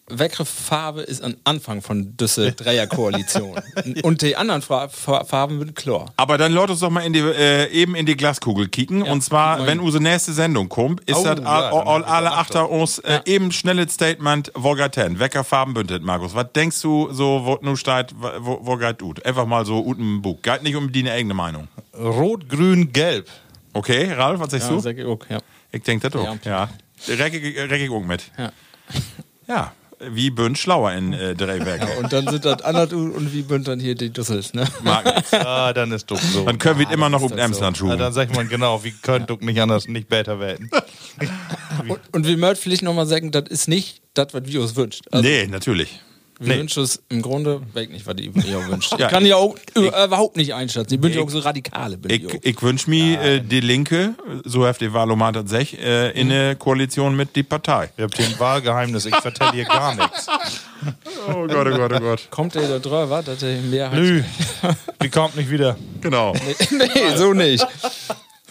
welche 0.07 0.43
Farbe 0.45 1.01
ist 1.01 1.23
am 1.23 1.35
Anfang 1.45 1.81
von 1.81 2.17
dieser 2.17 2.51
Dreierkoalition? 2.87 3.59
Und 4.03 4.21
die 4.21 4.35
anderen 4.35 4.61
Fra 4.61 4.89
Fa 4.89 5.23
Farben 5.23 5.59
sind 5.59 5.75
klar. 5.75 6.11
Aber 6.17 6.37
dann 6.37 6.51
lass 6.51 6.69
uns 6.71 6.79
doch 6.81 6.89
mal 6.89 7.01
in 7.01 7.13
die, 7.13 7.19
äh, 7.19 7.69
eben 7.71 7.95
in 7.95 8.05
die 8.05 8.15
Glaskugel 8.17 8.67
kicken. 8.67 9.01
und 9.03 9.21
zwar, 9.23 9.57
moin. 9.57 9.67
wenn 9.67 9.79
unsere 9.79 10.03
nächste 10.03 10.33
Sendung 10.33 10.67
kommt, 10.69 11.01
ist 11.09 11.15
Oh, 11.17 11.23
das 11.23 11.39
ja, 11.39 11.45
all, 11.45 11.73
all, 11.87 12.01
ich 12.01 12.07
alle 12.07 12.31
Achter 12.33 12.69
uns 12.69 12.99
äh, 12.99 13.21
eben 13.25 13.51
schnelles 13.51 13.93
Statement, 13.93 14.51
wo 14.55 14.73
geht 14.73 14.95
hin? 14.95 15.19
Wecker 15.19 15.43
Farben 15.43 15.73
bündelt, 15.73 16.03
Markus. 16.03 16.35
Was 16.35 16.51
denkst 16.53 16.81
du 16.81 17.11
so, 17.13 17.41
wo 17.45 17.59
nu 17.61 17.75
steht, 17.75 18.13
wo, 18.19 18.75
geht 18.77 19.01
ut? 19.01 19.25
Einfach 19.25 19.45
mal 19.45 19.65
so 19.65 19.85
ut 19.85 19.97
im 19.99 20.21
Buch. 20.21 20.41
Geht 20.41 20.63
nicht 20.63 20.75
um 20.75 20.91
die 20.91 21.09
eigene 21.09 21.33
Meinung. 21.33 21.67
Rot, 21.97 22.49
Grün, 22.49 22.91
Gelb. 22.91 23.29
Okay, 23.73 24.11
Ralf, 24.11 24.39
was 24.39 24.51
sagst 24.51 24.69
Ja, 24.69 24.93
du? 24.93 25.11
auch, 25.13 25.19
ja. 25.29 25.39
Ich 25.71 25.81
denk 25.83 26.01
das 26.03 26.13
auch. 26.15 26.35
Ja. 26.43 26.69
Reckig, 27.07 27.57
reckig 27.57 27.89
auch 27.89 28.03
mit. 28.03 28.23
Ja. 28.37 28.51
Ja. 29.47 29.71
Wie 30.11 30.29
bünd 30.29 30.57
schlauer 30.57 30.91
in 30.93 31.13
äh, 31.13 31.35
drei 31.35 31.65
Werke. 31.65 31.87
Und 31.99 32.11
dann 32.13 32.27
sind 32.27 32.45
das 32.45 32.61
andere 32.61 32.95
und 32.95 33.33
wie 33.33 33.41
bünd 33.41 33.67
dann 33.67 33.79
hier 33.79 33.95
die 33.95 34.09
Düssels, 34.09 34.53
ne? 34.53 34.67
Mag 34.83 35.05
nix. 35.05 35.33
Ah, 35.43 35.73
dann 35.73 35.91
ist 35.91 36.09
doch 36.09 36.19
so. 36.19 36.45
Dann 36.45 36.57
können 36.57 36.79
wir 36.79 36.89
immer 36.91 37.09
noch 37.09 37.21
um 37.21 37.29
ist 37.29 37.37
das 37.37 37.45
Emsland 37.45 37.79
Ja, 37.79 37.95
dann 37.95 38.13
sagt 38.13 38.35
man 38.35 38.47
genau, 38.49 38.83
wie 38.83 38.91
könnt 38.91 39.29
du 39.29 39.37
nicht 39.41 39.61
anders 39.61 39.87
nicht 39.87 40.07
besser 40.07 40.39
werden. 40.39 40.69
Und, 41.87 41.99
und 42.11 42.27
wir 42.27 42.37
möchten 42.37 42.63
vielleicht 42.63 42.83
nochmal 42.83 43.05
sagen, 43.05 43.31
das 43.31 43.45
ist 43.49 43.67
nicht 43.67 44.01
das, 44.13 44.27
was 44.33 44.43
wir 44.45 44.61
uns 44.61 44.75
wünscht. 44.75 45.03
Also, 45.11 45.27
nee, 45.27 45.47
natürlich. 45.47 45.99
Wir 46.45 46.57
wünschen 46.57 46.83
es 46.83 47.01
im 47.09 47.21
Grunde, 47.21 47.61
weg 47.73 47.91
nicht, 47.91 48.05
was 48.05 48.15
ihr 48.17 48.35
ihr 48.35 48.67
wünscht. 48.67 48.91
Ja, 48.97 49.05
ich 49.07 49.11
kann 49.11 49.25
ja 49.25 49.35
auch 49.35 49.55
äh, 49.75 50.05
überhaupt 50.05 50.37
nicht 50.37 50.53
einschätzen. 50.53 50.93
Ich 50.95 50.99
bin 51.01 51.13
ja 51.13 51.21
auch 51.21 51.29
so 51.29 51.39
radikale. 51.39 51.97
Bin 51.97 52.11
ich, 52.11 52.23
Ich, 52.23 52.45
ich 52.45 52.61
wünsche 52.61 52.89
mir 52.89 53.21
äh, 53.21 53.41
die 53.41 53.59
Linke, 53.59 54.15
so 54.43 54.65
hat 54.65 54.81
die 54.81 54.93
Wahlomat 54.93 55.37
an 55.37 55.47
sich, 55.47 55.79
äh, 55.79 56.11
in 56.11 56.31
eine 56.31 56.55
Koalition 56.55 57.15
mit 57.15 57.35
die 57.35 57.43
Partei. 57.43 57.89
Ihr 57.97 58.05
habt 58.05 58.17
hier 58.17 58.25
ein 58.27 58.39
Wahlgeheimnis, 58.39 59.05
ich 59.05 59.15
vertelle 59.15 59.51
hier 59.51 59.65
gar 59.65 59.95
nichts. 59.95 60.27
Oh 61.29 61.47
Gott, 61.47 61.67
oh 61.67 61.77
Gott, 61.77 61.93
oh 61.93 61.99
Gott. 61.99 62.27
Kommt 62.29 62.55
der 62.55 62.67
da 62.67 62.79
drüber, 62.79 63.23
dass 63.23 63.39
der 63.39 63.57
Mehrheit. 63.61 63.97
Nö, 63.97 64.21
die 65.01 65.09
kommt 65.09 65.37
nicht 65.37 65.49
wieder. 65.49 65.77
Genau. 66.01 66.33
nee, 66.33 66.89
so 67.15 67.33
nicht. 67.33 67.65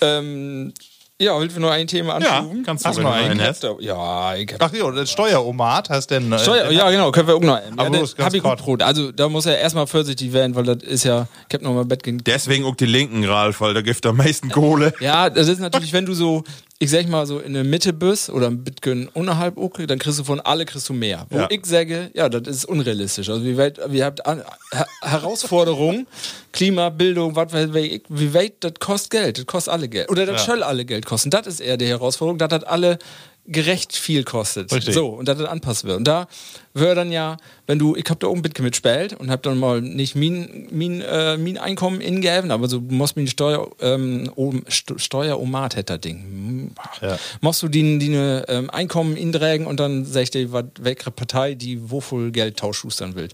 ähm, 0.01 0.73
ja, 1.21 1.39
willst 1.41 1.57
du 1.57 1.61
nur 1.61 1.71
ein 1.71 1.87
Thema 1.87 2.19
Ja, 2.21 2.39
anschuben? 2.39 2.63
kannst 2.65 2.85
du, 2.85 2.89
Hast 2.89 2.97
wenn 2.97 3.05
du 3.05 3.11
einen? 3.11 3.41
hast. 3.41 3.63
ja, 3.81 4.35
ich 4.35 4.53
hab 4.55 4.63
Ach 4.63 4.73
ja, 4.73 4.91
das 4.91 5.11
Steueromat 5.11 5.89
hast 5.91 6.09
denn. 6.11 6.33
Äh, 6.33 6.39
Steuer, 6.41 6.71
ja, 6.73 6.91
genau, 6.91 7.13
können 7.13 7.29
wir 7.29 7.37
auch 7.37 7.41
noch. 7.41 7.61
Aber 7.77 7.97
Ja, 7.97 8.25
hab 8.25 8.35
ich 8.35 8.43
gut. 8.43 8.83
Also, 8.83 9.13
da 9.13 9.29
muss 9.29 9.47
er 9.47 9.59
erstmal 9.59 9.87
vorsichtig 9.87 10.33
werden, 10.33 10.57
weil 10.57 10.65
das 10.65 10.83
ist 10.83 11.05
ja, 11.05 11.29
ich 11.49 11.55
hab 11.55 11.63
noch 11.63 11.75
mal 11.75 11.85
Bett 11.85 12.03
gegen. 12.03 12.19
Deswegen 12.25 12.65
auch 12.65 12.75
die 12.75 12.87
Linken, 12.87 13.25
Ralf, 13.25 13.61
weil 13.61 13.73
da 13.75 13.83
gibt 13.83 14.05
am 14.07 14.17
meisten 14.17 14.49
Kohle. 14.51 14.93
Ja, 15.01 15.31
das 15.31 15.47
ist 15.49 15.61
natürlich, 15.61 15.93
wenn 15.93 16.07
du 16.07 16.15
so, 16.15 16.43
ich 16.83 16.91
sag 16.91 17.09
mal 17.09 17.27
so 17.27 17.39
in 17.39 17.55
der 17.55 17.63
Mitte 17.63 17.93
bist 17.93 18.29
oder 18.29 18.49
ein 18.49 18.65
bisschen 18.65 19.07
unterhalb, 19.15 19.57
okay, 19.57 19.87
dann 19.87 20.01
kriegst 20.01 20.19
du 20.19 20.25
von 20.25 20.41
alle 20.41 20.65
kriegst 20.65 20.89
du 20.89 20.93
mehr. 20.93 21.27
Wo 21.31 21.39
Ja. 21.39 21.47
ich 21.49 21.65
sage, 21.65 22.11
ja, 22.13 22.29
das 22.29 22.49
ist 22.57 22.65
unrealistisch. 22.65 23.29
Also 23.31 23.45
wie 23.45 23.57
weit, 23.57 23.79
wir 23.89 24.05
habt 24.05 24.27
an, 24.27 24.43
Her 24.73 24.87
Herausforderungen, 25.01 26.09
Klima, 26.53 26.89
Bildung, 26.89 27.37
was 27.37 27.53
ich, 27.55 28.03
wie 28.09 28.35
weit, 28.35 28.55
das 28.61 28.73
kostet 28.81 29.11
Geld, 29.13 29.39
das 29.39 29.47
kostet 29.47 29.73
alle 29.73 29.89
Geld. 29.89 30.11
Oder 30.11 30.27
das 30.27 30.45
soll 30.45 30.65
alle 30.65 30.85
Geld 30.85 31.07
kosten. 31.07 31.31
Das 31.31 31.47
ist 31.47 31.61
eher 31.61 31.77
die 31.77 31.87
Herausforderung, 31.87 32.39
das 32.39 32.65
alle 32.65 32.99
gerecht 33.47 33.97
viel 33.97 34.23
kostet. 34.23 34.73
Richtig. 34.73 34.95
So, 34.95 35.09
und 35.09 35.27
das 35.27 35.41
anpassen 35.41 35.89
wird. 35.89 35.99
Und 35.99 36.07
da 36.07 36.29
wäre 36.75 36.95
dann 36.95 37.11
ja, 37.11 37.37
wenn 37.67 37.79
du, 37.79 37.97
ich 37.97 38.05
hab 38.09 38.21
da 38.21 38.29
oben 38.29 38.39
ein 38.39 38.43
bisschen 38.43 38.65
mitgespielt 38.65 39.15
und 39.15 39.31
hab 39.31 39.43
dann 39.43 39.59
mal 39.59 39.81
nicht 39.81 40.15
mein, 40.15 40.69
mein, 40.71 41.01
äh, 41.01 41.37
mein 41.37 41.59
Einkommen 41.59 42.01
ingegeben, 42.01 42.53
aber 42.53 42.69
so 42.69 42.79
du 42.79 42.95
musst 42.95 43.17
mir 43.17 43.27
Steuer, 43.27 43.69
ähm, 43.81 44.31
um, 44.37 44.65
St 44.71 44.95
Steueromat 44.97 45.75
hätte 45.75 45.95
das 45.95 46.01
Ding. 46.01 46.19
Hm, 46.23 46.71
Ja. 47.01 47.19
Machst 47.41 47.63
du 47.63 47.69
die, 47.69 47.99
die 47.99 48.11
ne, 48.11 48.45
ähm, 48.49 48.71
Einkommen 48.71 49.17
indrägen 49.17 49.67
und 49.67 49.81
dann 49.81 50.05
sag 50.05 50.23
ich 50.23 50.31
dir, 50.31 50.53
was 50.53 50.67
welche 50.81 51.11
Partei 51.11 51.55
die 51.55 51.91
wofür 51.91 52.31
Geld 52.31 52.59
tauschustern 52.59 53.17
will. 53.17 53.29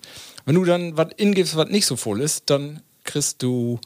Wenn 0.47 0.55
du 0.55 0.65
dann 0.65 0.97
was 0.97 1.09
ingibst, 1.19 1.55
was 1.57 1.69
nicht 1.69 1.85
so 1.85 1.97
voll 1.97 2.23
ist, 2.23 2.49
dann 2.49 2.81
kriegst 3.05 3.43
du 3.43 3.79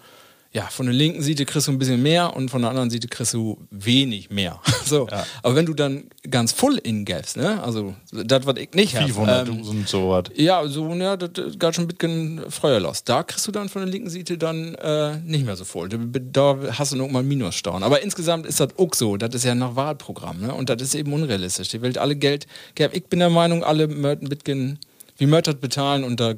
ja, 0.54 0.66
von 0.66 0.84
der 0.84 0.94
linken 0.94 1.22
Seite 1.22 1.46
kriegst 1.46 1.68
du 1.68 1.72
ein 1.72 1.78
bisschen 1.78 2.02
mehr 2.02 2.36
und 2.36 2.50
von 2.50 2.60
der 2.60 2.70
anderen 2.70 2.90
Seite 2.90 3.08
kriegst 3.08 3.32
du 3.32 3.58
wenig 3.70 4.28
mehr. 4.30 4.60
so. 4.84 5.08
Aber 5.42 5.54
wenn 5.54 5.64
du 5.64 5.72
dann 5.72 6.04
ganz 6.30 6.52
voll 6.52 6.78
ingibst, 6.82 7.38
ne, 7.38 7.62
also 7.62 7.94
das, 8.12 8.44
was 8.44 8.56
ich 8.58 8.72
nicht 8.74 8.94
habe, 8.94 9.10
500.000 9.10 9.86
sowas. 9.86 10.24
ja, 10.34 10.66
so, 10.68 10.92
ja, 10.92 11.16
das 11.16 11.30
das 11.32 11.58
geht 11.58 11.74
schon 11.74 11.84
ein 11.84 11.88
bisschen 11.88 12.50
Feuer 12.50 12.80
los. 12.80 13.02
Da 13.02 13.22
kriegst 13.22 13.46
du 13.46 13.52
dann 13.52 13.70
von 13.70 13.82
der 13.82 13.90
linken 13.90 14.10
Seite 14.10 14.36
dann 14.36 14.74
äh, 14.74 15.16
nicht 15.24 15.46
mehr 15.46 15.56
so 15.56 15.64
voll. 15.64 15.88
Da, 15.88 15.96
da 15.98 16.58
hast 16.78 16.92
du 16.92 16.96
noch 16.96 17.08
mal 17.08 17.22
Minusstaunen. 17.22 17.82
Aber 17.82 18.02
insgesamt 18.02 18.46
ist 18.46 18.60
das 18.60 18.68
auch 18.76 18.92
so. 18.92 19.16
Das 19.16 19.34
ist 19.34 19.44
ja 19.44 19.54
nach 19.54 19.74
Wahlprogramm, 19.74 20.40
ne? 20.40 20.54
Und 20.54 20.68
das 20.68 20.82
ist 20.82 20.94
eben 20.94 21.14
unrealistisch. 21.14 21.68
Die 21.68 21.80
will 21.80 21.96
alle 21.98 22.14
Geld 22.14 22.46
geben. 22.74 22.92
Ich 22.94 23.06
bin 23.06 23.20
der 23.20 23.30
Meinung, 23.30 23.64
alle 23.64 23.88
möchten 23.88 24.26
ein 24.26 24.28
bisschen, 24.28 24.78
wie 25.16 25.26
das 25.26 25.54
bezahlen 25.54 26.04
und 26.04 26.20
da 26.20 26.34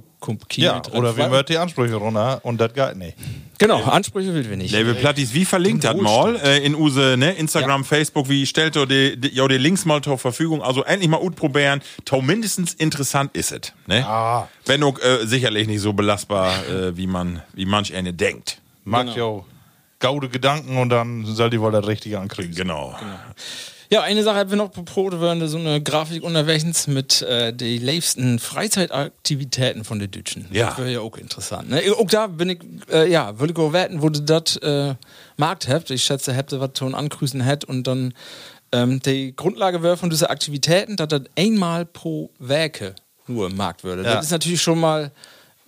Kino 0.49 0.67
Ja, 0.67 0.81
drin. 0.81 0.95
oder 0.99 1.17
wie 1.17 1.21
Weil- 1.21 1.31
möcht 1.31 1.49
die 1.49 1.59
Ansprüche 1.59 1.95
runter 1.97 2.41
und 2.43 2.61
das 2.61 2.73
geht 2.75 2.97
nicht. 2.97 3.17
Genau, 3.59 3.83
Ansprüche 3.85 4.35
will 4.35 4.49
wir 4.51 4.57
nicht. 4.57 4.73
Label 4.73 4.95
Plattis, 4.95 5.33
wie 5.33 5.45
verlinkt 5.45 5.85
das 5.85 5.97
mal 5.97 6.37
äh, 6.37 6.59
in 6.65 6.75
use 6.75 7.17
ne, 7.17 7.33
Instagram, 7.33 7.83
Ja. 7.83 7.87
Facebook, 7.87 8.29
wie 8.29 8.47
stellt 8.47 8.77
ihr 8.77 8.87
die, 8.87 9.17
die, 9.21 9.29
ja, 9.35 9.47
die 9.47 9.59
Links 9.59 9.85
mal 9.85 10.03
zur 10.03 10.19
Verfügung? 10.19 10.63
Also 10.63 10.83
endlich 10.85 11.09
mal 11.09 11.21
gut 11.21 11.37
probieren. 11.37 11.81
Tau 12.05 12.21
mindestens 12.21 12.75
interessant 12.75 13.37
ist 13.37 13.53
es. 13.53 13.73
Ne? 13.87 14.05
Ah. 14.07 14.49
Wenn 14.67 14.83
auch 14.83 14.99
äh, 15.01 15.25
sicherlich 15.27 15.69
nicht 15.69 15.81
so 15.81 15.93
belastbar, 15.93 16.53
äh, 16.69 16.97
wie 16.97 17.07
man, 17.07 17.43
wie 17.53 17.65
manch 17.67 17.95
eine 17.95 18.13
denkt. 18.13 18.61
Mag 18.85 19.07
Genau. 19.15 19.39
ja 19.39 19.45
gaude 20.01 20.29
Gedanken 20.29 20.77
und 20.77 20.91
dann 20.91 21.25
soll 21.25 21.49
die 21.49 21.59
wohl 21.61 21.73
das 21.73 21.87
Richtige 21.87 22.19
ankriegen. 22.19 22.55
Genau. 22.55 22.95
Ja, 23.95 24.03
eine 24.03 24.25
Sache 24.25 24.39
haben 24.39 24.51
wir 24.51 24.57
noch 24.57 24.73
probiert, 24.73 25.21
wir 25.21 25.47
so 25.47 25.57
eine 25.57 25.81
Grafik 25.81 26.25
unterwegs 26.25 26.89
mit 26.89 27.23
äh, 27.23 27.53
die 27.53 27.79
liebsten 27.79 28.41
Freizeitaktivitäten 28.41 29.85
von 29.85 30.01
den 30.01 30.11
Deutschen. 30.11 30.49
Ja. 30.51 30.71
Das 30.71 30.79
wäre 30.79 30.93
ja 30.95 30.99
auch 30.99 31.17
interessant. 31.17 31.71
Ne? 31.71 31.81
Auch 31.97 32.09
da 32.09 32.27
bin 32.27 32.51
ich, 32.51 32.59
äh, 32.93 33.09
ja, 33.09 33.39
würde 33.39 33.53
ich 33.53 33.59
auch 33.61 33.73
wetten, 33.73 34.03
wo 34.03 34.09
du 34.09 34.21
das 34.21 34.57
äh, 34.57 34.97
Markt 35.37 35.69
habt. 35.69 35.93
Ich 35.93 36.03
schätze, 36.03 36.35
habt 36.35 36.53
ihr 36.53 36.59
was 36.59 36.71
schon 36.77 36.97
angrüßen 36.97 37.45
hat 37.45 37.65
und 37.67 37.87
dann 37.87 38.15
ähm, 38.73 38.99
die 38.99 39.37
Grundlage 39.37 39.85
wäre 39.85 39.97
von 39.97 40.11
diesen 40.11 40.27
Aktivitäten, 40.27 40.97
dass 40.97 41.07
das 41.07 41.23
einmal 41.39 41.87
pro 41.87 42.31
Werke 42.41 42.97
nur 43.29 43.47
im 43.47 43.57
Markt 43.57 43.85
würde. 43.85 44.03
Ja. 44.03 44.15
Das 44.15 44.25
ist 44.25 44.33
natürlich 44.33 44.61
schon 44.61 44.81
mal 44.81 45.13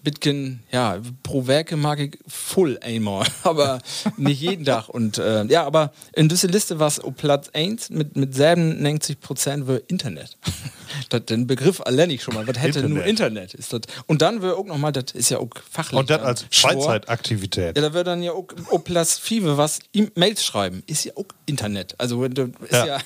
Bitcoin, 0.06 0.60
ja, 0.70 1.00
pro 1.24 1.48
Werke 1.48 1.76
mag 1.76 1.98
ich 1.98 2.16
voll 2.28 2.78
einmal, 2.80 3.26
aber 3.42 3.80
nicht 4.16 4.40
jeden 4.40 4.64
Tag. 4.64 4.88
Und 4.88 5.18
äh, 5.18 5.44
ja, 5.46 5.66
aber 5.66 5.92
in 6.12 6.28
dieser 6.28 6.46
Liste 6.46 6.78
war 6.78 6.86
es 6.86 7.00
Platz 7.16 7.50
1 7.52 7.90
mit, 7.90 8.14
mit 8.14 8.32
97 8.32 9.18
Prozent 9.18 9.66
für 9.66 9.78
Internet. 9.88 10.38
das, 11.08 11.24
den 11.24 11.48
Begriff 11.48 11.80
allein 11.80 12.10
ich 12.10 12.22
schon 12.22 12.34
mal. 12.34 12.46
Was 12.46 12.56
hätte 12.56 12.88
nur 12.88 13.04
Internet? 13.04 13.52
Ist 13.54 13.72
das. 13.72 13.80
Und 14.06 14.22
dann 14.22 14.42
wäre 14.42 14.54
auch 14.54 14.66
nochmal, 14.66 14.92
das 14.92 15.10
ist 15.12 15.30
ja 15.30 15.38
auch 15.38 15.50
fachlich. 15.68 15.98
Und 15.98 16.08
das 16.08 16.18
dann 16.18 16.26
als. 16.28 16.44
Freizeitaktivität. 16.52 17.76
Ja, 17.76 17.82
da 17.82 17.92
wird 17.92 18.06
dann 18.06 18.22
ja 18.22 18.30
auch 18.30 18.46
auf 18.70 18.84
Platz 18.84 19.18
5 19.18 19.56
was 19.56 19.80
E-Mails 19.92 20.44
schreiben. 20.44 20.84
Ist 20.86 21.02
ja 21.02 21.14
auch 21.16 21.26
Internet. 21.46 21.96
Also, 21.98 22.22
ist 22.22 22.38
ja, 22.70 22.86
Ja. 22.86 22.98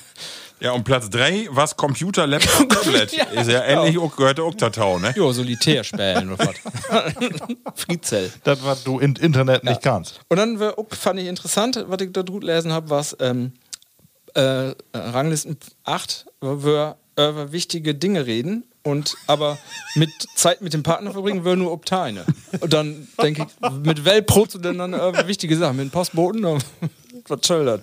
Ja, 0.61 0.73
und 0.73 0.83
Platz 0.83 1.09
3, 1.09 1.47
was 1.49 1.75
Computer, 1.75 2.27
Laptop, 2.27 2.69
Tablet. 2.83 3.11
Ja, 3.13 3.23
ist 3.25 3.49
ja 3.49 3.65
genau. 3.65 3.81
ähnlich, 3.81 3.97
auch, 3.97 4.15
gehört 4.15 4.39
auch 4.39 4.53
dazu, 4.53 4.99
ne? 4.99 5.11
ja, 5.17 5.31
Solitär 5.31 5.83
spielen 5.83 6.31
oder 6.31 6.47
was. 6.47 7.47
Friedzell. 7.75 8.31
Das, 8.43 8.63
was 8.63 8.83
du 8.83 8.99
im 8.99 9.15
Internet 9.15 9.63
nicht 9.63 9.81
kannst. 9.81 10.19
Und 10.29 10.37
dann 10.37 10.61
auch, 10.61 10.85
fand 10.91 11.19
ich 11.19 11.25
interessant, 11.25 11.83
was 11.87 11.99
ich 12.01 12.13
da 12.13 12.21
gut 12.21 12.43
lesen 12.43 12.71
habe, 12.71 12.91
was 12.91 13.17
ähm, 13.19 13.53
äh, 14.35 14.73
Ranglisten 14.93 15.57
8, 15.83 16.27
wo 16.41 16.63
wir 16.63 16.95
über 17.17 17.51
wichtige 17.51 17.95
Dinge 17.95 18.27
reden 18.27 18.63
und 18.83 19.15
aber 19.25 19.57
mit 19.95 20.11
Zeit 20.35 20.61
mit 20.61 20.73
dem 20.73 20.83
Partner 20.83 21.11
verbringen 21.11 21.43
wir 21.43 21.55
nur 21.55 21.71
ob 21.71 21.91
eine. 21.91 22.23
Und 22.59 22.71
dann 22.71 23.07
denke 23.21 23.47
ich, 23.47 23.71
mit 23.83 24.05
wel 24.05 24.21
protst 24.21 24.55
du 24.55 24.59
denn 24.59 24.77
dann 24.77 24.93
über 24.93 25.27
wichtige 25.27 25.57
Sachen? 25.57 25.77
Mit 25.77 25.87
dem 25.87 25.91
Postboten? 25.91 26.61
Was 27.27 27.39
soll 27.43 27.65
das? 27.65 27.81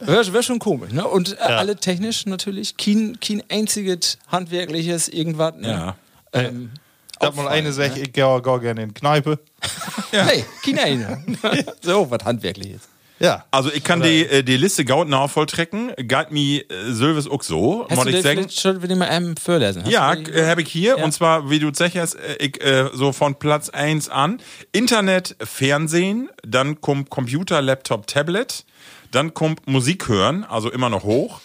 Wäre 0.00 0.32
wär 0.32 0.42
schon 0.42 0.58
komisch, 0.58 0.92
ne? 0.92 1.06
Und 1.06 1.32
äh, 1.38 1.42
alle 1.42 1.76
technisch 1.76 2.26
natürlich. 2.26 2.76
Kein, 2.76 3.18
kein 3.20 3.42
einziges 3.48 4.18
handwerkliches 4.28 5.08
irgendwas. 5.08 5.54
Ne? 5.56 5.68
Ja. 5.68 5.96
Ähm, 6.32 6.70
Da 7.18 7.30
mal 7.30 7.48
eine 7.48 7.72
sagt, 7.72 7.96
ich 7.96 8.12
gehe 8.12 8.42
gar 8.42 8.60
gerne 8.60 8.82
in 8.82 8.88
die 8.88 8.94
Kneipe. 8.94 9.38
Nee, 10.12 10.44
kein 10.64 10.78
eine. 10.78 11.24
so, 11.82 12.10
was 12.10 12.24
handwerkliches. 12.24 12.82
Ja. 13.18 13.44
Also 13.50 13.72
ich 13.72 13.82
kann 13.82 14.02
die, 14.02 14.26
äh, 14.26 14.42
die 14.42 14.56
Liste 14.56 14.84
gaut 14.84 15.08
nach 15.08 15.30
volltrecken. 15.30 15.92
Galt 16.06 16.32
mi 16.32 16.58
äh, 16.58 16.92
Sylvis 16.92 17.26
auch 17.26 17.42
so, 17.42 17.86
Hast 17.88 18.04
du 18.04 18.10
ich 18.10 18.22
sagen. 18.22 18.48
schon 18.50 18.82
wieder 18.82 18.94
mal 18.96 19.08
einem 19.08 19.36
vorlesen? 19.36 19.84
Hast 19.84 19.90
Ja, 19.90 20.12
äh, 20.14 20.46
habe 20.46 20.62
ich 20.62 20.70
hier. 20.70 20.98
Ja. 20.98 21.04
Und 21.04 21.12
zwar, 21.12 21.48
wie 21.50 21.58
du 21.58 21.72
sagst, 21.72 21.96
äh, 21.96 22.36
ich, 22.38 22.62
äh, 22.62 22.90
so 22.92 23.12
von 23.12 23.38
Platz 23.38 23.70
1 23.70 24.08
an. 24.08 24.40
Internet, 24.72 25.36
Fernsehen, 25.42 26.28
dann 26.46 26.80
kommt 26.80 27.10
Computer, 27.10 27.62
Laptop, 27.62 28.06
Tablet, 28.06 28.64
dann 29.12 29.32
kommt 29.32 29.66
Musik 29.66 30.08
hören, 30.08 30.44
also 30.44 30.70
immer 30.70 30.90
noch 30.90 31.04
hoch. 31.04 31.40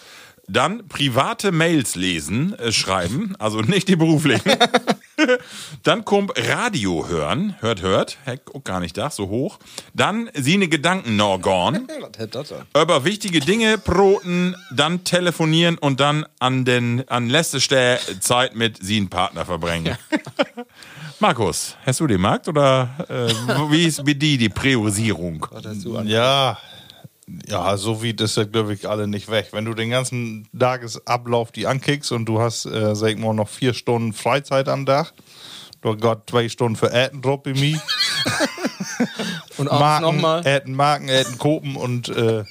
Dann 0.48 0.86
private 0.88 1.52
Mails 1.52 1.94
lesen, 1.94 2.58
äh, 2.58 2.72
schreiben, 2.72 3.34
also 3.38 3.60
nicht 3.60 3.88
die 3.88 3.96
beruflichen. 3.96 4.52
Dann 5.82 6.04
kommt 6.04 6.32
Radio 6.36 7.08
hören, 7.08 7.56
hört, 7.60 7.82
hört, 7.82 8.18
heck, 8.24 8.42
auch 8.54 8.64
gar 8.64 8.80
nicht 8.80 8.96
da, 8.96 9.10
so 9.10 9.28
hoch. 9.28 9.58
Dann 9.94 10.30
sine 10.34 10.68
Gedanken 10.68 11.16
denn? 11.16 11.86
über 12.82 13.04
wichtige 13.04 13.40
Dinge 13.40 13.78
broten, 13.78 14.56
dann 14.70 15.04
telefonieren 15.04 15.78
und 15.78 16.00
dann 16.00 16.26
an 16.38 16.64
den 16.64 17.08
an 17.08 17.28
letzte 17.28 17.60
Stelle 17.60 17.98
Zeit 18.20 18.54
mit 18.54 18.82
sie 18.82 18.96
einen 18.96 19.10
Partner 19.10 19.44
verbringen. 19.44 19.96
Markus, 21.20 21.76
hast 21.86 22.00
du 22.00 22.06
den 22.06 22.20
Markt 22.20 22.48
oder 22.48 22.90
äh, 23.08 23.32
wie 23.70 23.84
ist 23.84 24.04
wie 24.04 24.14
die 24.14 24.38
die 24.38 24.48
Priorisierung? 24.48 25.46
Ja. 26.06 26.58
Ja, 27.46 27.76
so 27.76 28.02
wie 28.02 28.14
das 28.14 28.36
ja, 28.36 28.44
glaube 28.44 28.74
ich, 28.74 28.88
alle 28.88 29.06
nicht 29.06 29.30
weg. 29.30 29.48
Wenn 29.52 29.64
du 29.64 29.74
den 29.74 29.90
ganzen 29.90 30.48
Tagesablauf 30.58 31.52
die 31.52 31.66
ankickst 31.66 32.12
und 32.12 32.26
du 32.26 32.40
hast, 32.40 32.66
äh, 32.66 32.94
sag 32.94 33.10
ich 33.10 33.18
mal, 33.18 33.34
noch 33.34 33.48
vier 33.48 33.74
Stunden 33.74 34.12
Freizeit 34.12 34.68
am 34.68 34.86
Tag, 34.86 35.12
du 35.80 35.96
hast 36.02 36.30
zwei 36.30 36.48
Stunden 36.48 36.76
für 36.76 36.92
Äten 36.92 37.22
drauf 37.22 37.42
bei 37.44 37.52
mir. 37.52 37.80
Und 39.58 39.68
abends 39.68 39.80
Marken, 39.80 40.02
nochmal. 40.02 40.46
Äten 40.46 40.74
Marken, 40.74 41.08
Äten 41.08 41.38
Kopen 41.38 41.76
und 41.76 42.08
äh, 42.08 42.44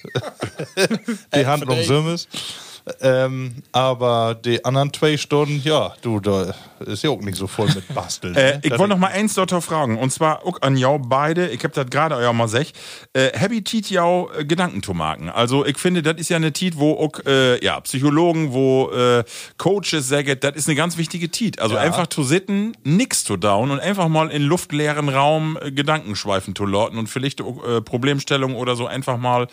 die 1.35 1.45
Handlung 1.45 1.77
Äten 1.77 1.87
Sümmes. 1.87 2.27
Ähm, 3.01 3.55
aber 3.71 4.35
die 4.35 4.63
anderen 4.65 4.91
zwei 4.93 5.17
Stunden, 5.17 5.61
ja, 5.63 5.93
du, 6.01 6.19
da 6.19 6.53
ist 6.79 7.03
ja 7.03 7.11
auch 7.11 7.21
nicht 7.21 7.37
so 7.37 7.47
voll 7.47 7.67
mit 7.67 7.87
Basteln. 7.95 8.35
Äh, 8.35 8.53
ne? 8.53 8.59
ich 8.63 8.71
wollte 8.71 8.89
noch 8.89 8.97
mal 8.97 9.11
eins 9.11 9.35
dort 9.35 9.51
fragen 9.63 9.97
und 9.97 10.11
zwar 10.11 10.45
auch 10.45 10.61
an 10.61 10.77
jou 10.77 10.97
beide. 10.97 11.49
Ich 11.49 11.63
hab 11.63 11.73
das 11.73 11.87
gerade 11.87 12.21
ja 12.21 12.33
mal 12.33 12.47
sech. 12.47 12.73
Äh, 13.13 13.37
Happy 13.37 13.63
Tiet 13.63 13.89
jau 13.89 14.29
äh, 14.31 14.45
Gedanken 14.45 14.81
zu 14.81 14.93
machen. 14.93 15.29
Also 15.29 15.65
ich 15.65 15.77
finde, 15.77 16.01
das 16.01 16.15
ist 16.15 16.29
ja 16.29 16.37
eine 16.37 16.53
Tiet, 16.53 16.77
wo 16.77 16.93
auch 16.93 17.25
äh, 17.25 17.63
ja 17.63 17.79
Psychologen, 17.81 18.53
wo 18.53 18.89
äh, 18.91 19.23
Coaches 19.57 20.07
sagen, 20.07 20.37
das 20.39 20.55
ist 20.55 20.67
eine 20.67 20.75
ganz 20.75 20.97
wichtige 20.97 21.29
Tiet. 21.29 21.59
Also 21.59 21.75
einfach 21.77 22.07
zu 22.07 22.23
sitten, 22.23 22.75
nix 22.83 23.23
zu 23.23 23.37
down 23.37 23.71
und 23.71 23.79
einfach 23.79 24.07
mal 24.07 24.29
in 24.29 24.41
luftleeren 24.41 25.09
Raum 25.09 25.57
äh, 25.61 25.71
Gedanken 25.71 26.15
schweifen 26.15 26.55
zu 26.55 26.65
lorten 26.65 26.97
und 26.97 27.07
vielleicht 27.07 27.41
äh, 27.41 27.81
Problemstellungen 27.81 28.57
oder 28.57 28.75
so 28.75 28.87
einfach 28.87 29.17
mal 29.17 29.47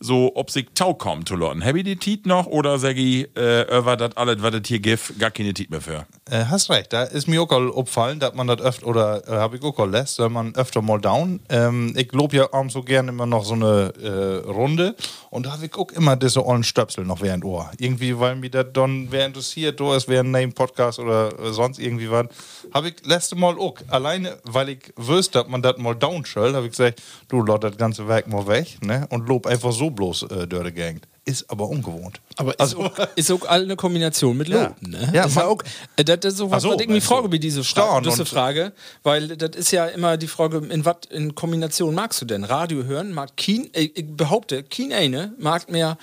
so, 0.00 0.32
ob 0.34 0.50
sich 0.50 0.66
Tau 0.74 0.94
kommen 0.94 1.26
zu 1.26 1.36
lorten. 1.36 1.62
Happy 1.62 1.82
die 1.82 1.96
Tiet 1.96 2.26
noch 2.26 2.46
oder 2.46 2.78
sag 2.78 2.96
ich, 2.96 3.28
äh, 3.36 3.78
über 3.78 3.96
das 3.96 4.16
alles, 4.16 4.42
was 4.42 4.52
das 4.52 4.62
hier 4.66 4.80
gibt, 4.80 5.18
gar 5.18 5.30
keine 5.30 5.54
Tiet 5.54 5.70
mehr 5.70 5.80
für? 5.80 6.06
Äh, 6.30 6.44
hast 6.46 6.70
recht, 6.70 6.92
da 6.92 7.04
ist 7.04 7.28
mir 7.28 7.42
auch 7.42 7.50
aufgefallen, 7.50 8.18
dass 8.18 8.34
man 8.34 8.46
das 8.46 8.60
öfter, 8.60 8.86
oder 8.86 9.28
äh, 9.28 9.32
habe 9.32 9.56
ich 9.56 9.62
auch 9.62 9.86
lässt, 9.86 10.18
wenn 10.18 10.32
man 10.32 10.54
öfter 10.54 10.82
mal 10.82 11.00
down. 11.00 11.40
Ähm, 11.48 11.92
ich 11.96 12.12
lob 12.12 12.32
ja 12.32 12.52
abends 12.52 12.74
so 12.74 12.82
gern 12.82 13.08
immer 13.08 13.26
noch 13.26 13.44
so 13.44 13.54
eine 13.54 13.92
äh, 14.02 14.48
Runde 14.48 14.94
und 15.30 15.46
da 15.46 15.52
habe 15.52 15.66
ich 15.66 15.74
auch 15.76 15.90
immer 15.92 16.16
diese 16.16 16.44
ollen 16.44 16.64
Stöpsel 16.64 17.04
noch 17.04 17.20
während 17.20 17.44
Ohr. 17.44 17.70
Irgendwie, 17.78 18.18
weil 18.18 18.36
mir 18.36 18.50
das 18.50 18.66
dann 18.72 19.08
wer 19.10 19.26
interessiert, 19.26 19.80
da 19.80 19.96
ist 19.96 20.08
während 20.08 20.30
Name 20.30 20.52
Podcast 20.52 20.98
oder 20.98 21.38
äh, 21.38 21.52
sonst 21.52 21.78
irgendwie 21.78 22.10
was, 22.10 22.26
habe 22.72 22.88
ich 22.88 22.94
letzte 23.04 23.36
Mal 23.36 23.58
auch, 23.58 23.74
alleine, 23.88 24.38
weil 24.44 24.70
ich 24.70 24.92
wüsste, 24.96 25.40
dass 25.40 25.48
man 25.48 25.62
das 25.62 25.76
mal 25.78 25.94
down 25.94 26.24
habe 26.34 26.66
ich 26.66 26.72
gesagt, 26.72 27.02
du 27.28 27.42
lass 27.42 27.60
das 27.60 27.76
ganze 27.76 28.08
Werk 28.08 28.28
mal 28.28 28.46
weg, 28.46 28.78
ne, 28.82 29.06
und 29.10 29.28
lob 29.28 29.46
einfach 29.46 29.72
so 29.72 29.83
bloß 29.90 30.22
äh, 30.24 30.46
die 30.46 30.72
Gegend. 30.72 31.06
Ist 31.26 31.50
aber 31.50 31.66
ungewohnt. 31.68 32.20
Aber 32.36 32.58
ist, 32.60 32.76
auch, 32.76 32.92
ist 33.16 33.30
auch 33.30 33.44
eine 33.46 33.76
Kombination 33.76 34.36
mit 34.36 34.48
Ja. 34.48 34.64
Loben, 34.64 34.90
ne? 34.90 35.10
Ja, 35.14 35.22
das 35.22 35.30
ist 35.32 35.36
ja 35.36 35.42
man- 35.46 35.52
auch, 35.52 35.62
äh, 35.96 36.04
das 36.04 36.18
ist 36.34 36.36
so 36.36 36.50
was, 36.50 36.62
so, 36.62 36.70
was 36.72 36.80
ich 36.82 36.88
mich 36.88 37.02
ach 37.02 37.08
so. 37.08 37.14
frage 37.16 37.32
wie 37.32 37.38
diese, 37.38 37.64
Fra 37.64 38.00
diese 38.02 38.22
und- 38.22 38.28
Frage, 38.28 38.72
weil 39.04 39.28
das 39.28 39.56
ist 39.56 39.70
ja 39.70 39.86
immer 39.86 40.18
die 40.18 40.26
Frage, 40.28 40.58
in 40.58 40.84
was 40.84 40.96
in 41.10 41.34
Kombination 41.34 41.94
magst 41.94 42.20
du 42.20 42.26
denn? 42.26 42.44
Radio 42.44 42.84
hören 42.84 43.12
mag 43.14 43.36
kein, 43.38 43.72
äh, 43.72 43.90
ich 43.94 44.06
behaupte, 44.14 44.64
kein 44.64 44.92
eine 44.92 45.32
mag 45.38 45.70
mehr 45.70 45.96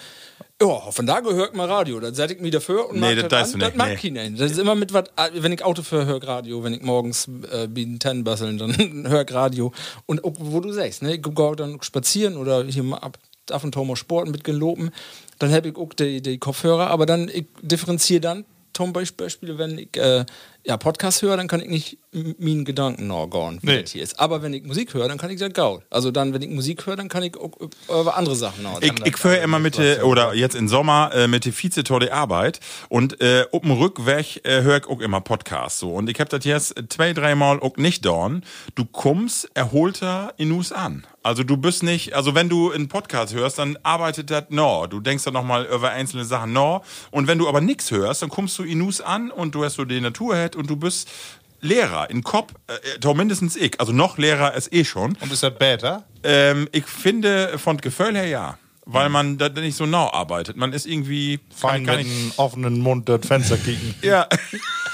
ja, 0.60 0.92
von 0.92 1.08
da 1.08 1.22
gehört 1.22 1.56
mal 1.56 1.68
Radio. 1.68 2.00
Dann 2.00 2.14
setze 2.14 2.36
ich 2.36 2.40
mich 2.40 2.52
dafür 2.52 2.88
und 2.88 3.00
Nee, 3.00 3.16
mag 3.16 3.16
das 3.16 3.30
das 3.30 3.42
weißt 3.42 3.54
an. 3.56 3.60
du 3.62 3.66
Das 3.66 3.70
nicht, 3.74 3.78
mag 3.80 3.90
nee. 3.90 3.96
kein 3.96 4.18
eine. 4.18 4.38
Das 4.38 4.52
ist 4.52 4.60
immer 4.60 4.76
mit 4.76 4.94
was, 4.94 5.06
wenn 5.34 5.52
ich 5.52 5.64
Auto 5.66 5.82
für 5.82 6.06
höre 6.06 6.24
Radio, 6.24 6.64
wenn 6.64 6.74
ich 6.76 6.84
morgens 6.84 7.28
äh, 7.52 7.68
bin 7.68 7.98
Ten 7.98 8.24
basteln, 8.24 8.60
dann 8.60 8.76
höre 9.10 9.24
ich 9.28 9.34
Radio. 9.34 9.72
Und 10.06 10.24
auch, 10.24 10.34
wo 10.38 10.60
du 10.60 10.72
sagst, 10.72 11.02
ne, 11.02 11.16
ich 11.16 11.22
gehe 11.24 11.56
dann 11.56 11.82
spazieren 11.82 12.38
oder 12.38 12.64
hier 12.66 12.84
mal 12.84 12.98
ab, 13.00 13.18
ab 13.52 13.64
und 13.64 13.74
zu 13.74 13.84
mal 13.84 13.96
Sporten 13.96 14.32
mit 14.32 14.44
geloben, 14.44 14.92
dann 15.40 15.52
habe 15.52 15.70
ich 15.70 15.76
auch 15.76 15.94
die, 15.94 16.22
die 16.22 16.38
Kopfhörer, 16.38 16.88
aber 16.90 17.06
dann 17.06 17.30
ich 17.30 17.46
differenziere 17.62 18.22
dann 18.22 18.46
zum 18.74 18.94
Beispiel, 18.94 19.58
wenn 19.58 19.78
ich 19.78 19.98
äh, 19.98 20.26
ja, 20.64 20.78
Podcast 20.78 21.22
höre, 21.22 21.36
dann 21.36 21.50
kann 21.50 21.60
ich 21.60 21.68
nicht 21.68 21.98
meinen 22.14 22.64
Gedanken 22.64 23.08
nachgehen, 23.08 23.60
wie 23.62 23.68
Nee. 23.68 23.84
hier 23.86 24.02
ist. 24.02 24.18
Aber 24.18 24.42
wenn 24.42 24.54
ich 24.54 24.64
Musik 24.64 24.94
höre, 24.94 25.10
dann 25.10 25.18
kann 25.18 25.30
ich 25.30 25.40
das 25.40 25.52
gaut. 25.52 25.84
Also 25.90 26.10
dann, 26.12 26.34
wenn 26.34 26.42
ich 26.42 26.50
Musik 26.50 26.86
höre, 26.86 26.96
dann 26.96 27.10
kann 27.10 27.22
ich 27.24 27.36
auch 27.36 27.52
über 27.90 28.16
andere 28.16 28.36
Sachen 28.36 28.64
nachdenken. 28.64 29.02
Ich, 29.04 29.10
ich 29.14 29.18
fahre 29.18 29.38
immer 29.38 29.60
mit 29.60 29.78
der, 29.78 30.06
oder 30.06 30.34
jetzt 30.34 30.56
im 30.56 30.70
Sommer 30.70 31.12
äh, 31.14 31.28
mit 31.28 31.46
der 31.46 31.54
Vizetor 31.58 32.00
der 32.00 32.14
Arbeit 32.16 32.60
und 32.88 33.20
äh, 33.22 33.46
auf 33.52 33.62
dem 33.62 33.72
Rückweg 33.72 34.40
äh, 34.46 34.62
höre 34.62 34.78
ich 34.78 34.88
auch 34.88 35.02
immer 35.02 35.20
Podcasts 35.20 35.80
so. 35.80 35.94
Und 35.94 36.10
ich 36.10 36.20
hab 36.22 36.30
das 36.30 36.46
jetzt 36.46 36.76
zwei, 36.90 37.12
dreimal 37.12 37.60
auch 37.60 37.76
nicht 37.76 38.06
dorn. 38.06 38.44
Du 38.76 38.86
kommst 38.86 39.50
erholter 39.54 40.34
in 40.38 40.52
Us 40.54 40.72
an. 40.72 41.06
Also 41.24 41.44
du 41.44 41.56
bist 41.58 41.84
nicht, 41.84 42.14
also 42.14 42.34
wenn 42.34 42.50
du 42.50 42.72
einen 42.72 42.88
Podcast 42.88 43.34
hörst, 43.36 43.60
dann 43.60 43.78
arbeitet 43.84 44.32
das 44.32 44.46
no. 44.50 44.88
Du 44.88 45.00
denkst 45.00 45.24
dann 45.24 45.34
nochmal 45.36 45.66
über 45.66 45.92
einzelne 45.92 46.26
Sachen 46.26 46.52
no. 46.54 46.84
Und 47.12 47.28
wenn 47.28 47.38
du 47.38 47.48
aber 47.48 47.62
nichts 47.62 47.92
hörst, 47.92 48.24
dann 48.24 48.30
kommst 48.30 48.58
du 48.58 48.64
in 48.64 48.82
Us 48.82 49.02
an 49.02 49.30
und 49.30 49.54
du 49.54 49.64
hast 49.64 49.76
so 49.76 49.86
die 49.86 50.02
Natur 50.02 50.50
und 50.56 50.70
du 50.70 50.76
bist 50.76 51.08
Lehrer 51.64 52.10
in 52.10 52.24
Kopf, 52.24 52.54
äh, 52.66 52.74
doch 53.00 53.14
mindestens 53.14 53.56
ich, 53.56 53.80
also 53.80 53.92
noch 53.92 54.18
Lehrer 54.18 54.56
ist 54.56 54.74
eh 54.74 54.84
schon. 54.84 55.16
Und 55.20 55.32
ist 55.32 55.44
das 55.44 55.54
besser? 55.56 56.06
Ähm, 56.24 56.68
ich 56.72 56.86
finde 56.86 57.60
von 57.60 57.78
Gefühl 57.78 58.16
her 58.16 58.26
ja. 58.28 58.58
Weil 58.88 59.10
man 59.10 59.38
da 59.38 59.48
nicht 59.48 59.78
so 59.78 59.86
nah 59.86 60.12
arbeitet. 60.12 60.58
Man 60.58 60.74
ist 60.74 60.88
irgendwie. 60.88 61.40
Fein 61.56 61.86
kann 61.86 61.98
mit 61.98 62.08
ich- 62.08 62.12
einem 62.12 62.32
offenen 62.38 62.80
Mund 62.80 63.08
das 63.08 63.28
Fenster 63.28 63.56
kicken. 63.58 63.94
Ja, 64.02 64.28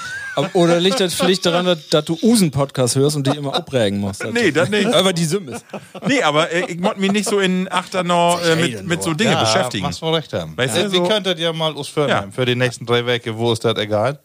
Oder 0.54 0.80
liegt 0.80 1.00
das 1.00 1.14
vielleicht 1.14 1.44
daran, 1.46 1.66
dass, 1.66 1.88
dass 1.88 2.04
du 2.04 2.18
Usen-Podcast 2.22 2.96
hörst 2.96 3.16
und 3.16 3.26
dich 3.26 3.34
immer 3.36 3.54
abregen 3.54 3.98
musst? 3.98 4.24
nee, 4.32 4.50
das 4.50 4.68
nicht. 4.68 4.86
Aber 4.92 5.12
die 5.12 5.24
Summe 5.24 5.52
ist. 5.52 5.64
Nee, 6.06 6.22
aber 6.22 6.50
äh, 6.52 6.64
ich 6.72 6.82
wollte 6.82 7.00
mich 7.00 7.12
nicht 7.12 7.28
so 7.28 7.38
in 7.40 7.68
Achter 7.70 8.04
noch 8.04 8.40
äh, 8.44 8.56
mit, 8.56 8.86
mit 8.86 9.02
so 9.02 9.14
Dingen 9.14 9.38
beschäftigen. 9.38 9.84
Machst 9.84 10.02
du 10.02 10.06
recht 10.10 10.32
haben. 10.32 10.56
Weißt 10.56 10.76
du, 10.76 10.80
Äh, 10.80 10.86
so- 10.88 10.92
Wir 10.92 11.02
könntet 11.08 11.38
ja 11.38 11.52
mal 11.52 11.72
ausführen 11.74 12.08
Ja. 12.08 12.24
für 12.30 12.44
die 12.44 12.54
nächsten 12.56 12.86
drei 12.86 13.04
Wochen, 13.06 13.36
wo 13.38 13.52
ist 13.52 13.64
das 13.64 13.76
egal? 13.78 14.18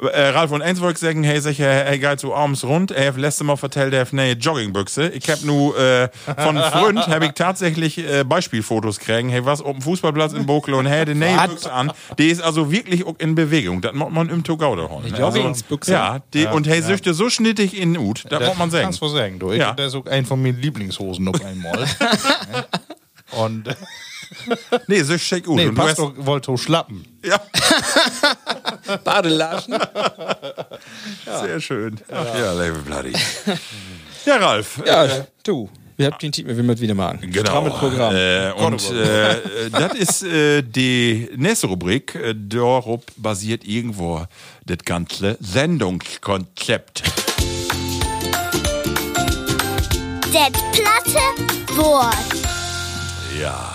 Äh, 0.00 0.28
Ralf 0.30 0.50
ich 0.50 0.98
sagen, 0.98 1.22
hey, 1.22 1.40
sag, 1.40 1.56
hey, 1.56 1.84
hey, 1.86 1.98
geht 1.98 2.18
so 2.18 2.34
abends 2.34 2.64
rund. 2.64 2.90
Er 2.90 3.08
hat 3.08 3.16
letztes 3.16 3.46
Mal 3.46 3.56
vertellt, 3.56 3.94
er 3.94 4.00
hat 4.00 4.12
eine 4.12 4.32
Joggingbüchse. 4.32 5.08
Ich 5.10 5.30
hab 5.30 5.42
nur 5.42 5.78
äh, 5.78 6.08
von 6.36 6.56
Freund 6.72 7.06
habe 7.06 7.26
ich 7.26 7.32
tatsächlich 7.32 7.98
äh, 7.98 8.24
Beispielfotos 8.24 8.98
kriegen. 8.98 9.28
Hey, 9.28 9.44
was 9.44 9.62
auf 9.62 9.72
dem 9.72 9.82
Fußballplatz 9.82 10.32
in 10.32 10.46
Bokel 10.46 10.74
und 10.74 10.86
hey, 10.86 11.04
die 11.04 11.14
neue 11.14 11.36
Büchse 11.48 11.72
an. 11.72 11.92
Die 12.18 12.28
ist 12.28 12.42
also 12.42 12.72
wirklich 12.72 13.06
auch 13.06 13.14
in 13.18 13.36
Bewegung. 13.36 13.80
Das 13.82 13.94
muss 13.94 14.10
man 14.10 14.28
im 14.30 14.42
Togauder 14.42 14.90
holen. 14.90 15.06
Eine 15.06 15.18
Joggingsbüchse? 15.18 15.92
Ja, 15.92 16.20
die, 16.32 16.46
und 16.46 16.66
hey, 16.66 16.82
süchte 16.82 17.14
so 17.14 17.30
schnittig 17.30 17.78
in 17.78 17.96
Ut. 17.96 18.24
Das 18.28 18.40
muss 18.40 18.58
man 18.58 18.70
sagen. 18.70 18.84
Kannst 18.84 19.00
du 19.00 19.08
sagen, 19.08 19.38
du. 19.38 19.52
Ich, 19.52 19.60
Ja. 19.60 19.74
Das 19.74 19.88
ist 19.88 19.94
auch 19.94 20.06
ein 20.06 20.26
von 20.26 20.42
meinen 20.42 20.60
Lieblingshosen 20.60 21.28
auf 21.28 21.44
einmal. 21.44 21.86
Und 23.30 23.68
äh, 23.68 23.74
Nee, 24.86 25.02
so 25.02 25.18
schick 25.18 25.46
Ut. 25.48 25.56
nee, 25.56 25.66
und 25.66 25.74
du 25.74 25.80
passt 25.82 25.90
hast, 25.90 25.98
doch, 25.98 26.12
wollt 26.16 26.46
du 26.46 26.56
schlappen. 26.56 27.04
ja, 27.24 27.40
Badelaschen. 29.04 29.78
sehr 31.24 31.60
schön. 31.60 32.00
Ach 32.12 32.26
ja, 32.38 32.52
liebe 32.52 32.78
Bloody. 32.78 33.12
Ja, 34.26 34.36
Ralf. 34.36 34.80
Ja, 34.86 35.26
du. 35.42 35.68
Wir 35.96 36.06
haben 36.06 36.18
den 36.18 36.32
Team, 36.32 36.48
wir 36.48 36.62
mit 36.62 36.80
wieder 36.80 36.94
machen. 36.94 37.30
Genau. 37.30 37.70
Programm. 37.70 38.14
Äh, 38.16 38.50
und 38.52 38.90
äh, 38.90 39.36
das 39.70 39.94
ist 39.94 40.22
äh, 40.24 40.62
die 40.62 41.28
nächste 41.36 41.68
Rubrik. 41.68 42.16
Äh, 42.16 42.34
Darauf 42.36 43.02
basiert 43.16 43.64
irgendwo 43.64 44.24
das 44.66 44.78
ganze 44.84 45.38
Sendungskonzept. 45.40 47.04
Das 50.32 50.50
platte 50.72 51.76
Wort. 51.76 52.16
Ja. 53.40 53.73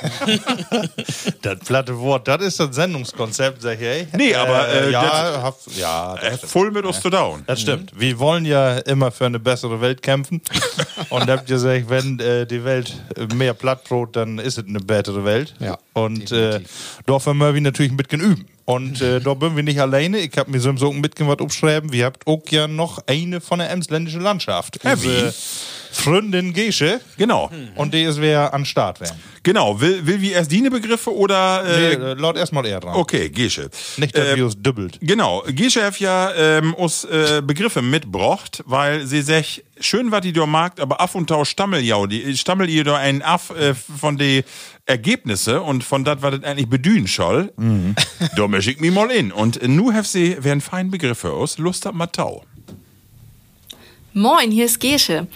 Das 1.42 1.58
platte 1.60 1.98
Wort, 1.98 2.28
das 2.28 2.42
ist 2.42 2.60
das 2.60 2.74
Sendungskonzept, 2.74 3.62
sag 3.62 3.80
ich, 3.80 3.86
ey. 3.86 4.06
Nee, 4.16 4.34
aber, 4.34 4.68
äh, 4.68 4.90
ja, 4.90 5.42
hab, 5.42 5.58
ja, 5.76 6.16
das 6.16 6.44
Äh, 6.44 6.46
voll 6.46 6.70
mit 6.70 6.84
uns 6.84 7.00
zu 7.00 7.10
down. 7.10 7.42
Das 7.46 7.60
stimmt. 7.60 7.92
Wir 7.98 8.18
wollen 8.18 8.44
ja 8.44 8.78
immer 8.78 9.10
für 9.10 9.26
eine 9.26 9.38
bessere 9.38 9.80
Welt 9.80 10.02
kämpfen. 10.02 10.40
Und 11.10 11.28
habt 11.30 11.48
ihr 11.48 11.56
gesagt, 11.56 11.88
wenn 11.88 12.18
äh, 12.20 12.46
die 12.46 12.64
Welt 12.64 12.94
äh, 13.16 13.32
mehr 13.34 13.54
Plattbrot, 13.54 14.16
dann 14.16 14.38
ist 14.38 14.58
es 14.58 14.66
eine 14.66 14.80
bessere 14.80 15.24
Welt. 15.24 15.54
Ja, 15.58 15.78
Und 15.94 16.32
äh, 16.32 16.60
da 17.06 17.24
wollen 17.24 17.54
wir 17.54 17.60
natürlich 17.60 17.92
mit 17.92 18.12
üben. 18.12 18.46
Und 18.64 19.00
äh, 19.00 19.20
da 19.24 19.34
sind 19.40 19.56
wir 19.56 19.62
nicht 19.62 19.80
alleine. 19.80 20.18
Ich 20.18 20.36
habe 20.36 20.50
mir 20.50 20.60
so 20.60 20.76
so 20.76 20.92
mit 20.92 21.18
was 21.20 21.38
aufschreiben. 21.38 21.92
Wir 21.92 22.04
habt 22.04 22.26
auch 22.26 22.42
ja 22.50 22.68
noch 22.68 22.98
eine 23.06 23.40
von 23.40 23.60
der 23.60 23.70
emsländischen 23.70 24.20
Landschaft. 24.20 24.84
Ja, 24.84 25.02
wie? 25.02 25.30
Freundin 25.92 26.52
Gesche. 26.52 27.00
Genau. 27.16 27.50
Und 27.76 27.94
die 27.94 28.02
ist 28.02 28.20
wer 28.20 28.52
an 28.54 28.64
Start 28.64 29.00
werden. 29.00 29.18
Genau. 29.42 29.80
Will, 29.80 30.06
will 30.06 30.20
wie 30.20 30.32
erst 30.32 30.50
die 30.52 30.60
Begriffe 30.68 31.14
oder. 31.14 31.62
Nee, 31.64 31.68
Äh, 31.70 31.92
äh, 31.94 32.14
laut 32.14 32.36
erstmal 32.36 32.66
er 32.66 32.80
dran. 32.80 32.94
okay, 32.96 33.30
Gesche. 33.30 33.70
Nicht, 33.96 34.16
dass 34.16 34.26
Äh, 34.28 34.36
wir 34.36 34.44
uns 34.44 34.60
dübbelt. 34.60 34.98
Genau, 35.00 35.42
Gesche 35.48 35.84
hat 35.84 35.98
ja 36.00 36.32
ähm, 36.34 36.74
uns 36.74 37.04
äh, 37.04 37.42
Begriffe 37.44 37.80
mitbrocht, 37.82 38.62
weil 38.66 39.06
sie 39.06 39.22
sich 39.22 39.64
schön 39.80 40.10
was 40.10 40.20
die 40.22 40.32
da 40.32 40.44
mag, 40.46 40.80
aber 40.80 41.00
af 41.00 41.14
und 41.14 41.28
tau 41.28 41.44
stammel 41.44 41.80
ja, 41.82 42.04
die 42.06 42.36
stammel 42.36 42.68
ihr 42.68 42.84
da 42.84 42.96
einen 42.96 43.22
af 43.22 43.50
äh, 43.50 43.74
von 43.74 44.16
de 44.18 44.42
Ergebnisse 44.86 45.60
und 45.60 45.84
von 45.84 46.02
dat, 46.04 46.22
was 46.22 46.34
das 46.36 46.44
eigentlich 46.44 46.68
bedühen 46.68 47.06
soll. 47.06 47.52
Da 48.36 48.48
misch 48.48 48.66
ich 48.68 48.80
mich 48.80 48.90
mal 48.92 49.10
in. 49.10 49.32
Und 49.32 49.60
äh, 49.62 49.68
nu 49.68 49.92
hef 49.92 50.06
sie 50.06 50.36
werden 50.42 50.60
fein 50.60 50.90
Begriffe 50.90 51.30
aus, 51.32 51.58
Lust 51.58 51.86
hat 51.86 51.94
Matau. 51.94 52.42
Moin, 54.14 54.50
hier 54.50 54.64
ist 54.66 54.80
Gesche. 54.80 55.26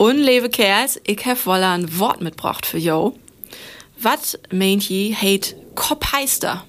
Und 0.00 0.16
liebe 0.16 0.48
Kerls, 0.48 0.98
ich 1.04 1.26
hab 1.26 1.44
wohl 1.44 1.62
ein 1.62 1.98
Wort 1.98 2.22
mitgebracht 2.22 2.64
für 2.64 2.78
jo. 2.78 3.18
Was 4.00 4.38
meint 4.50 4.88
je 4.88 5.14
heit 5.14 5.54
Kopfheister? 5.74 6.64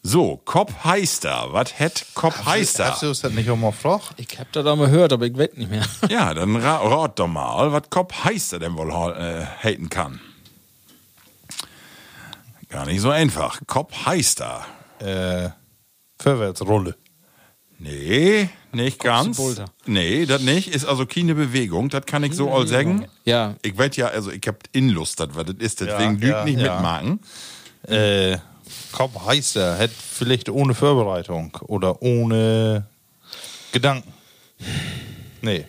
So, 0.00 0.40
Kop 0.44 0.84
heister. 0.84 1.48
Was 1.50 1.80
het 1.80 2.06
Kop 2.14 2.46
heister? 2.46 2.92
Hast 2.92 3.02
du 3.02 3.08
das 3.08 3.24
nicht 3.32 3.50
auch 3.50 3.56
mal 3.56 3.72
gefragt? 3.72 4.14
Ich 4.18 4.38
hab 4.38 4.52
das 4.52 4.64
auch 4.66 4.76
mal 4.76 4.86
gehört, 4.86 5.12
aber 5.12 5.26
ich 5.26 5.36
weiß 5.36 5.54
nicht 5.56 5.68
mehr. 5.68 5.84
Ja, 6.08 6.32
dann 6.32 6.54
ra 6.54 6.76
rat 6.76 7.18
doch 7.18 7.26
mal, 7.26 7.72
was 7.72 7.90
Kop 7.90 8.12
heister 8.22 8.60
denn 8.60 8.76
wohl 8.76 8.90
äh, 8.90 9.44
haten 9.44 9.88
kann. 9.88 10.20
Gar 12.68 12.86
nicht 12.86 13.00
so 13.00 13.10
einfach. 13.10 13.62
Kop 13.66 13.92
heister. 14.06 14.64
Äh, 15.00 15.48
Vorwärtsrolle. 16.22 16.94
Nee, 17.82 18.50
nicht 18.72 19.00
ganz. 19.00 19.40
Nee, 19.86 20.26
das 20.26 20.42
nicht. 20.42 20.68
Ist 20.68 20.84
also 20.84 21.06
keine 21.06 21.34
Bewegung. 21.34 21.88
Das 21.88 22.04
kann 22.04 22.22
ich 22.22 22.34
so 22.34 22.52
all 22.52 22.66
sagen. 22.66 23.06
Ja. 23.24 23.54
Ich 23.62 23.76
werd 23.78 23.96
ja, 23.96 24.08
also 24.08 24.30
ich 24.30 24.46
hab 24.46 24.62
Inlust, 24.72 25.18
das 25.18 25.30
was 25.32 25.46
das 25.46 25.56
ist. 25.58 25.80
Deswegen 25.80 26.18
Ja, 26.18 26.20
lügt 26.20 26.24
ja, 26.24 26.44
nicht 26.44 26.60
ja. 26.60 26.74
mitmachen. 26.74 27.20
Äh, 27.88 28.36
Kopf 28.92 29.24
heißt 29.26 29.56
er, 29.56 29.76
hätte 29.78 29.94
vielleicht 29.96 30.50
ohne 30.50 30.74
Vorbereitung 30.74 31.56
oder 31.62 32.02
ohne 32.02 32.86
Gedanken. 33.72 34.12
Nee. 35.40 35.64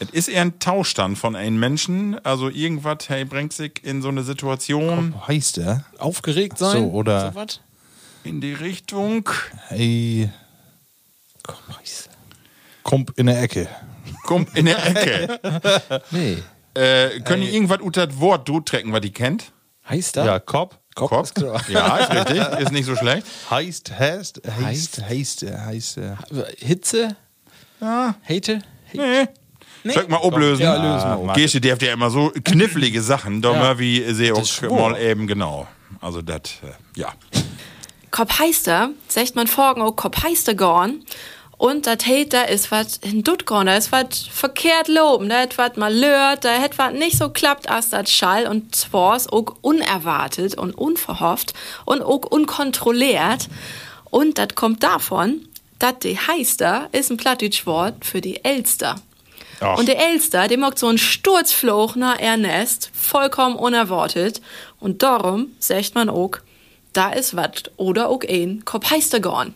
Es 0.00 0.10
ist 0.10 0.28
eher 0.28 0.42
ein 0.42 0.58
Tauschstand 0.58 1.18
von 1.18 1.36
einem 1.36 1.58
Menschen. 1.58 2.18
Also 2.24 2.48
irgendwas, 2.48 3.08
hey, 3.08 3.24
bringt 3.24 3.52
sich 3.52 3.72
in 3.84 4.02
so 4.02 4.08
eine 4.08 4.22
Situation 4.24 5.14
Heißt 5.26 5.58
er? 5.58 5.84
Aufgeregt 5.98 6.58
sein? 6.58 6.78
So, 6.82 6.90
oder- 6.90 7.32
So 7.32 7.44
in 8.24 8.40
die 8.40 8.52
Richtung. 8.52 9.28
Hey, 9.68 10.30
kommt 12.82 13.10
in 13.18 13.26
der 13.26 13.42
Ecke. 13.42 13.68
Kommt 14.24 14.56
in 14.56 14.66
der 14.66 14.86
Ecke. 14.86 15.40
Nee. 16.10 16.42
äh, 16.74 17.20
können 17.20 17.42
die 17.42 17.54
irgendwas 17.54 17.80
unter 17.80 18.06
das 18.06 18.18
Wort 18.18 18.48
drücken, 18.48 18.92
was 18.92 19.00
die 19.00 19.12
kennt? 19.12 19.52
Heißt 19.88 20.16
das? 20.16 20.26
Ja, 20.26 20.38
Kopf. 20.38 20.76
Kopf, 20.94 21.10
Kopf? 21.10 21.28
ist 21.28 21.34
klar. 21.34 21.60
Ja, 21.68 21.96
ist 21.98 22.10
richtig. 22.10 22.58
Ist 22.60 22.72
nicht 22.72 22.86
so 22.86 22.96
schlecht. 22.96 23.26
Heißt, 23.50 23.92
heißt, 23.98 24.42
heißt, 24.46 25.02
heißt, 25.02 25.42
heißt, 25.42 25.96
heißt. 25.96 26.58
Hitze? 26.58 27.16
Ja. 27.80 28.14
Hate? 28.28 28.60
Nee. 28.92 29.28
Soll 29.84 30.02
ich 30.02 30.08
mal 30.08 30.20
ablösen? 30.22 30.62
Ja, 30.62 30.74
lösen 30.74 31.24
wir. 31.24 31.30
Ah, 31.30 31.34
Gesche, 31.34 31.60
der 31.60 31.72
hat 31.74 31.82
ja 31.82 31.92
immer 31.92 32.10
so 32.10 32.32
knifflige 32.44 33.00
Sachen. 33.00 33.40
Da 33.42 33.52
mal 33.52 33.78
wie 33.78 34.02
schwor. 34.44 34.90
mal 34.90 35.00
eben 35.00 35.26
genau. 35.26 35.68
Also 36.00 36.20
das, 36.22 36.40
äh, 36.62 36.72
ja. 36.96 37.12
Kopfheister, 38.10 38.90
sagt 39.06 39.36
man 39.36 39.46
vorgen 39.46 39.82
auch 39.82 39.92
Kopfheister 39.92 40.54
gorn. 40.54 41.04
Und 41.58 41.88
dat 41.88 42.06
heit, 42.06 42.32
da 42.32 42.42
ist 42.42 42.70
wat 42.70 43.00
in 43.02 43.24
Dutt 43.24 43.44
gorn, 43.44 43.66
da 43.66 43.76
ist 43.76 43.90
wat 43.90 44.14
verkehrt 44.14 44.86
loben, 44.86 45.28
da 45.28 45.40
hat 45.40 45.58
wat 45.58 45.76
mal 45.76 45.92
lört, 45.92 46.44
da 46.44 46.56
hat 46.56 46.78
wat 46.78 46.94
nicht 46.94 47.18
so 47.18 47.30
klappt 47.30 47.68
as 47.68 47.90
dat 47.90 48.08
Schall 48.08 48.46
und 48.46 48.76
zwar 48.76 49.16
ist 49.16 49.32
auch 49.32 49.56
unerwartet 49.60 50.56
und 50.56 50.78
unverhofft 50.78 51.54
und 51.84 52.00
auch 52.00 52.24
unkontrolliert. 52.24 53.48
Und 54.04 54.38
dat 54.38 54.54
kommt 54.54 54.84
davon, 54.84 55.48
dat 55.80 56.04
de 56.04 56.16
Heister 56.16 56.88
ist 56.92 57.10
ein 57.10 57.16
Plattdeutsch-Wort 57.16 58.04
für 58.04 58.20
die 58.20 58.44
Elster. 58.44 59.00
Ach. 59.60 59.78
Und 59.78 59.88
der 59.88 59.98
Elster, 59.98 60.46
dem 60.46 60.60
macht 60.60 60.78
so 60.78 60.86
ein 60.86 60.98
Sturzfluch 60.98 61.96
nach 61.96 62.20
Ernest, 62.20 62.92
vollkommen 62.94 63.56
unerwartet. 63.56 64.40
Und 64.78 65.02
darum 65.02 65.48
sagt 65.58 65.96
man 65.96 66.08
auch, 66.08 66.38
da 66.92 67.10
ist 67.10 67.34
wat 67.34 67.72
oder 67.76 68.08
auch 68.08 68.22
ein 68.28 68.64
Kopfheister 68.64 69.18
gorn. 69.18 69.54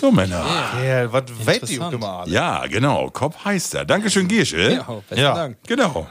So, 0.00 0.10
Männer. 0.10 0.44
Ja, 0.84 1.12
was 1.12 1.24
weht 1.46 1.68
die? 1.68 1.80
Ja, 2.26 2.66
genau. 2.66 3.08
Kopf 3.10 3.44
heißt 3.44 3.74
er. 3.74 3.84
Dankeschön, 3.84 4.26
Gesche. 4.26 4.72
Ja, 4.72 4.82
besten 5.08 5.22
Ja. 5.22 5.34
Dank. 5.34 5.56
Genau. 5.66 6.06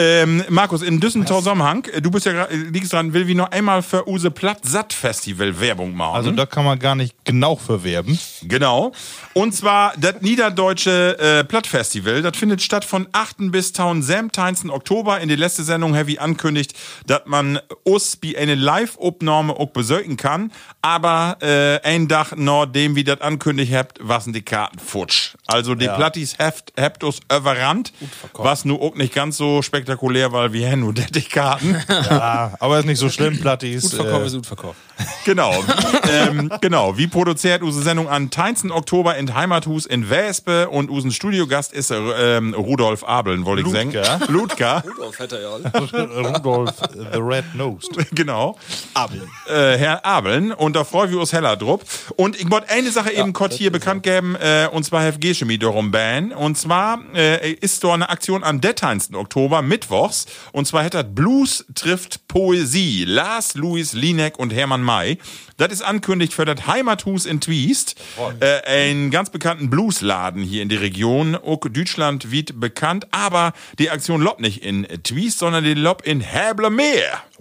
Ähm, 0.00 0.44
Markus, 0.48 0.82
in 0.82 1.00
diesem 1.00 1.26
Zusammenhang, 1.26 1.84
äh, 1.86 2.00
du 2.00 2.12
bist 2.12 2.24
ja 2.24 2.44
äh, 2.44 2.54
liegst 2.54 2.92
dran, 2.92 3.12
will 3.12 3.26
wie 3.26 3.34
noch 3.34 3.50
einmal 3.50 3.82
für 3.82 4.08
Use 4.08 4.30
Platt 4.30 4.60
Satt 4.62 4.92
Festival 4.92 5.58
Werbung 5.58 5.96
machen. 5.96 6.14
Also 6.14 6.30
da 6.30 6.46
kann 6.46 6.64
man 6.64 6.78
gar 6.78 6.94
nicht 6.94 7.16
genau 7.24 7.56
verwerben. 7.56 8.16
Genau. 8.42 8.92
Und 9.34 9.56
zwar 9.56 9.94
das 9.96 10.20
Niederdeutsche 10.20 11.18
äh, 11.18 11.44
Plattfestival. 11.44 12.22
Das 12.22 12.36
findet 12.36 12.62
statt 12.62 12.84
von 12.84 13.08
8. 13.10 13.50
bis 13.50 13.72
17. 13.74 14.70
Oktober. 14.70 15.18
In 15.18 15.26
der 15.26 15.36
letzten 15.36 15.64
Sendung 15.64 15.96
ich 16.12 16.20
ankündigt, 16.20 16.74
dass 17.06 17.22
man 17.26 17.58
uns 17.82 18.14
bei 18.14 18.38
eine 18.38 18.54
Live-Aufnahme 18.54 19.54
auch 19.54 19.70
besöken 19.70 20.16
kann. 20.16 20.52
Aber 20.80 21.38
äh, 21.40 21.80
ein 21.82 22.08
Tag 22.08 22.34
nachdem 22.36 22.94
wir 22.94 23.02
das 23.02 23.20
ankündigt 23.20 23.74
habt, 23.74 23.98
waren 24.00 24.32
die 24.32 24.42
Karten 24.42 24.78
futsch. 24.78 25.34
Also 25.48 25.74
die 25.74 25.88
Plattis 25.88 26.36
habt, 26.38 26.72
habt 26.78 27.02
uns 27.02 27.18
überrannt. 27.34 27.92
Was 28.34 28.64
nur 28.64 28.80
auch 28.80 28.94
nicht 28.94 29.12
ganz 29.12 29.36
so 29.36 29.60
spektakulär, 29.60 29.87
weil 30.32 30.52
wir 30.52 30.70
haben 30.70 30.80
nur 30.80 30.92
die 31.14 31.22
Karten. 31.22 31.76
Ja, 31.88 32.52
aber 32.60 32.78
ist 32.78 32.86
nicht 32.86 32.98
so 32.98 33.08
schlimm, 33.08 33.38
Plattis. 33.40 33.82
Gut 33.82 33.94
verkauft 33.94 34.22
Äh, 34.22 34.26
ist 34.26 34.34
gut 34.34 34.46
verkauft. 34.46 34.78
Genau. 35.24 35.52
Wie, 35.52 36.08
ähm, 36.10 36.50
genau. 36.62 36.96
Wie 36.96 37.06
produziert 37.06 37.62
unsere 37.62 37.84
Sendung 37.84 38.08
am 38.08 38.30
13. 38.30 38.70
Oktober 38.72 39.16
in 39.16 39.34
Heimathus 39.34 39.84
in 39.84 40.08
Wespe 40.08 40.70
und 40.70 40.90
unseren 40.90 41.10
Studiogast 41.12 41.72
ist 41.72 41.90
äh, 41.90 42.36
ähm, 42.38 42.54
Rudolf 42.54 43.04
Abeln, 43.04 43.44
wollte 43.44 43.62
ich 43.62 43.68
sagen. 43.68 43.92
Ludger. 44.28 44.82
Rudolf 44.86 45.18
hätte 45.18 45.38
ja 45.40 45.70
Rudolf 46.38 46.72
the 46.94 47.18
Red-Nosed. 47.18 47.90
genau. 48.12 48.56
Abeln. 48.94 49.28
Äh, 49.48 49.76
Herr 49.76 50.04
Abeln. 50.06 50.50
Und 50.50 50.74
da 50.76 50.84
freuen 50.84 51.10
wir 51.10 51.20
uns 51.20 51.32
heller 51.32 51.56
drauf. 51.56 52.12
Und 52.16 52.40
ich 52.40 52.50
wollte 52.50 52.70
eine 52.70 52.90
Sache 52.90 53.12
eben 53.12 53.32
kurz 53.34 53.54
hier 53.54 53.70
bekannt 53.70 54.02
geben, 54.02 54.34
äh, 54.36 54.68
und 54.72 54.84
zwar 54.84 55.02
Hef 55.02 55.20
G-Chemie 55.20 55.58
darum 55.58 55.90
ban. 55.90 56.32
Und 56.32 56.56
zwar 56.56 57.00
äh, 57.14 57.52
ist 57.52 57.84
da 57.84 57.92
eine 57.92 58.08
Aktion 58.08 58.42
am 58.44 58.60
13. 58.62 59.14
Oktober, 59.14 59.60
mittwochs. 59.78 60.26
Und 60.52 60.66
zwar 60.66 60.82
hätte 60.82 61.02
das 61.02 61.14
Blues 61.14 61.64
trifft 61.74 62.26
Poesie. 62.28 63.04
Lars, 63.04 63.54
Louis, 63.54 63.92
Linek 63.92 64.38
und 64.38 64.52
Hermann 64.52 64.82
May. 64.82 65.18
Das 65.56 65.72
ist 65.72 65.82
ankündigt 65.82 66.32
für 66.32 66.44
das 66.44 66.66
Heimathus 66.66 67.26
in 67.26 67.40
Twiest. 67.40 67.96
Äh, 68.40 68.62
einen 68.66 69.10
ganz 69.10 69.30
bekannten 69.30 69.70
Bluesladen 69.70 70.42
hier 70.42 70.62
in 70.62 70.68
der 70.68 70.80
Region. 70.80 71.36
Auch 71.36 71.60
Deutschland 71.60 72.30
wird 72.30 72.58
bekannt. 72.58 73.06
Aber 73.12 73.52
die 73.78 73.90
Aktion 73.90 74.20
lobt 74.20 74.40
nicht 74.40 74.62
in 74.64 74.86
Twiest, 75.02 75.38
sondern 75.38 75.64
die 75.64 75.74
lobt 75.74 76.06
in 76.06 76.20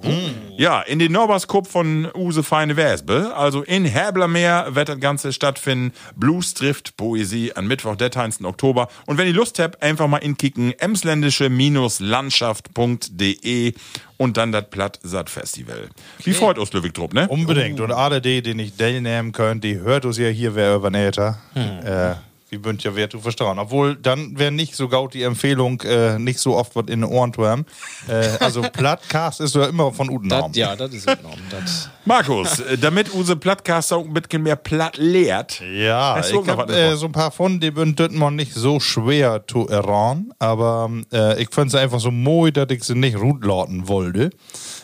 Häblermeer. 0.01 0.57
Ja, 0.57 0.81
in 0.81 0.99
den 0.99 1.11
Norberskup 1.11 1.67
von 1.67 2.07
Use 2.15 2.43
Feine 2.43 2.77
Wespe. 2.77 3.33
Also 3.35 3.63
in 3.63 3.85
Häblermeer 3.85 4.75
wird 4.75 4.89
das 4.89 4.99
Ganze 4.99 5.33
stattfinden. 5.33 5.93
Blues 6.15 6.53
trifft 6.53 6.97
Poesie 6.97 7.53
an 7.53 7.65
Mittwoch, 7.67 7.95
der 7.95 8.09
13. 8.09 8.45
Oktober. 8.45 8.89
Und 9.05 9.17
wenn 9.17 9.27
ihr 9.27 9.33
Lust 9.33 9.59
habt, 9.59 9.81
einfach 9.83 10.07
mal 10.07 10.17
inkicken 10.17 10.73
emsländische-landschaft.de 10.77 13.73
und 14.17 14.37
dann 14.37 14.51
das 14.51 14.69
Platt-Satt-Festival. 14.69 15.89
Wie 16.23 16.33
freut 16.33 16.57
uns 16.57 16.73
Löwig 16.73 16.95
Drupp, 16.95 17.13
ne? 17.13 17.27
Unbedingt. 17.27 17.79
Und 17.79 17.91
alle 17.91 18.19
die, 18.21 18.41
die 18.41 18.55
nicht 18.55 18.79
teilnehmen 18.79 19.31
können, 19.31 19.61
die 19.61 19.79
hört 19.79 20.05
uns 20.05 20.17
ja 20.17 20.29
hier, 20.29 20.55
wer 20.55 20.75
übernähter. 20.75 21.37
Äh, 21.55 22.15
wie 22.49 22.57
bünd 22.57 22.83
ja 22.83 22.95
wer 22.95 23.09
zu 23.09 23.19
verstauen. 23.19 23.59
Obwohl, 23.59 23.95
dann 23.95 24.37
wäre 24.37 24.51
nicht 24.51 24.75
so 24.75 24.87
gaut 24.87 25.13
die 25.13 25.23
Empfehlung, 25.23 25.81
äh, 25.81 26.17
nicht 26.17 26.39
so 26.39 26.55
oft 26.55 26.75
was 26.75 26.85
in 26.87 27.01
den 27.01 27.05
Ohren 27.05 27.33
zu 27.33 27.45
haben. 27.45 27.65
Äh, 28.07 28.37
also, 28.39 28.61
Plattcast 28.73 29.41
ist 29.41 29.55
ja 29.55 29.65
immer 29.65 29.91
von 29.91 30.09
Udenraum. 30.09 30.51
Das, 30.51 30.57
ja, 30.57 30.75
das 30.75 30.93
ist 30.93 31.07
enorm. 31.07 31.39
Das, 31.49 31.89
Markus, 32.05 32.59
äh, 32.59 32.77
damit 32.77 33.09
unsere 33.09 33.37
Plattcaster 33.37 33.97
ein 33.97 34.13
bisschen 34.13 34.43
mehr 34.43 34.55
platt 34.55 34.97
lehrt. 34.97 35.61
Ja, 35.61 36.19
ich 36.19 36.33
hab 36.33 36.69
äh, 36.69 36.95
so 36.95 37.07
ein 37.07 37.11
paar 37.11 37.31
von, 37.31 37.59
die 37.59 37.71
sind 37.75 38.17
mal 38.17 38.31
nicht 38.31 38.53
so 38.53 38.79
schwer 38.79 39.43
zu 39.47 39.67
erraten, 39.67 40.31
aber 40.39 40.89
äh, 41.11 41.41
ich 41.41 41.49
fand 41.51 41.71
sie 41.71 41.79
einfach 41.79 41.99
so 41.99 42.11
moi, 42.11 42.51
dass 42.51 42.67
ich 42.69 42.83
sie 42.83 42.95
nicht 42.95 43.17
rutlauten 43.17 43.87
wollte. 43.87 44.29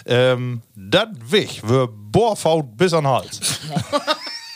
Ähm, 0.06 0.62
das 0.76 1.08
Wich 1.30 1.68
wir 1.68 1.88
Bohrfaut 1.88 2.76
bis 2.76 2.94
an 2.94 3.06
den 3.06 3.14
Hals. 3.14 3.40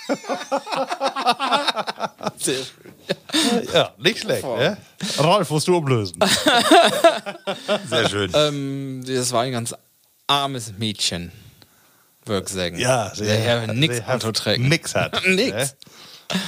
ja, 3.74 3.94
nicht 3.98 4.20
schlecht, 4.20 4.44
ne? 4.44 4.78
Ralf, 5.18 5.50
musst 5.50 5.68
du 5.68 5.78
umlösen. 5.78 6.20
Sehr 7.90 8.10
schön. 8.10 8.32
ähm, 8.34 9.04
das 9.06 9.32
war 9.32 9.44
ein 9.44 9.52
ganz 9.52 9.74
armes 10.28 10.74
Mädchen, 10.78 11.32
würde 12.26 12.46
ich 12.48 12.54
sagen. 12.54 12.80
Ja, 12.80 13.10
der 13.18 13.38
Herr 13.40 13.74
nix 13.74 14.02
anzuträgen. 14.06 14.68
Nix 14.68 14.96
hat. 14.96 15.22
Nix. 15.28 15.52
ne? 15.54 15.70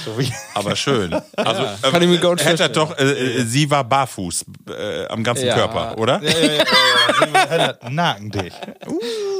So 0.04 0.18
wie, 0.18 0.30
Aber 0.54 0.76
schön. 0.76 1.14
Also, 1.36 1.62
äh, 1.62 1.90
kann 1.90 2.02
ich 2.02 2.08
mir 2.08 2.18
gut 2.18 2.44
hätte 2.44 2.68
doch, 2.68 2.98
äh, 2.98 3.38
äh, 3.38 3.44
sie 3.44 3.70
war 3.70 3.82
barfuß 3.82 4.44
äh, 4.68 5.06
am 5.06 5.24
ganzen 5.24 5.46
Ja. 5.46 5.54
Körper, 5.54 5.96
oder? 5.96 6.20
ja, 6.22 6.30
ja, 6.30 6.38
ja, 6.38 6.48
ja, 6.52 6.56
ja. 6.58 7.48
Sie 7.48 7.62
hat 7.62 7.90
Nacken 7.90 8.30
dich. 8.30 8.52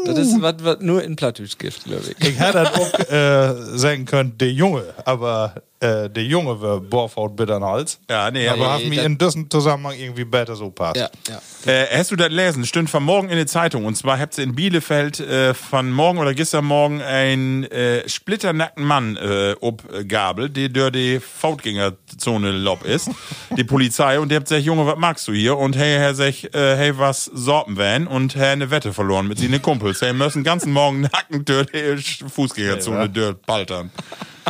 Das 0.06 0.16
ist 0.18 0.40
was, 0.40 0.54
was 0.60 0.78
nur 0.80 1.02
in 1.04 1.16
Plattdeutsch 1.16 1.58
gibt, 1.58 1.84
glaube 1.84 2.04
ich. 2.18 2.26
Ich 2.26 2.38
hätte 2.38 2.72
auch 2.72 2.98
äh, 3.10 3.78
sagen 3.78 4.06
können, 4.06 4.38
der 4.38 4.50
Junge, 4.50 4.84
aber 5.04 5.54
äh, 5.80 6.10
der 6.10 6.24
Junge 6.24 6.60
war 6.60 6.78
Bohrfaut 6.80 7.34
bitter 7.36 7.54
an 7.56 7.62
den 7.62 7.68
Hals. 7.70 7.98
Ja, 8.08 8.30
nee, 8.30 8.46
aber 8.48 8.74
hat 8.74 8.84
mir 8.84 8.96
das- 8.96 9.04
in 9.06 9.16
diesem 9.18 9.50
Zusammenhang 9.50 9.94
irgendwie 9.98 10.24
besser 10.24 10.54
so 10.54 10.70
passt. 10.70 10.96
Ja, 10.96 11.08
ja. 11.28 11.72
Äh, 11.72 11.86
hast 11.98 12.10
du 12.10 12.16
das 12.16 12.28
lesen? 12.30 12.66
Stimmt 12.66 12.90
von 12.90 13.02
morgen 13.02 13.28
in 13.30 13.36
der 13.36 13.46
Zeitung. 13.46 13.84
Und 13.86 13.96
zwar 13.96 14.18
habt 14.18 14.36
ihr 14.38 14.44
in 14.44 14.54
Bielefeld 14.54 15.20
äh, 15.20 15.54
von 15.54 15.90
morgen 15.90 16.18
oder 16.18 16.34
gestern 16.34 16.66
Morgen 16.66 17.00
einen 17.00 17.64
äh, 17.64 18.06
splitternackten 18.08 18.84
Mann 18.84 19.16
äh, 19.16 19.54
obgabelt, 19.60 20.56
der 20.56 20.68
durch 20.68 20.92
die 20.92 21.18
Fautgängerzone 21.20 22.50
lob 22.52 22.84
ist. 22.84 23.10
die 23.56 23.64
Polizei. 23.64 24.20
Und 24.20 24.28
der 24.30 24.36
habt 24.36 24.48
gesagt, 24.48 24.64
Junge, 24.64 24.86
was 24.86 24.98
magst 24.98 25.26
du 25.28 25.32
hier? 25.32 25.56
Und 25.56 25.76
hey, 25.76 25.96
Herr 25.98 26.14
sech, 26.14 26.44
äh, 26.54 26.76
hey, 26.76 26.98
was 26.98 27.24
sorten 27.24 27.76
wir? 27.78 28.10
Und 28.10 28.36
Herr 28.36 28.52
eine 28.52 28.70
Wette 28.70 28.92
verloren 28.92 29.26
mit 29.28 29.38
seinen 29.38 29.60
Kumpels. 29.62 30.00
Hey, 30.02 30.12
müssen 30.12 30.40
den 30.40 30.44
ganzen 30.44 30.72
Morgen 30.72 31.00
nacken 31.02 31.44
durch 31.44 31.66
die 31.72 32.28
Fußgängerzone 32.28 33.08
durch 33.08 33.34
baltern. 33.46 33.90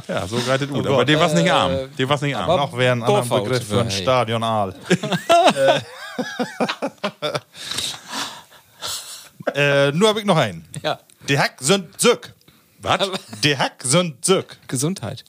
Ja, 0.09 0.27
so 0.27 0.39
reitet 0.39 0.71
gut. 0.71 0.87
Aber 0.87 1.05
der 1.05 1.21
war's 1.21 1.35
nicht 1.35 1.51
arm. 1.51 1.73
Der 1.99 2.09
war's 2.09 2.23
nicht 2.23 2.37
arm. 2.37 2.47
Noch 2.47 2.77
wäre 2.77 2.93
ein 2.93 3.03
anderer 3.03 3.43
Begriff 3.43 3.67
für 3.67 3.81
ein 3.81 3.89
hey. 3.89 4.03
Stadion 4.03 4.43
Aal. 4.43 4.75
äh, 9.55 9.93
nur 9.93 10.09
habe 10.09 10.21
ich 10.21 10.27
noch 10.27 10.37
einen. 10.37 10.67
ja. 10.83 10.99
Die 11.29 11.39
Hack 11.39 11.57
sind 11.61 12.01
Zück. 12.01 12.35
Was? 12.79 13.11
Die 13.45 13.57
Hack 13.57 13.83
sind 13.85 14.25
Zück. 14.25 14.57
Gesundheit. 14.69 15.25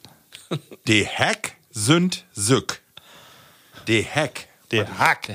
Die 0.88 1.06
Hack 1.06 1.54
sind 1.70 2.26
Sück. 2.34 2.82
Die 3.88 4.04
Hack. 4.04 4.48
Die 4.72 4.86
Hack. 4.86 5.30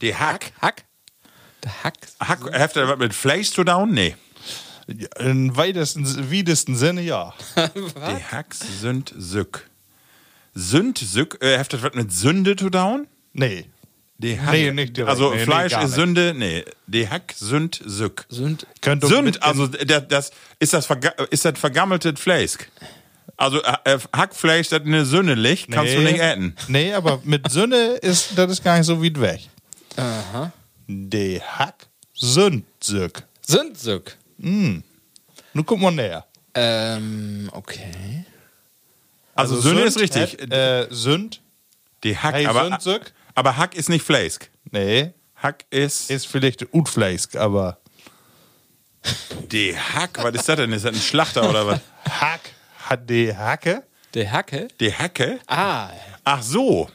Die 0.00 0.14
Hack. 0.14 0.52
Hack? 0.60 0.84
Der 1.64 1.84
Hack? 1.84 1.94
Hack, 2.20 2.40
habt 2.52 2.76
ihr 2.76 2.88
was 2.88 2.98
mit 2.98 3.14
Fleisch 3.14 3.50
zu 3.50 3.64
down? 3.64 3.92
Nee. 3.92 4.16
Im 5.18 5.56
weitesten, 5.56 6.30
wiedesten 6.30 6.76
Sinne 6.76 7.02
ja. 7.02 7.34
Die 7.56 8.24
Hacks 8.30 8.60
sind 8.80 9.14
Sück. 9.16 9.68
Sünd, 10.54 10.98
Sück, 10.98 11.38
äh, 11.40 11.54
ihr 11.54 11.82
was 11.82 11.94
mit 11.94 12.12
Sünde 12.12 12.56
zu 12.56 12.68
down? 12.68 13.06
Nee. 13.32 13.66
Die 14.18 14.38
Hack. 14.38 14.52
Nee, 14.52 14.70
nicht 14.72 14.96
direkt. 14.96 15.10
Also 15.10 15.30
Nee, 15.30 15.36
nee, 15.38 15.44
Fleisch 15.44 15.72
gar 15.72 15.84
ist. 15.84 15.94
Sünde? 15.94 16.34
Nee. 16.36 16.64
Die 16.86 17.08
Hack 17.08 17.32
sind 17.36 17.80
Sück. 17.84 18.26
Sünd. 18.28 18.66
Könnte 18.80 19.06
Sünd, 19.06 19.24
mit- 19.24 19.42
also 19.42 19.66
das, 19.66 20.08
das, 20.08 20.30
ist, 20.58 20.72
das 20.74 20.86
verga 20.86 21.10
ist 21.30 21.44
das 21.44 21.58
vergammeltes 21.58 22.20
Fleisch. 22.20 22.52
Also 23.36 23.62
äh, 23.62 23.98
Hackfleisch, 24.14 24.68
das 24.68 24.82
eine 24.82 25.04
Sünde 25.06 25.34
liegt, 25.34 25.70
kannst 25.72 25.94
du 25.94 26.00
nicht 26.00 26.20
essen. 26.20 26.54
Nee, 26.68 26.92
aber 26.92 27.20
mit 27.24 27.50
Sünde 27.50 27.76
ist 28.02 28.36
das 28.36 28.52
ist 28.52 28.62
gar 28.62 28.76
nicht 28.76 28.86
so 28.86 29.02
weit 29.02 29.20
weg. 29.20 29.40
Aha. 29.96 30.52
Die 30.86 31.40
Hack 31.40 31.86
sind 32.14 32.64
Zück. 32.78 33.24
Sündsück. 34.42 34.84
Nun 35.54 35.66
guck 35.66 35.80
mal 35.80 35.90
näher. 35.90 36.26
Ähm, 36.54 37.48
okay. 37.52 38.24
Also, 39.34 39.60
Sünde 39.60 39.82
ist 39.82 39.98
richtig. 39.98 40.38
Hat, 40.40 40.52
äh, 40.52 40.86
Sünd. 40.90 41.40
die 42.04 42.16
Hack, 42.16 42.34
Hey, 42.34 42.46
aber, 42.46 42.78
Sünd, 42.80 43.12
aber 43.34 43.56
Hack 43.56 43.74
ist 43.74 43.88
nicht 43.88 44.04
Fleisch. 44.04 44.36
Nee. 44.70 45.12
Hack 45.36 45.64
ist, 45.70 46.10
Ist 46.10 46.26
vielleicht 46.26 46.72
Utfleisch, 46.74 47.34
aber 47.36 47.78
die 49.50 49.76
Hack. 49.76 50.22
Was 50.22 50.34
ist 50.34 50.48
das 50.48 50.56
denn? 50.56 50.72
Ist 50.72 50.84
das 50.84 50.94
ein 50.94 51.00
Schlachter 51.00 51.48
oder 51.48 51.66
was? 51.66 51.80
Hack 52.08 52.40
hat 52.88 53.08
die 53.08 53.34
Hacke. 53.34 53.82
Der 54.14 54.30
Hacke? 54.30 54.68
Die 54.78 54.92
Hacke? 54.92 55.40
Ah. 55.46 55.88
Ach 56.24 56.42
so. 56.42 56.88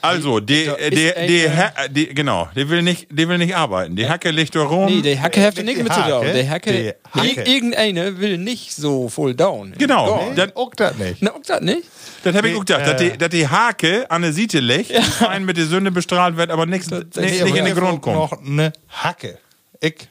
Also, 0.00 0.38
die, 0.40 0.64
äh, 0.66 0.90
die, 0.90 1.12
ein- 1.14 1.26
die, 1.28 1.48
Ha- 1.50 1.88
die, 1.88 2.14
genau, 2.14 2.48
die 2.54 2.68
will 2.68 2.82
nicht, 2.82 3.08
die 3.10 3.28
will 3.28 3.38
nicht 3.38 3.56
arbeiten. 3.56 3.96
Die 3.96 4.08
Hacke 4.08 4.30
liegt 4.30 4.54
da 4.54 4.62
rum. 4.62 4.86
Nee, 4.86 5.02
der 5.02 5.20
Hacke 5.20 5.42
hat 5.42 5.56
Nicht 5.56 5.64
nichts 5.64 5.78
die 5.78 5.84
mit 5.84 5.92
zu 5.92 6.00
tun. 6.00 6.26
Die 6.34 6.48
Hacke. 6.48 6.94
Ir- 7.14 7.46
irgendeine 7.46 8.18
will 8.20 8.38
nicht 8.38 8.72
so 8.74 9.08
voll 9.08 9.34
down. 9.34 9.74
genau, 9.76 10.28
Ja. 10.36 10.46
das, 10.46 10.56
Auch 10.56 10.72
das 10.74 10.96
nicht. 10.96 11.16
Na, 11.20 11.32
auch 11.32 11.42
das 11.46 11.60
nicht? 11.60 11.82
das 12.22 12.34
habe 12.36 12.48
ich 12.48 12.54
auch 12.56 12.60
gedacht, 12.64 12.86
dass, 12.86 13.00
äh, 13.00 13.10
die, 13.12 13.18
dass 13.18 13.28
die 13.30 13.48
Hake 13.48 14.10
an 14.10 14.22
der 14.22 14.32
Seite 14.32 14.60
liegt, 14.60 14.90
die 14.90 15.02
fein 15.02 15.44
mit 15.44 15.56
der 15.56 15.66
Sünde 15.66 15.90
bestrahlt 15.90 16.36
wird, 16.36 16.50
aber 16.50 16.66
nichts 16.66 16.90
nicht, 16.90 17.16
Nee, 17.16 17.38
in 17.38 17.64
den 17.64 17.74
Grund 17.74 18.00
kommt. 18.00 18.16
noch 18.16 18.32
eine 18.40 18.72
Hacke. 18.88 19.38
Ich, 19.80 20.08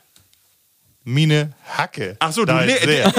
mine 1.07 1.53
Hacke. 1.77 2.17
Ach 2.19 2.31
so, 2.33 2.41
du, 2.41 2.47
Da 2.47 2.61
le 2.63 2.77
sehr. 2.83 3.13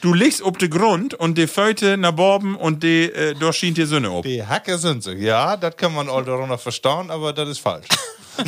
du 0.00 0.14
legst 0.14 0.42
ob 0.42 0.58
den 0.60 0.70
Grund 0.70 1.12
und 1.14 1.36
die 1.36 1.48
Föte 1.48 1.96
nach 1.96 2.12
Borben 2.12 2.54
und 2.56 2.82
die, 2.84 3.10
äh, 3.12 3.34
da 3.34 3.52
schien 3.52 3.74
die 3.74 3.84
Sonne 3.84 4.10
ob. 4.12 4.22
Die 4.24 4.46
Hacke 4.46 4.78
sind 4.78 5.02
so. 5.02 5.10
Ja, 5.10 5.56
das 5.56 5.76
kann 5.76 5.92
man 5.92 6.08
all 6.08 6.24
darunter 6.24 6.56
verstauen, 6.56 7.10
aber 7.10 7.32
das 7.32 7.48
ist 7.48 7.58
falsch. 7.58 7.86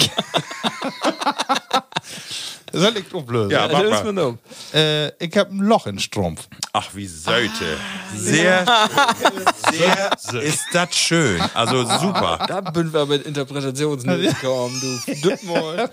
Soll 2.73 2.97
ich 2.97 3.13
auflösen? 3.15 3.51
Ja, 3.51 3.67
Ja, 3.67 3.73
mach 3.73 3.83
das 3.83 4.01
ist 4.01 4.05
mal. 4.15 4.39
Äh, 4.73 5.09
ich 5.25 5.37
habe 5.37 5.55
ein 5.55 5.59
Loch 5.59 5.87
in 5.87 5.99
Strumpf. 5.99 6.49
Ach, 6.73 6.89
wie 6.95 7.07
Söte. 7.07 7.79
Sehr, 8.17 8.65
sehr 9.71 10.43
ist 10.43 10.65
das 10.73 10.95
schön. 10.95 11.41
Also 11.55 11.85
super. 11.85 12.45
Da 12.49 12.61
bin 12.61 12.93
wir 12.93 13.07
mit 13.07 13.27
Interpretationsnöten 13.27 14.35
gekommen, 14.35 14.81
du 14.81 15.15
Düppmal. 15.15 15.91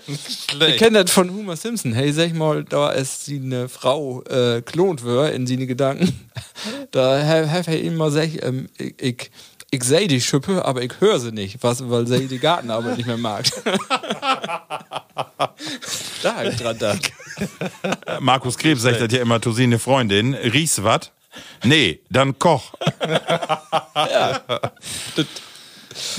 Ich 0.68 0.76
kenne 0.78 1.04
das 1.04 1.12
von 1.12 1.30
Homer 1.30 1.56
Simpson. 1.56 1.92
Hey, 1.92 2.12
sag 2.12 2.34
mal, 2.34 2.64
da 2.64 2.90
ist 2.90 3.26
sie 3.26 3.40
eine 3.40 3.68
Frau 3.68 4.22
äh, 4.24 4.62
klont 4.62 5.02
wird 5.02 5.34
in 5.34 5.46
seine 5.46 5.66
Gedanken. 5.66 6.18
Da 6.90 7.24
habe 7.24 7.74
ich 7.74 7.84
immer 7.84 8.06
gesagt, 8.06 8.42
ähm, 8.42 8.68
ich, 8.76 8.94
ich, 9.00 9.30
ich 9.70 9.84
sehe 9.84 10.08
die 10.08 10.20
Schippe, 10.20 10.64
aber 10.64 10.82
ich 10.82 10.92
höre 11.00 11.20
sie 11.20 11.32
nicht, 11.32 11.62
was, 11.62 11.88
weil 11.88 12.06
sie 12.06 12.26
die 12.26 12.38
Gartenarbeit 12.38 12.96
nicht 12.96 13.06
mehr 13.06 13.16
mag. 13.16 13.44
da 16.22 16.36
hab 16.36 16.44
ich 16.44 16.56
dran 16.56 16.74
gedacht. 16.74 17.12
Markus 18.20 18.58
Krebs 18.58 18.82
sagt 18.82 19.00
das 19.00 19.12
ja 19.12 19.20
immer 19.20 19.40
zu 19.40 19.52
seine 19.52 19.78
Freundin. 19.78 20.34
Riechst 20.34 20.82
wat? 20.82 21.12
Nee, 21.64 22.00
dann 22.10 22.38
koch. 22.38 22.72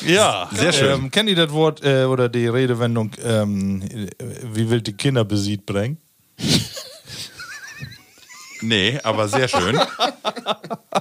Ja, 0.05 0.49
Sehr 0.51 0.73
schön. 0.73 0.91
Ähm, 0.91 1.11
kennt 1.11 1.29
ihr 1.29 1.35
das 1.35 1.51
Wort 1.51 1.83
äh, 1.83 2.03
oder 2.03 2.29
die 2.29 2.47
Redewendung, 2.47 3.11
ähm, 3.23 3.81
wie 4.53 4.69
will 4.69 4.81
die 4.81 4.93
Kinder 4.93 5.23
besiegt 5.23 5.65
bringen? 5.65 5.97
Nee, 8.61 8.99
aber 9.03 9.27
sehr 9.27 9.47
schön. 9.47 9.79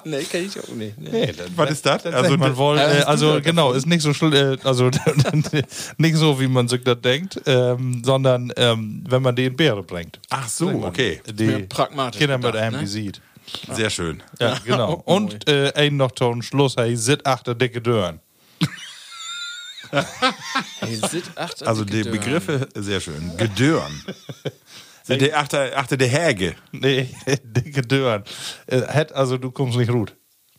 Nee, 0.04 0.22
kenn 0.22 0.46
ich 0.46 0.58
auch 0.58 0.68
nicht. 0.68 0.98
Nee. 0.98 1.34
Was 1.56 1.70
ist 1.72 1.84
das? 1.84 2.06
Also 2.06 2.36
man 2.36 2.56
wohl, 2.56 2.78
äh, 2.78 3.02
also 3.04 3.40
genau, 3.42 3.72
ist 3.72 3.86
nicht 3.86 4.00
so 4.02 4.10
schl- 4.10 4.54
äh, 4.54 4.56
also 4.64 4.88
nicht 5.98 6.16
so, 6.16 6.40
wie 6.40 6.46
man 6.46 6.68
sich 6.68 6.82
das 6.84 7.00
denkt, 7.00 7.40
ähm, 7.44 8.00
sondern 8.04 8.52
ähm, 8.56 9.04
wenn 9.08 9.20
man 9.20 9.34
die 9.36 9.46
in 9.46 9.56
Beere 9.56 9.82
bringt. 9.82 10.18
ach 10.30 10.48
so, 10.48 10.68
okay. 10.84 11.20
Die 11.30 11.44
Mehr 11.44 11.58
pragmatisch 11.68 12.18
Kinder 12.20 12.38
mit 12.38 12.54
einem 12.56 12.76
ne? 12.76 12.82
besiegt. 12.82 13.20
Sehr 13.72 13.90
schön. 13.90 14.22
Ja, 14.38 14.56
genau. 14.64 14.94
Und 15.04 15.48
äh, 15.48 15.72
ein 15.74 15.96
noch 15.96 16.12
zum 16.12 16.40
Schluss, 16.40 16.76
hey, 16.78 16.96
sit 16.96 17.26
achter 17.26 17.54
dicke 17.54 17.82
Dören. 17.82 18.20
Hey, 20.80 20.96
sit 21.10 21.24
achter 21.36 21.66
Also 21.66 21.84
dicke 21.84 21.96
die 21.96 22.02
Dörren. 22.04 22.18
Begriffe, 22.20 22.68
sehr 22.76 23.00
schön. 23.00 23.36
Gedörn. 23.36 23.92
Sind 25.10 25.22
die 25.22 25.34
achter, 25.34 25.76
achter 25.76 25.96
der 25.96 26.08
Häge. 26.08 26.54
Nee, 26.72 27.08
dicke 27.44 27.82
Dören. 27.82 28.24
Äh, 28.66 28.82
het, 28.86 29.12
also 29.12 29.36
du 29.38 29.50
kommst 29.50 29.76
nicht 29.78 29.90
gut. 29.90 30.14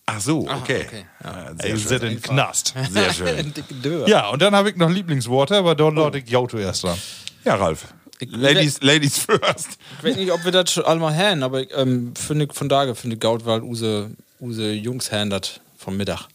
Ach 0.05 0.19
so, 0.19 0.39
okay. 0.41 0.85
okay, 0.87 1.05
Ja, 1.23 1.51
Ey, 1.59 1.69
sehr 1.77 1.77
sit 1.77 2.01
schön. 2.01 2.11
in 2.13 2.21
Knast. 2.21 2.73
Sehr 2.89 3.13
schön. 3.13 3.53
dicke 3.53 3.73
Dörren. 3.75 4.09
Ja, 4.09 4.29
und 4.29 4.41
dann 4.41 4.53
habe 4.55 4.69
ich 4.69 4.75
noch 4.75 4.89
Lieblingsworte, 4.89 5.55
aber 5.55 5.75
dann 5.75 5.95
lade 5.95 6.17
ich 6.19 6.29
Jauto 6.29 6.57
erst 6.57 6.83
dran. 6.83 6.97
Ja, 7.45 7.55
Ralf. 7.55 7.87
Ladies, 8.19 8.81
Ladies 8.81 9.17
first. 9.17 9.77
Ich 9.99 10.03
weiß 10.03 10.15
nicht, 10.17 10.31
ob 10.31 10.43
wir 10.45 10.51
das 10.51 10.71
schon 10.71 10.85
einmal 10.85 11.15
haben, 11.15 11.41
aber 11.43 11.61
ich 11.61 11.69
ähm, 11.75 12.13
finde 12.15 12.47
von 12.53 12.69
daher 12.69 12.93
finde 12.93 13.15
ich 13.15 13.19
Gaut, 13.19 13.45
weil 13.45 13.61
use, 13.63 14.11
use 14.39 14.71
Jungs 14.73 15.11
haben 15.11 15.29
das 15.31 15.59
vom 15.77 15.97
Mittag. 15.97 16.27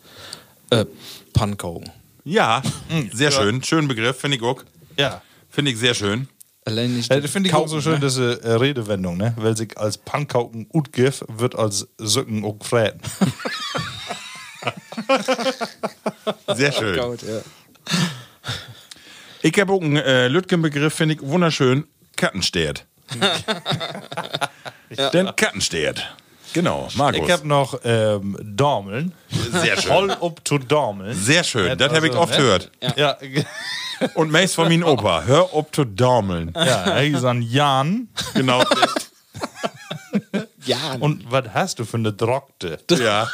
Äh, 0.71 0.85
Pannkuchen. 1.33 1.91
Ja, 2.25 2.63
sehr 3.13 3.31
schön. 3.31 3.63
Schönen 3.63 3.87
Begriff, 3.87 4.19
finde 4.19 4.37
ich 4.39 4.43
auch. 4.43 4.63
Ja. 4.99 5.23
Finde 5.49 5.71
ich 5.71 5.79
sehr 5.79 5.95
schön. 5.95 6.29
Allein 6.67 6.95
nicht. 6.97 7.11
Äh, 7.13 7.21
das 7.21 7.31
finde 7.31 7.49
ich 7.49 7.55
auch 7.55 7.69
so 7.69 7.77
Kauken, 7.77 7.83
schön, 7.83 7.93
ne? 7.95 8.01
diese 8.01 8.43
äh, 8.43 8.53
Redewendung, 8.55 9.17
ne? 9.17 9.33
Weil 9.37 9.57
sich 9.57 9.79
als 9.79 9.99
Pankauken 9.99 10.67
ut 10.75 10.93
gif, 10.93 11.25
wird 11.29 11.55
als 11.55 11.87
Sücken 11.97 12.45
auch 12.45 12.57
fräten. 12.61 13.01
Sehr 16.57 16.73
schön. 16.73 16.97
Gaut, 16.97 17.23
ja. 17.23 17.41
Ich 19.43 19.57
habe 19.61 19.73
auch 19.73 19.81
einen 19.81 19.97
äh, 19.97 20.27
Lütgen-Begriff, 20.27 20.93
finde 20.93 21.15
ich 21.15 21.23
wunderschön. 21.23 21.87
Kattenstert. 22.17 22.85
Den 25.13 25.37
Kattenstert. 25.37 26.17
Genau, 26.57 26.89
Markus. 26.95 27.21
Ich 27.23 27.31
habe 27.31 27.47
noch 27.47 27.79
ähm, 27.85 28.35
Dormeln. 28.41 29.13
Sehr 29.53 29.77
schön. 29.79 29.93
Voll 29.93 30.11
up 30.11 30.43
to 30.43 30.57
Dormeln. 30.57 31.15
Sehr 31.15 31.45
schön. 31.45 31.77
Das 31.77 31.93
habe 31.93 32.07
ich 32.07 32.13
Also, 32.15 32.23
oft 32.23 32.33
ne? 32.33 32.39
gehört. 32.39 32.71
Ja, 32.97 33.19
Und 34.15 34.31
meist 34.31 34.55
von 34.55 34.67
meinem 34.69 34.85
Opa. 34.85 35.25
Hör 35.25 35.53
ob 35.55 35.75
zu 35.75 35.85
dormeln. 35.85 36.53
ja, 36.55 36.85
er 36.85 37.07
ist 37.07 37.25
an 37.25 37.43
Jan. 37.43 38.09
Genau. 38.35 38.63
Ja, 40.65 40.97
Und 40.99 41.31
was 41.31 41.45
hast 41.53 41.79
du 41.79 41.85
für 41.85 41.99
eine 41.99 42.13
Drockte? 42.13 42.79
ja. 42.91 43.29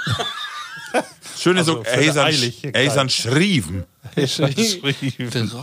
Schön 1.39 1.57
ist 1.57 1.61
Also 1.69 1.77
so, 1.77 1.83
er 1.85 2.01
ist 2.03 2.17
an, 2.19 2.27
Eiligkeit. 2.27 2.75
er 2.75 2.83
ist 2.85 2.99
an 2.99 3.09
Schrieven. 3.09 3.85
Drockte. 4.15 5.63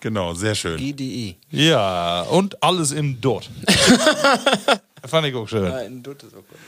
Genau, 0.00 0.32
sehr 0.34 0.54
schön. 0.54 0.76
GDE. 0.78 1.36
Ja, 1.50 2.22
und 2.22 2.62
alles 2.62 2.92
in 2.92 3.20
Dort. 3.20 3.50
Fand 5.06 5.26
ich 5.26 5.34
auch 5.34 5.48
schön. 5.48 6.02
Dutt 6.02 6.22
ist 6.22 6.34
auch 6.34 6.38
gut. 6.38 6.58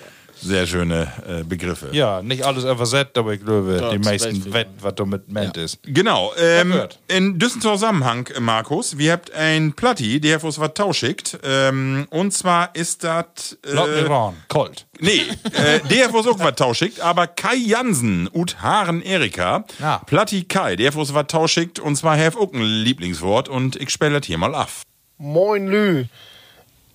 Sehr 0.43 0.67
schöne 0.67 1.13
äh, 1.29 1.45
Begriffe. 1.45 1.89
Ja, 1.93 2.23
nicht 2.23 2.45
alles 2.45 2.65
übersetzt, 2.65 3.19
aber 3.19 3.35
ich 3.35 3.45
glaube, 3.45 3.79
Ja, 3.79 3.91
die 3.91 3.99
meisten 3.99 4.31
weiß 4.31 4.47
ich 4.47 4.53
wett, 4.53 4.69
was 4.81 4.95
damit 4.95 5.31
meint 5.31 5.57
ist. 5.59 5.81
Genau. 5.83 6.33
Ähm, 6.39 6.73
in 7.09 7.39
diesem 7.39 7.61
Zusammenhang, 7.61 8.27
äh, 8.29 8.41
Markus, 8.41 8.97
wir 8.97 9.13
habt 9.13 9.33
ein 9.35 9.75
Platti, 9.75 10.19
der 10.19 10.43
uns 10.43 10.59
was 10.59 10.73
tauschickt. 10.73 11.39
Ähm, 11.45 12.07
und 12.11 12.33
zwar 12.33 12.75
ist 12.75 13.05
das. 13.05 13.59
Äh, 13.67 14.01
Iran, 14.01 14.35
Colt. 14.49 14.87
nee, 14.99 15.23
äh, 15.53 15.81
der 15.91 16.15
uns 16.15 16.27
auch 16.27 16.39
was 16.39 16.55
tauschickt, 16.55 17.01
aber 17.01 17.27
Kai 17.27 17.57
Jansen 17.57 18.27
und 18.27 18.63
Haren 18.63 19.03
Erika. 19.03 19.65
Ja. 19.79 19.99
Platti 20.07 20.45
Kai, 20.45 20.77
der 20.77 20.97
uns 20.97 21.13
was 21.13 21.27
tauschickt. 21.27 21.79
Und 21.79 21.97
zwar 21.97 22.17
have 22.17 22.39
auch 22.39 22.53
ein 22.55 22.63
Lieblingswort 22.63 23.51
und 23.51 23.77
ich 23.77 23.91
spiele 23.91 24.19
das 24.21 24.27
hier 24.27 24.39
mal 24.39 24.55
ab. 24.55 24.71
Moin 25.19 25.67
Lü. 25.67 26.05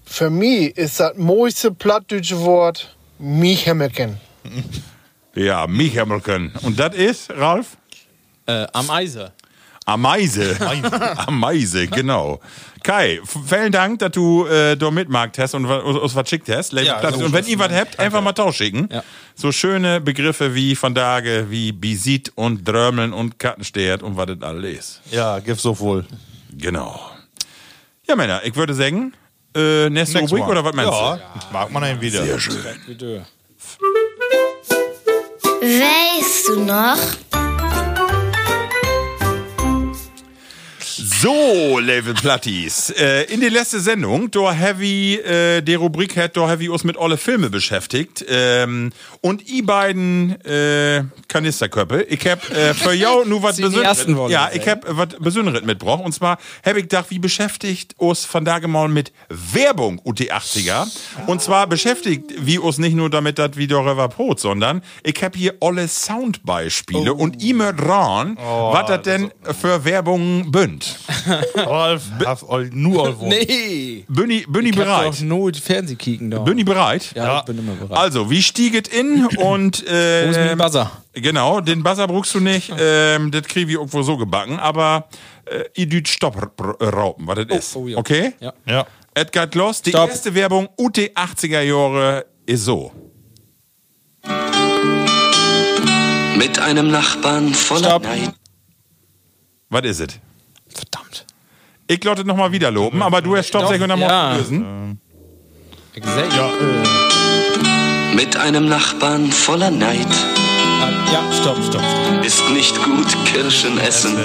Für 0.06 0.30
mich 0.30 0.78
ist 0.78 1.00
das 1.00 1.18
mooiste 1.18 1.72
plattdeutsche 1.72 2.40
Wort 2.42 2.96
Michemmerken. 3.20 4.18
Ja, 5.36 5.68
Michaelken. 5.68 6.54
Und 6.62 6.80
das 6.80 6.96
ist, 6.96 7.32
Ralf? 7.32 7.78
Äh, 8.46 8.68
am 8.74 8.90
Eise. 8.90 9.34
Ameise. 9.86 10.58
Ameise, 11.28 11.88
genau. 11.92 12.40
Kai, 12.82 13.20
vielen 13.48 13.72
Dank, 13.72 14.00
dass 14.00 14.12
du 14.12 14.46
äh, 14.48 14.76
da 14.76 14.90
mitmarkt 14.90 15.38
hast 15.38 15.54
und 15.54 15.66
uns 15.66 16.16
was 16.16 16.28
schickt 16.28 16.50
hast. 16.50 16.74
Ja, 16.74 17.00
und 17.10 17.32
wenn 17.32 17.46
ihr 17.46 17.60
was 17.60 17.72
habt, 17.72 18.00
einfach 18.00 18.22
mal 18.22 18.34
tausschicken. 18.34 18.90
Ja. 18.92 19.04
So 19.36 19.52
schöne 19.52 20.02
Begriffe 20.02 20.56
wie 20.56 20.76
von 20.76 20.96
Tage, 20.96 21.48
wie 21.50 21.72
Bisit 21.72 22.32
und 22.34 22.68
Drömeln 22.68 23.14
und 23.14 23.38
Kattenstert 23.38 24.02
und 24.02 24.18
was 24.18 24.26
das 24.26 24.42
alles 24.42 24.78
ist. 24.78 25.02
Ja, 25.12 25.38
gib 25.40 25.60
so 25.60 25.78
wohl. 25.80 26.06
Genau. 26.58 27.00
Ja, 28.08 28.16
Männer, 28.16 28.42
ich 28.44 28.56
würde 28.56 28.74
sagen, 28.74 29.14
äh, 29.56 29.90
nächste 29.90 30.18
Next 30.18 30.32
Rubrik 30.32 30.44
one. 30.44 30.52
oder 30.52 30.66
was 30.66 30.76
meinst 30.76 30.92
ja, 30.92 31.16
du? 31.16 31.22
mag 31.54 31.72
man 31.72 31.84
einen 31.84 32.02
wieder. 32.02 32.24
Sehr 32.24 32.40
schön. 32.40 32.64
Weißt 35.62 36.48
du 36.50 36.60
noch? 36.60 36.98
So, 41.26 41.80
Level 41.80 42.14
Platties. 42.14 42.92
Äh, 42.92 43.24
in 43.34 43.42
die 43.42 43.50
letzte 43.50 43.80
Sendung, 43.80 44.30
da 44.30 44.52
Heavy, 44.52 45.16
äh, 45.16 45.64
die 45.64 45.74
Rubrik 45.74 46.16
hat, 46.18 46.38
da 46.38 46.48
Heavy 46.48 46.70
uns 46.70 46.84
mit 46.84 47.00
alle 47.00 47.18
Filme 47.18 47.50
beschäftigt. 47.50 48.24
Ähm, 48.30 48.92
und 49.22 49.50
i 49.50 49.64
beiden 49.64 50.40
äh, 50.46 51.04
Kanisterköpfe. 51.28 52.04
Ich 52.04 52.28
hab 52.28 52.48
äh, 52.52 52.76
für 52.76 52.94
jou 53.04 53.26
nu 53.26 53.42
was 53.42 53.58
Besonderes. 53.58 54.06
Ja, 54.30 54.52
ich 54.54 54.70
hab 54.70 54.86
was 54.88 55.20
Besonderes 55.20 55.64
mitgebracht. 55.64 56.04
Und 56.06 56.12
zwar 56.12 56.38
hab 56.64 56.76
ich 56.76 56.84
gedacht, 56.84 57.08
wie 57.10 57.18
beschäftigt 57.18 57.96
uns 57.98 58.24
von 58.24 58.46
da 58.46 58.60
mal 58.60 58.88
mit 58.88 59.12
Werbung 59.30 60.00
UT 60.04 60.20
80er. 60.20 60.86
Und 61.26 61.42
zwar 61.42 61.66
beschäftigt 61.66 62.36
wie 62.38 62.60
uns 62.60 62.78
nicht 62.78 62.96
nur 62.96 63.10
damit, 63.10 63.40
dass 63.40 63.58
wie 63.58 63.66
der 63.66 63.80
River 63.80 64.10
Brot, 64.10 64.40
sondern 64.40 64.84
ich 65.02 65.24
hab 65.24 65.36
hier 65.36 65.56
alle 65.60 65.88
Soundbeispiele 65.88 67.16
und 67.16 67.42
i 67.42 67.54
mir 67.54 67.74
dran, 67.74 68.38
was 68.38 68.86
das 68.86 69.02
denn 69.02 69.32
für 69.60 69.86
Werbung 69.86 70.52
bünd. 70.52 71.00
All, 71.56 72.00
nur 72.72 73.06
all 73.06 73.20
wohl. 73.20 73.30
Nee. 73.30 74.06
Ich, 74.08 74.08
bin 74.08 74.30
ich 74.30 74.48
Ich 74.48 74.76
bereit? 74.76 75.08
doch 75.14 75.20
nur 75.22 75.52
die 75.52 75.60
Fernseh 75.60 75.96
kicken 75.96 76.32
da. 76.32 76.46
Ich 76.46 76.66
bereit? 76.66 77.12
ja, 77.16 77.40
ich 77.40 77.46
bin 77.46 77.60
immer 77.60 77.74
bereit. 77.74 77.98
Also, 77.98 78.30
wie 78.30 78.42
stieget 78.42 78.88
in 78.88 79.26
und 79.38 79.80
Wo 79.86 79.90
ist 79.90 80.38
äh, 80.38 80.46
mein 80.48 80.58
Buzzer? 80.58 80.92
genau, 81.14 81.62
den 81.62 81.84
Buzzer 81.84 82.08
brauchst 82.08 82.34
du 82.36 82.40
nicht, 82.40 82.72
ähm, 82.80 83.32
das 83.32 83.44
krieg 83.44 83.68
ich 83.68 83.74
irgendwo 83.76 84.02
so 84.04 84.18
gebacken, 84.18 84.60
aber 84.60 85.08
äh, 85.46 85.64
ihr 85.76 85.88
düt 85.88 86.08
Stopp 86.08 86.36
raupen, 86.82 87.28
was 87.28 87.40
das 87.48 87.58
ist. 87.60 87.76
oh 87.76 87.88
ja. 87.88 87.98
Okay? 87.98 88.34
Ja. 88.40 88.54
Ja. 88.68 88.88
Edgar 89.14 89.48
Gloss, 89.48 89.82
die 89.82 89.92
Stopp. 89.92 90.10
erste 90.10 90.34
Werbung 90.36 90.68
UT 90.78 90.98
80er 90.98 91.62
Jahre 91.62 92.26
ist 92.46 92.66
so. 92.66 92.92
Mit 96.38 96.60
einem 96.60 96.92
Nachbarn 96.92 97.54
voller 97.54 97.90
Stopp. 97.92 98.04
Neid. 98.04 98.34
Was 99.70 99.84
ist 99.86 100.00
es? 100.02 100.20
Verdammt. 100.76 101.26
Ich 101.88 102.04
lotte 102.04 102.26
nochmal 102.26 102.52
wieder 102.52 102.72
loben, 102.72 103.02
aber 103.02 103.22
du 103.22 103.36
hast 103.38 103.48
Stopp, 103.48 103.64
Doch, 103.64 103.70
sag 103.70 103.82
und 103.82 103.90
dann 103.90 104.00
ja. 104.00 104.36
lösen. 104.36 105.00
Ja. 105.96 106.50
Mit 108.14 108.36
einem 108.38 108.68
Nachbarn 108.68 109.32
voller 109.32 109.72
Neid. 109.72 110.08
ja, 111.14 111.22
stopp, 111.42 111.58
stopp, 111.64 111.82
stopp. 111.82 112.26
Ist 112.26 112.50
nicht 112.50 112.84
gut 112.84 113.08
Kirschen 113.26 113.78
essen. 113.80 114.18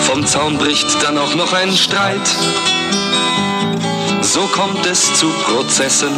Vom 0.00 0.26
Zaun 0.26 0.58
bricht 0.58 1.02
dann 1.02 1.16
auch 1.16 1.34
noch 1.36 1.52
ein 1.52 1.72
Streit. 1.72 2.28
So 4.22 4.40
kommt 4.48 4.84
es 4.86 5.14
zu 5.14 5.28
Prozessen. 5.44 6.12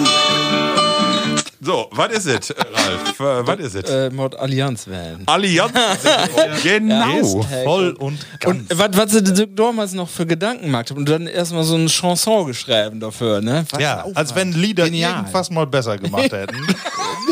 So, 1.65 1.87
was 1.93 2.11
ist 2.13 2.27
es, 2.27 2.51
äh, 2.51 2.55
Ralf? 2.61 3.21
Äh, 3.23 3.47
Was 3.47 3.61
ist 3.61 3.75
es? 3.77 3.89
Äh, 3.89 4.11
Mod 4.11 4.35
Allianz 4.35 4.89
wählen. 4.89 5.23
Allianz. 5.27 5.73
genau. 6.65 7.43
Voll 7.65 7.91
und 7.93 8.19
ganz. 8.41 8.69
Und 8.69 8.79
was, 8.79 8.97
was 8.97 9.13
sie 9.13 9.47
damals 9.55 9.93
noch 9.93 10.09
für 10.09 10.27
Gedanken 10.27 10.65
gemacht 10.65 10.91
haben 10.91 10.99
und 10.99 11.09
dann 11.09 11.29
erstmal 11.29 11.63
so 11.63 11.77
eine 11.77 11.87
Chanson 11.87 12.49
geschrieben 12.49 12.99
dafür, 12.99 13.41
ne? 13.41 13.65
Was 13.71 13.81
ja, 13.81 14.05
als 14.15 14.35
wenn 14.35 14.53
Lieder 14.53 14.87
Genial. 14.87 15.19
irgendwas 15.19 15.51
mal 15.51 15.67
besser 15.67 15.97
gemacht 15.99 16.33
hätten. 16.33 16.57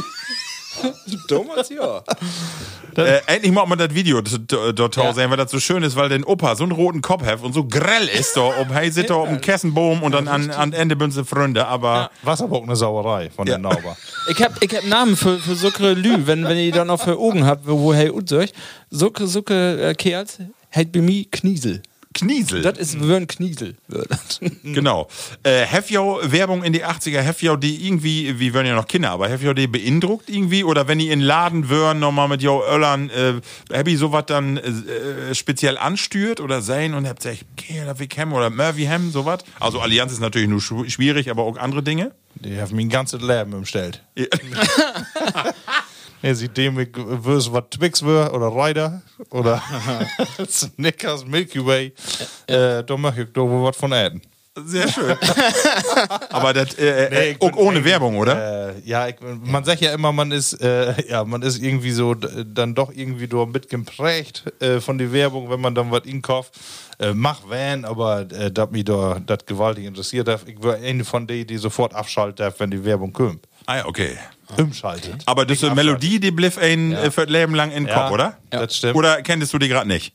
Damals 1.39 1.69
ja. 1.71 2.03
Äh, 2.97 3.21
endlich 3.27 3.53
mal 3.53 3.65
man 3.67 3.79
das 3.79 3.95
Video 3.95 4.21
d- 4.21 4.37
dort 4.75 4.97
Ja. 4.97 5.13
sehen, 5.15 5.31
weil 5.31 5.37
das 5.37 5.53
so 5.53 5.61
schön 5.61 5.83
ist, 5.85 5.95
weil 5.95 6.09
den 6.09 6.25
Opa 6.25 6.57
so 6.57 6.65
einen 6.65 6.73
roten 6.73 7.01
Kopf 7.01 7.25
hat 7.25 7.41
und 7.41 7.53
so 7.53 7.65
grell 7.65 8.09
ist 8.09 8.37
da, 8.37 8.41
ob 8.61 8.75
hey 8.75 8.91
sitzt 8.91 9.11
da 9.11 9.15
auf 9.15 9.29
dem 9.29 9.41
Kessenboom 9.41 10.03
und 10.03 10.11
dann 10.13 10.27
an, 10.27 10.51
an 10.51 10.73
Ende 10.73 10.97
bin 10.97 11.13
sie 11.13 11.25
Freunde, 11.25 11.67
aber 11.69 12.11
Was 12.23 12.43
aber 12.43 12.57
auch 12.59 12.65
eine 12.65 12.75
Sauerei 12.75 13.31
von 13.31 13.47
Ja. 13.47 13.53
der 13.55 13.59
Nauber. 13.61 13.97
Ich 14.29 14.43
hab, 14.43 14.61
ich 14.63 14.75
hab 14.77 14.85
Namen 14.85 15.17
für, 15.17 15.39
für 15.39 15.55
solche 15.55 15.93
Lü, 15.93 16.27
wenn, 16.27 16.45
wenn 16.45 16.59
ihr 16.59 16.73
dann 16.73 16.89
noch 16.89 17.01
für 17.01 17.17
Augen 17.17 17.47
habt, 17.47 17.63
wo, 17.67 17.95
hey, 17.95 18.11
und 18.11 18.29
solch. 18.29 18.53
Solche, 18.91 19.27
solche 19.29 19.55
äh, 19.91 19.95
Kerls, 19.95 20.39
halt 20.73 20.91
bei 20.91 21.01
mir 21.01 21.25
Kniesel. 21.31 21.83
Kniesel. 22.13 22.63
Das 22.63 22.77
ist 22.77 22.99
würn 23.01 23.27
Kniesel. 23.29 23.77
Genau. 24.65 25.09
Äh, 25.43 25.65
Hefjau 25.65 26.19
Werbung 26.25 26.65
in 26.65 26.73
die 26.73 26.85
80er, 26.85 27.21
Hefjau 27.21 27.57
die 27.57 27.87
irgendwie, 27.87 28.39
wie 28.41 28.53
würden 28.53 28.67
ja 28.67 28.75
noch 28.75 28.89
Kinder, 28.89 29.11
aber 29.11 29.29
Hefjau 29.29 29.53
die 29.53 29.67
beeindruckt 29.69 30.29
irgendwie 30.29 30.65
oder 30.65 30.89
wenn 30.89 30.99
die 30.99 31.09
in 31.11 31.21
Laden 31.21 31.69
würden, 31.69 31.99
nochmal 32.01 32.27
mit 32.29 32.43
Jo 32.43 32.63
Öllern, 32.69 33.11
äh, 33.11 33.35
hab 33.73 33.87
ich 33.87 33.99
sowas 33.99 34.25
dann 34.27 34.57
äh, 34.57 35.35
speziell 35.35 35.79
anstürt 35.79 36.41
oder 36.41 36.63
sein 36.63 36.95
und 36.95 37.07
habt 37.07 37.23
gesagt, 37.23 37.45
okay, 37.57 37.83
oder 37.83 37.99
wie 38.01 38.09
Hem 38.15 38.33
oder 38.33 38.51
Murphy 38.51 38.85
Hem, 38.85 39.11
sowas. 39.11 39.45
Also 39.61 39.81
Allianz 39.81 40.13
ist 40.13 40.21
natürlich 40.21 40.49
nur 40.49 40.61
schw- 40.61 40.91
schwierig, 40.91 41.31
aber 41.31 41.45
auch 41.45 41.57
andere 41.59 41.83
Dinge. 41.83 42.13
Die 42.35 42.61
haben 42.61 42.75
mein 42.75 42.89
ganzes 42.89 43.23
Leben 43.23 43.53
umstellt. 43.55 44.03
Er 46.23 46.35
sieht 46.35 46.57
dem, 46.57 46.77
wüs 46.77 47.51
was 47.53 47.65
Twix 47.71 48.05
wär 48.05 48.35
oder 48.35 48.49
Ryder 48.49 49.03
oder 49.31 49.63
Snickers, 50.49 51.25
Milky 51.25 51.65
Way. 51.65 51.93
Äh, 52.47 52.85
da 52.85 52.97
mach 52.97 53.17
ich 53.17 53.33
doch 53.33 53.49
wohl 53.49 53.65
was 53.65 53.77
von 53.77 53.93
Äden. 53.93 54.21
Sehr 54.65 54.89
schön. 54.89 55.17
aber 56.31 56.53
das 56.53 56.75
äh, 56.75 57.09
Nee, 57.09 57.17
äh, 57.17 57.31
ich 57.31 57.41
auch 57.41 57.53
bin 57.53 57.55
ohne 57.55 57.85
Werbung, 57.85 58.19
oder? 58.19 58.71
Äh, 58.71 58.81
ja, 58.85 59.09
ich, 59.09 59.15
man 59.45 59.65
sagt 59.65 59.81
ja 59.81 59.95
immer, 59.95 60.13
man 60.13 60.33
ist, 60.33 60.55
äh, 60.55 60.93
ja, 61.09 61.25
man 61.25 61.43
ist 61.43 61.63
irgendwie 61.63 61.93
so 61.93 62.15
dann 62.15 62.75
doch 62.75 62.93
irgendwie 62.93 63.29
so 63.31 63.47
mitgeprägt 63.47 64.45
äh, 64.61 64.81
von 64.81 64.99
der 64.99 65.13
Werbung, 65.13 65.49
wenn 65.51 65.61
man 65.61 65.75
dann 65.75 65.91
was 65.91 66.05
inkauft. 66.05 66.59
Äh, 66.99 67.15
mach 67.15 67.49
Van, 67.49 67.85
aber 67.85 68.23
äh, 68.33 68.51
das 68.51 68.71
mich 68.71 68.85
da 68.85 69.21
das 69.25 69.47
gewaltig 69.47 69.85
interessiert. 69.85 70.29
Ich 70.47 70.63
war 70.63 70.75
eine 70.75 71.05
von 71.05 71.27
denen, 71.27 71.47
die 71.47 71.57
sofort 71.57 71.95
abschalten 71.95 72.45
darf, 72.45 72.59
wenn 72.59 72.71
die 72.71 72.85
Werbung 72.85 73.13
kommt. 73.13 73.47
Ah 73.71 73.77
ja, 73.77 73.87
okay. 73.87 74.17
Umschaltet. 74.59 75.23
Aber 75.27 75.47
das 75.47 75.59
ist 75.59 75.65
eine 75.65 75.77
Melodie, 75.77 76.19
die 76.19 76.33
blieb 76.33 76.59
ein 76.59 76.91
äh, 76.91 77.13
für 77.13 77.21
das 77.21 77.31
Leben 77.31 77.55
lang 77.55 77.71
in 77.71 77.85
den 77.85 77.87
Ja, 77.87 78.03
Kopf, 78.03 78.11
oder? 78.11 78.37
das 78.51 78.77
stimmt. 78.77 78.97
Oder 78.97 79.23
kenntest 79.23 79.53
du 79.55 79.59
die 79.59 79.69
gerade 79.69 79.87
nicht? 79.87 80.13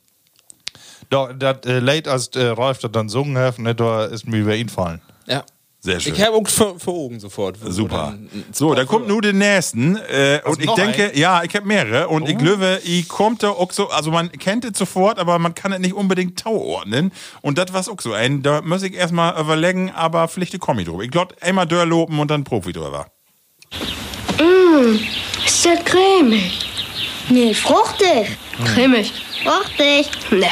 Da, 1.10 1.32
das 1.32 1.60
äh, 1.66 1.80
late, 1.80 2.12
als 2.12 2.28
äh, 2.36 2.48
Ralf 2.48 2.80
das 2.80 2.92
dann 2.92 3.08
sungen 3.08 3.38
hat, 3.38 3.58
ne, 3.60 3.74
da 3.74 4.04
ist 4.06 4.28
mir 4.28 4.40
über 4.40 4.58
ihn 4.58 4.68
fallen. 4.68 5.02
Ja. 5.26 5.46
Sehr 5.80 6.02
schön. 6.02 6.16
Ich 6.16 6.22
habe 6.22 6.36
auch 6.36 6.48
für, 6.50 6.78
für 6.80 6.92
Augen 6.92 7.20
sofort. 7.22 7.64
wo 7.64 7.72
Super. 7.72 8.08
dann 8.12 8.30
ein 8.34 8.46
So, 8.52 8.74
da 8.74 8.84
kommt 8.84 9.08
nur 9.08 9.22
den 9.22 9.38
nächsten. 9.38 9.96
Äh, 9.96 10.42
und 10.44 10.60
ich 10.60 10.66
noch 10.66 10.76
denke, 10.76 11.18
ja, 11.18 11.44
ich 11.44 11.56
habe 11.56 11.66
mehrere. 11.66 12.10
Und 12.10 12.28
ich 12.28 12.38
glaube, 12.38 12.82
ich 12.84 13.08
kommt 13.08 13.42
da 13.42 13.52
auch 13.52 13.72
so, 13.72 13.90
also 13.90 14.12
man 14.12 14.32
kennt 14.34 14.66
es 14.66 14.78
sofort, 14.78 15.18
aber 15.18 15.40
man 15.40 15.56
kann 15.56 15.72
es 15.72 15.80
nicht 15.80 15.94
unbedingt 15.94 16.40
tauordnen. 16.40 17.14
Und 17.42 17.58
das 17.58 17.72
war 17.72 17.88
auch 17.88 18.02
so 18.02 18.12
ein. 18.12 18.42
Da 18.44 18.62
muss 18.64 18.84
ich 18.84 18.96
erstmal 18.96 19.40
überlegen, 19.40 19.92
aber 19.92 20.28
Pflichte 20.28 20.60
komme 20.60 20.82
ich 20.82 20.88
drüber. 20.90 21.04
Ich 21.04 21.12
glaube, 21.12 21.36
einmal 21.40 21.68
durchloben 21.68 22.20
und 22.20 22.32
dann 22.32 22.44
Profi 22.44 22.74
drüber. 22.74 23.06
Ist 25.46 25.66
das 25.66 25.84
cremig? 25.86 26.60
Nee, 27.30 27.54
fruchtig. 27.54 28.38
Cremig. 28.64 29.12
Fruchtig. 29.44 30.10
Ne, 30.32 30.48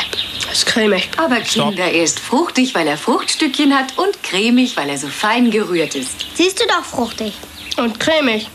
ist 0.52 0.66
cremig. 0.66 1.10
Aber 1.18 1.40
Kinder, 1.42 1.86
er 1.86 2.04
ist 2.04 2.20
fruchtig, 2.20 2.74
weil 2.76 2.88
er 2.88 2.98
Fruchtstückchen 2.98 3.74
hat 3.74 3.98
und 3.98 4.22
cremig, 4.24 4.76
weil 4.78 4.90
er 4.90 4.98
so 4.98 5.08
fein 5.08 5.52
gerührt 5.52 5.96
ist. 5.96 6.26
Siehst 6.36 6.60
du 6.60 6.66
doch 6.68 6.84
fruchtig. 6.84 7.34
Und 7.78 8.00
cremig. 8.00 8.50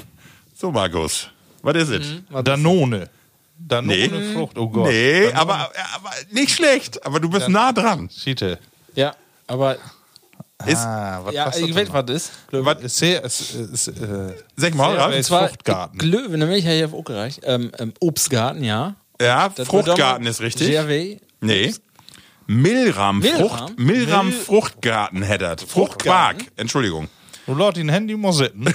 So, 0.55 0.71
Markus. 0.71 1.29
Was 1.63 1.77
ist 1.77 1.91
es? 1.91 2.07
Danone. 2.45 3.11
Danone 3.59 4.09
Nee. 4.09 4.33
Frucht, 4.35 4.57
oh 4.57 4.69
Gott. 4.69 4.89
Nee, 4.89 5.33
aber, 5.33 5.71
aber 5.95 6.11
nicht 6.31 6.51
schlecht. 6.55 7.05
Aber 7.05 7.19
du 7.19 7.29
bist 7.29 7.49
nah 7.49 7.73
dran. 7.73 8.09
Schiete. 8.11 8.59
Ja, 8.95 9.15
aber 9.49 9.77
Ist, 10.67 10.79
Ah, 10.79 11.21
was 11.23 11.35
ja, 11.35 11.51
ich 11.57 11.73
weiß, 11.75 11.93
was 11.93 12.05
das 12.07 12.17
ist. 12.17 12.33
was, 12.51 12.83
Ist 12.83 12.97
sehr, 12.97 13.23
ist, 13.25 13.55
ist, 13.55 13.89
äh, 13.89 14.35
sag 14.57 14.75
mal, 14.75 15.23
zwar 15.23 15.49
Fruchtgarten. 15.49 15.99
Glöwe, 15.99 16.37
nämlich 16.37 16.65
habe 16.67 16.75
ich 16.77 16.85
auf 16.85 16.95
auch 16.95 17.05
gereicht. 17.05 17.41
Ähm, 17.45 17.71
ähm, 17.79 17.93
Obstgarten, 18.01 18.65
ja. 18.65 18.97
Ja, 19.21 19.49
Das 19.51 19.69
Fruchtgarten 19.69 20.27
ist 20.27 20.41
richtig. 20.41 20.69
GRW. 20.71 21.19
Nee. 21.41 21.73
Milram, 22.49 23.21
Milram? 23.21 23.49
Frucht, 23.49 23.79
Milram 23.79 24.27
Mil- 24.31 24.37
Fruchtgarten 24.37 25.23
hättert. 25.23 25.61
Fruchtquark, 25.61 26.37
Entschuldigung. 26.57 27.09
du 27.47 27.55
laut 27.55 27.77
den 27.77 27.89
Handy 27.91 28.17
muss 28.17 28.39
sitten. 28.39 28.65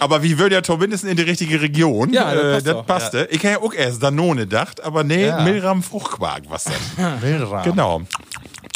Aber 0.00 0.22
wie 0.22 0.38
würde 0.38 0.56
ja 0.56 0.62
zumindest 0.62 1.04
in 1.04 1.16
die 1.16 1.22
richtige 1.22 1.60
Region? 1.60 2.12
Ja, 2.12 2.34
das 2.34 2.42
äh, 2.42 2.52
passt 2.52 2.66
das 2.66 2.74
doch. 2.74 2.86
passte. 2.86 3.28
Ich 3.30 3.38
hätte 3.42 3.48
ja 3.54 3.60
auch 3.60 3.74
erst 3.74 4.02
Danone 4.02 4.42
gedacht, 4.42 4.82
aber 4.82 5.04
nee, 5.04 5.26
Ja. 5.26 5.40
Milram 5.42 5.82
Fruchtquark, 5.82 6.42
was 6.48 6.64
das? 6.64 6.74
Milram. 7.22 7.62
genau. 7.62 8.02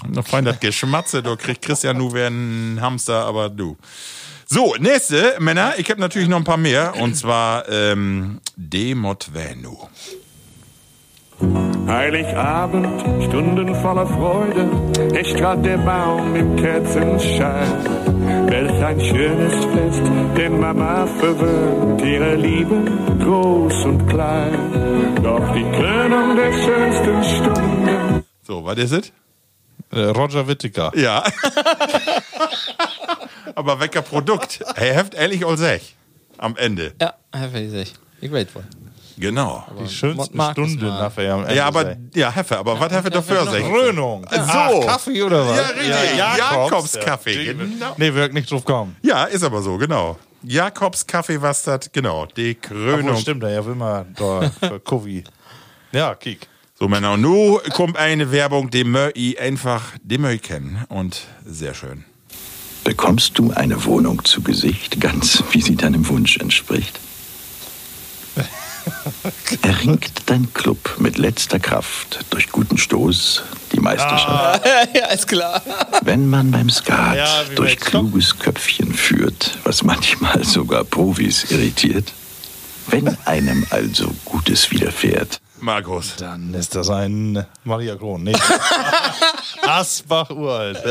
Noch 0.09 0.27
fein 0.27 0.45
das 0.45 0.61
Geschmatze, 0.61 1.23
da 1.23 1.37
kriegt 1.37 1.63
Christian 1.63 1.99
nur 1.99 2.15
wie 2.15 2.23
ein 2.23 2.79
Hamster, 2.81 3.25
aber 3.25 3.49
du. 3.49 3.77
So, 4.47 4.75
nächste, 4.79 5.37
Männer, 5.39 5.75
ich 5.79 5.91
habe 5.91 6.01
natürlich 6.01 6.29
noch 6.29 6.37
ein 6.37 6.45
paar 6.45 6.59
mehr, 6.59 6.95
und 7.01 7.15
zwar 7.17 7.69
ähm, 7.69 8.41
Demot 8.57 9.31
Venu. 9.33 9.77
Heiligabend, 11.87 13.25
Stunden 13.25 13.75
voller 13.77 14.07
Freude, 14.07 14.69
es 15.15 15.33
trat 15.35 15.65
der 15.65 15.79
Baum 15.79 16.37
im 16.37 16.57
Kerzenschein. 16.57 18.47
Welch 18.49 18.85
ein 18.85 19.01
schönes 19.01 19.55
Fest, 19.65 20.03
denn 20.37 20.61
Mama 20.61 21.07
verwöhnt 21.07 22.03
ihre 22.03 22.35
Liebe 22.37 22.85
groß 23.19 23.85
und 23.87 24.07
klein. 24.07 25.15
Doch 25.23 25.55
die 25.55 25.65
Krönung 25.77 26.37
der 26.37 26.53
schönsten 26.53 27.25
Stunden 27.25 28.25
So, 28.43 28.65
was 28.65 28.77
ist 28.77 28.93
es? 28.93 29.13
Äh, 29.93 30.01
Roger 30.05 30.49
Whittaker. 30.49 30.91
Ja. 30.97 31.23
aber 33.55 33.79
welcher 33.81 34.03
Produkt? 34.03 34.61
Er 34.77 34.95
heft 34.95 35.15
ehrlich 35.15 35.45
all 35.47 35.57
sech. 35.59 35.95
Am 36.39 36.57
Ende. 36.57 36.93
Ja, 37.01 37.15
weiß 37.33 37.73
ich. 37.75 37.95
Ich 38.21 38.33
weiß 38.33 38.55
wohl. 38.55 38.65
Genau. 39.19 39.65
Die 39.79 39.89
schönsten 39.89 40.37
Markus 40.37 40.71
Stunden 40.71 40.87
mal. 40.87 41.03
nachher 41.03 41.35
am 41.35 41.43
Ende. 41.43 41.55
Ja, 41.55 41.67
aber, 41.67 41.97
ja, 42.15 42.31
Heffe, 42.35 42.59
aber 42.59 42.81
was 42.81 42.91
Heffe 42.91 43.11
dafür 43.11 43.47
sech? 43.47 43.65
Krönung. 43.69 44.25
So. 44.29 44.37
Ach, 44.41 44.87
Kaffee 44.87 45.23
oder 45.23 45.47
was? 45.47 45.57
Ja, 45.57 45.67
richtig. 45.69 46.39
Jakobs 46.39 46.93
Kaffee, 46.99 47.43
Ja. 47.45 47.53
genau. 47.53 47.95
Nee, 47.99 48.13
wir 48.15 48.29
nicht 48.31 48.51
drauf 48.51 48.65
kommen. 48.65 48.97
Ja, 49.03 49.25
ist 49.25 49.45
aber 49.45 49.61
so, 49.63 49.77
genau. 49.77 50.17
Jakobs 50.43 51.07
Kaffee, 51.07 51.41
was 51.41 51.63
das, 51.63 51.93
genau, 51.93 52.27
die 52.27 52.57
Obwohl, 52.65 52.95
Krönung. 52.97 53.17
stimmt, 53.19 53.45
ja, 53.45 53.65
will 53.65 53.77
man 53.77 54.13
da 54.17 54.51
für 54.69 54.81
Kovi. 54.81 55.23
Ja, 55.93 56.15
kiek. 56.17 56.49
So, 56.83 56.89
Männer, 56.89 57.13
und 57.13 57.21
nun 57.21 57.61
kommt 57.75 57.97
eine 57.97 58.33
Werbung, 58.33 58.69
die 58.69 58.85
ich 59.15 59.41
einfach, 59.41 59.93
die 60.03 60.17
ich 60.17 60.43
kennen. 60.43 60.85
Und 60.89 61.21
sehr 61.47 61.75
schön. 61.75 62.03
Bekommst 62.83 63.39
du 63.39 63.53
eine 63.53 63.85
Wohnung 63.85 64.25
zu 64.25 64.43
Gesicht, 64.43 65.01
ganz 65.01 65.45
wie 65.53 65.63
sie 65.63 65.77
deinem 65.77 66.09
Wunsch 66.09 66.39
entspricht? 66.39 66.99
Erringt 69.63 70.11
dein 70.27 70.53
Club 70.55 70.97
mit 70.99 71.19
letzter 71.19 71.61
Kraft 71.61 72.25
durch 72.31 72.51
guten 72.51 72.77
Stoß 72.77 73.45
die 73.71 73.79
Meisterschaft? 73.79 74.67
ja, 74.97 75.07
ist 75.13 75.29
klar. 75.29 75.63
Wenn 76.03 76.29
man 76.29 76.51
beim 76.51 76.69
Skat 76.69 77.17
Ja, 77.17 77.45
durch 77.55 77.77
kluges 77.77 78.41
Köpfchen 78.41 78.93
führt, 78.93 79.57
was 79.63 79.85
manchmal 79.85 80.43
sogar 80.43 80.83
Profis 80.83 81.49
irritiert, 81.49 82.13
wenn 82.89 83.17
einem 83.25 83.65
also 83.71 84.13
Gutes 84.25 84.73
widerfährt, 84.73 85.42
Markus. 85.63 86.17
Dann 86.17 86.53
ist 86.55 86.75
das 86.75 86.91
ein 86.91 87.47
Maria 87.63 87.95
Kron. 87.95 88.25
Nee. 88.25 88.35
Asbach 89.63 90.29
uralt. 90.31 90.83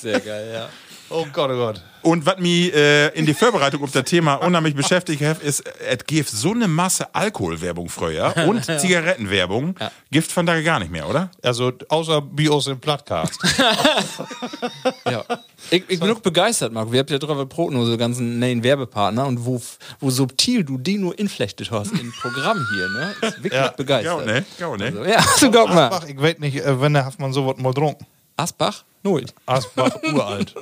Sehr 0.00 0.20
geil, 0.20 0.50
ja. 0.54 0.68
Oh 1.10 1.26
Gott, 1.32 1.50
oh 1.50 1.54
Gott. 1.56 1.82
Und 2.02 2.26
was 2.26 2.38
mich 2.38 2.74
äh, 2.74 3.08
in 3.10 3.24
die 3.24 3.32
Vorbereitung 3.34 3.82
auf 3.82 3.92
das 3.92 4.04
Thema 4.04 4.34
unheimlich 4.34 4.74
beschäftigt 4.74 5.22
hat, 5.22 5.40
ist, 5.42 5.62
es 5.88 6.04
gibt 6.06 6.28
so 6.28 6.52
eine 6.52 6.68
Masse 6.68 7.14
Alkoholwerbung 7.14 7.88
früher 7.88 8.34
und 8.46 8.64
Zigarettenwerbung. 8.64 9.74
Gift 10.10 10.30
von 10.32 10.44
da 10.44 10.60
gar 10.60 10.80
nicht 10.80 10.90
mehr, 10.90 11.08
oder? 11.08 11.30
Also, 11.42 11.72
außer 11.88 12.20
Bios 12.20 12.66
im 12.66 12.78
Plattcast. 12.78 13.38
ja. 15.10 15.24
Ich, 15.70 15.84
ich 15.88 16.00
bin 16.00 16.10
auch 16.10 16.20
begeistert, 16.20 16.72
Marco. 16.72 16.92
Wir 16.92 17.00
habt 17.00 17.10
ja 17.10 17.18
drüber 17.18 17.46
Brot 17.46 17.72
nur 17.72 17.86
so 17.86 17.96
ganzen 17.96 18.38
neuen 18.38 18.62
Werbepartner 18.62 19.26
und 19.26 19.44
wo, 19.46 19.60
wo 20.00 20.10
subtil 20.10 20.64
du 20.64 20.76
die 20.78 20.98
nur 20.98 21.18
inflechtet 21.18 21.70
hast 21.70 21.92
im 21.92 22.12
Programm 22.20 22.66
hier, 22.74 22.88
ne? 22.88 23.14
Ist 23.22 23.36
wirklich 23.42 23.52
Ja. 23.54 23.68
begeistert. 23.68 24.26
Ja, 24.26 24.32
ne? 24.32 24.44
Ja, 24.58 24.76
ne? 24.76 24.84
Also, 24.86 25.04
ja, 25.04 25.22
so 25.38 25.50
guck 25.50 25.68
mal. 25.68 25.88
Asbach, 25.88 26.08
ich 26.08 26.20
weiß 26.20 26.38
nicht, 26.40 26.56
äh, 26.56 26.80
wenn 26.80 26.92
der 26.92 27.06
hat 27.06 27.18
man 27.18 27.32
sowas 27.32 27.56
mal 27.58 27.70
getrunken. 27.72 28.06
Asbach? 28.36 28.84
Null. 29.04 29.26
Asbach 29.46 29.90
uralt. 30.02 30.54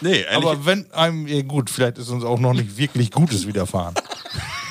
Nee, 0.00 0.24
eigentlich. 0.24 0.36
Aber 0.36 0.64
wenn 0.64 0.90
einem, 0.92 1.26
ja 1.28 1.42
gut, 1.42 1.68
vielleicht 1.70 1.98
ist 1.98 2.08
uns 2.08 2.24
auch 2.24 2.38
noch 2.38 2.54
nicht 2.54 2.76
wirklich 2.78 3.10
Gutes 3.10 3.46
widerfahren. 3.46 3.94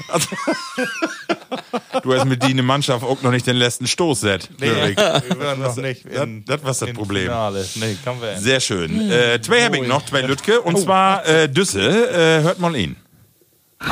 du 2.04 2.14
hast 2.16 2.26
mit 2.26 2.42
die 2.42 2.48
eine 2.48 2.64
Mannschaft 2.64 3.04
auch 3.04 3.22
noch 3.22 3.30
nicht 3.30 3.46
den 3.46 3.56
letzten 3.58 3.86
Stoß 3.86 4.22
set. 4.22 4.50
wir 4.60 4.96
werden 5.40 5.62
noch 5.62 5.76
nicht. 5.76 6.06
in- 6.06 6.44
das 6.46 6.64
war's 6.64 6.80
das 6.80 6.90
in 6.90 6.96
Problem. 6.96 7.26
Finale. 7.26 7.68
Nee, 7.76 7.96
kann 8.04 8.20
wir 8.20 8.38
Sehr 8.40 8.60
schön. 8.60 9.12
Äh, 9.12 9.40
zwei 9.42 9.64
habe 9.64 9.78
ich 9.78 9.88
noch, 9.88 10.04
zwei 10.06 10.22
Lütke. 10.22 10.62
Und 10.62 10.80
zwar 10.80 11.24
äh, 11.28 11.48
Düssel. 11.48 12.10
Äh, 12.10 12.42
hört 12.44 12.60
mal 12.60 12.76
ihn. 12.76 12.96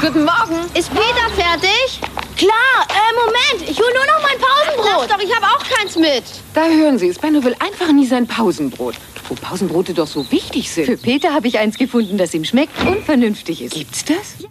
Guten 0.01 0.25
Morgen. 0.25 0.55
Ist 0.73 0.89
Peter 0.89 1.29
fertig? 1.35 2.01
Klar. 2.35 2.88
Äh, 2.89 3.13
Moment. 3.15 3.69
Ich 3.69 3.77
hole 3.79 3.93
nur 3.93 4.05
noch 4.05 4.21
mein 4.21 4.38
Pausenbrot. 4.39 5.09
Sag 5.09 5.19
doch, 5.19 5.25
ich 5.25 5.33
habe 5.35 5.45
auch 5.45 5.63
keins 5.63 5.95
mit. 5.95 6.23
Da 6.55 6.67
hören 6.67 6.97
Sie 6.97 7.07
es. 7.09 7.17
Benno 7.19 7.43
will 7.43 7.55
einfach 7.59 7.91
nie 7.93 8.05
sein 8.07 8.27
Pausenbrot. 8.27 8.95
Wo 9.30 9.36
Pausenbrote 9.36 9.93
doch 9.93 10.07
so 10.07 10.32
wichtig 10.32 10.71
sind. 10.71 10.86
Für 10.86 10.97
Peter 10.97 11.34
habe 11.34 11.47
ich 11.47 11.59
eins 11.59 11.78
gefunden, 11.78 12.17
das 12.17 12.34
ihm 12.34 12.45
schmeckt 12.45 12.71
und 12.86 13.03
vernünftig 13.03 13.61
ist. 13.61 13.73
Gibt's 13.73 14.05
das? 14.05 14.47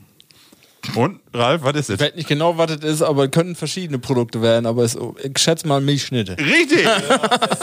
Und, 0.94 1.20
Ralf, 1.32 1.62
was 1.62 1.74
ist 1.76 1.90
Ich 1.90 1.94
es? 1.96 2.00
weiß 2.00 2.14
nicht 2.14 2.28
genau, 2.28 2.56
was 2.58 2.68
das 2.68 2.90
ist, 2.90 3.02
aber 3.02 3.24
es 3.24 3.30
könnten 3.30 3.54
verschiedene 3.54 3.98
Produkte 3.98 4.40
werden. 4.40 4.66
Aber 4.66 4.84
es, 4.84 4.96
ich 5.22 5.38
schätze 5.38 5.66
mal 5.66 5.80
Milchschnitte. 5.80 6.36
Richtig! 6.38 6.86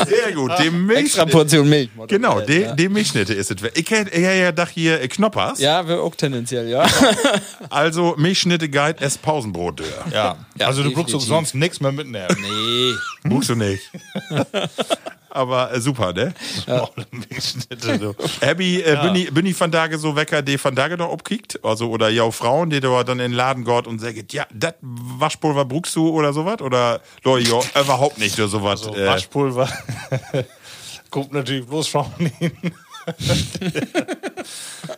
Sehr 0.08 0.34
gut. 0.34 0.52
Die 0.62 0.70
Milch 0.70 1.00
Extra 1.00 1.26
Portion 1.26 1.70
Milch. 1.70 1.90
Genau, 2.08 2.42
die, 2.42 2.62
ja. 2.62 2.76
die 2.76 2.90
Milchschnitte 2.90 3.34
ist 3.34 3.52
es. 3.52 3.58
Ich 3.76 3.90
hätte 3.90 4.20
ja, 4.20 4.34
ja 4.34 4.50
gedacht 4.52 4.72
hier 4.74 5.02
äh, 5.02 5.08
Knoppers. 5.08 5.60
Ja, 5.60 5.88
wäre 5.88 6.02
auch 6.02 6.16
tendenziell, 6.16 6.70
ja. 6.70 6.86
Also 7.70 8.16
Milchschnitte 8.18 8.70
Guide 8.70 8.98
es 9.00 9.18
Pausenbrot. 9.18 9.82
Ja. 10.12 10.38
Ja, 10.60 10.68
also 10.68 10.84
du 10.84 10.92
brauchst 10.92 11.12
sonst 11.22 11.56
nichts 11.56 11.80
mehr 11.80 11.92
mitnehmen. 11.92 12.36
Nee. 12.40 13.30
Buchst 13.30 13.50
du 13.50 13.56
nicht. 13.56 13.82
Aber 15.34 15.74
äh, 15.74 15.82
super, 15.82 16.14
ne? 16.14 16.32
Du. 16.68 18.16
Abby, 18.42 18.82
äh, 18.82 19.02
bin, 19.02 19.16
ich, 19.16 19.34
bin 19.34 19.46
ich 19.48 19.56
von 19.56 19.72
Tage 19.72 19.98
so 19.98 20.16
Wecker, 20.16 20.44
die 20.44 20.60
von 20.60 20.76
Tage 20.76 20.96
noch 20.96 21.12
abkickt? 21.12 21.60
Also, 21.66 21.90
oder 21.90 22.10
ja, 22.10 22.30
Frauen, 22.30 22.70
die 22.70 22.80
da 22.80 23.04
dann 23.04 23.20
in 23.20 23.32
den 23.32 23.34
Laden 23.34 23.66
geht 23.66 23.88
und 23.88 24.00
sagen, 24.00 24.24
ja, 24.30 24.46
das 24.54 24.76
Waschpulver 24.82 25.66
brauchst 25.66 25.96
du 25.96 26.08
oder 26.10 26.34
sowas? 26.34 26.62
Oder, 26.62 27.02
Leute, 27.24 27.50
ja, 27.50 27.82
überhaupt 27.82 28.20
nicht 28.20 28.38
oder 28.38 28.48
sowas. 28.48 28.82
So 28.82 28.96
äh, 28.96 29.08
Waschpulver. 29.08 29.68
Guckt 31.10 31.34
natürlich 31.34 31.66
bloß 31.66 31.88
Frauen 31.88 32.32
hin. 32.38 32.52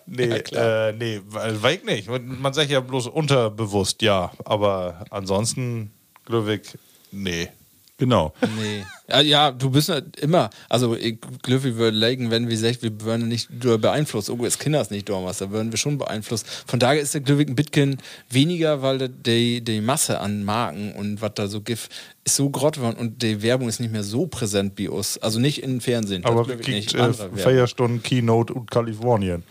nee, 0.06 0.24
äh, 0.26 0.92
nee, 0.92 1.22
weil 1.28 1.64
weil 1.64 1.76
ich 1.76 1.84
nicht. 1.86 2.10
Man 2.10 2.54
sagt 2.54 2.70
ja 2.70 2.82
bloß 2.82 3.08
unterbewusst, 3.08 4.02
ja. 4.02 4.32
Aber 4.44 5.06
ansonsten, 5.12 5.94
glaube 6.26 6.56
ich, 6.56 6.78
nee. 7.12 7.48
genau. 7.98 8.34
Nee. 8.60 8.84
Ja, 9.08 9.22
ja, 9.22 9.52
du 9.52 9.70
bist 9.70 9.90
halt 9.90 10.18
immer, 10.20 10.50
also 10.68 10.96
ich 10.96 11.18
glaube, 11.44 11.78
wir 11.78 11.92
legen, 11.92 12.32
wenn 12.32 12.50
wir 12.50 12.58
sagen, 12.58 12.78
wir 12.82 13.02
würden 13.02 13.28
nicht 13.28 13.50
beeinflusst. 13.60 14.30
Oh, 14.32 14.38
das 14.44 14.58
Kinders 14.58 14.90
nicht 14.90 15.08
damals, 15.10 15.38
da 15.38 15.52
würden 15.52 15.72
wir 15.72 15.78
schon 15.78 15.98
beeinflusst. 16.00 16.48
Von 16.66 16.80
daher 16.80 17.00
ist 17.00 17.14
der 17.14 17.22
ich 17.22 17.48
ein 17.48 17.56
bisschen 17.56 17.98
weniger, 18.30 18.82
weil 18.82 19.10
die, 19.10 19.62
die 19.64 19.82
Masse 19.82 20.20
an 20.20 20.44
Marken 20.44 20.94
und 20.94 21.22
was 21.22 21.34
da 21.36 21.48
so 21.48 21.62
gibt, 21.62 21.90
ist 22.24 22.36
so 22.36 22.50
grott 22.50 22.76
geworden 22.78 22.98
und 22.98 23.22
die 23.22 23.44
Werbung 23.44 23.70
ist 23.70 23.80
nicht 23.80 23.92
mehr 23.92 24.04
so 24.04 24.26
präsent 24.26 24.74
wie 24.78 24.88
uns. 24.88 25.20
Also 25.20 25.40
nicht 25.40 25.62
im 25.62 25.82
Fernsehen. 25.82 26.24
das 26.24 26.32
Aber 26.32 26.42
ich 26.50 26.62
kriegt 26.62 26.68
nicht. 26.96 26.96
äh. 26.96 27.14
Feierstunden 27.38 28.02
Keynote 28.02 28.54
und 28.56 28.72
Kalifornien. 28.72 29.44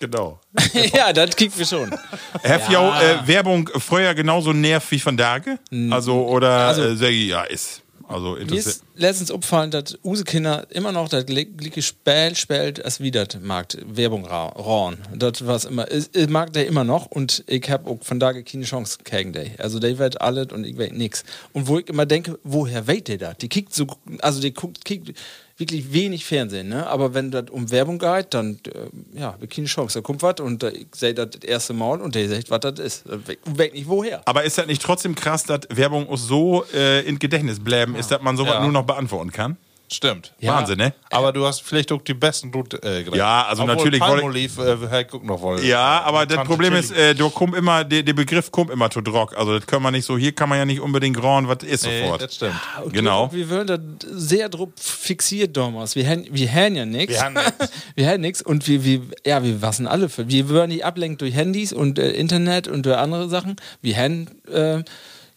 Genau. 0.00 0.40
ja, 0.94 1.12
das 1.12 1.36
kriegt 1.36 1.58
wir 1.58 1.66
schon. 1.66 1.90
Have 2.42 2.72
ja. 2.72 3.00
äh, 3.02 3.26
Werbung 3.28 3.68
früher 3.76 4.14
genauso 4.14 4.54
nervt 4.54 4.90
wie 4.90 4.98
von 4.98 5.16
Tage? 5.18 5.58
Also, 5.90 6.26
oder 6.26 6.68
Also- 6.68 6.82
äh, 6.84 6.96
sag 6.96 7.10
ich, 7.10 7.28
ja, 7.28 7.42
ist. 7.42 7.82
Also 8.12 8.34
Mir 8.36 8.44
ist 8.58 8.84
letztens 8.96 9.30
aufgefallen, 9.30 9.70
dass 9.70 9.94
unsere 10.02 10.24
Kinder 10.24 10.66
immer 10.70 10.92
noch 10.92 11.08
das 11.08 11.24
gleiche 11.26 11.82
Spiel 11.82 12.34
spielt, 12.34 12.84
als 12.84 13.00
wie 13.00 13.10
das 13.10 13.28
mag, 13.40 13.76
Werbung 13.86 14.24
ra- 14.26 14.48
rauen. 14.48 14.98
Das 15.16 15.46
was 15.46 15.64
immer, 15.64 15.90
ich, 15.90 16.28
mag 16.28 16.52
der 16.52 16.66
immer 16.66 16.84
noch 16.84 17.06
und 17.06 17.42
ich 17.46 17.68
habe 17.70 17.88
auch 17.90 17.98
von 18.02 18.20
daher 18.20 18.42
keine 18.42 18.64
Chance 18.64 18.98
gegen 19.04 19.32
der. 19.32 19.46
Also 19.58 19.78
der 19.78 19.98
wird 19.98 20.20
alles 20.20 20.52
und 20.52 20.64
ich 20.64 20.76
weiß 20.76 20.92
nix. 20.92 21.24
Und 21.52 21.66
wo 21.68 21.78
ich 21.78 21.88
immer 21.88 22.06
denke, 22.06 22.38
woher 22.44 22.86
weiß 22.86 23.04
der 23.04 23.18
das? 23.18 23.38
Die 23.38 23.48
kickt 23.48 23.74
so, 23.74 23.86
also 24.20 24.40
die 24.40 24.52
guckt, 24.52 24.84
kickt 24.84 25.16
wirklich 25.62 25.92
wenig 25.92 26.24
Fernsehen, 26.24 26.68
ne? 26.68 26.86
Aber 26.86 27.14
wenn 27.14 27.30
das 27.30 27.44
um 27.50 27.70
Werbung 27.70 27.98
geht, 27.98 28.34
dann, 28.34 28.58
äh, 28.66 29.18
ja, 29.20 29.34
wir 29.38 29.48
keine 29.48 29.66
Chance. 29.66 29.98
Da 29.98 30.02
kommt 30.02 30.22
was 30.22 30.40
und 30.40 30.62
ich 30.64 30.86
sehe 30.94 31.14
das 31.14 31.30
das 31.30 31.42
erste 31.44 31.72
Mal 31.72 32.00
und 32.00 32.14
der 32.14 32.28
sagt, 32.28 32.50
was 32.50 32.60
das 32.60 32.78
ist. 32.78 33.04
Weiß 33.44 33.72
nicht 33.72 33.88
woher. 33.88 34.22
Aber 34.26 34.44
ist 34.44 34.58
das 34.58 34.66
nicht 34.66 34.82
trotzdem 34.82 35.14
krass, 35.14 35.44
dass 35.44 35.60
Werbung 35.70 36.06
so 36.16 36.64
äh, 36.74 37.00
in 37.06 37.18
Gedächtnis 37.18 37.58
bleiben 37.60 37.94
ist, 37.94 38.10
dass 38.10 38.20
man 38.22 38.36
sowas 38.36 38.54
Ja. 38.54 38.62
nur 38.62 38.72
noch 38.72 38.84
beantworten 38.86 39.30
kann? 39.32 39.56
Stimmt. 39.92 40.32
Wahnsinn, 40.40 40.78
ne? 40.78 40.94
Aber 41.10 41.32
du 41.32 41.44
hast 41.46 41.62
vielleicht 41.62 41.92
auch 41.92 42.00
die 42.02 42.14
besten 42.14 42.50
Route 42.52 42.78
äh, 42.78 42.80
gerechnet. 43.04 43.16
Ja, 43.16 43.44
also 43.46 43.62
Obwohl 43.62 43.76
natürlich 43.76 44.00
wollte- 44.00 44.14
Palmolive, 44.14 44.78
äh, 44.84 44.88
Herr 44.88 45.04
guck 45.04 45.24
noch 45.24 45.40
wohl. 45.42 45.62
Ja, 45.64 46.02
aber 46.02 46.24
das 46.26 46.44
Problem 46.46 46.72
ist, 46.74 46.90
äh, 46.92 47.14
du 47.14 47.28
kommt 47.30 47.54
immer, 47.54 47.84
der, 47.84 48.02
der 48.02 48.14
Begriff 48.14 48.50
kommt 48.50 48.70
immer 48.70 48.88
zu 48.90 49.00
Drock. 49.02 49.36
Also 49.36 49.58
das 49.58 49.66
können 49.66 49.82
wir 49.82 49.90
nicht 49.90 50.04
so, 50.06 50.16
hier 50.16 50.32
kann 50.32 50.48
man 50.48 50.58
ja 50.58 50.64
nicht 50.64 50.80
unbedingt 50.80 51.22
rauen, 51.22 51.46
was 51.48 51.58
ist 51.62 51.84
Nee, 51.86 52.02
sofort. 52.02 52.22
das 52.22 52.34
stimmt. 52.34 52.54
Und 52.84 52.92
Genau. 52.94 53.30
Wir 53.32 53.48
würden 53.50 53.66
da 53.66 54.08
sehr 54.10 54.48
drauf 54.48 54.70
fixiert 54.76 55.56
damals. 55.56 55.94
Wir 55.96 56.08
haben 56.08 56.26
wir 56.30 56.50
haben 56.52 56.74
ja 56.74 56.86
nichts. 56.86 57.14
Wir 57.14 57.22
haben 57.22 57.34
nix. 57.34 57.52
wir 57.94 58.08
haben 58.08 58.20
nichts 58.22 58.42
und 58.42 58.66
wir, 58.68 58.84
wir, 58.84 59.02
ja, 59.26 59.42
wir 59.44 59.60
wassen 59.62 59.86
alle 59.86 60.08
für. 60.08 60.28
Wir 60.28 60.48
würden 60.48 60.70
nicht 60.70 60.84
ablenken 60.84 61.18
durch 61.18 61.34
Handys 61.34 61.72
und 61.72 61.98
äh, 61.98 62.10
Internet 62.12 62.66
und 62.68 62.86
durch 62.86 62.96
andere 62.96 63.28
Sachen. 63.28 63.56
Wir 63.82 63.96
haben, 63.96 64.28
äh, 64.50 64.82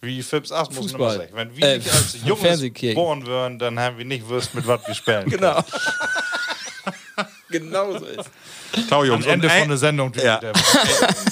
Wie 0.05 0.21
Fips 0.23 0.51
Asmus 0.51 0.91
Fußball. 0.91 1.17
sagt. 1.17 1.35
Wenn 1.35 1.55
wir 1.57 1.65
Äh, 1.67 1.77
nicht 1.79 1.91
als 1.91 2.17
Jungs 2.25 2.61
geboren 2.73 3.25
würden, 3.25 3.59
dann 3.59 3.79
haben 3.79 3.97
wir 3.97 4.05
nicht 4.05 4.27
gewusst, 4.27 4.53
mit 4.55 4.65
was 4.67 4.85
wir 4.87 4.93
spielen. 4.95 5.29
genau. 5.29 5.61
genau 7.49 7.97
so 7.97 8.05
ist. 8.05 8.29
Tau, 8.89 9.01
Am 9.01 9.07
Jungs. 9.07 9.25
Ende 9.25 9.47
und 9.47 9.53
von 9.53 9.61
ein, 9.63 9.67
der 9.69 9.77
Sendung. 9.77 10.11
Ja. 10.21 10.39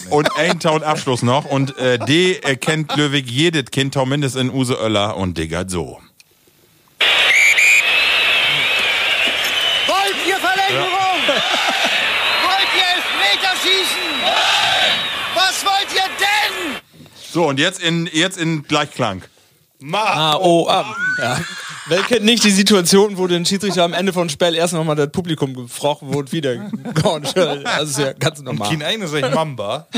und 0.09 0.35
ein 0.37 0.59
Tau 0.59 0.75
und 0.75 0.83
Abschluss 0.83 1.21
noch. 1.23 1.45
Und 1.45 1.77
äh, 1.77 1.99
die 1.99 2.41
äh, 2.41 2.55
kennt 2.55 2.95
Löwig 2.95 3.29
jedes 3.29 3.65
Kind, 3.71 3.93
Tau 3.93 4.05
mindestens 4.05 4.41
in 4.41 4.49
Use 4.51 4.73
Öller 4.75 5.17
und 5.17 5.37
Digga 5.37 5.65
so. 5.67 5.99
Wollt 9.87 10.15
ihr 10.27 10.37
Verlängerung? 10.37 11.19
Wollt 12.43 12.69
ihr 12.77 12.87
Elfmeter 12.95 13.53
schießen? 13.61 14.23
Was 15.35 15.65
wollt 15.65 15.93
ihr 15.93 16.09
denn? 16.19 16.81
So, 17.33 17.47
und 17.47 17.59
jetzt 17.59 17.81
in, 17.81 18.07
jetzt 18.13 18.37
in 18.37 18.61
Gleichklang. 18.61 19.23
Ah, 19.91 20.37
oh, 20.39 20.67
ah. 20.69 20.95
Ja. 21.19 21.41
Wer 21.87 22.03
kennt 22.03 22.25
nicht 22.25 22.43
die 22.43 22.51
Situation, 22.51 23.17
wo 23.17 23.25
der 23.25 23.43
Schiedsrichter 23.43 23.83
am 23.83 23.93
Ende 23.93 24.13
von 24.13 24.29
Spiel 24.29 24.53
erst 24.53 24.75
nochmal 24.75 24.95
das 24.95 25.09
Publikum 25.09 25.55
gefragt 25.55 26.01
wurde, 26.03 26.31
wieder? 26.31 26.69
Das 27.63 27.89
ist 27.89 27.97
ja 27.97 28.13
ganz 28.13 28.39
normal. 28.43 28.69
Kein 28.69 28.83
eine 28.83 29.07
sagt 29.07 29.33
Mamba. 29.33 29.87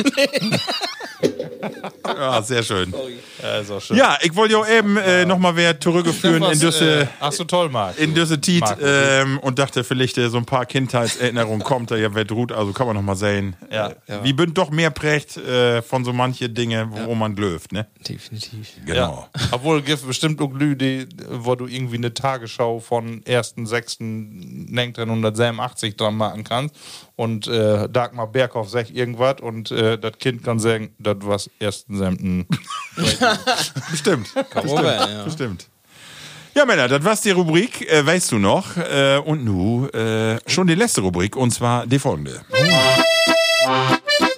Ja, 2.06 2.42
sehr 2.42 2.64
schön. 2.64 2.94
Ja, 3.42 3.58
ist 3.60 3.72
auch 3.72 3.82
schön. 3.82 3.98
Ja, 3.98 4.18
ich 4.22 4.36
wollte 4.36 4.54
ja 4.54 4.78
eben 4.78 4.98
äh, 4.98 5.26
nochmal 5.26 5.56
wer 5.56 5.80
zurückgeführen 5.80 6.44
in 6.44 6.60
Düsse. 6.60 7.02
Äh, 7.02 7.08
ach 7.20 7.32
so, 7.32 7.44
toll, 7.44 7.70
Marc. 7.70 7.98
in 8.00 8.14
diese 8.14 8.40
Tiet 8.40 8.64
ähm, 8.82 9.40
und 9.40 9.60
dachte 9.60 9.84
vielleicht 9.84 10.18
äh, 10.18 10.30
so 10.30 10.38
ein 10.38 10.46
paar 10.46 10.66
Kindheitserinnerungen 10.66 11.64
kommt 11.64 11.92
da 11.92 11.96
ja 11.96 12.14
wer 12.14 12.30
ruht, 12.30 12.52
also 12.52 12.74
kann 12.74 12.88
man 12.88 12.96
noch 12.96 13.04
mal 13.04 13.16
sehen. 13.16 13.56
Ja. 13.72 13.90
Äh, 14.08 14.24
Wie 14.24 14.34
bünd 14.34 14.58
doch 14.58 14.72
mehr 14.72 14.90
prägt 14.90 15.38
äh, 15.38 15.82
von 15.82 16.04
so 16.06 16.14
manche 16.14 16.50
Dinge, 16.50 16.90
wo 17.06 17.16
man 17.16 17.36
löft, 17.36 17.72
ne? 17.72 17.88
Definitiv. 18.08 18.70
Genau. 18.86 19.28
Ja. 19.36 19.42
Obwohl 19.52 19.82
gibt 19.82 20.06
bestimmt 20.08 20.42
auch 20.42 20.54
Lü, 20.54 20.76
die, 20.76 21.08
wo 21.30 21.56
du 21.56 21.68
irgendwie 21.68 21.98
eine 21.98 22.14
Tagesschau 22.14 22.80
von 22.80 23.22
1.6.1987 23.24 25.98
dran 25.98 26.16
machen 26.16 26.44
kannst 26.44 26.76
und 27.16 27.48
äh, 27.48 27.88
Dagmar 27.90 28.28
Berghoff 28.28 28.70
sagt 28.70 28.92
irgendwas 28.92 29.42
und 29.42 29.72
äh, 29.72 29.98
das 29.98 30.18
Kind 30.20 30.44
kann 30.44 30.60
sagen, 30.60 30.94
das 31.00 31.18
war 31.22 31.38
1.7. 31.38 32.46
Bestimmt. 33.92 34.34
Bestimmt, 34.34 34.84
ja. 34.84 35.24
Bestimmt. 35.24 35.68
Ja, 36.54 36.66
Männer, 36.66 36.88
das 36.88 37.04
war's 37.04 37.22
die 37.22 37.32
Rubrik, 37.32 37.82
äh, 37.92 38.06
weißt 38.06 38.32
du 38.32 38.38
noch. 38.38 38.78
Äh, 38.78 39.18
und 39.18 39.44
nu 39.44 39.88
äh, 39.88 40.40
schon 40.48 40.68
die 40.68 40.76
letzte 40.76 41.02
Rubrik, 41.02 41.36
und 41.36 41.52
zwar 41.52 41.86
die 41.86 42.00
folgende. 42.00 42.42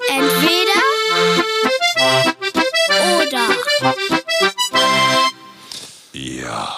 Entweder 0.10 0.82
oder. 3.18 3.56
Ja. 6.14 6.77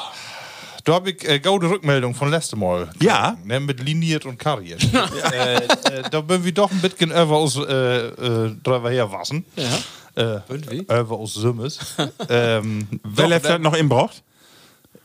Da 0.89 0.95
habe 0.95 1.11
ich 1.11 1.23
äh, 1.29 1.39
gaude 1.39 1.69
Rückmeldung 1.69 2.15
von 2.15 2.31
letztem 2.31 2.61
Mal. 2.61 2.89
Ja. 2.99 3.37
Ne, 3.43 3.59
mit 3.59 3.79
liniert 3.79 4.25
und 4.25 4.39
kariert. 4.39 4.81
äh, 5.31 5.57
äh, 5.57 5.67
da 6.09 6.19
bin 6.21 6.43
wir 6.43 6.51
doch 6.51 6.71
ein 6.71 6.81
bisschen 6.81 7.11
über 7.11 7.37
aus 7.37 7.57
äh, 7.57 8.07
äh, 8.07 8.55
drüber 8.63 8.89
herwassen. 8.89 9.45
Ja. 9.55 10.37
Äh, 10.37 10.41
Und 10.51 10.71
wie? 10.71 10.79
Über 10.79 11.11
aus 11.11 11.35
Sümmes. 11.35 11.77
ähm, 12.29 12.87
Wer 13.03 13.39
vielleicht 13.39 13.61
noch 13.61 13.75
im 13.75 13.87
braucht? 13.87 14.23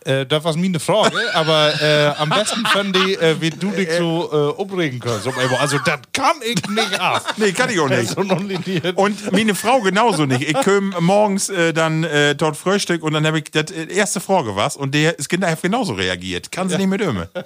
Äh, 0.05 0.27
das 0.27 0.45
war 0.45 0.57
meine 0.57 0.81
Frage, 0.81 1.17
aber 1.35 1.73
äh, 1.81 2.13
am 2.19 2.29
besten 2.29 2.65
fand 2.67 2.97
ich, 2.97 3.21
äh, 3.21 3.41
wie 3.41 3.51
du 3.51 3.71
dich 3.71 3.91
so 3.93 4.31
äh, 4.33 4.61
aufregen 4.61 5.01
kannst. 5.01 5.27
Also, 5.61 5.79
das 5.79 6.01
kann 6.13 6.37
ich 6.43 6.69
nicht 6.69 7.01
ab. 7.01 7.23
Nee, 7.37 7.53
kann 7.53 7.69
ich 7.69 7.81
auch 7.81 7.89
nicht. 7.89 8.11
So 8.11 8.23
non-liniert. 8.23 8.97
Und 8.97 9.33
meine 9.33 9.55
Frau 9.55 9.81
genauso 9.81 10.25
nicht. 10.25 10.43
Ich 10.43 10.55
komme 10.63 10.93
morgens 11.01 11.49
äh, 11.49 11.73
dann 11.73 12.05
äh, 12.05 12.35
dort 12.35 12.57
Frühstück 12.57 13.03
und 13.03 13.13
dann 13.13 13.27
habe 13.27 13.39
ich 13.39 13.51
das 13.51 13.71
äh, 13.71 13.93
erste 13.93 14.21
Frage 14.21 14.55
was 14.57 14.77
und 14.77 14.95
der 14.95 15.19
ist 15.19 15.29
genau, 15.29 15.49
hat 15.49 15.63
genauso 15.63 15.95
reagiert. 15.95 16.53
Kann 16.53 16.69
sie 16.69 16.77
nicht 16.77 16.89
mit 16.89 17.01
Öme. 17.01 17.29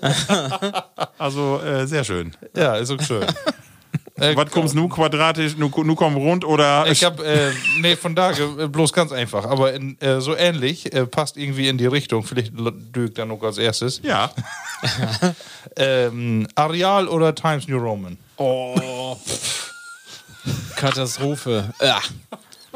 Also 1.19 1.61
äh, 1.61 1.87
sehr 1.87 2.05
schön. 2.05 2.33
Ja, 2.57 2.77
ist 2.77 2.91
auch 2.91 3.01
schön. 3.03 3.27
Äh, 4.21 4.37
Was 4.37 4.51
kommst 4.51 4.75
nu 4.75 4.89
quadratisch, 4.89 5.57
nu, 5.57 5.71
nu 5.85 5.95
komm 5.95 6.17
rund 6.17 6.45
oder 6.45 6.87
Ich 6.91 7.05
hab, 7.05 7.21
äh, 7.21 7.51
nee, 7.81 7.97
von 7.97 8.15
da 8.15 8.33
äh, 8.33 8.69
bloß 8.69 8.93
ganz 8.93 9.13
einfach, 9.13 9.45
aber 9.45 9.73
in, 9.73 10.01
äh, 10.01 10.21
so 10.21 10.37
ähnlich, 10.37 10.93
äh, 10.93 11.07
passt 11.07 11.37
irgendwie 11.37 11.69
in 11.69 11.79
die 11.79 11.87
Richtung, 11.87 12.25
vielleicht 12.25 12.53
Dirk 12.57 13.15
dann 13.15 13.29
noch 13.29 13.43
als 13.43 13.59
erstes. 13.59 14.01
ja. 14.03 14.31
Ähm, 15.77 16.47
Areal 16.55 17.09
oder 17.09 17.35
Times 17.35 17.69
New 17.69 17.79
Roman? 17.79 18.17
Oh. 18.37 19.17
Katastrophe. 20.77 21.73
Ja. 21.81 22.01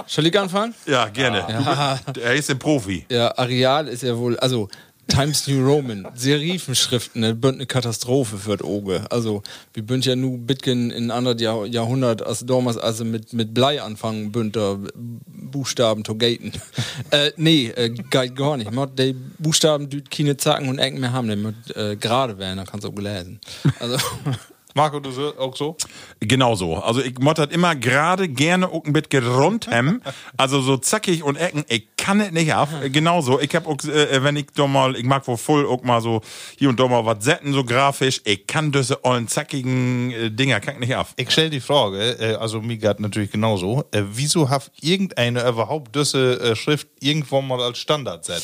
Soll 0.06 0.26
ich 0.26 0.38
anfangen? 0.38 0.74
Ja, 0.86 1.06
gerne. 1.08 1.44
Ja. 1.48 1.98
Er 2.20 2.34
ist 2.34 2.50
ein 2.50 2.58
Profi. 2.58 3.06
Ja, 3.08 3.36
Areal 3.36 3.88
ist 3.88 4.02
ja 4.02 4.16
wohl, 4.16 4.38
also 4.38 4.68
Times 5.08 5.46
New 5.46 5.64
Roman, 5.64 6.06
Serifenschriften, 6.14 7.22
das 7.22 7.38
bünd 7.38 7.56
eine 7.56 7.66
Katastrophe 7.66 8.38
für 8.38 8.56
das 8.56 8.66
Auge. 8.66 9.04
Also, 9.10 9.42
wir 9.74 9.82
bünd 9.82 10.06
ja 10.06 10.16
nu 10.16 10.38
bitgen 10.38 10.90
in 10.90 11.10
anderen 11.10 11.38
Jahr, 11.38 11.66
Jahrhundert, 11.66 12.22
als 12.22 12.46
damals, 12.46 12.78
also 12.78 13.04
mit, 13.04 13.32
mit 13.32 13.52
Blei 13.52 13.82
anfangen, 13.82 14.32
bünd 14.32 14.56
da 14.56 14.78
Buchstaben 14.94 16.04
to 16.04 16.14
gaten. 16.14 16.52
äh, 17.10 17.32
nee, 17.36 17.66
äh, 17.68 17.90
geht 17.90 18.36
gar 18.36 18.56
nicht. 18.56 18.70
Man, 18.70 18.94
die 18.96 19.14
Buchstaben, 19.38 19.90
die 19.90 20.02
keine 20.02 20.36
Zacken 20.36 20.68
und 20.68 20.78
Ecken 20.78 21.00
mehr 21.00 21.12
haben, 21.12 21.28
die 21.28 21.36
mit 21.36 21.76
äh, 21.76 21.96
gerade 21.96 22.38
werden, 22.38 22.56
dann 22.56 22.66
kannst 22.66 22.84
du 22.84 22.90
auch 22.90 22.98
lesen. 22.98 23.40
Also, 23.80 23.96
Marco, 24.74 25.00
du 25.00 25.10
so, 25.10 25.36
auch 25.38 25.56
so? 25.56 25.76
Genau 26.20 26.54
so. 26.54 26.76
Also 26.76 27.02
ich 27.02 27.18
mottert 27.18 27.52
immer 27.52 27.74
gerade 27.74 28.28
gerne 28.28 28.68
auch 28.68 28.84
ein 28.84 28.92
bisschen 28.92 29.26
rund 29.26 29.66
hem. 29.68 30.02
Also 30.36 30.60
so 30.60 30.76
zackig 30.76 31.22
und 31.22 31.36
Ecken, 31.36 31.64
ich 31.68 31.88
kann 31.96 32.20
es 32.20 32.32
nicht 32.32 32.52
ab. 32.54 32.68
Genauso. 32.92 33.40
Ich 33.40 33.54
hab 33.54 33.66
auch, 33.66 33.78
äh, 33.84 34.22
wenn 34.22 34.36
ich 34.36 34.46
doch 34.54 34.68
mal, 34.68 34.96
ich 34.96 35.04
mag 35.04 35.26
wohl 35.28 35.36
voll 35.36 35.66
auch 35.66 35.82
mal 35.82 36.00
so 36.00 36.20
hier 36.58 36.68
und 36.68 36.80
da 36.80 36.88
mal 36.88 37.04
was 37.04 37.24
setzen, 37.24 37.52
so 37.52 37.64
grafisch. 37.64 38.20
Ich 38.24 38.46
kann 38.46 38.72
diese 38.72 39.04
ollen 39.04 39.28
zackigen 39.28 40.10
äh, 40.12 40.30
Dinger, 40.30 40.60
kann 40.60 40.74
ich 40.74 40.80
nicht 40.80 40.96
ab. 40.96 41.08
Ich 41.16 41.30
stell 41.30 41.50
die 41.50 41.60
Frage, 41.60 42.18
äh, 42.18 42.34
also 42.34 42.60
mir 42.60 42.76
geht 42.76 43.00
natürlich 43.00 43.30
genauso, 43.30 43.84
äh, 43.92 44.02
wieso 44.12 44.48
hat 44.48 44.70
irgendeine 44.80 45.46
überhaupt 45.46 45.94
diese 45.94 46.40
äh, 46.40 46.56
Schrift 46.56 46.88
irgendwo 47.00 47.40
mal 47.42 47.60
als 47.60 47.78
Standard 47.78 48.24
set? 48.24 48.42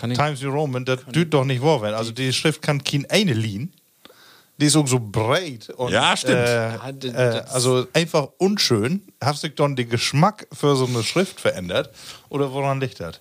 Times 0.00 0.42
New 0.42 0.50
Roman, 0.50 0.84
das 0.84 1.00
tut 1.12 1.32
doch 1.32 1.44
nicht 1.44 1.62
wahr 1.62 1.82
werden. 1.82 1.94
Also 1.94 2.12
die 2.12 2.32
Schrift 2.32 2.62
kann 2.62 2.82
kein 2.82 3.06
eine 3.10 3.32
liegen. 3.32 3.72
Die 4.64 4.68
ist 4.68 4.76
auch 4.76 4.88
so 4.88 4.98
breit. 4.98 5.68
Und, 5.76 5.92
Ja, 5.92 6.16
stimmt. 6.16 6.36
Äh, 6.48 6.72
Ja, 6.72 6.92
d- 6.92 7.08
äh, 7.08 7.42
also 7.52 7.86
einfach 7.92 8.28
unschön. 8.38 9.02
Hast 9.22 9.42
sich 9.42 9.54
dann 9.54 9.76
der 9.76 9.84
Geschmack 9.84 10.46
für 10.54 10.74
so 10.74 10.86
eine 10.86 11.02
Schrift 11.02 11.38
verändert? 11.38 11.90
Oder 12.30 12.50
woran 12.50 12.80
liegt 12.80 12.98
das? 12.98 13.20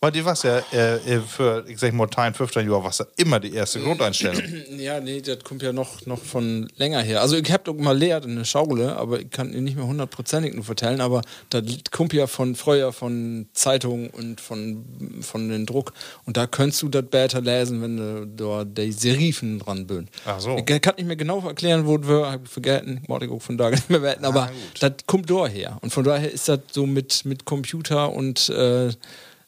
Weil 0.00 0.12
die 0.12 0.24
was 0.24 0.42
ja 0.42 0.58
äh, 0.72 0.96
äh, 0.96 1.20
für, 1.20 1.64
ich 1.66 1.78
sag 1.78 1.94
mal, 1.94 2.08
10, 2.08 2.34
15 2.34 2.70
Jahre 2.70 2.84
was 2.84 2.98
ja 2.98 3.06
immer 3.16 3.40
die 3.40 3.54
erste 3.54 3.80
Grundeinstellung. 3.80 4.42
Ja, 4.76 5.00
nee, 5.00 5.20
das 5.20 5.42
kommt 5.42 5.62
ja 5.62 5.72
noch, 5.72 6.04
noch 6.06 6.18
von 6.18 6.68
länger 6.76 7.00
her. 7.00 7.22
Also 7.22 7.36
ich 7.36 7.50
hab 7.50 7.64
doch 7.64 7.74
mal 7.74 7.96
lehrt 7.96 8.24
in 8.24 8.36
der 8.36 8.44
Schaule, 8.44 8.94
aber 8.96 9.20
ich 9.20 9.30
kann 9.30 9.52
Ihnen 9.52 9.64
nicht 9.64 9.76
mehr 9.76 9.86
hundertprozentig 9.86 10.54
nur 10.54 10.64
vertellen, 10.64 11.00
aber 11.00 11.22
das 11.50 11.62
kommt 11.90 12.12
ja 12.12 12.26
von 12.26 12.54
früher 12.54 12.92
von 12.92 13.48
Zeitungen 13.54 14.10
und 14.10 14.40
von, 14.40 14.84
von 15.22 15.48
den 15.48 15.64
Druck. 15.64 15.92
Und 16.26 16.36
da 16.36 16.46
könntest 16.46 16.82
du 16.82 16.88
das 16.88 17.04
besser 17.06 17.40
lesen, 17.40 17.80
wenn 17.80 17.96
du 17.96 18.26
da 18.26 18.64
die 18.64 18.92
Serifen 18.92 19.58
dran 19.60 19.86
bist. 19.86 20.08
Ach 20.26 20.38
so. 20.38 20.56
Ich 20.56 20.66
kann 20.66 20.94
nicht 20.96 21.06
mehr 21.06 21.16
genau 21.16 21.40
erklären, 21.40 21.86
wo 21.86 21.96
es 21.96 22.06
war, 22.06 22.32
hab 22.32 22.44
ich 22.44 22.50
vergessen, 22.50 23.00
ich 23.02 23.30
auch 23.30 23.42
von 23.42 23.56
da 23.56 23.70
nicht 23.70 23.88
mehr 23.88 24.02
wetten, 24.02 24.24
aber 24.24 24.50
das 24.78 24.92
kommt 25.06 25.30
daher. 25.30 25.78
Und 25.80 25.90
von 25.90 26.04
daher 26.04 26.30
ist 26.30 26.48
das 26.48 26.60
so 26.70 26.86
mit, 26.86 27.24
mit 27.24 27.44
Computer 27.46 28.12
und 28.12 28.50
äh, 28.50 28.90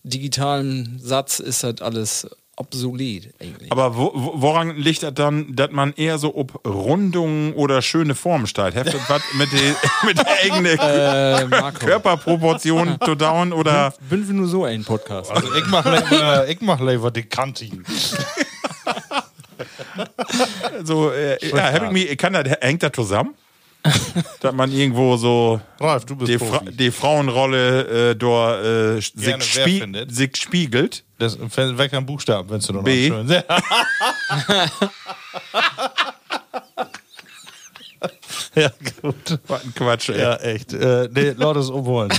digitalem 0.03 0.99
Satz 0.99 1.39
ist 1.41 1.63
das 1.65 1.81
alles 1.81 2.27
obsolet 2.57 3.33
eigentlich. 3.41 3.71
Aber 3.71 3.97
wo, 3.97 4.11
wo- 4.15 4.33
woran 4.43 4.77
liegt 4.77 5.05
das 5.05 5.15
dann, 5.15 5.55
dass 5.55 5.71
man 5.71 5.93
eher 5.95 6.19
so 6.19 6.35
ob 6.35 6.67
Rundungen 6.67 7.53
oder 7.53 7.83
schöne 7.83 8.17
Formen 8.17 8.49
steigt? 8.49 8.77
Heftet 8.77 9.01
was 9.09 9.23
mit 9.35 9.49
der 9.53 9.77
mit 10.05 10.19
der 10.19 10.27
eigenen 10.43 10.77
Äh. 10.79 11.73
Körperproportion 11.79 12.99
zu 13.05 13.15
down 13.15 13.53
oder? 13.53 13.95
Bin 14.11 14.27
wir 14.27 14.35
nur 14.35 14.49
so 14.49 14.65
ein 14.65 14.85
Podcast. 14.85 15.31
Also 15.31 15.55
ich 15.55 15.67
mach 15.67 15.85
lieber, 15.85 16.49
ich 16.49 16.61
mach 16.61 16.81
lieber 16.81 17.11
die 17.13 17.23
Kantinen. 17.25 17.85
So, 20.85 21.11
äh, 21.13 21.39
ja, 21.49 21.73
hab 21.73 21.85
ich 21.85 21.91
mir, 21.91 22.17
kann 22.17 22.33
das, 22.33 22.45
hängt 22.61 22.83
das 22.83 22.93
zusammen? 22.93 23.35
dass 24.41 24.55
man 24.55 24.73
irgendwo 24.73 25.17
so 25.17 25.61
Ralf, 25.81 26.05
du 26.05 26.17
bist 26.17 26.31
die, 26.31 26.39
Fra 26.39 26.61
die 26.69 26.91
Frauenrolle 26.91 28.11
äh, 28.11 28.17
dort 28.17 28.65
äh, 28.65 29.01
sich, 29.01 29.43
spie 29.45 29.81
findet. 29.81 30.15
sich 30.15 30.37
spiegelt. 30.37 31.05
Das 31.19 31.39
weg 31.39 31.95
am 31.95 32.07
Buchstaben, 32.07 32.51
wenn 32.51 32.61
du 32.61 32.73
noch 32.73 32.85
B. 32.85 33.09
schön. 33.09 33.29
Ja. 38.55 38.71
gut. 39.03 39.39
Was 39.47 39.65
ein 39.65 39.75
Quatsch, 39.75 40.09
ey. 40.09 40.21
Ja, 40.21 40.37
echt. 40.37 40.73
Äh, 40.73 41.09
nee, 41.13 41.35
lass 41.37 41.57
es 41.57 41.71
umholen. 41.71 42.11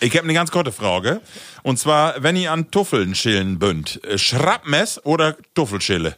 Ich 0.00 0.16
habe 0.16 0.24
eine 0.24 0.34
ganz 0.34 0.50
kurze 0.50 0.72
Frage. 0.72 1.20
Und 1.62 1.78
zwar, 1.78 2.20
wenn 2.22 2.34
ihr 2.34 2.50
an 2.50 2.70
Tuffeln 2.70 3.14
schillen 3.14 3.58
bünd, 3.58 4.02
äh, 4.04 4.18
Schrappmess 4.18 5.00
oder 5.04 5.36
Tuffelschille? 5.54 6.16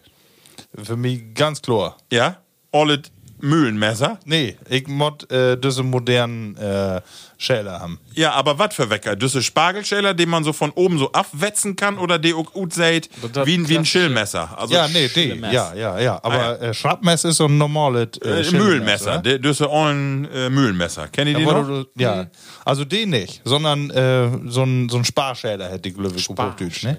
Für 0.82 0.96
mich 0.96 1.34
ganz 1.34 1.60
klar. 1.60 1.98
Ja? 2.10 2.38
Alle 2.74 3.00
Mühlenmesser? 3.40 4.18
Nee, 4.24 4.56
ich 4.70 4.86
mod 4.88 5.30
äh, 5.30 5.56
diese 5.58 5.82
modernen 5.82 6.56
äh, 6.56 7.00
Schäler 7.36 7.78
haben. 7.80 7.98
Ja, 8.14 8.32
aber 8.32 8.58
was 8.58 8.74
für 8.74 8.88
Wecker? 8.88 9.16
Diese 9.16 9.42
Spargelschäler, 9.42 10.14
den 10.14 10.30
man 10.30 10.44
so 10.44 10.52
von 10.54 10.70
oben 10.70 10.98
so 10.98 11.12
abwetzen 11.12 11.76
kann 11.76 11.98
oder 11.98 12.18
die 12.18 12.32
auch 12.32 12.50
gut 12.52 12.72
seht, 12.72 13.10
wie, 13.44 13.54
ein- 13.58 13.68
wie 13.68 13.76
ein 13.76 13.84
Schillmesser? 13.84 14.56
Also 14.58 14.74
ja, 14.74 14.88
nee, 14.88 15.08
die. 15.08 15.34
Ja, 15.52 15.74
ja, 15.74 15.98
ja. 15.98 16.20
Aber 16.22 16.60
äh, 16.62 16.72
Schrappmesser 16.72 17.28
ist 17.30 17.36
so 17.36 17.44
ein 17.46 17.58
normales 17.58 18.16
äh, 18.24 18.40
äh. 18.40 18.50
Mühlenmesser. 18.52 19.18
Die- 19.18 19.38
Diese 19.40 19.70
ollen 19.70 20.24
äh, 20.32 20.48
Mühlenmesser. 20.48 21.08
Kennt 21.08 21.28
ihr 21.30 21.36
die 21.36 21.42
Ja, 21.42 21.52
noch? 21.52 21.66
du- 21.66 21.86
ja, 21.98 22.26
also 22.64 22.84
den 22.86 23.10
nicht, 23.10 23.42
sondern 23.44 23.90
äh, 23.90 24.28
so 24.46 24.62
ein, 24.62 24.88
so 24.88 24.96
ein 24.96 25.04
Sparschäler 25.04 25.68
hätte 25.68 25.90
ich 25.90 25.98
auf 25.98 26.12
Hochdeutsch, 26.14 26.84
ne? 26.84 26.96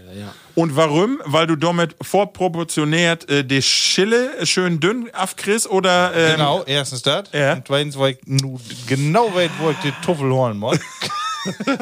Und 0.55 0.75
warum? 0.75 1.21
Weil 1.25 1.47
du 1.47 1.57
damit 1.57 1.95
vorproportioniert 2.01 3.29
äh, 3.29 3.43
die 3.43 3.61
Schille 3.61 4.45
schön 4.45 4.79
dünn 4.79 5.09
aufkriegst 5.13 5.69
oder 5.69 6.13
ähm, 6.15 6.31
Genau, 6.37 6.63
erstens 6.65 7.01
das. 7.01 7.29
Ja. 7.33 7.53
Und 7.53 7.67
zweitens, 7.67 7.99
weil 7.99 8.13
ich 8.13 8.19
nu 8.25 8.59
genau 8.87 9.33
weiß, 9.35 9.51
wo 9.59 9.71
ich 9.71 9.77
die 9.83 9.93
Tuffel 10.03 10.31
holen 10.31 10.57
muss. 10.57 10.79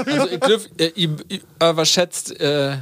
Also 0.05 0.27
ich 0.27 0.41
glaube, 0.41 0.63
äh, 0.77 0.91
ihr, 0.95 1.15
ihr 1.29 1.69
überschätzt, 1.69 2.37
äh, 2.37 2.79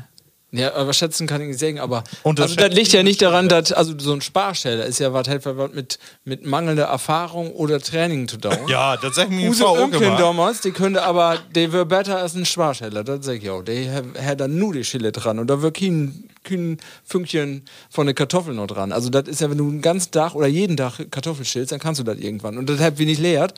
ja, 0.53 0.81
überschätzen 0.81 1.27
kann 1.27 1.39
ich 1.41 1.47
nicht 1.47 1.59
sagen, 1.59 1.79
aber 1.79 2.03
also 2.25 2.55
das 2.55 2.73
liegt 2.73 2.91
ja 2.91 3.03
nicht 3.03 3.21
daran, 3.21 3.47
dass 3.47 3.71
also 3.71 3.97
so 3.97 4.11
ein 4.11 4.19
Sparsteller 4.19 4.85
ist 4.85 4.99
ja 4.99 5.13
was 5.13 5.29
halt 5.29 5.45
was 5.45 5.71
mit, 5.71 5.97
mit 6.25 6.45
mangelnder 6.45 6.85
Erfahrung 6.85 7.51
oder 7.53 7.79
Training 7.79 8.27
zu 8.27 8.35
tun. 8.35 8.57
Ja, 8.67 8.97
das 8.97 9.15
sagt 9.15 9.29
mir 9.29 9.43
die 9.43 9.47
Use 9.49 9.63
immer. 9.63 10.17
damals, 10.17 10.59
die 10.59 10.71
könnte 10.71 11.03
aber, 11.03 11.37
der 11.55 11.71
wäre 11.71 11.85
besser 11.85 12.17
als 12.17 12.35
ein 12.35 12.45
Sparsteller, 12.45 13.05
das 13.05 13.25
sag 13.25 13.41
ich 13.41 13.49
auch. 13.49 13.63
Der 13.63 14.03
hat 14.25 14.41
dann 14.41 14.57
nur 14.57 14.73
die 14.73 14.83
Schille 14.83 15.13
dran 15.13 15.39
und 15.39 15.47
da 15.47 15.61
wird 15.61 15.77
kein, 15.77 16.25
kein 16.43 16.77
Fünkchen 17.05 17.63
von 17.89 18.07
der 18.07 18.13
Kartoffel 18.13 18.53
noch 18.53 18.67
dran. 18.67 18.91
Also 18.91 19.09
das 19.09 19.29
ist 19.29 19.39
ja, 19.39 19.49
wenn 19.49 19.57
du 19.57 19.69
einen 19.69 19.81
ganzen 19.81 20.11
Tag 20.11 20.35
oder 20.35 20.47
jeden 20.47 20.75
Tag 20.75 20.99
Kartoffel 21.11 21.45
schälst, 21.45 21.71
dann 21.71 21.79
kannst 21.79 22.01
du 22.01 22.03
das 22.03 22.17
irgendwann. 22.17 22.57
Und 22.57 22.69
das 22.69 22.81
habt 22.81 22.99
wir 22.99 23.05
nicht 23.05 23.21
leert. 23.21 23.53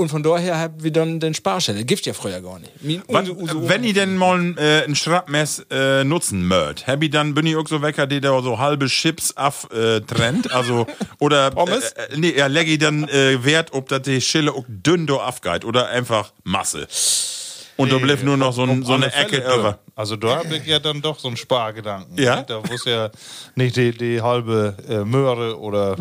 Und 0.00 0.10
von 0.10 0.22
daher 0.22 0.60
habt 0.60 0.84
wir 0.84 0.92
dann 0.92 1.18
den 1.18 1.34
Sparsteller. 1.34 1.82
Gibt 1.82 2.06
ja 2.06 2.12
früher 2.12 2.40
gar 2.40 2.60
nicht. 2.60 2.70
Was, 3.08 3.28
wenn 3.68 3.82
ihr 3.82 3.94
denn 3.94 4.16
mal 4.16 4.54
äh, 4.56 4.84
ein 4.84 4.94
Schrappmess 4.94 5.66
äh, 5.72 6.04
nutzen 6.04 6.46
mögt, 6.46 6.86
hab 6.86 7.02
ich 7.02 7.10
dann 7.10 7.34
bin 7.34 7.46
ich 7.46 7.56
auch 7.56 7.66
so 7.66 7.82
Wecker, 7.82 8.06
die 8.06 8.20
da 8.20 8.40
so 8.40 8.60
halbe 8.60 8.86
Chips 8.86 9.36
af 9.36 9.66
äh, 9.72 10.00
trennt, 10.00 10.52
also 10.52 10.86
oder 11.18 11.50
Pommes? 11.50 11.90
Äh, 11.90 12.14
äh, 12.14 12.16
nee, 12.16 12.32
ja, 12.36 12.46
leg 12.46 12.68
ich 12.68 12.78
dann 12.78 13.08
äh, 13.08 13.44
Wert, 13.44 13.72
ob 13.72 13.88
das 13.88 14.02
die 14.02 14.20
Schille 14.20 14.52
auch 14.52 14.64
dünn 14.68 15.08
do 15.08 15.18
afgeht 15.18 15.64
oder 15.64 15.88
einfach 15.88 16.32
Masse. 16.44 16.86
Und 17.78 17.92
da 17.92 17.98
bleibt 17.98 18.24
nur 18.24 18.36
noch 18.36 18.52
so, 18.52 18.64
ein, 18.64 18.82
so 18.84 18.92
eine 18.94 19.12
Ecke 19.14 19.36
über. 19.38 19.78
Also 19.94 20.16
da 20.16 20.36
habe 20.38 20.56
ich 20.56 20.66
ja 20.66 20.78
dann 20.80 21.00
doch 21.00 21.18
so 21.18 21.28
einen 21.28 21.36
Spargedanken. 21.36 22.18
Ja? 22.20 22.36
ne? 22.36 22.44
Da 22.46 22.60
muss 22.60 22.84
ja 22.84 23.10
nicht 23.54 23.76
die, 23.76 23.92
die 23.92 24.20
halbe 24.20 24.76
äh, 24.88 25.04
Möhre 25.04 25.58
oder 25.58 25.96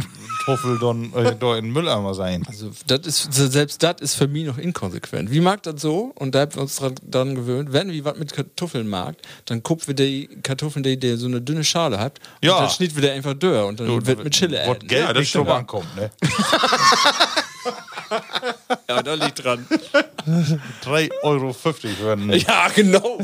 Tuffel 0.46 0.80
dann 0.80 1.14
äh, 1.14 1.36
da 1.40 1.56
in 1.56 1.66
den 1.66 1.74
Mülleimer 1.74 2.14
sein. 2.14 2.44
Also, 2.48 2.72
das 2.88 3.02
ist, 3.06 3.34
selbst 3.34 3.84
das 3.84 3.96
ist 4.02 4.16
für 4.16 4.28
mich 4.28 4.46
noch 4.46 4.58
inkonsequent. 4.58 5.30
Wie 5.32 5.40
mag 5.40 5.62
das 5.64 5.82
so? 5.82 6.12
Und 6.16 6.34
da 6.36 6.42
haben 6.42 6.56
wir 6.56 6.62
uns 6.64 6.78
dran, 6.78 6.96
dran 7.08 7.36
gewöhnt, 7.36 7.74
wenn 7.74 7.92
wir 7.92 8.06
was 8.06 8.18
mit 8.18 8.34
Kartoffeln 8.34 8.88
mag, 8.88 9.16
dann 9.46 9.62
guckt 9.62 9.88
wir 9.88 9.94
die 9.94 10.28
Kartoffeln, 10.44 10.84
die, 10.84 10.98
die 10.98 11.16
so 11.16 11.28
eine 11.28 11.42
dünne 11.42 11.64
Schale 11.64 12.00
hat, 12.00 12.20
Ja. 12.42 12.56
und 12.56 12.62
dann 12.64 12.70
schnitt 12.70 12.96
wir 12.96 13.02
die 13.04 13.10
einfach 13.10 13.34
durch 13.36 13.64
und 13.68 13.80
dann 13.80 14.06
wird 14.06 14.24
mit 14.24 14.42
äten. 14.42 14.88
Geld 14.88 14.92
Ja, 14.92 15.08
das 15.14 15.20
nicht 15.20 15.30
stimmt. 15.30 15.50
ankommt, 15.50 15.96
ne? 15.96 16.10
Ja, 18.88 19.04
da 19.04 19.14
liegt 19.14 19.44
dran. 19.44 19.66
3,50 20.84 21.12
Euro 21.24 21.56
werden. 22.04 22.32
ja, 22.34 22.68
genau. 22.74 23.20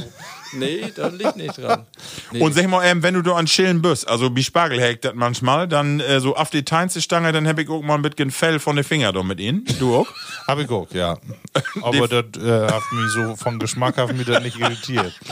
Nee, 0.55 0.91
da 0.95 1.07
liegt 1.07 1.35
nicht 1.35 1.57
dran. 1.57 1.85
Nee. 2.31 2.41
Und 2.41 2.53
sag 2.53 2.67
mal, 2.67 2.85
ähm, 2.85 3.01
wenn 3.01 3.15
du 3.15 3.21
da 3.21 3.33
an 3.35 3.47
Schillen 3.47 3.81
bist, 3.81 4.07
also 4.07 4.35
wie 4.35 4.43
Spargel 4.43 4.79
hängt 4.79 5.03
das 5.03 5.13
manchmal, 5.15 5.67
dann 5.67 5.99
äh, 5.99 6.19
so 6.19 6.35
auf 6.35 6.49
die 6.49 6.63
Teinste 6.63 7.01
Stange, 7.01 7.31
dann 7.31 7.47
hab 7.47 7.57
ich 7.59 7.69
auch 7.69 7.81
mal 7.81 7.95
ein 7.95 8.01
bisschen 8.01 8.31
Fell 8.31 8.59
von 8.59 8.75
den 8.75 8.85
Finger 8.85 9.11
da 9.11 9.23
mit 9.23 9.39
ihnen. 9.39 9.65
Du 9.79 9.95
auch? 9.95 10.07
Hab 10.47 10.59
ich 10.59 10.69
auch, 10.69 10.91
ja. 10.91 11.17
Aber 11.81 12.07
das 12.07 12.25
äh, 12.41 12.67
hat 12.67 12.83
mich 12.91 13.09
so 13.13 13.35
vom 13.35 13.59
Geschmack 13.59 13.97
hat 13.97 14.13
mich 14.15 14.27
das 14.27 14.43
nicht 14.43 14.59
irritiert. 14.59 15.13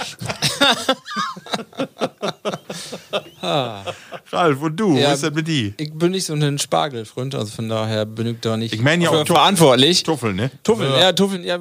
Ralf, 3.41 4.61
und 4.61 4.75
du? 4.79 4.97
Ja, 4.97 5.07
Was 5.07 5.15
ist 5.15 5.23
das 5.23 5.33
mit 5.33 5.47
die? 5.47 5.73
ich 5.77 5.93
bin 5.93 6.11
nicht 6.11 6.25
so 6.25 6.33
ein 6.33 6.59
Spargelfreund, 6.59 7.35
also 7.35 7.51
von 7.53 7.67
daher 7.69 8.05
bin 8.05 8.27
ich 8.27 8.37
da 8.41 8.57
nicht 8.57 8.73
Ich 8.73 8.81
meine 8.81 9.03
ja 9.03 9.09
auch 9.09 9.23
Tuff- 9.25 9.35
verantwortlich. 9.35 10.03
Tuffel, 10.03 10.33
ne? 10.33 10.51
Tuffeln, 10.63 10.91
ja, 10.99 11.11
Tuffeln, 11.13 11.43
ja, 11.43 11.59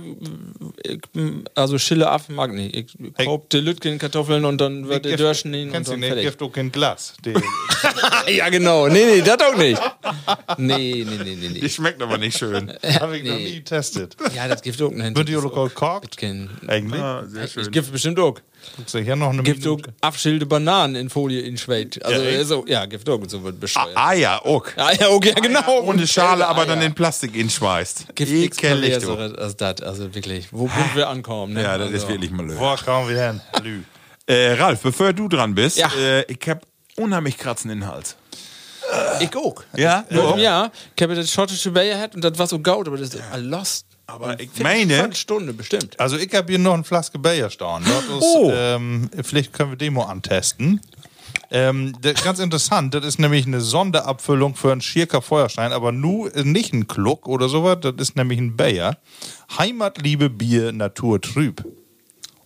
ich, 0.83 0.99
also 1.55 1.79
Schille 1.79 2.09
ab 2.09 2.23
mag 2.29 2.53
nicht. 2.53 2.75
Ich 2.77 3.25
kauf 3.25 3.43
die 3.51 3.59
Lütgen 3.59 3.99
Kartoffeln 3.99 4.45
und 4.45 4.61
dann 4.61 4.89
wird 4.89 5.05
der 5.05 5.17
Dörschen 5.17 5.53
hin 5.53 5.69
und 5.69 5.73
Kennst 5.73 5.89
du 5.89 5.93
dann 5.93 6.01
nicht? 6.01 6.09
fertig. 6.11 6.25
Gift 6.27 6.43
auch 6.43 6.53
kein 6.53 6.71
Glas. 6.73 7.15
Ja, 8.29 8.49
genau. 8.51 8.87
Nee, 8.89 9.05
nee, 9.07 9.23
das 9.23 9.39
auch 9.41 9.57
nicht. 9.57 9.81
Nee, 10.59 11.05
nee, 11.09 11.17
nee, 11.25 11.37
nee. 11.41 11.49
nee. 11.49 11.61
Die 11.61 11.69
schmeckt 11.71 12.01
aber 12.03 12.19
nicht 12.19 12.37
schön. 12.37 12.71
Habe 13.01 13.17
ich 13.17 13.25
noch 13.25 13.35
Nee. 13.37 13.45
nie 13.45 13.55
getestet. 13.57 14.17
Ja, 14.35 14.47
das 14.47 14.61
gibt 14.63 14.81
auch 14.83 14.91
nicht. 14.91 15.17
Wird 15.17 15.29
die 15.29 15.37
auch 15.37 15.43
gekocht? 15.43 16.17
Eigentlich? 16.67 17.01
Ah, 17.01 17.25
sehr 17.27 17.49
schön. 17.49 17.63
Ich 17.65 17.71
gibt 17.71 17.91
bestimmt 17.91 18.19
auch. 18.21 18.39
Guckst 18.77 18.95
du 18.95 18.99
hier 19.01 19.17
noch 19.17 19.31
eine 19.31 19.43
Gibt 19.43 19.67
auch? 19.67 19.79
Abschilde 20.01 20.47
Bananen 20.47 20.95
in 20.97 21.11
Folie 21.11 21.41
in 21.41 21.59
Schwed. 21.59 22.03
Also, 22.05 22.23
Ja, 22.23 22.29
echt? 22.31 22.47
so, 22.49 22.65
ja, 22.67 22.87
gibt 22.87 23.09
auch. 23.09 23.21
So 23.27 23.43
wird 23.43 23.59
bescheuert. 23.61 23.91
Ah 23.95 24.13
ja, 24.13 24.39
auch. 24.43 24.65
Ah, 24.77 24.93
ja, 24.93 25.09
okay, 25.11 25.33
ja, 25.37 25.41
genau. 25.43 25.81
Ohne 25.83 26.07
Schale, 26.07 26.47
aber 26.47 26.67
dann 26.67 26.79
den 26.81 26.89
in 26.89 26.95
Plastik 26.95 27.35
inschmeißt. 27.37 28.07
Ekelig, 28.11 28.51
du. 28.55 28.61
perverseres 28.61 29.35
als 29.39 29.57
das. 29.57 29.81
Also 29.83 30.15
wirklich. 30.15 30.49
Wo 30.53 30.69
sind 30.69 30.95
wir 30.97 31.09
ankommen? 31.09 31.55
Ne? 31.55 31.63
Ja, 31.63 31.79
das 31.79 31.89
also. 31.89 31.97
ist 31.99 32.09
wirklich 32.09 32.31
mal 32.31 32.49
Wo 32.59 32.77
kommen 32.85 33.09
wir 33.09 33.23
hin? 33.27 33.41
Lü. 33.63 33.83
Äh, 34.27 34.53
Ralf, 34.53 34.81
bevor 34.81 35.13
du 35.13 35.29
dran 35.29 35.55
bist, 35.55 35.77
Ja. 35.77 35.91
äh, 35.99 36.23
ich 36.31 36.39
hab 36.49 36.63
unheimlich 36.97 37.37
Kratzen 37.37 37.71
in 37.71 37.81
den 37.81 37.89
Hals. 37.89 38.17
Ich 39.21 39.35
auch. 39.37 39.63
Ja? 39.77 40.05
Auch? 40.17 40.37
Ja, 40.39 40.71
ich 40.97 41.03
habe 41.03 41.15
das 41.15 41.31
schottische 41.31 41.71
Bayer 41.71 41.99
hat 42.01 42.15
und 42.15 42.23
das 42.25 42.39
war 42.39 42.47
so 42.47 42.59
gaut, 42.59 42.87
aber 42.89 42.97
das 42.97 43.15
ist 43.15 43.21
ja. 43.21 43.37
lost. 43.37 43.87
Aber 44.13 44.39
ich 44.41 44.51
meine, 44.61 44.95
Viertelstunde 44.95 45.53
bestimmt. 45.53 45.99
Also 45.99 46.17
ich 46.17 46.33
habe 46.35 46.51
hier 46.53 46.59
noch 46.59 46.75
eine 46.75 46.85
Flaske 46.85 47.19
Bayer 47.19 47.51
stehen. 47.51 47.83
Ist, 47.83 48.23
Oh. 48.23 48.51
ähm, 48.53 49.09
vielleicht 49.23 49.53
können 49.53 49.71
wir 49.71 49.77
Demo 49.77 50.03
antesten. 50.03 50.81
Ähm, 51.53 51.97
ganz 52.25 52.39
interessant, 52.39 52.95
das 52.95 53.05
ist 53.05 53.19
nämlich 53.19 53.47
eine 53.47 53.61
Sonderabfüllung 53.61 54.55
für 54.55 54.71
einen 54.73 54.81
Schirker 54.81 55.21
Feuerstein, 55.21 55.73
aber 55.73 55.91
nur 55.91 56.35
äh, 56.35 56.45
nicht 56.45 56.73
ein 56.73 56.87
Kluck 56.87 57.27
oder 57.27 57.49
sowas, 57.49 57.79
das 57.81 57.95
ist 57.99 58.17
nämlich 58.17 58.39
ein 58.39 58.57
Bayer. 58.57 58.99
Heimatliebe 59.59 60.31
Bier 60.31 60.73
Naturtrüb. 60.73 61.65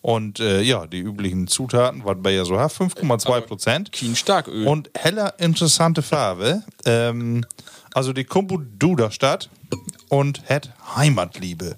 Und 0.01 0.39
äh, 0.41 0.61
ja, 0.61 0.87
die 0.87 1.01
üblichen 1.01 1.47
Zutaten, 1.47 2.03
was 2.05 2.17
Bayer 2.23 2.45
so 2.45 2.59
hat, 2.59 2.73
5,2 2.73 3.41
Prozent. 3.43 3.93
Kein 3.93 4.15
Starköl. 4.17 4.67
Und 4.67 4.91
heller 4.95 5.35
interessante 5.39 6.03
Farbe. 6.03 6.63
Ähm, 6.85 7.45
also 7.95 8.13
die 8.13 8.25
Kumpu 8.25 8.59
Duderstadt 8.79 9.49
und 10.15 10.43
het 10.45 10.71
Heimatliebe. 10.97 11.77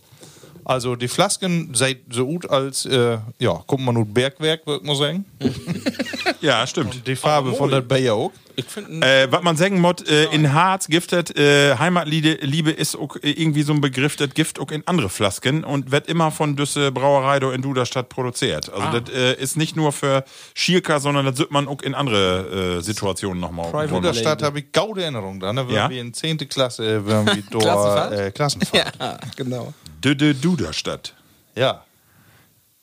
Also 0.69 0.97
die 0.97 1.07
Flasken 1.07 1.71
seid 1.75 1.99
so 2.11 2.27
gut 2.27 2.51
als, 2.51 2.87
äh, 2.87 3.19
ja, 3.39 3.63
guck 3.69 3.79
mal 3.79 3.93
nur 3.93 4.05
Bergwerk, 4.05 4.67
würde 4.67 4.85
man 4.85 4.97
sagen. 4.97 5.25
ja, 6.41 6.67
stimmt. 6.67 7.07
Die 7.07 7.15
Farbe 7.15 7.53
von 7.55 7.71
der 7.71 7.83
Bayer 7.83 8.15
auch. 8.15 8.33
Äh, 8.57 9.29
was 9.31 9.43
man 9.43 9.57
sagen 9.57 9.81
muss, 9.81 10.03
äh, 10.09 10.25
in 10.33 10.53
Harz 10.53 10.89
giftet, 10.89 11.39
äh, 11.39 11.77
Heimatliebe 11.77 12.39
Liebe 12.41 12.73
ist 12.73 12.97
auch 12.97 13.15
äh, 13.17 13.31
irgendwie 13.31 13.63
so 13.63 13.75
ein 13.75 13.81
Begriff, 13.81 14.17
das 14.17 14.31
Gift 14.31 14.59
auch 14.59 14.73
in 14.73 14.83
andere 14.87 15.09
Flasken 15.09 15.63
und 15.63 15.93
wird 15.93 16.09
immer 16.09 16.33
von 16.33 16.57
Düsse 16.57 16.91
Brauerei 16.91 17.39
da 17.39 17.53
in 17.53 17.63
Duderstadt 17.63 18.09
produziert. 18.09 18.73
Also 18.73 18.99
das 18.99 19.15
äh, 19.15 19.35
ist 19.41 19.57
nicht 19.57 19.77
nur 19.77 19.93
für 19.93 20.25
Schierka, 20.55 20.99
sondern 20.99 21.27
das 21.27 21.39
wird 21.39 21.53
man 21.53 21.69
auch 21.69 21.83
in 21.83 21.95
andere 21.95 22.79
äh, 22.79 22.83
Situationen 22.83 23.39
nochmal. 23.41 23.85
In 23.85 23.91
Duderstadt 23.91 24.43
habe 24.43 24.59
ich 24.61 24.73
gaude 24.73 25.03
Erinnerung 25.03 25.39
dran. 25.39 25.55
Da 25.55 25.67
waren 25.69 25.75
Ja? 25.75 25.91
wir 25.91 26.01
in 26.01 26.13
10. 26.13 26.39
Klasse, 26.49 27.07
waren 27.07 27.27
wir 27.27 27.43
dort 27.51 27.63
Klassenfahrt? 27.63 28.13
äh, 28.15 28.31
Klassenfahrt. 28.33 28.93
ja, 29.01 29.19
genau. 29.37 29.75
Düde 30.07 30.35
Duderstadt. 30.37 31.15
Ja. 31.57 31.83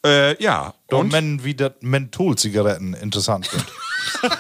Äh, 0.06 0.42
ja. 0.44 0.74
Dort 0.90 1.04
Und? 1.06 1.12
mennen, 1.14 1.44
wie 1.46 1.56
das 1.56 1.72
Mentholzigaretten 1.80 2.94
interessant 2.96 3.46
sind. 3.46 3.66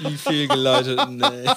Wie 0.00 0.16
fehlgeleitet. 0.16 1.00
Nee. 1.08 1.48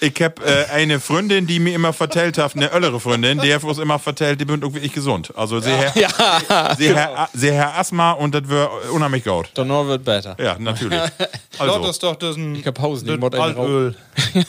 Ich 0.00 0.22
hab 0.22 0.40
äh, 0.40 0.64
eine 0.72 1.00
Freundin, 1.00 1.46
die 1.46 1.58
mir 1.60 1.74
immer 1.74 1.92
vertellt 1.92 2.38
hat, 2.38 2.56
eine 2.56 2.70
ältere 2.70 2.98
Freundin, 2.98 3.38
die 3.40 3.52
hat 3.54 3.62
uns 3.62 3.76
immer 3.78 3.98
vertellt, 3.98 4.40
die 4.40 4.46
bin 4.46 4.64
auch 4.64 4.72
wirklich 4.72 4.92
gesund. 4.94 5.32
Also 5.36 5.60
sie 5.60 5.70
Herr, 5.70 5.94
Ja, 5.96 6.74
sie 6.76 6.94
Herr, 6.94 7.28
sie 7.34 7.52
Herr 7.52 7.78
Asthma 7.78 8.12
und 8.12 8.34
das 8.34 8.48
wird 8.48 8.70
unheimlich 8.90 9.24
gut. 9.24 9.50
Donner 9.54 9.86
wird 9.86 10.04
besser. 10.04 10.34
Ja, 10.40 10.56
natürlich. 10.58 10.98
Dort 10.98 11.30
Also, 11.58 11.90
ist 11.90 12.02
doch 12.02 12.16
das 12.16 12.36
ein 12.36 12.54
Ich 12.54 12.66
hab 12.66 12.74
Pausen, 12.74 13.20
das 13.20 13.40
Altöl. 13.40 13.94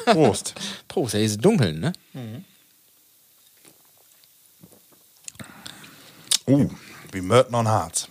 Prost. 0.06 0.56
Prost, 0.88 1.16
ey, 1.16 1.26
ist 1.26 1.44
dunkel, 1.44 1.74
ne? 1.74 1.92
Uh, 6.48 6.70
Wie 7.12 7.22
Mörten 7.22 7.56
und 7.56 7.68
Harz. 7.68 8.08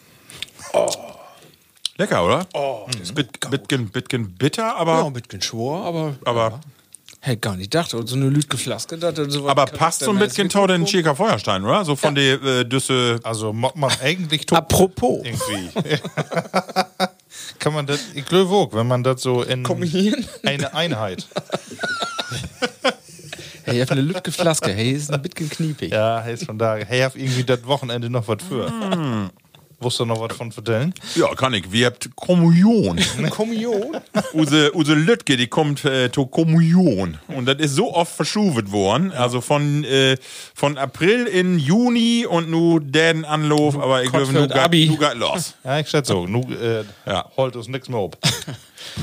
lecker, 1.97 2.25
oder? 2.25 2.47
Oh, 2.55 2.87
ist 3.01 3.15
bit, 3.15 3.39
bitgen, 3.51 3.89
bitgen 3.91 4.33
bitter, 4.35 4.77
aber, 4.77 4.99
Ja, 4.99 5.07
ein 5.07 5.13
bisschen 5.13 5.43
schwor, 5.43 5.85
aber. 5.85 6.17
aber, 6.25 6.61
Hey, 7.25 7.37
gar 7.37 7.55
nicht 7.55 7.71
gedacht. 7.71 7.95
Und 7.95 8.09
so 8.09 8.17
eine 8.17 8.29
Lütge 8.29 8.57
Flaske, 8.57 8.99
das 8.99 9.17
hat 9.17 9.31
so 9.31 9.49
aber 9.49 9.67
passt 9.67 10.01
so 10.01 10.11
ein 10.11 10.19
bisschen 10.19 10.49
tau 10.49 10.67
den 10.67 10.89
Schieker 10.89 11.15
Feuerstein, 11.15 11.65
oder? 11.65 11.85
So 11.85 11.95
von 11.95 12.17
der 12.17 12.43
äh, 12.43 12.65
Düsse. 12.65 13.21
Also 13.23 13.53
macht 13.53 13.77
man 13.77 13.93
eigentlich 14.03 14.45
tot 14.45 14.59
Apropos. 14.59 15.25
irgendwie. 15.25 15.71
Kann 17.61 17.75
man 17.75 17.87
das, 17.87 18.01
ich 18.15 18.25
glaube 18.25 18.77
wenn 18.77 18.89
man 18.89 19.05
das 19.05 19.23
so 19.23 19.45
in 19.45 19.65
eine 20.45 20.75
Einheit. 20.75 21.29
Hey, 23.73 23.81
hab 23.81 23.91
eine 23.91 24.03
Lütge 24.03 24.31
Flaske. 24.31 24.71
Hey, 24.71 24.91
ist 24.91 25.11
ein 25.11 25.23
bisschen 25.23 25.49
kniepig. 25.49 25.91
Ja, 25.93 26.21
hey, 26.23 26.35
ist 26.35 26.45
von 26.45 26.59
daher. 26.59 26.85
Hey, 26.85 27.01
hab 27.01 27.17
irgendwie 27.17 27.43
das 27.43 27.65
Wochenende 27.67 28.11
noch 28.11 28.29
was 28.29 28.37
für. 28.47 28.69
Mm. 28.69 29.31
Wusst 29.81 29.99
du 29.99 30.05
noch 30.05 30.21
was 30.21 30.37
von 30.37 30.53
vertellen? 30.53 30.93
Ja, 31.15 31.29
kann 31.35 31.55
ich. 31.55 31.73
Wir 31.73 31.87
habt 31.87 32.15
Kommunion. 32.15 33.01
Kommunion? 33.31 33.97
Use, 34.35 34.71
Use 34.77 34.93
Lütke, 34.93 35.39
die 35.39 35.47
kommt 35.47 35.87
äh, 35.87 36.13
zur 36.13 36.31
Kommunion. 36.31 37.17
Und 37.29 37.47
das 37.47 37.57
ist 37.61 37.75
so 37.75 37.95
oft 37.95 38.15
verschuvet 38.15 38.71
worden. 38.71 39.11
Also 39.11 39.41
von, 39.41 39.85
äh, 39.85 40.19
von 40.55 40.77
April 40.77 41.25
in 41.27 41.59
Juni 41.59 42.27
und 42.29 42.51
nu 42.51 42.79
den 42.79 43.25
Anlauf, 43.25 43.79
aber 43.79 44.03
ich 44.05 44.13
glaube, 44.13 44.31
nu 44.35 44.43
geht 44.43 44.53
Abi. 44.53 44.87
nu 44.87 44.99
geht 44.99 45.15
los. 45.15 45.55
Ja, 45.65 45.79
ich 45.81 45.89
schätze 45.89 46.13
so. 46.13 46.27
Nu, 46.27 46.43
äh, 46.53 46.85
Ja. 47.07 47.25
holt 47.39 47.57
uns 47.57 47.69
nichts 47.69 47.89
mehr 47.89 48.01
ab. 48.01 48.19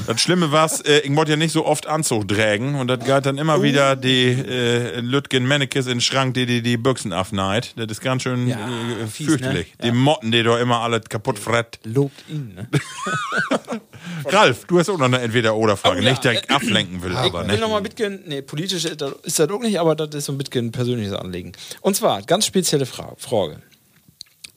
Das 0.08 0.22
Schlimme 0.22 0.52
war, 0.52 0.70
äh, 0.86 1.00
ich 1.00 1.16
wollte 1.16 1.32
ja 1.32 1.38
nicht 1.38 1.52
so 1.52 1.66
oft 1.66 1.88
Anzug 1.88 2.28
tragen 2.28 2.76
und 2.76 2.88
das 2.88 3.00
geht 3.04 3.26
dann 3.26 3.38
immer 3.38 3.62
wieder 3.64 3.96
die 3.96 4.28
äh, 4.32 5.00
Lütgen 5.00 5.46
Mannekes 5.48 5.86
in 5.88 5.94
den 5.96 6.02
Schrank, 6.02 6.34
die 6.36 6.46
die, 6.46 6.62
die 6.62 6.78
Büchsen 6.78 7.14
abneigt. 7.14 7.74
Das 7.78 7.88
ist 7.90 8.02
ganz 8.02 8.24
schön 8.24 8.48
Ja, 8.48 8.58
äh, 8.58 9.08
fies, 9.08 9.28
fürchterlich. 9.28 9.68
ne? 9.80 9.86
Die 9.86 9.92
Motten, 9.92 10.32
die 10.32 10.44
da 10.44 10.60
immer 10.60 10.82
alles 10.82 11.04
kaputt 11.10 11.40
fret. 11.40 11.80
Lobt 11.84 12.24
ihn, 12.30 12.54
ne? 12.56 12.68
Ralf, 14.26 14.66
du 14.66 14.80
hast 14.80 14.90
auch 14.90 14.98
noch 14.98 15.06
eine 15.06 15.20
Entweder-Oder-Frage. 15.20 16.00
Oh 16.00 16.04
ja, 16.04 16.10
nicht, 16.10 16.24
dass 16.26 16.34
ich 16.34 16.50
ablenken 16.50 17.02
will, 17.04 17.12
Ich 17.12 17.18
aber 17.18 17.42
will 17.48 17.56
ne? 17.56 17.60
noch 17.62 17.70
mal 17.70 17.78
ein 17.78 17.84
bisschen, 17.84 18.22
nee, 18.28 18.42
politisch 18.42 18.86
ist 18.86 19.02
das 19.02 19.40
auch 19.50 19.60
nicht, 19.62 19.80
aber 19.80 19.96
das 19.96 20.14
ist 20.16 20.26
so 20.26 20.32
ein 20.34 20.38
bisschen 20.38 20.68
ein 20.68 20.72
persönliches 20.72 21.14
Anliegen. 21.14 21.52
Und 21.82 21.96
zwar, 21.96 22.22
ganz 22.24 22.46
spezielle 22.46 22.86
Fra 22.86 23.14
Frage. 23.18 23.62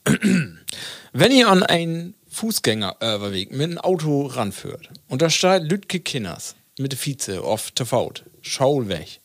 Wenn 1.12 1.32
ihr 1.32 1.48
an 1.48 1.62
einen 1.62 2.14
Fußgängerüberweg 2.32 3.50
mit 3.52 3.62
einem 3.70 3.78
Auto 3.78 4.26
ranführt 4.26 4.88
und 5.08 5.22
da 5.22 5.30
steht 5.30 5.64
Lütke 5.70 6.00
Kinners 6.00 6.54
mit 6.78 6.92
der 6.92 6.98
Vize 6.98 7.42
auf 7.42 7.70
der 7.72 7.86
Faut, 7.86 8.24
Schaul 8.40 8.88
weg. 8.88 9.20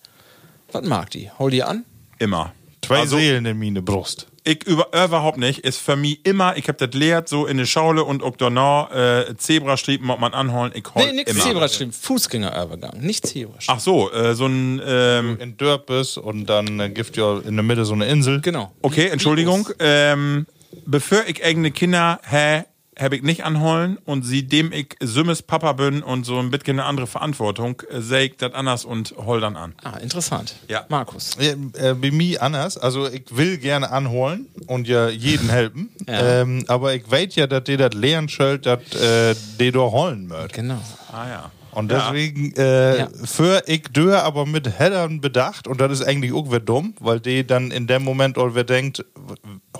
Was 0.71 0.83
mag 0.85 1.09
die? 1.11 1.29
Hol 1.39 1.49
die 1.51 1.63
an? 1.63 1.85
Immer. 2.19 2.53
Zwei 2.85 2.99
Also- 2.99 3.17
Seelen 3.17 3.45
in 3.45 3.57
meine 3.59 3.81
Brust. 3.81 4.27
Ich 4.43 4.63
über, 4.65 4.87
überhaupt 4.93 5.37
nicht. 5.37 5.59
Ist 5.59 5.77
für 5.79 5.97
mich 5.97 6.25
immer, 6.25 6.55
ich 6.55 6.69
hab 6.69 6.77
das 6.77 6.91
lehrt, 6.93 7.27
so 7.27 7.45
in 7.47 7.57
der 7.57 7.65
Schaule 7.65 8.05
und 8.05 8.23
auch 8.23 8.37
danach, 8.37 8.89
äh, 8.91 9.35
Zebrastriepen, 9.35 10.09
ob 10.09 10.21
man 10.21 10.33
anholen, 10.33 10.71
ich 10.73 10.85
hol 10.95 11.05
Nee, 11.05 11.11
nix 11.11 11.31
immer. 11.31 11.43
Zebrastreifen, 11.43 11.91
Fußgängerübergang, 11.91 12.97
nicht 13.01 13.27
Zebrastreifen. 13.27 13.65
Ach 13.75 13.79
so, 13.81 14.09
äh, 14.13 14.35
so 14.35 14.45
ein, 14.45 14.81
ähm, 14.85 15.37
In 15.41 15.57
Dörpes 15.57 16.15
und 16.15 16.45
dann 16.45 16.79
äh, 16.79 16.89
gibt 16.89 17.17
ja 17.17 17.39
in 17.39 17.55
der 17.57 17.63
Mitte 17.63 17.83
so 17.83 17.93
eine 17.93 18.05
Insel. 18.07 18.39
Genau. 18.39 18.71
okay, 18.81 19.07
Entschuldigung, 19.09 19.67
ähm, 19.79 20.45
bevor 20.85 21.25
ich 21.27 21.43
eigene 21.43 21.71
Kinder 21.71 22.21
hä, 22.23 22.63
hab 22.99 23.13
ich 23.13 23.21
nicht 23.23 23.43
anholen 23.43 23.97
und 24.05 24.23
sie 24.23 24.43
dem 24.43 24.71
ich 24.71 24.95
Sümmes 24.99 25.41
Papa 25.41 25.73
bin 25.73 26.03
und 26.03 26.25
so 26.25 26.39
ein 26.39 26.51
bisschen 26.51 26.79
eine 26.79 26.85
andere 26.85 27.07
Verantwortung, 27.07 27.81
äh, 27.89 28.01
seh 28.01 28.25
ich 28.25 28.37
das 28.37 28.53
anders 28.53 28.85
und 28.85 29.13
hol 29.17 29.39
dann 29.39 29.55
an. 29.55 29.75
Ah, 29.83 29.97
interessant. 29.97 30.55
Ja. 30.67 30.85
Markus. 30.89 31.37
Ja, 31.39 31.51
äh, 31.51 31.93
bei 31.93 32.11
mir 32.11 32.41
anders. 32.41 32.77
Also 32.77 33.07
ich 33.07 33.25
will 33.29 33.57
gerne 33.57 33.91
anholen 33.91 34.47
und 34.67 34.87
ja 34.87 35.09
jeden 35.09 35.49
helfen. 35.49 35.89
Ja. 36.07 36.41
Ähm, 36.41 36.65
aber 36.67 36.93
ich 36.95 37.09
weiß 37.09 37.35
ja, 37.35 37.47
dass 37.47 37.63
die 37.63 37.77
das 37.77 37.93
lernen 37.93 38.27
soll, 38.27 38.59
dass 38.59 38.79
äh, 38.95 39.35
die 39.59 39.71
da 39.71 39.79
holen 39.79 40.27
möcht. 40.27 40.53
Genau. 40.53 40.81
Ah 41.11 41.27
ja. 41.27 41.51
Und 41.77 41.91
deswegen, 41.91 42.53
äh, 42.57 42.97
Ja. 42.99 43.09
für 43.23 43.61
ich 43.67 43.83
dö 43.89 44.15
aber 44.15 44.47
mit 44.47 44.79
Heddern 44.79 45.21
bedacht, 45.21 45.67
und 45.67 45.79
das 45.79 45.91
ist 45.91 46.01
eigentlich 46.07 46.33
auch 46.33 46.47
wieder 46.47 46.59
dumm, 46.59 46.95
weil 46.99 47.19
die 47.19 47.45
dann 47.45 47.69
in 47.69 47.85
dem 47.85 48.03
Moment 48.03 48.37
auch 48.39 48.49
wer 48.55 48.63
denkt, 48.63 49.05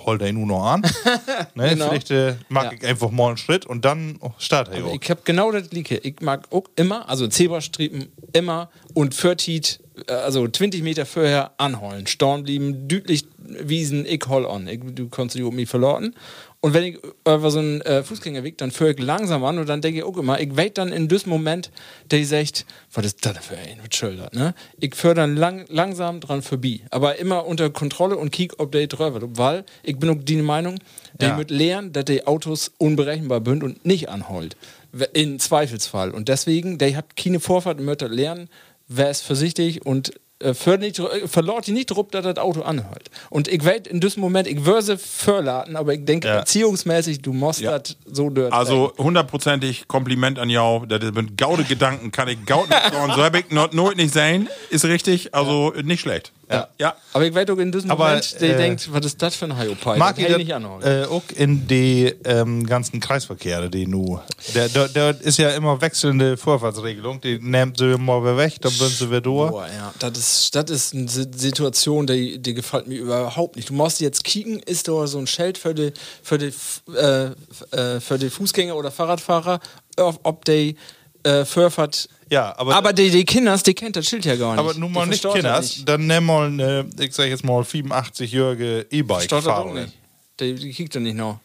hol 0.06 0.16
der 0.16 0.32
nur 0.32 0.46
noch 0.46 0.64
an. 0.64 0.82
ne, 1.56 1.70
Genau. 1.70 1.88
Vielleicht 1.88 2.10
äh, 2.12 2.34
mag 2.48 2.66
Ja. 2.66 2.72
ich 2.78 2.86
einfach 2.86 3.10
mal 3.10 3.28
einen 3.28 3.36
Schritt 3.36 3.66
und 3.66 3.84
dann 3.84 4.20
start 4.38 4.68
er 4.68 4.78
Aber 4.78 4.92
auch. 4.92 4.98
ich 5.02 5.10
habe 5.10 5.22
genau 5.24 5.50
das 5.50 5.68
Gleiche. 5.70 5.96
Ich 5.96 6.20
mag 6.20 6.46
auch 6.52 6.64
immer, 6.76 7.08
also 7.08 7.26
Zebrastreifen 7.26 8.06
immer 8.32 8.70
und 8.94 9.14
Förtit, 9.14 9.80
äh, 10.06 10.12
also 10.12 10.46
20 10.46 10.82
Meter 10.84 11.04
vorher 11.04 11.50
anholen. 11.58 12.06
Storn 12.06 12.44
blieben, 12.44 12.86
düdlich 12.86 13.24
wiesen, 13.38 14.06
ich 14.06 14.22
hol 14.28 14.46
an. 14.46 14.68
Ich, 14.68 14.80
du 14.94 15.08
kannst 15.08 15.34
dich 15.34 15.42
um 15.42 15.56
mich 15.56 15.68
verloren. 15.68 16.14
Und 16.60 16.74
wenn 16.74 16.82
ich 16.82 16.98
über 17.24 17.50
so 17.52 17.60
einen 17.60 17.80
äh, 17.82 18.02
Fußgängerweg, 18.02 18.58
dann 18.58 18.72
führe 18.72 18.90
ich 18.90 18.98
langsam 18.98 19.44
an 19.44 19.58
und 19.58 19.68
dann 19.68 19.80
denke 19.80 19.98
ich 20.00 20.04
auch 20.04 20.16
immer, 20.16 20.40
ich 20.40 20.56
wait 20.56 20.76
dann 20.76 20.92
in 20.92 21.06
diesem 21.06 21.30
Moment, 21.30 21.70
der 22.10 22.24
sagt, 22.24 22.66
was 22.92 23.06
ist 23.06 23.24
das 23.24 23.38
für 23.46 23.56
ein 23.56 23.78
mit 23.80 23.94
Schilder, 23.94 24.28
ne? 24.32 24.54
Ich 24.80 24.96
führe 24.96 25.14
dann 25.14 25.36
lang, 25.36 25.66
langsam 25.68 26.18
dran 26.20 26.42
vorbei. 26.42 26.80
Aber 26.90 27.16
immer 27.20 27.46
unter 27.46 27.70
Kontrolle 27.70 28.16
und 28.16 28.32
kiek, 28.32 28.54
ob 28.58 28.72
der 28.72 28.88
drüber. 28.88 29.20
Weil 29.36 29.64
ich 29.84 29.98
bin 29.98 30.10
auch 30.10 30.16
die 30.20 30.36
Meinung, 30.36 30.80
der 31.20 31.28
Ja. 31.28 31.38
wird 31.38 31.52
lernen, 31.52 31.92
dass 31.92 32.06
die 32.06 32.26
Autos 32.26 32.72
unberechenbar 32.78 33.40
sind 33.44 33.62
und 33.62 33.86
nicht 33.86 34.08
anholt. 34.08 34.56
In 35.12 35.38
Zweifelsfall. 35.38 36.10
Und 36.10 36.28
deswegen, 36.28 36.78
der 36.78 36.96
hat 36.96 37.16
keine 37.16 37.38
Vorfahrt 37.38 37.78
und 37.78 37.86
das 37.86 38.10
lernen, 38.10 38.48
wer 38.88 39.10
ist 39.10 39.22
vorsichtig 39.22 39.86
und 39.86 40.12
äh, 40.40 40.76
nicht, 40.78 40.98
äh, 40.98 41.26
verlor 41.26 41.60
die 41.60 41.72
nicht 41.72 41.90
drupp, 41.90 42.12
dass 42.12 42.24
das 42.24 42.36
Auto 42.38 42.62
anhält. 42.62 43.10
Und 43.30 43.48
ich 43.48 43.64
weiß 43.64 43.82
in 43.88 44.00
diesem 44.00 44.20
Moment, 44.20 44.46
ich 44.46 44.64
würde 44.64 44.98
verladen, 44.98 45.76
aber 45.76 45.94
ich 45.94 46.04
denke, 46.04 46.38
beziehungsmäßig, 46.38 47.22
du 47.22 47.32
musst 47.32 47.64
das 47.64 47.96
so 48.06 48.30
dort. 48.30 48.52
Also 48.52 48.92
hundertprozentig 48.98 49.88
Kompliment 49.88 50.38
an 50.38 50.50
jou. 50.50 50.86
Das 50.86 51.00
sind 51.02 51.36
gaude 51.36 51.64
Gedanken, 51.64 52.12
kann 52.12 52.28
ich 52.28 52.44
gaud 52.46 52.68
nicht. 52.68 52.82
So 53.14 53.22
hab 53.22 53.34
ich 53.34 53.50
noch 53.50 53.72
nooit 53.72 53.96
nicht 53.96 54.12
sein. 54.12 54.48
Ist 54.70 54.84
richtig, 54.84 55.34
also 55.34 55.72
nicht 55.82 56.00
schlecht. 56.00 56.32
Ja. 56.50 56.68
ja. 56.78 56.94
Aber 57.12 57.26
ich 57.26 57.34
weiß 57.34 57.48
auch 57.50 57.58
in 57.58 57.70
diesem 57.70 57.90
Aber, 57.90 58.06
Moment, 58.08 58.40
der 58.40 58.54
äh, 58.54 58.56
denkt, 58.56 58.92
was 58.92 59.04
ist 59.06 59.20
das 59.20 59.36
für 59.36 59.44
ein 59.44 59.58
Hyopai? 59.58 59.96
Mag 59.98 60.18
ich 60.18 60.28
nicht 60.36 60.48
das 60.50 60.56
anholen. 60.56 60.82
äh, 60.82 61.04
auch 61.06 61.22
in 61.34 61.66
die 61.66 62.14
ähm, 62.24 62.64
ganzen 62.66 63.00
Kreisverkehre, 63.00 63.68
die 63.68 63.86
nu. 63.86 64.18
Der, 64.54 64.68
der, 64.68 64.88
der 64.88 65.20
ist 65.20 65.38
ja 65.38 65.50
immer 65.50 65.80
wechselnde 65.80 66.36
Vorfahrtsregelung. 66.36 67.20
Die 67.20 67.38
nimmt 67.38 67.78
sie 67.78 67.96
mal 67.98 68.22
wieder 68.22 68.36
weg, 68.38 68.54
dann 68.60 68.72
sind 68.72 68.90
sie 68.90 69.08
wieder 69.10 69.20
durch. 69.20 69.50
Boah, 69.50 69.66
ja, 69.66 69.92
das 69.98 70.16
ist, 70.18 70.54
das 70.54 70.70
ist 70.70 70.94
eine 70.94 71.08
Si- 71.08 71.26
Situation, 71.34 72.06
die, 72.06 72.38
die 72.38 72.54
gefällt 72.54 72.86
mir 72.88 72.98
überhaupt 72.98 73.56
nicht. 73.56 73.68
Du 73.68 73.74
musst 73.74 74.00
jetzt 74.00 74.24
kicken, 74.24 74.60
ist 74.60 74.88
da 74.88 75.06
so 75.06 75.18
ein 75.18 75.26
Schild 75.26 75.58
für 75.58 75.74
die, 75.74 75.92
für 76.22 76.38
die, 76.38 76.52
äh, 76.94 77.30
äh, 77.76 78.00
für 78.00 78.18
die 78.18 78.30
Fußgänger 78.30 78.74
oder 78.74 78.90
Fahrradfahrer, 78.90 79.60
ob, 79.98 80.20
ob 80.22 80.44
die 80.44 80.76
äh, 81.24 81.44
Vorfahrt. 81.44 82.08
Ja, 82.30 82.54
aber, 82.58 82.74
aber 82.76 82.92
die, 82.92 83.10
die 83.10 83.24
Kinders, 83.24 83.62
die 83.62 83.74
kennt 83.74 83.96
das 83.96 84.06
Schild 84.06 84.24
ja 84.24 84.36
gar 84.36 84.52
nicht. 84.52 84.58
Aber 84.60 84.74
nun 84.74 84.92
mal 84.92 85.04
Die 85.04 85.10
nicht 85.10 85.24
das 85.24 85.32
Kinders, 85.34 85.84
dann 85.84 86.06
nimm 86.06 86.26
mal 86.26 86.46
eine, 86.48 86.86
ich 87.00 87.14
sag 87.14 87.28
jetzt 87.28 87.44
mal 87.44 87.62
85-jährige 87.62 88.86
Versteht 88.90 89.32
das 89.32 89.46
auch 89.46 89.66
E-Bike-Fahrer. 89.66 89.74
nicht. 89.74 89.94
Die, 90.40 90.54
die 90.54 90.72
kickt 90.72 90.94
ja 90.94 91.00
nicht 91.00 91.16
noch. 91.16 91.40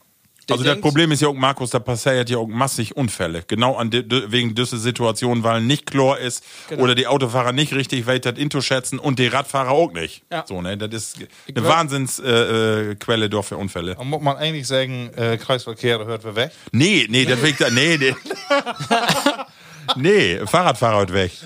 Die 0.49 0.51
Also 0.51 0.65
das 0.65 0.73
denkt- 0.73 0.81
Problem 0.85 1.09
ist 1.13 1.21
ja 1.21 1.29
auch, 1.29 1.33
Markus, 1.33 1.69
da 1.69 1.79
passiert 1.79 2.29
ja 2.29 2.37
auch 2.37 2.47
massig 2.47 2.97
Unfälle. 2.97 3.45
Genau 3.47 3.75
an 3.77 3.89
di- 3.89 4.03
wegen 4.27 4.53
dieser 4.53 4.75
Situation, 4.75 5.41
weil 5.41 5.61
nicht 5.61 5.85
klar 5.89 6.19
ist 6.19 6.43
Genau. 6.67 6.83
oder 6.83 6.95
die 6.95 7.07
Autofahrer 7.07 7.53
nicht 7.53 7.71
richtig 7.73 8.07
weit 8.07 8.25
das 8.25 8.37
Into 8.37 8.59
schätzen 8.59 8.99
und 8.99 9.19
die 9.19 9.27
Radfahrer 9.27 9.71
auch 9.71 9.93
nicht. 9.93 10.23
Ja. 10.29 10.43
So, 10.45 10.61
ne? 10.61 10.77
Das 10.77 10.93
ist 10.93 11.15
eine 11.17 11.27
glaub- 11.53 11.67
Wahnsinnsquelle 11.69 12.91
äh, 12.91 12.95
Quelle 12.95 13.29
doch 13.29 13.45
für 13.45 13.55
Unfälle. 13.55 13.95
Da 13.95 14.03
muss 14.03 14.21
man 14.21 14.35
eigentlich 14.35 14.67
sagen, 14.67 15.11
äh, 15.15 15.37
Kreisverkehre 15.37 16.05
hört 16.05 16.25
wir 16.25 16.35
weg. 16.35 16.51
Nee, 16.73 17.07
nee, 17.09 17.23
das 17.23 17.41
will 17.41 17.51
ich 17.51 17.55
da, 17.57 17.69
nee, 17.69 17.97
nee. 17.97 18.13
nee, 19.95 20.45
Fahrradfahrer 20.45 20.97
heute 20.97 21.13
weg. 21.13 21.31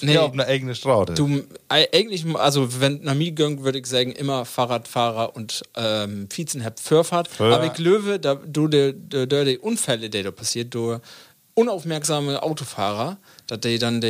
Nee. 0.00 0.14
Ja, 0.14 0.22
auf 0.22 0.32
eine 0.32 0.46
eigene 0.46 0.74
Straße. 0.74 1.14
Du, 1.14 1.42
äh, 1.68 1.86
eigentlich, 1.92 2.24
also 2.36 2.80
wenn 2.80 3.02
nach 3.02 3.14
mir 3.14 3.32
ging, 3.32 3.62
würde 3.64 3.78
ich 3.78 3.86
sagen, 3.86 4.12
immer 4.12 4.44
Fahrradfahrer 4.44 5.34
und 5.34 5.62
ähm, 5.76 6.28
Vizen 6.30 6.64
habt 6.64 6.80
Vorfahrt. 6.80 7.28
Ja. 7.38 7.56
Aber 7.56 7.66
ich 7.66 7.78
löwe, 7.78 8.18
da 8.18 8.34
du 8.34 8.68
de, 8.68 8.94
de, 8.96 9.26
de 9.26 9.58
Unfälle, 9.58 10.08
die 10.08 10.22
da 10.22 10.30
passiert, 10.30 10.74
du 10.74 10.98
unaufmerksame 11.54 12.42
Autofahrer, 12.42 13.18
dass 13.46 13.60
die 13.60 13.78
dann 13.78 14.00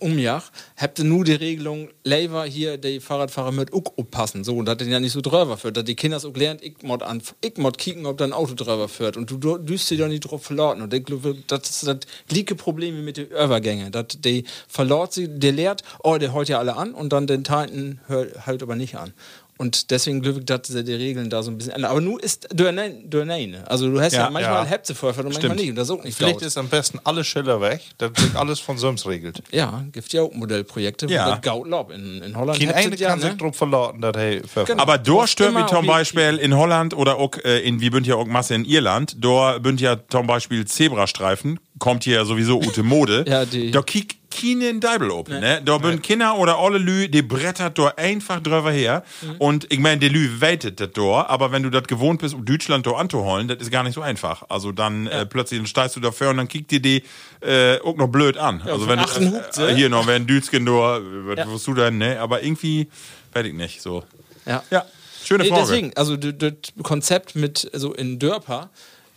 umjach, 0.00 0.50
habt 0.76 0.98
ihr 0.98 1.04
nur 1.04 1.24
die 1.24 1.32
Regelung, 1.32 1.88
Lever 2.04 2.44
hier, 2.44 2.78
die 2.78 3.00
Fahrradfahrer 3.00 3.52
mit 3.52 3.72
auch 3.72 3.96
aufpassen, 3.96 4.44
so, 4.44 4.62
dass 4.62 4.76
die 4.78 4.84
ja 4.86 5.00
nicht 5.00 5.12
so 5.12 5.20
drüber 5.20 5.56
führt, 5.56 5.76
dass 5.76 5.84
die 5.84 5.96
Kinder 5.96 6.16
auch 6.16 6.36
lernt, 6.36 6.62
ich 6.62 6.82
mod 6.82 7.02
an, 7.02 7.22
ich 7.42 7.56
mod 7.56 7.78
kicken, 7.78 8.06
ob 8.06 8.18
dein 8.18 8.32
Auto 8.32 8.54
drüber 8.54 8.88
führt 8.88 9.16
und 9.16 9.30
du 9.30 9.36
du- 9.38 9.58
düst 9.58 9.90
dich 9.90 9.98
da 9.98 10.08
nicht 10.08 10.20
drauf 10.20 10.42
verloren 10.44 10.82
und 10.82 10.92
das 10.92 11.70
ist 11.70 11.86
das 11.86 11.98
liege 12.30 12.54
Probleme 12.54 13.02
mit 13.02 13.16
den 13.16 13.28
Übergängen, 13.28 13.92
dass 13.92 14.06
die 14.18 14.44
verlort 14.68 15.12
sie, 15.12 15.28
der 15.28 15.52
lehrt, 15.52 15.82
oh, 16.02 16.16
der 16.18 16.32
heult 16.32 16.48
ja 16.48 16.58
alle 16.58 16.76
an 16.76 16.92
und 16.94 17.12
dann 17.12 17.26
den 17.26 17.44
Teilten 17.44 18.00
hört 18.06 18.46
halt 18.46 18.62
aber 18.62 18.76
nicht 18.76 18.96
an. 18.96 19.12
Und 19.58 19.90
deswegen 19.90 20.22
ich, 20.22 20.44
dass 20.44 20.68
sie 20.68 20.84
die 20.84 20.92
Regeln 20.94 21.30
da 21.30 21.42
so 21.42 21.50
ein 21.50 21.56
bisschen 21.56 21.72
ändern. 21.72 21.90
Aber 21.90 22.00
nur 22.00 22.22
ist 22.22 22.46
du 22.52 22.70
nein, 22.72 23.04
du 23.08 23.24
nein. 23.24 23.56
Also 23.66 23.90
du 23.90 24.00
hast 24.00 24.12
ja, 24.12 24.24
Ja, 24.24 24.30
manchmal 24.30 24.64
ja. 24.64 24.70
Hebze 24.70 24.94
vorfährt 24.94 25.26
und 25.26 25.32
manchmal 25.32 25.56
nicht. 25.56 25.70
Und 25.70 25.76
das 25.76 25.88
ist 25.88 25.94
auch 25.94 26.04
nicht 26.04 26.16
Vielleicht 26.16 26.42
ist 26.42 26.58
am 26.58 26.68
besten 26.68 27.00
alle 27.04 27.24
Schiller 27.24 27.60
weg, 27.60 27.80
dass 27.98 28.10
sich 28.16 28.34
alles 28.34 28.60
von 28.60 28.76
Söms 28.76 29.06
regelt. 29.06 29.42
Ja, 29.50 29.84
gibt 29.92 30.12
ja 30.12 30.22
auch 30.22 30.32
Modellprojekte, 30.32 31.06
Ja. 31.06 31.26
wo 31.26 31.30
das 31.30 31.40
Gaut 31.42 31.66
Lob 31.68 31.90
in, 31.90 32.22
in 32.22 32.36
Holland 32.36 32.58
Kein 32.58 32.70
eine 32.72 32.96
kann 32.96 33.20
sich 33.20 33.30
ne? 33.30 33.36
drauf 33.36 33.56
verlauten, 33.56 34.00
dass 34.00 34.16
hey, 34.16 34.42
Genau. 34.66 34.82
Aber 34.82 34.98
dort 34.98 35.38
mich 35.40 35.48
immer 35.48 35.66
zum 35.66 35.86
Beispiel 35.86 36.36
in 36.36 36.54
Holland 36.56 36.94
oder 36.94 37.16
auch 37.16 37.32
äh, 37.44 37.60
in, 37.60 37.80
wie 37.80 37.90
bünd 37.90 38.06
ja 38.06 38.16
auch 38.16 38.26
Masse 38.26 38.54
in 38.54 38.64
Irland, 38.64 39.16
da 39.24 39.58
bünd 39.58 39.80
ja 39.80 39.96
zum 40.08 40.26
Beispiel 40.26 40.66
Zebrastreifen, 40.66 41.58
kommt 41.78 42.04
hier 42.04 42.16
ja 42.16 42.24
sowieso 42.24 42.58
ute 42.58 42.82
Mode. 42.82 43.24
Ja, 43.28 43.44
die- 43.44 43.70
Da 43.70 43.82
kiek 43.82 44.16
keinen 44.30 44.80
Deibel 44.80 45.10
op, 45.10 45.28
ne? 45.30 45.62
Da 45.64 45.78
bünd 45.78 46.02
Kinder 46.02 46.36
oder 46.36 46.58
alle 46.58 46.76
Lü, 46.76 47.08
die 47.08 47.22
brettert 47.22 47.78
da 47.78 47.94
einfach 47.96 48.38
drüber 48.40 48.70
her. 48.70 49.02
Mhm. 49.22 49.36
Und 49.38 49.72
ich 49.72 49.78
meine, 49.78 49.98
die 49.98 50.10
Lü 50.10 50.42
weitet 50.42 50.78
das 50.78 50.90
da, 50.92 51.24
aber 51.26 51.52
wenn 51.52 51.62
du 51.62 51.70
das 51.70 51.84
gewohnt 51.84 52.20
bist, 52.20 52.34
um 52.34 52.44
Deutschland 52.44 52.86
da 52.86 52.90
anzuholen, 52.92 53.48
das 53.48 53.58
ist 53.62 53.70
gar 53.70 53.82
nicht 53.82 53.94
so 53.94 54.02
einfach. 54.02 54.42
Also 54.50 54.72
dann 54.72 55.06
äh, 55.06 55.24
plötzlich 55.24 55.58
dann 55.58 55.66
steigst 55.66 55.96
du 55.96 56.00
dafür 56.00 56.28
und 56.30 56.36
dann 56.36 56.48
kickt 56.48 56.70
dir 56.70 56.80
die 56.80 57.02
äh, 57.40 57.80
auch 57.80 57.96
noch 57.96 58.08
blöd 58.08 58.36
an. 58.36 58.60
also 58.60 58.80
von 58.86 58.88
wenn 58.90 58.98
du, 58.98 59.36
hupt 59.38 59.56
äh, 59.56 59.74
hier 59.74 59.88
noch, 59.88 60.06
wenn 60.06 60.26
Dütschen 60.26 60.66
da, 60.66 61.00
was 61.00 61.38
Ja. 61.38 61.50
wirst 61.50 61.66
du 61.66 61.72
dann, 61.72 61.96
ne? 61.96 62.20
Aber 62.20 62.42
irgendwie, 62.42 62.88
weiß 63.32 63.46
ich 63.46 63.54
nicht, 63.54 63.80
so. 63.80 64.04
Ja. 64.44 64.62
Ja, 64.70 64.84
schöne 65.24 65.44
Nee, 65.44 65.48
Frage. 65.48 65.62
deswegen, 65.62 65.92
also 65.96 66.14
das 66.18 66.52
Konzept 66.82 67.36
mit 67.36 67.70
so 67.72 67.94
in 67.94 68.18
Dörper, 68.18 68.68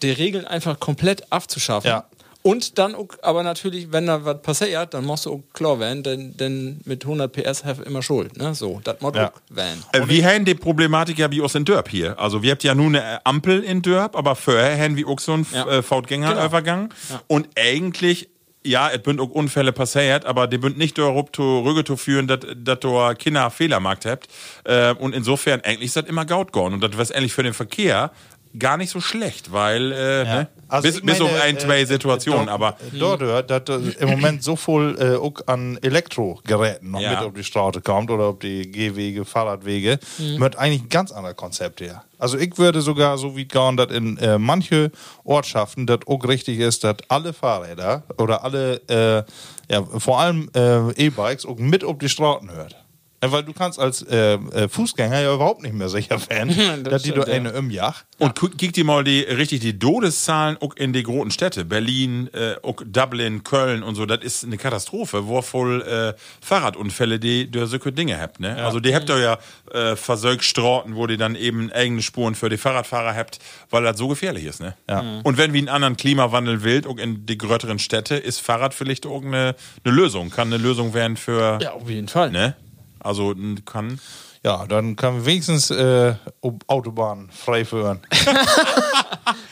die 0.01 0.11
Regeln 0.11 0.45
einfach 0.45 0.79
komplett 0.79 1.29
abzuschaffen. 1.29 1.89
Ja. 1.89 2.05
Und 2.41 2.77
dann 2.77 2.95
aber 3.21 3.43
natürlich, 3.43 3.91
wenn 3.91 4.05
da 4.07 4.23
was 4.23 4.41
passiert, 4.41 4.93
dann 4.93 5.03
musst 5.05 5.25
du 5.25 5.33
auch 5.33 5.41
klar 5.53 5.79
werden, 5.79 6.03
denn, 6.03 6.37
denn 6.37 6.79
mit 6.85 7.03
100 7.03 7.31
PS 7.31 7.65
have 7.65 7.83
immer 7.83 8.01
Schuld, 8.01 8.37
ne? 8.37 8.55
So, 8.55 8.79
das 8.83 9.01
muss 9.01 9.13
Ja. 9.15 9.27
auch 9.29 9.55
werden. 9.55 9.83
Äh, 9.91 10.07
wir 10.07 10.25
haben 10.25 10.45
die 10.45 10.55
Problematik 10.55 11.19
ja 11.19 11.29
wie 11.31 11.41
aus 11.41 11.55
in 11.55 11.65
Dörp 11.65 11.89
hier. 11.89 12.17
Also 12.17 12.41
wir 12.41 12.51
habt 12.51 12.63
ja 12.63 12.73
nur 12.75 12.87
eine 12.87 13.25
Ampel 13.25 13.61
in 13.63 13.81
Dörp, 13.81 14.15
aber 14.15 14.35
vorher 14.37 14.77
haben 14.81 14.95
wir 14.95 15.07
auch 15.09 15.19
so 15.19 15.33
einen 15.33 15.47
Ja. 15.53 15.67
äh, 15.67 15.81
Fautgängerübergang. 15.83 16.93
Ja. 17.09 17.21
Und 17.27 17.49
eigentlich, 17.57 18.29
ja, 18.65 18.89
es 18.89 19.01
bünd 19.03 19.19
auch 19.19 19.29
Unfälle 19.29 19.71
passiert, 19.73 20.25
aber 20.25 20.47
die 20.47 20.57
bünd 20.57 20.77
nicht 20.77 20.97
darauf 20.97 21.31
zu 21.33 21.41
Rüge 21.59 21.83
zu 21.83 21.97
führen, 21.97 22.27
dass 22.27 22.79
du 22.79 23.13
Kinder 23.17 23.49
Fehlermarkt 23.51 24.05
habt. 24.05 24.27
Äh, 24.63 24.93
und 24.93 25.13
insofern, 25.13 25.61
eigentlich 25.61 25.87
ist 25.87 25.95
das 25.97 26.05
immer 26.05 26.25
gaut 26.25 26.53
geworden. 26.53 26.75
Und 26.75 26.81
das 26.83 26.97
wäre 26.97 27.17
eigentlich 27.17 27.33
für 27.33 27.43
den 27.43 27.53
Verkehr 27.53 28.11
gar 28.57 28.77
nicht 28.77 28.89
so 28.89 28.99
schlecht, 29.01 29.51
weil, 29.51 29.91
äh, 29.91 30.23
ne? 30.23 30.47
Also 30.67 30.87
bis, 30.87 31.01
bis 31.01 31.19
meine, 31.19 31.31
auf 31.31 31.41
ein, 31.41 31.59
zwei 31.59 31.81
äh, 31.81 31.85
Situationen, 31.85 32.45
dort- 32.47 32.53
aber 32.53 32.77
Dort 32.93 33.21
hört, 33.21 33.49
dass 33.51 33.69
äh, 33.69 33.91
im 33.99 34.09
Moment 34.09 34.43
so 34.43 34.55
viel 34.55 34.95
äh, 34.99 35.15
auch 35.17 35.33
an 35.47 35.77
Elektrogeräten 35.81 36.91
noch 36.91 36.99
Ja. 37.01 37.11
mit 37.11 37.19
auf 37.19 37.33
die 37.33 37.43
Straße 37.43 37.81
kommt 37.81 38.09
oder 38.11 38.25
auf 38.25 38.39
die 38.39 38.71
Gehwege, 38.71 39.25
Fahrradwege, 39.25 39.99
Mhm. 40.17 40.39
mit 40.39 40.57
eigentlich 40.57 40.83
ein 40.83 40.89
ganz 40.89 41.11
anderes 41.11 41.35
Konzept 41.37 41.81
her. 41.81 42.03
Also 42.17 42.37
ich 42.37 42.57
würde 42.57 42.81
sogar 42.81 43.17
so 43.17 43.35
wie 43.35 43.45
gehen, 43.45 43.77
dass 43.77 43.91
in 43.91 44.17
äh, 44.17 44.37
manche 44.37 44.91
Ortschaften 45.23 45.85
das 45.87 45.99
auch 46.07 46.23
richtig 46.27 46.59
ist, 46.59 46.83
dass 46.83 46.97
alle 47.07 47.33
Fahrräder 47.33 48.03
oder 48.17 48.43
alle, 48.43 48.81
äh, 48.89 49.73
ja, 49.73 49.83
vor 49.97 50.19
allem 50.19 50.49
äh, 50.55 50.91
E-Bikes 51.05 51.45
auch 51.45 51.57
mit 51.57 51.83
auf 51.83 51.97
die 51.97 52.09
Straßen 52.09 52.51
hört. 52.51 52.75
Ja, 53.21 53.31
weil 53.31 53.43
du 53.43 53.53
kannst 53.53 53.79
als 53.79 54.01
äh, 54.03 54.35
äh, 54.35 54.69
Fußgänger 54.69 55.19
ja 55.19 55.33
überhaupt 55.33 55.61
nicht 55.61 55.73
mehr 55.73 55.89
sicher 55.89 56.19
werden, 56.29 56.55
Das 56.83 56.91
dass 56.91 57.03
die 57.03 57.09
ja. 57.09 57.23
eine 57.23 57.53
umjach. 57.53 58.03
Und 58.17 58.39
kick 58.57 58.73
dir 58.73 58.85
mal 58.85 59.03
die 59.03 59.21
richtig 59.21 59.59
die 59.59 59.77
Todeszahlen 59.77 60.57
auch 60.61 60.75
in 60.75 60.93
die 60.93 61.03
großen 61.03 61.31
Städte. 61.31 61.65
Berlin, 61.65 62.29
äh, 62.33 62.55
auch 62.63 62.81
Dublin, 62.85 63.43
Köln 63.43 63.83
und 63.83 63.95
so. 63.95 64.05
Das 64.05 64.23
ist 64.23 64.45
eine 64.45 64.57
Katastrophe, 64.57 65.27
wo 65.27 65.41
voll 65.41 65.81
äh, 65.81 66.13
Fahrradunfälle, 66.41 67.19
die 67.19 67.51
du 67.51 67.65
solche 67.67 67.91
Dinge 67.91 68.19
habt. 68.19 68.39
Ne? 68.39 68.55
Also 68.63 68.79
die 68.79 68.95
habt 68.95 69.09
ihr 69.09 69.19
ja 69.19 69.37
äh, 69.73 69.95
versögt 69.95 70.43
Straßen, 70.43 70.95
wo 70.95 71.05
die 71.07 71.17
dann 71.17 71.35
eben 71.35 71.71
eigene 71.71 72.01
Spuren 72.01 72.35
für 72.35 72.49
die 72.49 72.57
Fahrradfahrer 72.57 73.15
habt, 73.15 73.39
weil 73.69 73.83
das 73.83 73.97
so 73.97 74.07
gefährlich 74.07 74.45
ist. 74.45 74.61
Ne? 74.61 74.75
Ja. 74.89 75.01
Mhm. 75.01 75.21
Und 75.23 75.37
wenn 75.37 75.51
wir 75.53 75.59
einen 75.59 75.69
anderen 75.69 75.97
Klimawandel 75.97 76.63
will, 76.63 76.87
auch 76.87 76.97
in 76.97 77.25
die 77.25 77.37
größeren 77.37 77.79
Städte, 77.79 78.15
ist 78.15 78.39
Fahrrad 78.39 78.73
vielleicht 78.73 79.05
auch 79.05 79.23
eine, 79.23 79.55
eine 79.83 79.93
Lösung. 79.93 80.29
Kann 80.29 80.47
eine 80.47 80.61
Lösung 80.61 80.93
werden 80.93 81.17
für. 81.17 81.59
Ja, 81.61 81.73
auf 81.73 81.89
jeden 81.89 82.07
Fall. 82.07 82.31
Ne? 82.31 82.55
Also 82.99 83.33
kann. 83.65 83.99
Ja, 84.43 84.65
dann 84.65 84.95
kann 84.95 85.15
wir 85.15 85.25
wenigstens 85.25 85.69
äh, 85.69 86.15
ob 86.41 86.63
Autobahnen 86.67 87.29
frei 87.29 87.65
führen. 87.65 87.99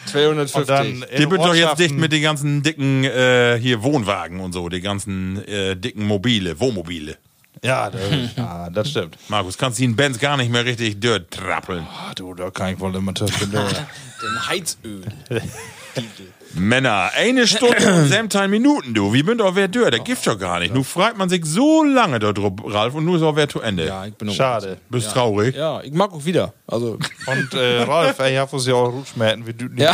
250. 0.06 0.56
Und 0.62 0.70
dann 0.70 1.06
Die 1.18 1.24
in 1.24 1.32
wird 1.32 1.42
doch 1.42 1.54
jetzt 1.54 1.80
dicht 1.80 1.96
mit 1.96 2.14
den 2.14 2.22
ganzen 2.22 2.64
dicken 2.64 3.04
äh, 3.04 3.60
hier 3.62 3.84
Wohnwagen 3.84 4.40
und 4.40 4.54
so, 4.54 4.70
die 4.70 4.80
ganzen 4.80 5.46
äh, 5.46 5.76
dicken 5.76 6.06
Mobile, 6.06 6.60
Wohnmobile. 6.60 7.18
Ja, 7.64 7.90
das, 7.90 8.02
ja, 8.38 8.70
das 8.70 8.90
stimmt. 8.90 9.18
Markus, 9.28 9.58
kannst 9.58 9.80
du 9.80 9.84
den 9.84 9.96
Benz 9.96 10.20
gar 10.20 10.38
nicht 10.38 10.52
mehr 10.52 10.64
richtig 10.64 11.00
dort 11.00 11.32
trappeln. 11.32 11.86
Ah, 11.90 12.14
du, 12.16 12.34
da 12.34 12.50
kann 12.50 12.74
ich 12.74 12.80
wohl 12.80 12.96
immer 12.96 13.14
du. 13.14 13.26
Den 14.22 14.48
Heizöl. 14.48 15.04
Männer, 16.54 17.12
eine 17.16 17.48
Stunde 17.48 17.94
und 17.94 18.06
17 18.10 18.50
Minuten, 18.50 18.94
du. 18.94 19.14
Wie 19.14 19.24
bin 19.24 19.38
doch 19.38 19.56
wer 19.56 19.68
dör? 19.68 19.92
Der 19.92 20.00
gibt 20.00 20.26
doch 20.26 20.38
gar 20.38 20.60
nicht. 20.60 20.74
Nun 20.74 20.84
fragt 20.84 21.18
man 21.18 21.30
sich 21.30 21.46
so 21.46 21.84
lange 21.84 22.20
da 22.20 22.34
drüber, 22.34 22.74
Ralf, 22.74 22.96
und 22.96 23.06
nur 23.06 23.18
ist 23.18 23.24
auch 23.24 23.36
wer 23.36 23.48
zu 23.48 23.62
Ende. 23.62 23.86
Ja, 23.86 24.06
ich 24.06 24.14
bin 24.14 24.30
auch 24.30 24.34
Schade. 24.34 24.78
Bist 24.90 25.08
ja. 25.08 25.14
traurig? 25.14 25.56
Ja, 25.56 25.82
ich 25.82 25.94
mag 25.94 26.12
auch 26.12 26.26
wieder. 26.26 26.54
Also. 26.68 26.98
Und 27.28 27.54
äh, 27.54 27.82
Ralf, 27.84 28.20
ich 28.20 28.38
habe 28.38 28.56
uns 28.56 28.66
ja 28.66 28.74
auch 28.74 28.92
Rutschmerzen, 28.92 29.46
wir 29.46 29.54
düten 29.54 29.78
ja. 29.78 29.94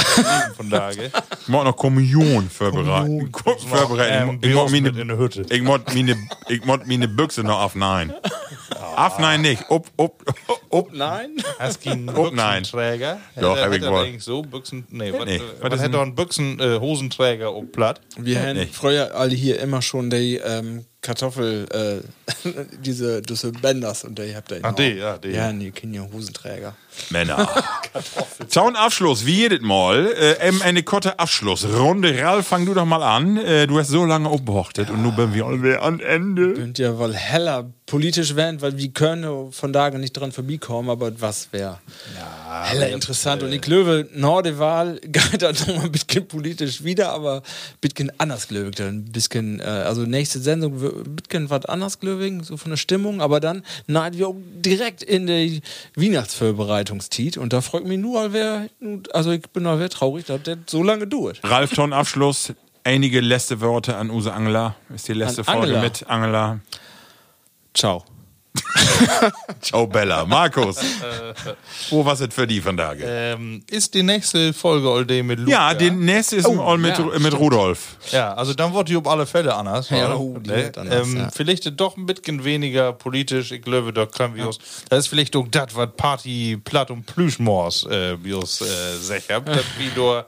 von 0.56 0.70
da, 0.70 0.92
gell? 0.92 1.12
Ich 1.42 1.48
mag 1.48 1.64
noch 1.64 1.76
Kommunion 1.76 2.50
vorbereiten. 2.50 3.32
Kommunion. 3.32 3.68
Vorbereiten. 3.68 4.30
Ähm, 4.30 4.40
ich, 4.42 4.50
ich, 4.50 6.10
ich, 6.10 6.18
ich 6.50 6.66
mag 6.66 6.88
meine 6.88 7.08
Büchse 7.08 7.42
noch 7.42 7.62
auf 7.62 7.76
Nein. 7.76 8.14
Ah, 8.80 9.08
F9 9.08 9.38
nicht. 9.38 9.66
Ob, 9.70 9.88
ob, 9.98 10.24
ob. 10.70 10.94
Nein? 10.94 11.38
Hast 11.60 11.86
du 11.86 11.92
einen 11.92 12.06
Büchsenträger? 12.14 13.20
Doch, 13.40 13.58
hab 13.58 13.72
ich 13.72 13.84
wohl. 13.84 14.20
so 14.20 14.42
Büchsen... 14.42 14.86
Nee, 14.90 15.14
was, 15.14 15.26
nee. 15.26 15.42
was, 15.62 15.72
was 15.72 15.82
hätte 15.82 15.92
doch 15.92 16.02
ein 16.02 16.16
Büchsen-Hosenträger 16.16 17.46
äh, 17.46 17.48
ob 17.48 17.72
platt? 17.72 18.02
Wir 18.18 18.36
ja, 18.36 18.48
haben 18.48 18.68
früher 18.72 19.16
alle 19.16 19.36
hier 19.36 19.60
immer 19.60 19.82
schon 19.82 20.10
die 20.10 20.38
ähm, 20.38 20.86
Kartoffel, 21.04 21.68
äh, 21.72 22.50
diese, 22.84 23.22
diese 23.22 23.52
Bänders 23.52 24.04
und 24.06 24.18
die 24.18 24.36
habt 24.36 24.52
ihr 24.52 24.60
Ach, 24.64 24.74
die, 24.74 24.94
ja, 24.94 25.18
die. 25.18 25.30
Ja, 25.30 25.52
die 25.52 25.72
kennen 25.72 25.94
ja 25.94 26.08
Hosenträger. 26.12 26.76
Männer. 27.10 27.48
Zaunabschluss, 28.48 29.26
wie 29.26 29.36
jedes 29.36 29.62
Mal. 29.62 30.12
Äh, 30.18 30.52
eine 30.64 30.84
korte 30.84 31.20
Abschlussrunde. 31.20 32.18
Ralf, 32.22 32.48
fang 32.48 32.66
du 32.66 32.74
doch 32.74 32.86
mal 32.86 33.04
an. 33.04 33.38
Äh, 33.38 33.68
du 33.68 33.78
hast 33.80 33.90
so 33.90 34.06
lange 34.06 34.30
aufbehochtet 34.30 34.90
und 34.90 35.04
nun 35.04 35.16
bin 35.16 35.34
wir 35.34 35.82
an 35.82 36.00
Ende. 36.00 36.54
Könnt 36.54 36.80
ja 36.80 36.98
wohl 36.98 37.14
heller 37.14 37.70
politisch 37.86 38.36
werden, 38.36 38.62
weil 38.62 38.78
wir 38.78 38.90
können 38.90 39.52
von 39.52 39.74
da 39.74 39.90
nicht 39.92 40.14
dran 40.14 40.32
vorbeikommen, 40.32 40.90
aber 40.90 41.20
was 41.20 41.50
wäre 41.52 41.80
heller 42.64 42.90
interessant. 42.90 43.44
und 43.44 43.52
ich 43.52 43.62
glaube, 43.62 44.08
Nordewahl 44.14 45.00
geht 45.04 45.42
dann 45.42 45.56
noch 45.56 45.68
mal 45.68 45.86
ein 45.86 45.92
bisschen 45.92 46.28
politisch 46.28 46.84
wieder, 46.84 47.12
aber 47.12 47.38
ein 47.38 47.80
bisschen 47.82 48.12
anders, 48.18 48.48
glaube 48.48 48.70
ich. 48.70 48.76
Dann 48.76 49.00
ein 49.00 49.12
bisschen, 49.12 49.60
äh, 49.60 49.64
also 49.64 50.04
nächste 50.04 50.40
Sendung 50.40 50.80
wird 50.80 50.93
bisschen 51.04 51.50
was 51.50 51.66
anders, 51.66 52.00
ich, 52.02 52.46
so 52.46 52.58
von 52.58 52.72
der 52.72 52.78
Stimmung, 52.78 53.22
aber 53.22 53.40
dann 53.40 53.64
nein, 53.88 54.18
wir 54.18 54.28
auch 54.28 54.36
direkt 54.38 55.04
in 55.04 55.28
die 55.28 55.62
Weihnachtsvorbereitungszeit 55.96 57.38
und 57.38 57.54
da 57.54 57.62
freut 57.62 57.86
mich 57.86 58.00
nur, 58.00 58.34
wer, 58.34 58.70
also 59.14 59.32
ich 59.32 59.50
bin 59.50 59.66
auch 59.68 59.78
sehr 59.78 59.90
traurig, 59.90 60.26
dass 60.26 60.44
das 60.44 60.58
so 60.68 60.84
lange 60.84 61.08
dauert. 61.08 61.40
Ralf, 61.44 61.74
Ton 61.74 61.94
Abschluss. 61.94 62.54
Einige 62.86 63.22
letzte 63.22 63.62
Worte 63.62 63.96
an 63.96 64.10
Use 64.10 64.34
Angela. 64.34 64.76
Ist 64.94 65.08
die 65.08 65.14
letzte 65.14 65.42
An 65.42 65.46
Folge 65.46 65.62
Angela. 65.68 65.82
mit 65.82 66.08
Angela. 66.08 66.60
Ciao. 67.74 68.04
Ciao, 69.62 69.88
Bella. 69.88 70.26
Markus. 70.26 70.78
Wo 71.90 72.06
was 72.06 72.20
es 72.22 72.34
für 72.34 72.46
die 72.46 72.62
von 72.62 72.78
Tage? 72.78 73.04
Ähm, 73.06 73.64
ist 73.70 73.94
die 73.94 74.04
nächste 74.04 74.54
Folge 74.54 74.90
all 74.90 75.06
day 75.06 75.24
mit 75.24 75.40
Luca? 75.40 75.52
Ja, 75.52 75.74
die 75.74 75.90
nächste 75.90 76.36
ist 76.36 76.46
all 76.46 76.78
mit, 76.78 76.98
ja, 76.98 77.20
mit. 77.20 77.34
Rudolf. 77.34 77.98
Ja, 78.12 78.34
also 78.34 78.54
dann 78.54 78.74
wird 78.74 78.90
die 78.90 78.96
auf 78.96 79.08
alle 79.08 79.26
Fälle 79.26 79.56
anders. 79.56 79.90
Ja, 79.90 80.06
oder? 80.06 80.20
oh, 80.20 80.38
die 80.40 80.52
anders, 80.52 81.08
ähm, 81.08 81.18
ja. 81.18 81.30
Vielleicht 81.34 81.80
doch 81.80 81.98
ein 81.98 82.06
bisschen 82.06 82.44
weniger 82.44 82.94
politisch. 82.94 83.52
Ich 83.52 83.64
glaube, 83.64 83.92
da 83.92 84.06
können 84.06 84.36
wir 84.36 84.48
uns. 84.48 84.60
Das 84.90 85.00
ist 85.00 85.08
vielleicht 85.08 85.36
auch 85.36 85.48
das, 85.50 85.76
was 85.76 85.90
Party 85.98 86.58
Platt 86.64 86.92
und 86.92 87.06
Plüschmors 87.06 87.86
äh, 87.88 88.24
wir 88.24 88.38
uns 88.38 88.62
äh, 88.62 88.98
sicher. 89.00 89.42
dass 89.46 89.66
wir 89.78 89.92
da 89.96 90.26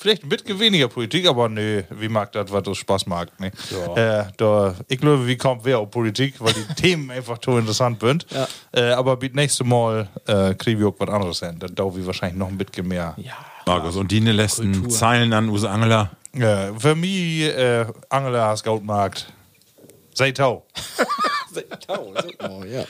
vielleicht 0.00 0.22
ein 0.22 0.28
bisschen 0.30 0.58
weniger 0.58 0.88
Politik, 0.88 1.28
aber 1.28 1.48
nö, 1.48 1.82
wie 1.90 2.08
mag 2.08 2.32
das, 2.32 2.50
was 2.50 2.66
uns 2.66 2.78
Spaß 2.78 3.06
macht. 3.06 3.38
Ne? 3.38 3.52
Äh, 3.94 4.24
da, 4.36 4.74
ich 4.88 4.98
glaube, 4.98 5.26
wie 5.26 5.36
kommt 5.36 5.64
wer 5.64 5.78
auf 5.78 5.90
Politik, 5.90 6.34
weil 6.38 6.54
die 6.54 6.74
Themen 6.80 7.10
einfach 7.10 7.38
so 7.44 7.58
interessant 7.58 8.00
sind. 8.00 8.26
Ja. 8.30 8.48
Äh, 8.72 8.92
aber 8.92 9.16
bis 9.16 9.32
nächste 9.34 9.64
Mal 9.64 10.08
äh, 10.26 10.54
kriegen 10.54 10.80
wir 10.80 10.88
auch 10.88 10.94
was 10.98 11.08
anderes 11.08 11.40
hin. 11.40 11.58
Dann 11.58 11.74
dauert 11.74 11.96
wir 11.96 12.06
wahrscheinlich 12.06 12.38
noch 12.38 12.48
ein 12.48 12.56
bisschen 12.56 12.88
mehr. 12.88 13.14
Markus, 13.66 13.96
und 13.96 14.10
die 14.10 14.20
letzten 14.20 14.88
Zeilen 14.88 15.32
an 15.34 15.50
Use 15.50 15.68
Angela. 15.68 16.10
Ja, 16.34 16.72
für 16.78 16.94
mich, 16.94 17.42
äh, 17.42 17.84
Angela 18.08 18.56
Scoutmarkt. 18.56 19.30
Sei 20.14 20.32
tau. 20.32 20.66
Oh, 22.38 22.62
ja. 22.64 22.84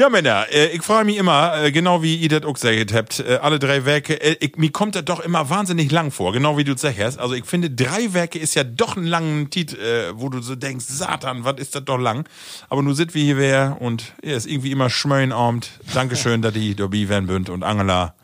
Ja, 0.00 0.08
Männer, 0.08 0.46
äh, 0.52 0.68
ich 0.68 0.82
frage 0.84 1.06
mich 1.06 1.16
immer, 1.16 1.60
äh, 1.60 1.72
genau 1.72 2.04
wie 2.04 2.14
ihr 2.14 2.28
das 2.28 2.44
auch 2.44 2.52
gesagt 2.52 2.92
habt, 2.94 3.18
äh, 3.18 3.40
alle 3.42 3.58
drei 3.58 3.84
Werke, 3.84 4.14
ich, 4.14 4.56
mir 4.56 4.70
kommt 4.70 4.94
das 4.94 5.04
doch 5.04 5.18
immer 5.18 5.50
wahnsinnig 5.50 5.90
lang 5.90 6.12
vor, 6.12 6.32
genau 6.32 6.56
wie 6.56 6.62
du 6.62 6.76
sagst. 6.76 7.18
Also 7.18 7.34
ich 7.34 7.44
finde, 7.44 7.68
drei 7.68 8.12
Werke 8.12 8.38
ist 8.38 8.54
ja 8.54 8.62
doch 8.62 8.96
ein 8.96 9.02
langen 9.02 9.50
Tit, 9.50 9.76
wo 10.12 10.28
du 10.28 10.40
so 10.40 10.54
denkst, 10.54 10.84
Satan, 10.86 11.42
was 11.42 11.58
ist 11.58 11.74
das 11.74 11.84
doch 11.84 11.98
lang. 11.98 12.28
Aber 12.68 12.80
nun 12.80 12.94
sind 12.94 13.16
wir 13.16 13.24
hier 13.24 13.38
wer 13.38 13.76
und 13.80 14.12
er 14.22 14.36
ist 14.36 14.46
irgendwie 14.46 14.70
immer 14.70 14.88
schmöin 14.88 15.32
Abend. 15.32 15.68
Dankeschön, 15.92 16.42
dass 16.42 16.52
die 16.52 16.76
dabei 16.76 17.08
werden 17.08 17.26
bünd 17.26 17.48
und 17.50 17.64
Angela, 17.64 18.14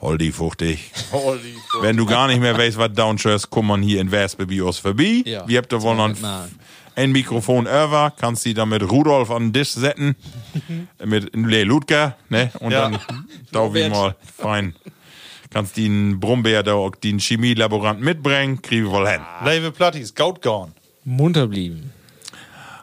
hol 0.00 0.16
die 0.16 0.32
fuchtig. 0.32 0.92
Wenn 1.82 1.98
du 1.98 2.06
gar 2.06 2.28
nicht 2.28 2.40
mehr 2.40 2.56
weißt, 2.56 2.78
was 2.78 2.94
Downshirts, 2.94 3.50
komm 3.50 3.66
man 3.66 3.82
hier 3.82 4.00
in 4.00 4.10
Wespe 4.10 4.46
bei 4.46 4.62
uns 4.62 4.78
vorbei. 4.78 5.22
Ja, 5.26 5.46
wir 5.46 5.58
habt 5.58 5.70
da 5.72 5.82
wohl 5.82 5.94
noch 5.94 6.08
ein. 6.08 6.16
Ein 6.98 7.12
Mikrofon 7.12 7.66
over, 7.68 8.12
kannst 8.18 8.44
die 8.44 8.54
dann 8.54 8.68
mit 8.70 8.82
Rudolf 8.82 9.30
an 9.30 9.44
den 9.44 9.52
Tisch 9.52 9.70
setzen. 9.70 10.16
mit 11.04 11.34
Le 11.34 11.62
Ludger, 11.64 12.16
ne? 12.28 12.50
Und 12.58 12.72
Ja. 12.72 12.88
dann 12.90 12.98
da 13.52 13.72
wie 13.72 13.88
mal 13.88 14.16
fein. 14.36 14.74
Kannst 15.50 15.76
die 15.76 15.86
einen 15.86 16.18
Brummbär 16.20 16.62
da 16.62 16.74
auch 16.74 16.94
den 16.94 17.18
Chemielaborant 17.20 18.00
mitbringen, 18.02 18.60
kriegen 18.60 18.84
wir 18.86 18.92
wohl 18.92 19.08
hin. 19.08 19.20
Leve 19.44 19.70
Plattis, 19.72 20.08
Scout 20.08 20.40
gone. 20.42 20.72
Munter 21.04 21.46
blieben. 21.46 21.92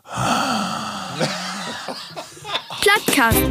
Plattkast. 2.82 3.42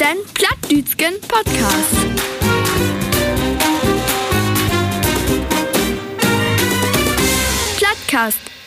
Den 0.00 0.18
Plattdütschen 0.34 1.14
Podcast. 1.26 2.47
Plattkast. 8.08 8.57